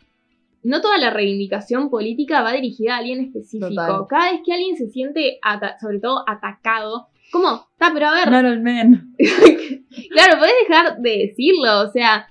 no 0.64 0.80
toda 0.80 0.98
la 0.98 1.10
reivindicación 1.10 1.88
política 1.88 2.42
va 2.42 2.52
dirigida 2.52 2.96
a 2.96 2.98
alguien 2.98 3.20
específico. 3.20 3.68
Total. 3.68 4.06
Cada 4.08 4.32
vez 4.32 4.40
que 4.44 4.52
alguien 4.52 4.76
se 4.76 4.88
siente, 4.88 5.38
sobre 5.80 6.00
todo, 6.00 6.24
atacado, 6.26 7.06
como, 7.34 7.66
está, 7.72 7.92
pero 7.92 8.06
a 8.06 8.14
ver, 8.14 8.30
Not 8.30 8.44
all 8.44 8.62
men. 8.62 9.14
claro, 10.10 10.38
podés 10.38 10.54
dejar 10.68 10.98
de 10.98 11.10
decirlo, 11.28 11.80
o 11.82 11.88
sea, 11.88 12.28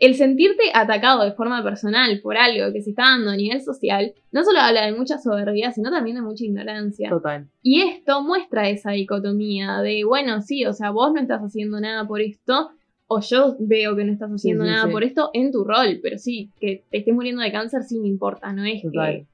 el 0.00 0.16
sentirte 0.16 0.64
atacado 0.74 1.22
de 1.24 1.32
forma 1.32 1.62
personal 1.62 2.20
por 2.20 2.36
algo 2.36 2.72
que 2.72 2.82
se 2.82 2.90
está 2.90 3.02
dando 3.04 3.30
a 3.30 3.36
nivel 3.36 3.60
social, 3.60 4.12
no 4.32 4.42
solo 4.42 4.58
habla 4.58 4.86
de 4.86 4.92
mucha 4.92 5.18
soberbia, 5.18 5.70
sino 5.70 5.90
también 5.90 6.16
de 6.16 6.22
mucha 6.22 6.44
ignorancia. 6.44 7.10
Total. 7.10 7.48
Y 7.62 7.82
esto 7.82 8.22
muestra 8.22 8.68
esa 8.68 8.90
dicotomía 8.90 9.78
de, 9.82 10.02
bueno, 10.04 10.40
sí, 10.42 10.66
o 10.66 10.72
sea, 10.72 10.90
vos 10.90 11.12
no 11.14 11.20
estás 11.20 11.42
haciendo 11.42 11.80
nada 11.80 12.08
por 12.08 12.20
esto, 12.20 12.70
o 13.06 13.20
yo 13.20 13.56
veo 13.60 13.94
que 13.94 14.04
no 14.04 14.12
estás 14.12 14.30
haciendo 14.30 14.64
sí, 14.64 14.70
nada 14.70 14.86
sí. 14.86 14.90
por 14.90 15.04
esto 15.04 15.30
en 15.32 15.52
tu 15.52 15.64
rol, 15.64 16.00
pero 16.02 16.18
sí, 16.18 16.50
que 16.58 16.84
te 16.90 16.98
estés 16.98 17.14
muriendo 17.14 17.42
de 17.42 17.52
cáncer 17.52 17.82
sí 17.82 18.00
me 18.00 18.08
importa, 18.08 18.52
no 18.52 18.64
es 18.64 18.82
Total. 18.82 19.12
que... 19.14 19.26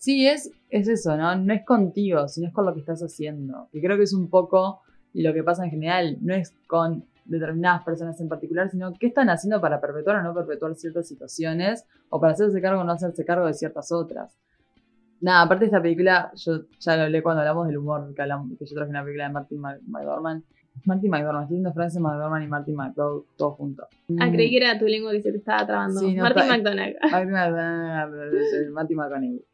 Sí, 0.00 0.26
es, 0.26 0.50
es 0.70 0.88
eso, 0.88 1.14
¿no? 1.16 1.36
No 1.36 1.52
es 1.52 1.62
contigo, 1.64 2.26
sino 2.26 2.48
es 2.48 2.54
con 2.54 2.64
lo 2.64 2.72
que 2.72 2.80
estás 2.80 3.02
haciendo. 3.02 3.68
Y 3.70 3.82
creo 3.82 3.98
que 3.98 4.04
es 4.04 4.14
un 4.14 4.30
poco 4.30 4.80
lo 5.12 5.34
que 5.34 5.42
pasa 5.44 5.62
en 5.64 5.70
general. 5.70 6.16
No 6.22 6.34
es 6.34 6.54
con 6.66 7.04
determinadas 7.26 7.84
personas 7.84 8.18
en 8.18 8.28
particular, 8.28 8.70
sino 8.70 8.94
qué 8.98 9.08
están 9.08 9.28
haciendo 9.28 9.60
para 9.60 9.78
perpetuar 9.78 10.16
o 10.16 10.22
no 10.22 10.32
perpetuar 10.34 10.74
ciertas 10.74 11.06
situaciones, 11.06 11.84
o 12.08 12.18
para 12.18 12.32
hacerse 12.32 12.62
cargo 12.62 12.80
o 12.80 12.84
no 12.84 12.92
hacerse 12.92 13.24
cargo 13.26 13.46
de 13.46 13.52
ciertas 13.52 13.92
otras. 13.92 14.34
Nada, 15.20 15.42
aparte 15.42 15.64
de 15.64 15.66
esta 15.66 15.82
película, 15.82 16.32
yo 16.34 16.62
ya 16.78 16.96
lo 16.96 17.02
hablé 17.02 17.22
cuando 17.22 17.40
hablamos 17.42 17.66
del 17.66 17.76
humor, 17.76 18.14
que, 18.14 18.22
hablamos, 18.22 18.48
que 18.58 18.64
yo 18.64 18.74
traje 18.74 18.88
una 18.88 19.02
película 19.02 19.26
de 19.26 19.32
Martin 19.34 19.60
Mc- 19.60 19.80
McDormand. 19.86 20.42
Martin 20.86 21.10
McDormand, 21.10 21.42
estoy 21.42 21.56
diciendo 21.58 21.74
Francis 21.74 22.00
McDormand 22.00 22.42
y 22.44 22.48
Martin 22.48 22.74
McDowell 22.74 23.24
todos 23.36 23.54
juntos. 23.56 23.86
Ah, 24.18 24.30
creí 24.32 24.48
que 24.48 24.56
era 24.56 24.78
tu 24.78 24.86
lengua 24.86 25.12
que 25.12 25.20
se 25.20 25.30
te 25.30 25.36
estaba 25.36 25.66
trabando. 25.66 26.00
Sí, 26.00 26.14
no, 26.14 26.22
Martin 26.22 26.48
McDonagh. 26.48 26.94
Martin 27.10 27.32
McDonagh, 27.32 28.96
McConaughey. 28.96 29.44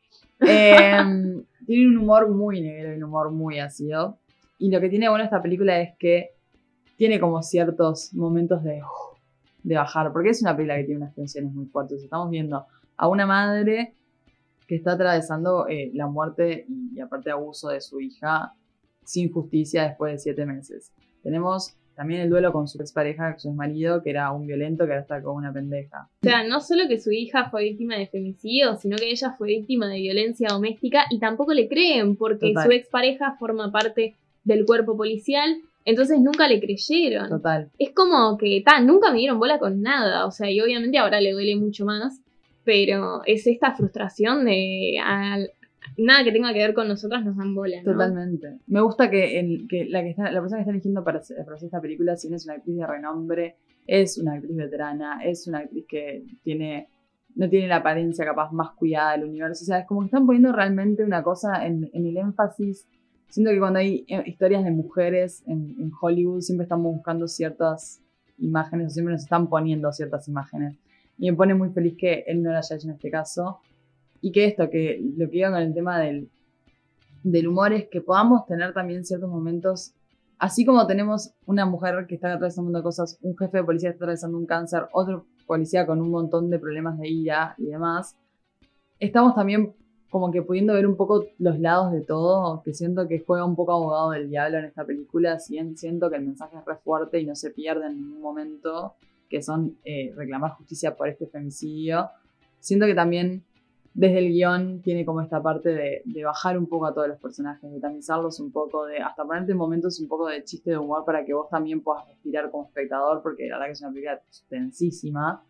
Eh, 0.41 1.43
tiene 1.67 1.89
un 1.89 1.99
humor 1.99 2.29
muy 2.31 2.61
negro 2.61 2.93
y 2.93 2.97
un 2.97 3.05
humor 3.05 3.31
muy 3.31 3.59
ácido. 3.59 4.19
Y 4.59 4.71
lo 4.71 4.81
que 4.81 4.89
tiene 4.89 5.09
bueno 5.09 5.25
esta 5.25 5.43
película 5.43 5.81
es 5.81 5.97
que 5.99 6.31
tiene 6.97 7.21
como 7.21 7.43
ciertos 7.43 8.13
momentos 8.15 8.63
de, 8.63 8.81
de 9.63 9.75
bajar, 9.75 10.13
porque 10.13 10.31
es 10.31 10.43
una 10.43 10.57
película 10.57 10.77
que 10.77 10.85
tiene 10.85 11.03
unas 11.03 11.15
tensiones 11.15 11.53
muy 11.53 11.67
fuertes. 11.67 12.03
Estamos 12.03 12.31
viendo 12.31 12.67
a 12.97 13.09
una 13.09 13.27
madre 13.27 13.95
que 14.67 14.77
está 14.77 14.93
atravesando 14.93 15.69
eh, 15.69 15.91
la 15.95 16.07
muerte 16.07 16.67
y 16.69 17.01
aparte 17.01 17.31
abuso 17.31 17.69
de 17.69 17.81
su 17.81 18.01
hija 18.01 18.55
sin 19.05 19.31
justicia 19.33 19.85
después 19.85 20.13
de 20.13 20.19
siete 20.19 20.47
meses. 20.47 20.93
Tenemos 21.23 21.77
también 21.97 22.20
el 22.20 22.31
duelo 22.31 22.52
con 22.52 22.68
su 22.68 22.81
expareja, 22.81 23.36
su 23.39 23.48
exmarido, 23.48 24.02
que 24.02 24.10
era 24.10 24.31
un 24.31 24.47
violento 24.47 24.85
que 24.85 24.93
ahora 24.93 25.01
está 25.02 25.23
con 25.23 25.36
una 25.36 25.52
pendeja. 25.52 26.09
O 26.23 26.27
sea, 26.27 26.44
no 26.44 26.60
solo 26.60 26.86
que 26.89 27.01
su 27.01 27.10
hija 27.10 27.48
fue 27.51 27.64
víctima 27.64 27.97
de 27.97 28.06
femicidio, 28.06 28.77
sino 28.77 28.97
que 28.97 29.10
ella 29.10 29.35
fue 29.36 29.48
víctima 29.48 29.89
de 29.89 29.98
violencia 30.01 30.48
doméstica 30.51 31.06
y 31.10 31.18
tampoco 31.18 31.55
le 31.55 31.68
creen 31.68 32.16
porque 32.16 32.48
Total. 32.48 32.64
su 32.66 32.70
expareja 32.73 33.36
forma 33.39 33.73
parte 33.73 34.14
del 34.44 34.64
cuerpo 34.66 34.97
policial, 34.97 35.56
entonces 35.85 36.20
nunca 36.20 36.47
le 36.48 36.60
creyeron. 36.60 37.28
Total. 37.28 37.70
Es 37.78 37.90
como 37.93 38.36
que, 38.39 38.62
ta, 38.64 38.81
nunca 38.81 39.10
me 39.10 39.18
dieron 39.18 39.39
bola 39.39 39.59
con 39.59 39.81
nada, 39.82 40.27
o 40.27 40.31
sea, 40.31 40.51
y 40.51 40.60
obviamente 40.60 40.98
ahora 40.98 41.20
le 41.20 41.32
duele 41.32 41.56
mucho 41.56 41.85
más, 41.85 42.20
pero 42.64 43.23
es 43.24 43.47
esta 43.47 43.74
frustración 43.74 44.44
de 44.44 44.98
al- 45.02 45.51
nada 45.99 46.25
que 46.25 46.33
tenga 46.33 46.53
que 46.53 46.59
ver 46.59 46.75
con 46.75 46.89
nosotras 46.89 47.25
nos 47.25 47.37
dan 47.37 47.55
bola, 47.55 47.77
¿no? 47.83 47.93
Totalmente. 47.93 48.59
Me 48.67 48.81
gusta 48.81 49.11
que, 49.11 49.67
que, 49.69 49.87
la, 49.87 50.03
que 50.03 50.11
está, 50.11 50.31
la 50.31 50.41
persona 50.41 50.59
que 50.59 50.63
está 50.63 50.73
eligiendo 50.73 51.05
para 51.05 51.21
para 51.21 51.57
hacer 51.57 51.67
esta 51.67 51.81
película, 51.81 52.17
si 52.17 52.29
no 52.29 52.37
es 52.37 52.45
una 52.45 52.55
actriz 52.55 52.77
de 52.77 52.87
renombre, 52.87 53.57
es 53.87 54.19
una 54.19 54.35
actriz 54.35 54.57
veterana, 54.57 55.21
es 55.25 55.47
una 55.47 55.59
actriz 55.59 55.85
que 55.89 56.25
tiene 56.43 56.89
no 57.37 57.51
tiene 57.51 57.69
la 57.69 57.77
apariencia 57.77 58.25
capaz 58.25 58.51
más 58.51 58.71
cuidada 58.71 59.13
del 59.13 59.25
universo. 59.25 59.63
O 59.63 59.67
sea, 59.67 59.81
es 59.81 59.87
como 59.87 60.01
que 60.01 60.07
están 60.07 60.25
poniendo 60.25 60.53
realmente 60.53 61.05
una 61.05 61.23
cosa 61.23 61.67
en, 61.67 61.91
en 61.93 62.07
el 62.07 62.17
énfasis. 62.17 62.89
Siento 63.29 63.51
que 63.53 63.59
cuando 63.59 63.79
hay 63.79 64.07
eh, 64.09 64.23
historias 64.25 64.65
de 64.65 64.71
mujeres 64.71 65.43
en, 65.47 65.77
en 65.79 65.93
Hollywood 66.01 66.41
siempre 66.41 66.63
estamos 66.65 66.95
buscando 66.95 67.29
ciertas 67.29 68.01
imágenes 68.39 68.87
o 68.87 68.91
siempre 68.91 69.13
nos 69.13 69.23
están 69.23 69.49
poniendo 69.49 69.93
ciertas 69.93 70.27
imágenes. 70.29 70.77
Y 71.19 71.31
me 71.31 71.37
pone 71.37 71.55
muy 71.55 71.71
feliz 71.71 71.95
que 71.99 72.25
él 72.27 72.43
no 72.43 72.51
lo 72.51 72.59
haya 72.59 72.77
hecho 72.77 72.89
en 72.89 72.95
este 72.95 73.11
caso. 73.11 73.61
Y 74.21 74.33
que 74.33 74.47
esto, 74.47 74.69
que 74.71 75.01
lo 75.17 75.29
que 75.31 75.39
iba 75.39 75.51
con 75.51 75.61
el 75.61 75.75
tema 75.75 76.01
del, 76.01 76.29
del 77.23 77.49
humor 77.49 77.73
es 77.73 77.89
que 77.89 78.01
podamos 78.01 78.47
tener 78.47 78.73
también 78.73 79.05
ciertos 79.05 79.29
momentos, 79.29 79.93
así 80.39 80.65
como 80.65 80.87
tenemos 80.87 81.33
una 81.45 81.67
mujer 81.67 82.07
que 82.07 82.15
está 82.15 82.33
atravesando 82.33 82.83
cosas, 82.83 83.19
un 83.23 83.37
jefe 83.37 83.59
de 83.59 83.65
policía 83.65 83.91
está 83.91 84.05
atravesando 84.05 84.39
un 84.39 84.47
cáncer, 84.47 84.87
otro 84.93 85.27
policía 85.47 85.87
con 85.87 86.01
un 86.01 86.11
montón 86.11 86.51
de 86.51 86.59
problemas 86.59 86.99
de 86.99 87.09
ira 87.09 87.55
y 87.59 87.67
demás, 87.67 88.17
estamos 88.99 89.35
también 89.35 89.75
como 90.09 90.31
que 90.31 90.41
pudiendo 90.43 90.73
ver 90.73 90.87
un 90.87 90.97
poco 90.97 91.27
los 91.39 91.59
lados 91.59 91.93
de 91.93 92.01
todo, 92.01 92.63
que 92.63 92.73
siento 92.73 93.09
que 93.09 93.21
juega 93.27 93.45
un 93.45 93.57
poco 93.57 93.73
abogado 93.73 94.11
del 94.11 94.31
diablo 94.31 94.59
en 94.59 94.67
esta 94.67 94.85
película, 94.85 95.39
siento 95.39 96.09
que 96.09 96.17
el 96.17 96.25
mensaje 96.25 96.57
es 96.57 96.65
re 96.65 96.77
fuerte 96.77 97.21
y 97.21 97.27
no 97.27 97.35
se 97.35 97.51
pierde 97.51 97.87
en 97.87 97.97
ningún 97.97 98.21
momento, 98.21 98.95
que 99.29 99.43
son 99.43 99.77
eh, 99.85 100.13
reclamar 100.17 100.53
justicia 100.53 100.95
por 100.95 101.09
este 101.09 101.27
femicidio, 101.27 102.09
siento 102.61 102.87
que 102.87 102.95
también 102.95 103.43
desde 103.97 104.18
el 104.18 104.28
guion 104.28 104.82
tiene 104.82 105.06
como 105.06 105.23
esta 105.23 105.43
parte 105.43 105.70
de, 105.70 106.02
bajar 106.23 106.59
un 106.59 106.66
poco 106.66 106.85
a 106.85 106.93
todos 106.93 107.09
los 107.09 107.18
personajes, 107.18 107.73
de 107.73 107.81
tamizarlos 107.81 108.39
un 108.40 108.52
poco, 108.52 108.85
de 108.85 108.98
hasta 108.98 109.24
ponerte 109.24 109.52
en 109.52 109.59
momentos 109.59 109.98
un 110.01 110.06
poco 110.06 110.28
de 110.28 110.44
chiste 110.44 110.70
de 110.70 110.77
humor 110.77 111.02
para 111.06 111.24
que 111.24 111.32
vos 111.32 111.48
también 111.48 111.81
puedas 111.81 112.06
respirar 112.06 112.51
como 112.51 112.66
espectador, 112.66 113.23
porque 113.23 113.48
la 113.48 113.56
verdad 113.56 113.66
que 113.68 113.73
es 113.73 113.81
una 113.81 113.93
película 113.93 114.20
tensísima. 114.51 115.43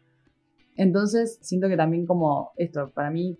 Entonces, 0.77 1.41
siento 1.43 1.67
que 1.67 1.77
también 1.77 2.07
como 2.07 2.53
esto, 2.57 2.89
para 2.91 3.11
mí, 3.11 3.37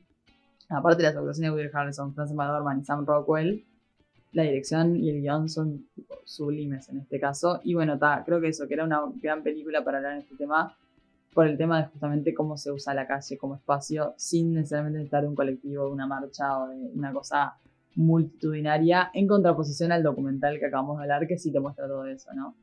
aparte 0.69 1.05
de 1.05 1.09
las 1.11 1.17
actuaciones 1.17 1.53
de 1.53 1.57
Woody 1.57 1.71
Harrelson, 1.73 2.13
Frances 2.13 2.35
McDormand 2.35 2.83
y 2.83 2.85
Sam 2.85 3.07
Rockwell, 3.07 3.65
la 4.33 4.43
dirección 4.43 4.97
y 4.97 5.11
el 5.11 5.21
guion 5.21 5.49
son 5.49 5.87
tipo, 5.95 6.17
sublimes 6.25 6.89
en 6.89 6.99
este 6.99 7.21
caso. 7.21 7.61
Y 7.63 7.75
bueno, 7.75 7.97
ta, 7.97 8.25
creo 8.27 8.41
que 8.41 8.49
eso, 8.49 8.67
que 8.67 8.75
era 8.75 8.83
una 8.85 9.03
gran 9.23 9.45
película 9.45 9.85
para 9.85 9.99
hablar 9.99 10.15
en 10.15 10.19
este 10.23 10.35
tema, 10.35 10.77
por 11.37 11.47
el 11.47 11.59
tema 11.59 11.83
de 11.83 11.89
justamente 11.89 12.33
cómo 12.33 12.57
se 12.57 12.73
usa 12.73 12.95
la 12.95 13.07
calle 13.07 13.37
como 13.37 13.57
espacio 13.57 14.15
sin 14.17 14.55
necesariamente 14.55 15.03
estar 15.03 15.21
de 15.21 15.29
un 15.29 15.35
colectivo, 15.35 15.85
de 15.85 15.93
una 15.93 16.07
marcha 16.07 16.59
o 16.59 16.69
de 16.69 16.77
una 16.95 17.13
cosa 17.13 17.59
multitudinaria, 17.95 19.11
en 19.13 19.27
contraposición 19.27 19.93
al 19.93 20.03
documental 20.03 20.59
que 20.59 20.65
acabamos 20.65 20.97
de 20.97 21.03
hablar, 21.03 21.27
que 21.27 21.37
sí 21.37 21.53
te 21.53 21.61
muestra 21.61 21.87
todo 21.89 22.07
eso, 22.07 22.33
¿no? 22.33 22.55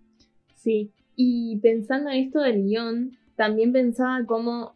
Sí, 0.56 0.92
y 1.16 1.60
pensando 1.60 2.10
en 2.10 2.24
esto 2.24 2.42
del 2.42 2.64
guion, 2.64 3.12
también 3.36 3.72
pensaba 3.74 4.26
cómo 4.26 4.76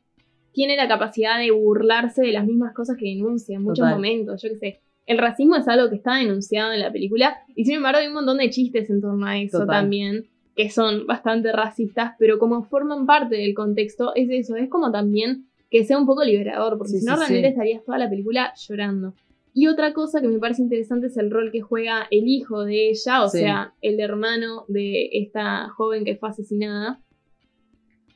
tiene 0.51 0.77
la 0.77 0.87
capacidad 0.87 1.39
de 1.39 1.49
burlarse 1.49 2.21
de 2.21 2.33
las 2.33 2.45
mismas 2.45 2.75
cosas 2.75 2.97
que 2.97 3.05
denuncia 3.05 3.55
en 3.55 3.63
muchos 3.63 3.79
Total. 3.79 3.95
momentos, 3.95 4.43
yo 4.43 4.49
qué 4.49 4.57
sé. 4.57 4.79
El 5.07 5.17
racismo 5.17 5.55
es 5.55 5.67
algo 5.67 5.89
que 5.89 5.95
está 5.95 6.17
denunciado 6.17 6.71
en 6.71 6.81
la 6.81 6.91
película 6.91 7.35
y 7.55 7.65
sin 7.65 7.77
embargo 7.77 7.97
hay 7.97 8.07
un 8.07 8.13
montón 8.13 8.37
de 8.37 8.51
chistes 8.51 8.91
en 8.91 9.01
torno 9.01 9.25
a 9.25 9.39
eso 9.39 9.57
Total. 9.61 9.81
también 9.81 10.27
que 10.57 10.71
son 10.71 11.05
bastante 11.05 11.51
racistas, 11.51 12.15
pero 12.17 12.39
como 12.39 12.63
forman 12.63 13.05
parte 13.05 13.35
del 13.35 13.53
contexto, 13.53 14.13
es 14.15 14.27
eso, 14.31 14.55
es 14.55 14.69
como 14.69 14.91
también 14.91 15.45
que 15.69 15.85
sea 15.85 15.99
un 15.99 16.07
poco 16.07 16.23
liberador, 16.23 16.79
porque 16.79 16.93
Sí, 16.93 16.99
si 17.01 17.05
no 17.05 17.13
sí, 17.13 17.19
realmente 17.19 17.47
sí. 17.47 17.51
estarías 17.51 17.85
toda 17.85 17.99
la 17.99 18.09
película 18.09 18.53
llorando. 18.55 19.13
Y 19.53 19.67
otra 19.67 19.93
cosa 19.93 20.19
que 20.19 20.27
me 20.27 20.39
parece 20.39 20.63
interesante 20.63 21.07
es 21.07 21.17
el 21.17 21.29
rol 21.29 21.51
que 21.51 21.61
juega 21.61 22.07
el 22.09 22.27
hijo 22.27 22.65
de 22.65 22.89
ella, 22.89 23.23
o 23.23 23.29
sea, 23.29 23.73
el 23.81 23.99
hermano 23.99 24.65
de 24.67 25.09
esta 25.13 25.69
joven 25.69 26.03
que 26.03 26.15
fue 26.15 26.29
asesinada, 26.29 27.01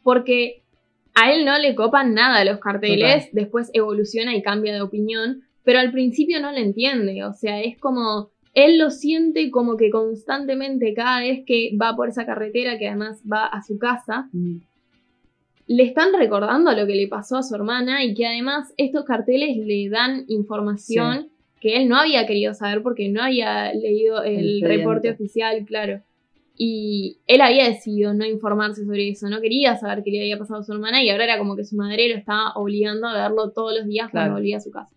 porque 0.04 0.64
a 1.14 1.32
él 1.32 1.46
no 1.46 1.58
le 1.60 1.76
copan 1.76 2.16
nada 2.16 2.44
los 2.44 2.60
carteles, 2.60 3.30
después 3.34 3.70
evoluciona 3.74 4.36
y 4.36 4.42
cambia 4.42 4.74
de 4.74 4.82
opinión, 4.82 5.42
pero 5.64 5.78
al 5.80 5.92
principio 5.92 6.42
no 6.42 6.52
lo 6.52 6.58
entiende, 6.58 7.24
o 7.24 7.34
sea, 7.34 7.62
es 7.62 7.78
como 7.78 8.32
él 8.54 8.78
lo 8.78 8.90
siente 8.90 9.50
como 9.50 9.78
que 9.78 9.90
constantemente 9.90 10.94
cada 10.94 11.20
vez 11.22 11.44
que 11.46 11.72
va 11.82 11.96
por 11.96 12.10
esa 12.10 12.26
carretera, 12.26 12.78
que 12.78 12.88
además 12.88 13.22
va 13.32 13.46
a 13.46 13.62
su 13.64 13.78
casa, 13.78 14.30
Mm. 14.34 14.58
le 15.68 15.84
están 15.84 16.10
recordando 16.18 16.72
lo 16.74 16.86
que 16.86 16.96
le 16.96 17.08
pasó 17.08 17.38
a 17.38 17.44
su 17.44 17.56
hermana 17.56 18.04
y 18.04 18.14
que 18.14 18.26
además 18.28 18.74
estos 18.78 19.06
carteles 19.06 19.56
le 19.58 19.90
dan 19.90 20.26
información 20.28 21.30
que 21.62 21.78
él 21.78 21.88
no 21.88 21.96
había 21.98 22.26
querido 22.26 22.54
saber 22.54 22.82
porque 22.82 23.08
no 23.10 23.22
había 23.24 23.72
leído 23.74 24.24
el, 24.24 24.62
reporte 24.64 25.12
oficial, 25.12 25.64
claro. 25.66 26.02
Y 26.58 27.20
él 27.28 27.40
había 27.42 27.68
decidido 27.70 28.14
no 28.14 28.26
informarse 28.26 28.84
sobre 28.84 29.08
eso, 29.10 29.30
no 29.30 29.40
quería 29.42 29.78
saber 29.78 30.04
qué 30.04 30.12
le 30.12 30.22
había 30.22 30.38
pasado 30.38 30.60
a 30.60 30.64
su 30.64 30.74
hermana 30.74 31.02
y 31.04 31.10
ahora 31.10 31.24
era 31.24 31.38
como 31.38 31.56
que 31.56 31.64
su 31.64 31.76
madre 31.78 32.10
lo 32.10 32.16
estaba 32.16 32.52
obligando 32.56 33.08
a 33.08 33.14
verlo 33.14 33.52
todos 33.52 33.74
los 33.78 33.88
días 33.88 34.10
cuando 34.12 34.26
Claro. 34.32 34.34
volvía 34.34 34.58
a 34.58 34.60
su 34.60 34.72
casa. 34.72 34.94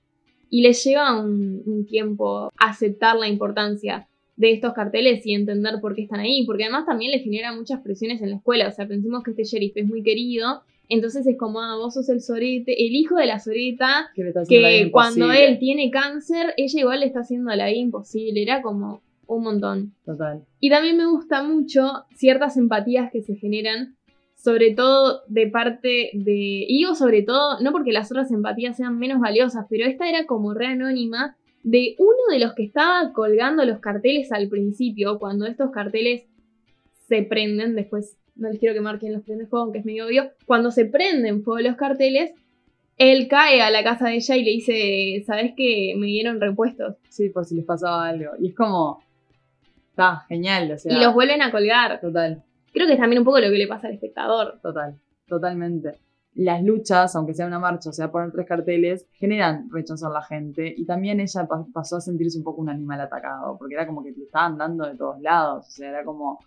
Y 0.55 0.63
le 0.63 0.73
lleva 0.73 1.21
un, 1.21 1.63
un 1.67 1.85
tiempo 1.85 2.49
aceptar 2.57 3.17
la 3.17 3.27
importancia 3.27 4.07
de 4.37 4.53
estos 4.53 4.73
carteles 4.73 5.27
y 5.27 5.35
entender 5.35 5.81
por 5.81 5.97
qué 5.97 6.03
están 6.03 6.21
ahí, 6.21 6.45
porque 6.47 6.63
además 6.63 6.87
también 6.87 7.11
le 7.11 7.19
genera 7.19 7.53
muchas 7.53 7.81
presiones 7.81 8.23
en 8.23 8.31
la 8.31 8.37
escuela, 8.37 8.69
o 8.69 8.71
sea, 8.71 8.87
pensemos 8.87 9.25
que 9.25 9.33
este 9.33 9.43
sheriff 9.43 9.77
es 9.77 9.87
muy 9.87 10.05
querido, 10.05 10.63
entonces 10.89 11.27
es 11.27 11.37
como, 11.37 11.61
ah, 11.61 11.77
vos 11.77 11.95
sos 11.95 12.09
el 12.09 12.21
sorete, 12.21 12.87
el 12.87 12.95
hijo 12.95 13.17
de 13.17 13.27
la 13.27 13.41
soreta, 13.41 14.11
Que 14.15 14.33
que 14.49 14.91
cuando 14.93 15.33
él 15.33 15.59
tiene 15.59 15.91
cáncer, 15.91 16.55
ella 16.57 16.81
igual 16.81 17.01
le 17.01 17.07
está 17.07 17.21
haciendo 17.21 17.51
la 17.55 17.67
vida 17.67 17.79
imposible, 17.79 18.43
era 18.43 18.63
como 18.63 19.01
un 19.27 19.43
montón. 19.43 19.95
Total. 20.05 20.45
Y 20.61 20.71
también 20.71 20.97
me 20.97 21.07
gusta 21.07 21.43
mucho 21.43 22.05
ciertas 22.15 22.57
empatías 22.57 23.11
que 23.11 23.23
se 23.23 23.35
generan, 23.37 23.97
sobre 24.45 24.75
todo 24.75 25.23
de 25.27 25.47
parte 25.47 26.11
de. 26.13 26.67
Y 26.69 26.77
digo 26.79 26.95
sobre 26.95 27.23
todo, 27.23 27.61
no 27.61 27.73
porque 27.73 27.93
las 27.93 28.11
otras 28.11 28.31
empatías 28.31 28.77
sean 28.77 28.99
menos 28.99 29.19
valiosas, 29.19 29.65
pero 29.71 29.87
esta 29.87 30.07
era 30.07 30.27
como 30.27 30.53
re 30.53 30.67
anónima 30.67 31.35
de 31.63 31.95
uno 31.99 32.31
de 32.31 32.41
los 32.41 32.53
que 32.53 32.65
estaba 32.65 33.11
colgando 33.15 33.65
los 33.65 33.81
carteles 33.81 34.31
al 34.33 34.51
principio, 34.51 35.19
cuando 35.19 35.47
estos 35.47 35.71
carteles 35.71 36.25
se 37.09 37.23
prenden, 37.23 37.75
después 37.75 38.19
no 38.37 38.51
les 38.51 38.59
quiero 38.59 38.75
que 38.75 38.83
marquen 38.83 39.15
los 39.15 39.23
prende 39.23 39.47
fuego, 39.47 39.65
aunque 39.65 39.79
es 39.79 39.87
medio 39.87 40.05
obvio, 40.05 40.33
cuando 40.45 40.71
se 40.71 40.85
prenden 40.85 41.43
fuego 41.43 41.67
los 41.67 41.77
carteles, 41.77 42.33
él 42.99 43.29
cae 43.29 43.63
a 43.63 43.71
la 43.71 43.83
casa 43.83 44.09
de 44.09 44.17
ella 44.17 44.37
y 44.37 44.45
le 44.45 44.51
dice, 44.51 45.25
¿sabes 45.27 45.55
que 45.57 45.95
me 45.97 46.07
dieron 46.07 46.39
repuestos? 46.39 46.97
Sí, 47.09 47.31
por 47.31 47.47
si 47.47 47.55
les 47.55 47.65
pasaba 47.65 48.07
algo. 48.07 48.33
Y 48.39 48.49
es 48.49 48.55
como. 48.55 49.03
Está 49.89 50.27
genial, 50.29 50.71
o 50.71 50.77
sea. 50.77 50.93
y 50.93 51.03
los 51.03 51.15
vuelven 51.15 51.41
a 51.41 51.51
colgar. 51.51 51.99
Total. 52.03 52.43
Creo 52.75 52.87
que 52.87 52.93
es 52.95 52.99
también 52.99 53.21
un 53.21 53.25
poco 53.25 53.39
lo 53.41 53.49
que 53.51 53.57
le 53.57 53.67
pasa 53.67 53.87
al 53.87 53.95
espectador. 53.95 54.59
Total, 54.63 54.99
totalmente. 55.27 55.93
Las 56.35 56.63
luchas, 56.63 57.15
aunque 57.17 57.33
sea 57.33 57.47
una 57.47 57.61
marcha, 57.61 57.89
o 57.91 57.93
sea, 57.93 58.11
poner 58.11 58.33
tres 58.33 58.47
carteles, 58.47 59.07
generan 59.13 59.71
rechazo 59.71 60.09
en 60.09 60.13
la 60.13 60.23
gente. 60.23 60.75
Y 60.77 60.85
también 60.85 61.21
ella 61.21 61.47
pa- 61.47 61.65
pasó 61.73 61.97
a 61.97 62.01
sentirse 62.01 62.37
un 62.37 62.45
poco 62.45 62.61
un 62.61 62.69
animal 62.69 63.01
atacado, 63.01 63.57
porque 63.57 63.75
era 63.75 63.87
como 63.87 64.03
que 64.03 64.11
le 64.11 64.25
estaban 64.25 64.59
dando 64.59 64.85
de 64.87 64.97
todos 64.97 65.21
lados. 65.21 65.69
O 65.69 65.71
sea, 65.71 65.89
era 65.91 66.05
como, 66.05 66.41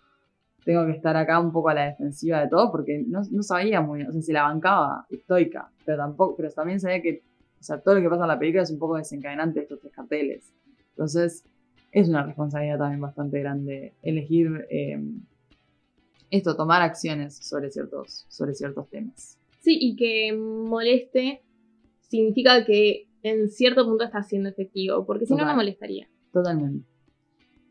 tengo 0.65 0.85
que 0.85 0.91
estar 0.91 1.15
acá 1.15 1.39
un 1.39 1.51
poco 1.53 1.69
a 1.69 1.73
la 1.73 1.85
defensiva 1.85 2.41
de 2.41 2.49
todo, 2.49 2.71
porque 2.71 3.03
no, 3.07 3.21
no 3.31 3.43
sabía 3.43 3.79
muy 3.81 3.99
bien, 3.99 4.09
o 4.09 4.13
sea, 4.13 4.21
se 4.21 4.33
la 4.33 4.43
bancaba, 4.43 5.05
estoica, 5.09 5.69
pero 5.85 5.97
tampoco, 5.99 6.35
pero 6.35 6.51
también 6.51 6.79
sabía 6.81 7.01
que, 7.01 7.23
o 7.59 7.63
sea, 7.63 7.79
todo 7.79 7.95
lo 7.95 8.01
que 8.01 8.09
pasa 8.09 8.23
en 8.23 8.27
la 8.27 8.39
película 8.39 8.63
es 8.63 8.71
un 8.71 8.79
poco 8.79 8.97
desencadenante 8.97 9.59
de 9.59 9.63
estos 9.63 9.79
tres 9.79 9.93
carteles. 9.93 10.53
Entonces, 10.89 11.45
es 11.93 12.09
una 12.09 12.23
responsabilidad 12.23 12.79
también 12.79 12.99
bastante 12.99 13.39
grande 13.39 13.93
elegir 14.03 14.67
eh, 14.69 15.01
esto, 16.29 16.55
tomar 16.55 16.81
acciones 16.81 17.37
sobre 17.37 17.71
ciertos, 17.71 18.25
sobre 18.29 18.53
ciertos 18.53 18.89
temas. 18.89 19.37
Sí, 19.61 19.77
y 19.79 19.95
que 19.95 20.33
moleste 20.33 21.41
significa 22.01 22.65
que 22.65 23.07
en 23.23 23.49
cierto 23.49 23.85
punto 23.85 24.03
está 24.05 24.23
siendo 24.23 24.49
efectivo, 24.49 25.05
porque 25.05 25.25
si 25.25 25.33
no, 25.33 25.45
no 25.45 25.55
molestaría. 25.55 26.07
Totalmente. 26.31 26.87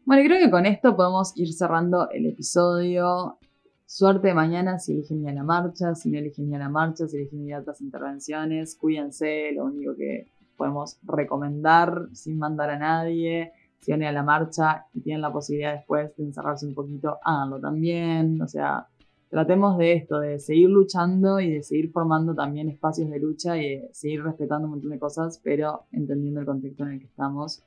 Bueno, 0.05 0.23
creo 0.25 0.39
que 0.39 0.51
con 0.51 0.67
esto 0.67 0.95
podemos 0.95 1.33
ir 1.37 1.53
cerrando 1.53 2.09
el 2.11 2.27
episodio. 2.27 3.39
Suerte 3.87 4.35
mañana 4.35 4.79
si 4.79 4.93
eligen 4.93 5.23
ir 5.23 5.31
a 5.31 5.33
la 5.33 5.43
marcha, 5.43 5.95
si 5.95 6.11
no 6.11 6.19
eligen 6.19 6.49
ir 6.49 6.57
a 6.57 6.59
la 6.59 6.69
marcha, 6.69 7.09
si 7.09 7.17
eligen 7.17 7.47
ir 7.47 7.55
a 7.55 7.61
otras 7.61 7.81
intervenciones. 7.81 8.77
Cuídense, 8.77 9.53
lo 9.53 9.65
único 9.65 9.97
que 9.97 10.27
podemos 10.57 10.99
recomendar 11.03 12.09
sin 12.13 12.39
mandar 12.39 12.71
a 12.71 12.79
nadie. 12.79 13.53
Si 13.81 13.93
van 13.93 14.03
a 14.03 14.13
la 14.13 14.23
marcha 14.23 14.87
y 14.93 15.01
tienen 15.01 15.23
la 15.23 15.33
posibilidad 15.33 15.75
después 15.75 16.17
de 16.17 16.25
encerrarse 16.25 16.67
un 16.67 16.75
poquito, 16.75 17.19
háganlo 17.23 17.61
también. 17.61 18.41
O 18.43 18.49
sea, 18.49 18.89
tratemos 19.31 19.79
de 19.79 19.93
esto, 19.93 20.19
de 20.19 20.39
seguir 20.39 20.69
luchando 20.71 21.41
y 21.41 21.53
de 21.53 21.63
seguir 21.63 21.93
formando 21.93 22.35
también 22.35 22.69
espacios 22.69 23.11
de 23.11 23.21
lucha 23.21 23.57
y 23.57 23.77
de 23.77 23.91
seguir 23.93 24.23
respetando 24.23 24.67
un 24.67 24.73
montón 24.73 24.91
de 24.91 24.99
cosas, 24.99 25.41
pero 25.43 25.85
entendiendo 25.93 26.41
el 26.41 26.47
contexto 26.47 26.85
en 26.85 26.93
el 26.93 26.99
que 27.01 27.07
estamos 27.07 27.65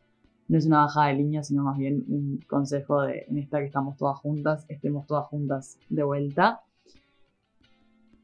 no 0.49 0.57
es 0.57 0.65
una 0.65 0.81
bajada 0.81 1.07
de 1.09 1.13
línea, 1.13 1.43
sino 1.43 1.63
más 1.63 1.77
bien 1.77 2.03
un 2.07 2.39
consejo 2.47 3.03
de 3.03 3.25
en 3.29 3.37
esta 3.37 3.59
que 3.59 3.65
estamos 3.65 3.95
todas 3.97 4.17
juntas, 4.19 4.65
estemos 4.67 5.05
todas 5.05 5.27
juntas 5.27 5.77
de 5.89 6.03
vuelta. 6.03 6.61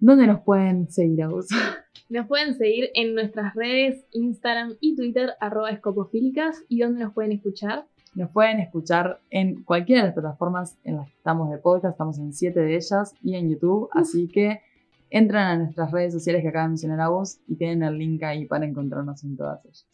¿Dónde 0.06 0.28
nos 0.28 0.42
pueden 0.42 0.88
seguir 0.92 1.24
a 1.24 1.30
vos? 1.30 1.48
Nos 2.10 2.28
pueden 2.28 2.54
seguir 2.54 2.92
en 2.94 3.16
nuestras 3.16 3.56
redes 3.56 4.06
Instagram 4.12 4.76
y 4.80 4.96
Twitter, 4.96 5.32
arroba 5.40 5.72
escopofílicas, 5.72 6.64
y 6.70 6.82
donde 6.82 7.04
nos 7.04 7.12
pueden 7.16 7.32
escuchar. 7.32 7.88
Nos 8.14 8.30
pueden 8.30 8.60
escuchar 8.60 9.20
en 9.32 9.64
cualquiera 9.64 10.02
de 10.02 10.10
las 10.10 10.14
plataformas 10.14 10.78
en 10.84 10.98
las 10.98 11.08
que 11.08 11.16
estamos 11.18 11.50
de 11.50 11.58
podcast, 11.58 11.94
estamos 11.94 12.20
en 12.20 12.34
siete 12.34 12.60
de 12.60 12.76
ellas 12.76 13.16
y 13.24 13.34
en 13.34 13.50
YouTube, 13.50 13.90
así 13.94 14.28
que 14.28 14.62
entran 15.10 15.48
a 15.48 15.58
nuestras 15.58 15.90
redes 15.90 16.14
sociales 16.14 16.44
que 16.44 16.50
acaba 16.50 16.66
de 16.66 16.70
mencionar 16.70 17.02
a 17.02 17.08
vos 17.08 17.40
y 17.48 17.56
tienen 17.56 17.82
el 17.82 17.98
link 17.98 18.22
ahí 18.22 18.46
para 18.46 18.68
encontrarnos 18.68 19.24
en 19.24 19.36
todas 19.36 19.66
ellas. 19.66 19.88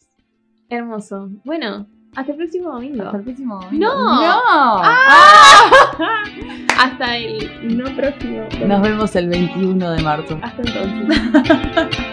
Hermoso. 0.68 1.30
Bueno, 1.46 1.86
hasta 2.14 2.32
el 2.32 2.38
próximo 2.38 2.72
domingo. 2.72 3.04
Hasta 3.04 3.16
el 3.16 3.22
próximo 3.24 3.60
domingo. 3.60 3.86
¡No! 3.86 4.22
¡No! 4.22 4.40
¡Ah! 4.84 6.24
Hasta 6.78 7.16
el 7.16 7.76
no 7.76 7.84
próximo. 7.96 8.48
Nos 8.66 8.82
vemos 8.82 9.16
el 9.16 9.28
21 9.28 9.90
de 9.92 10.02
marzo. 10.02 10.38
Hasta 10.42 10.62
entonces. 10.62 11.98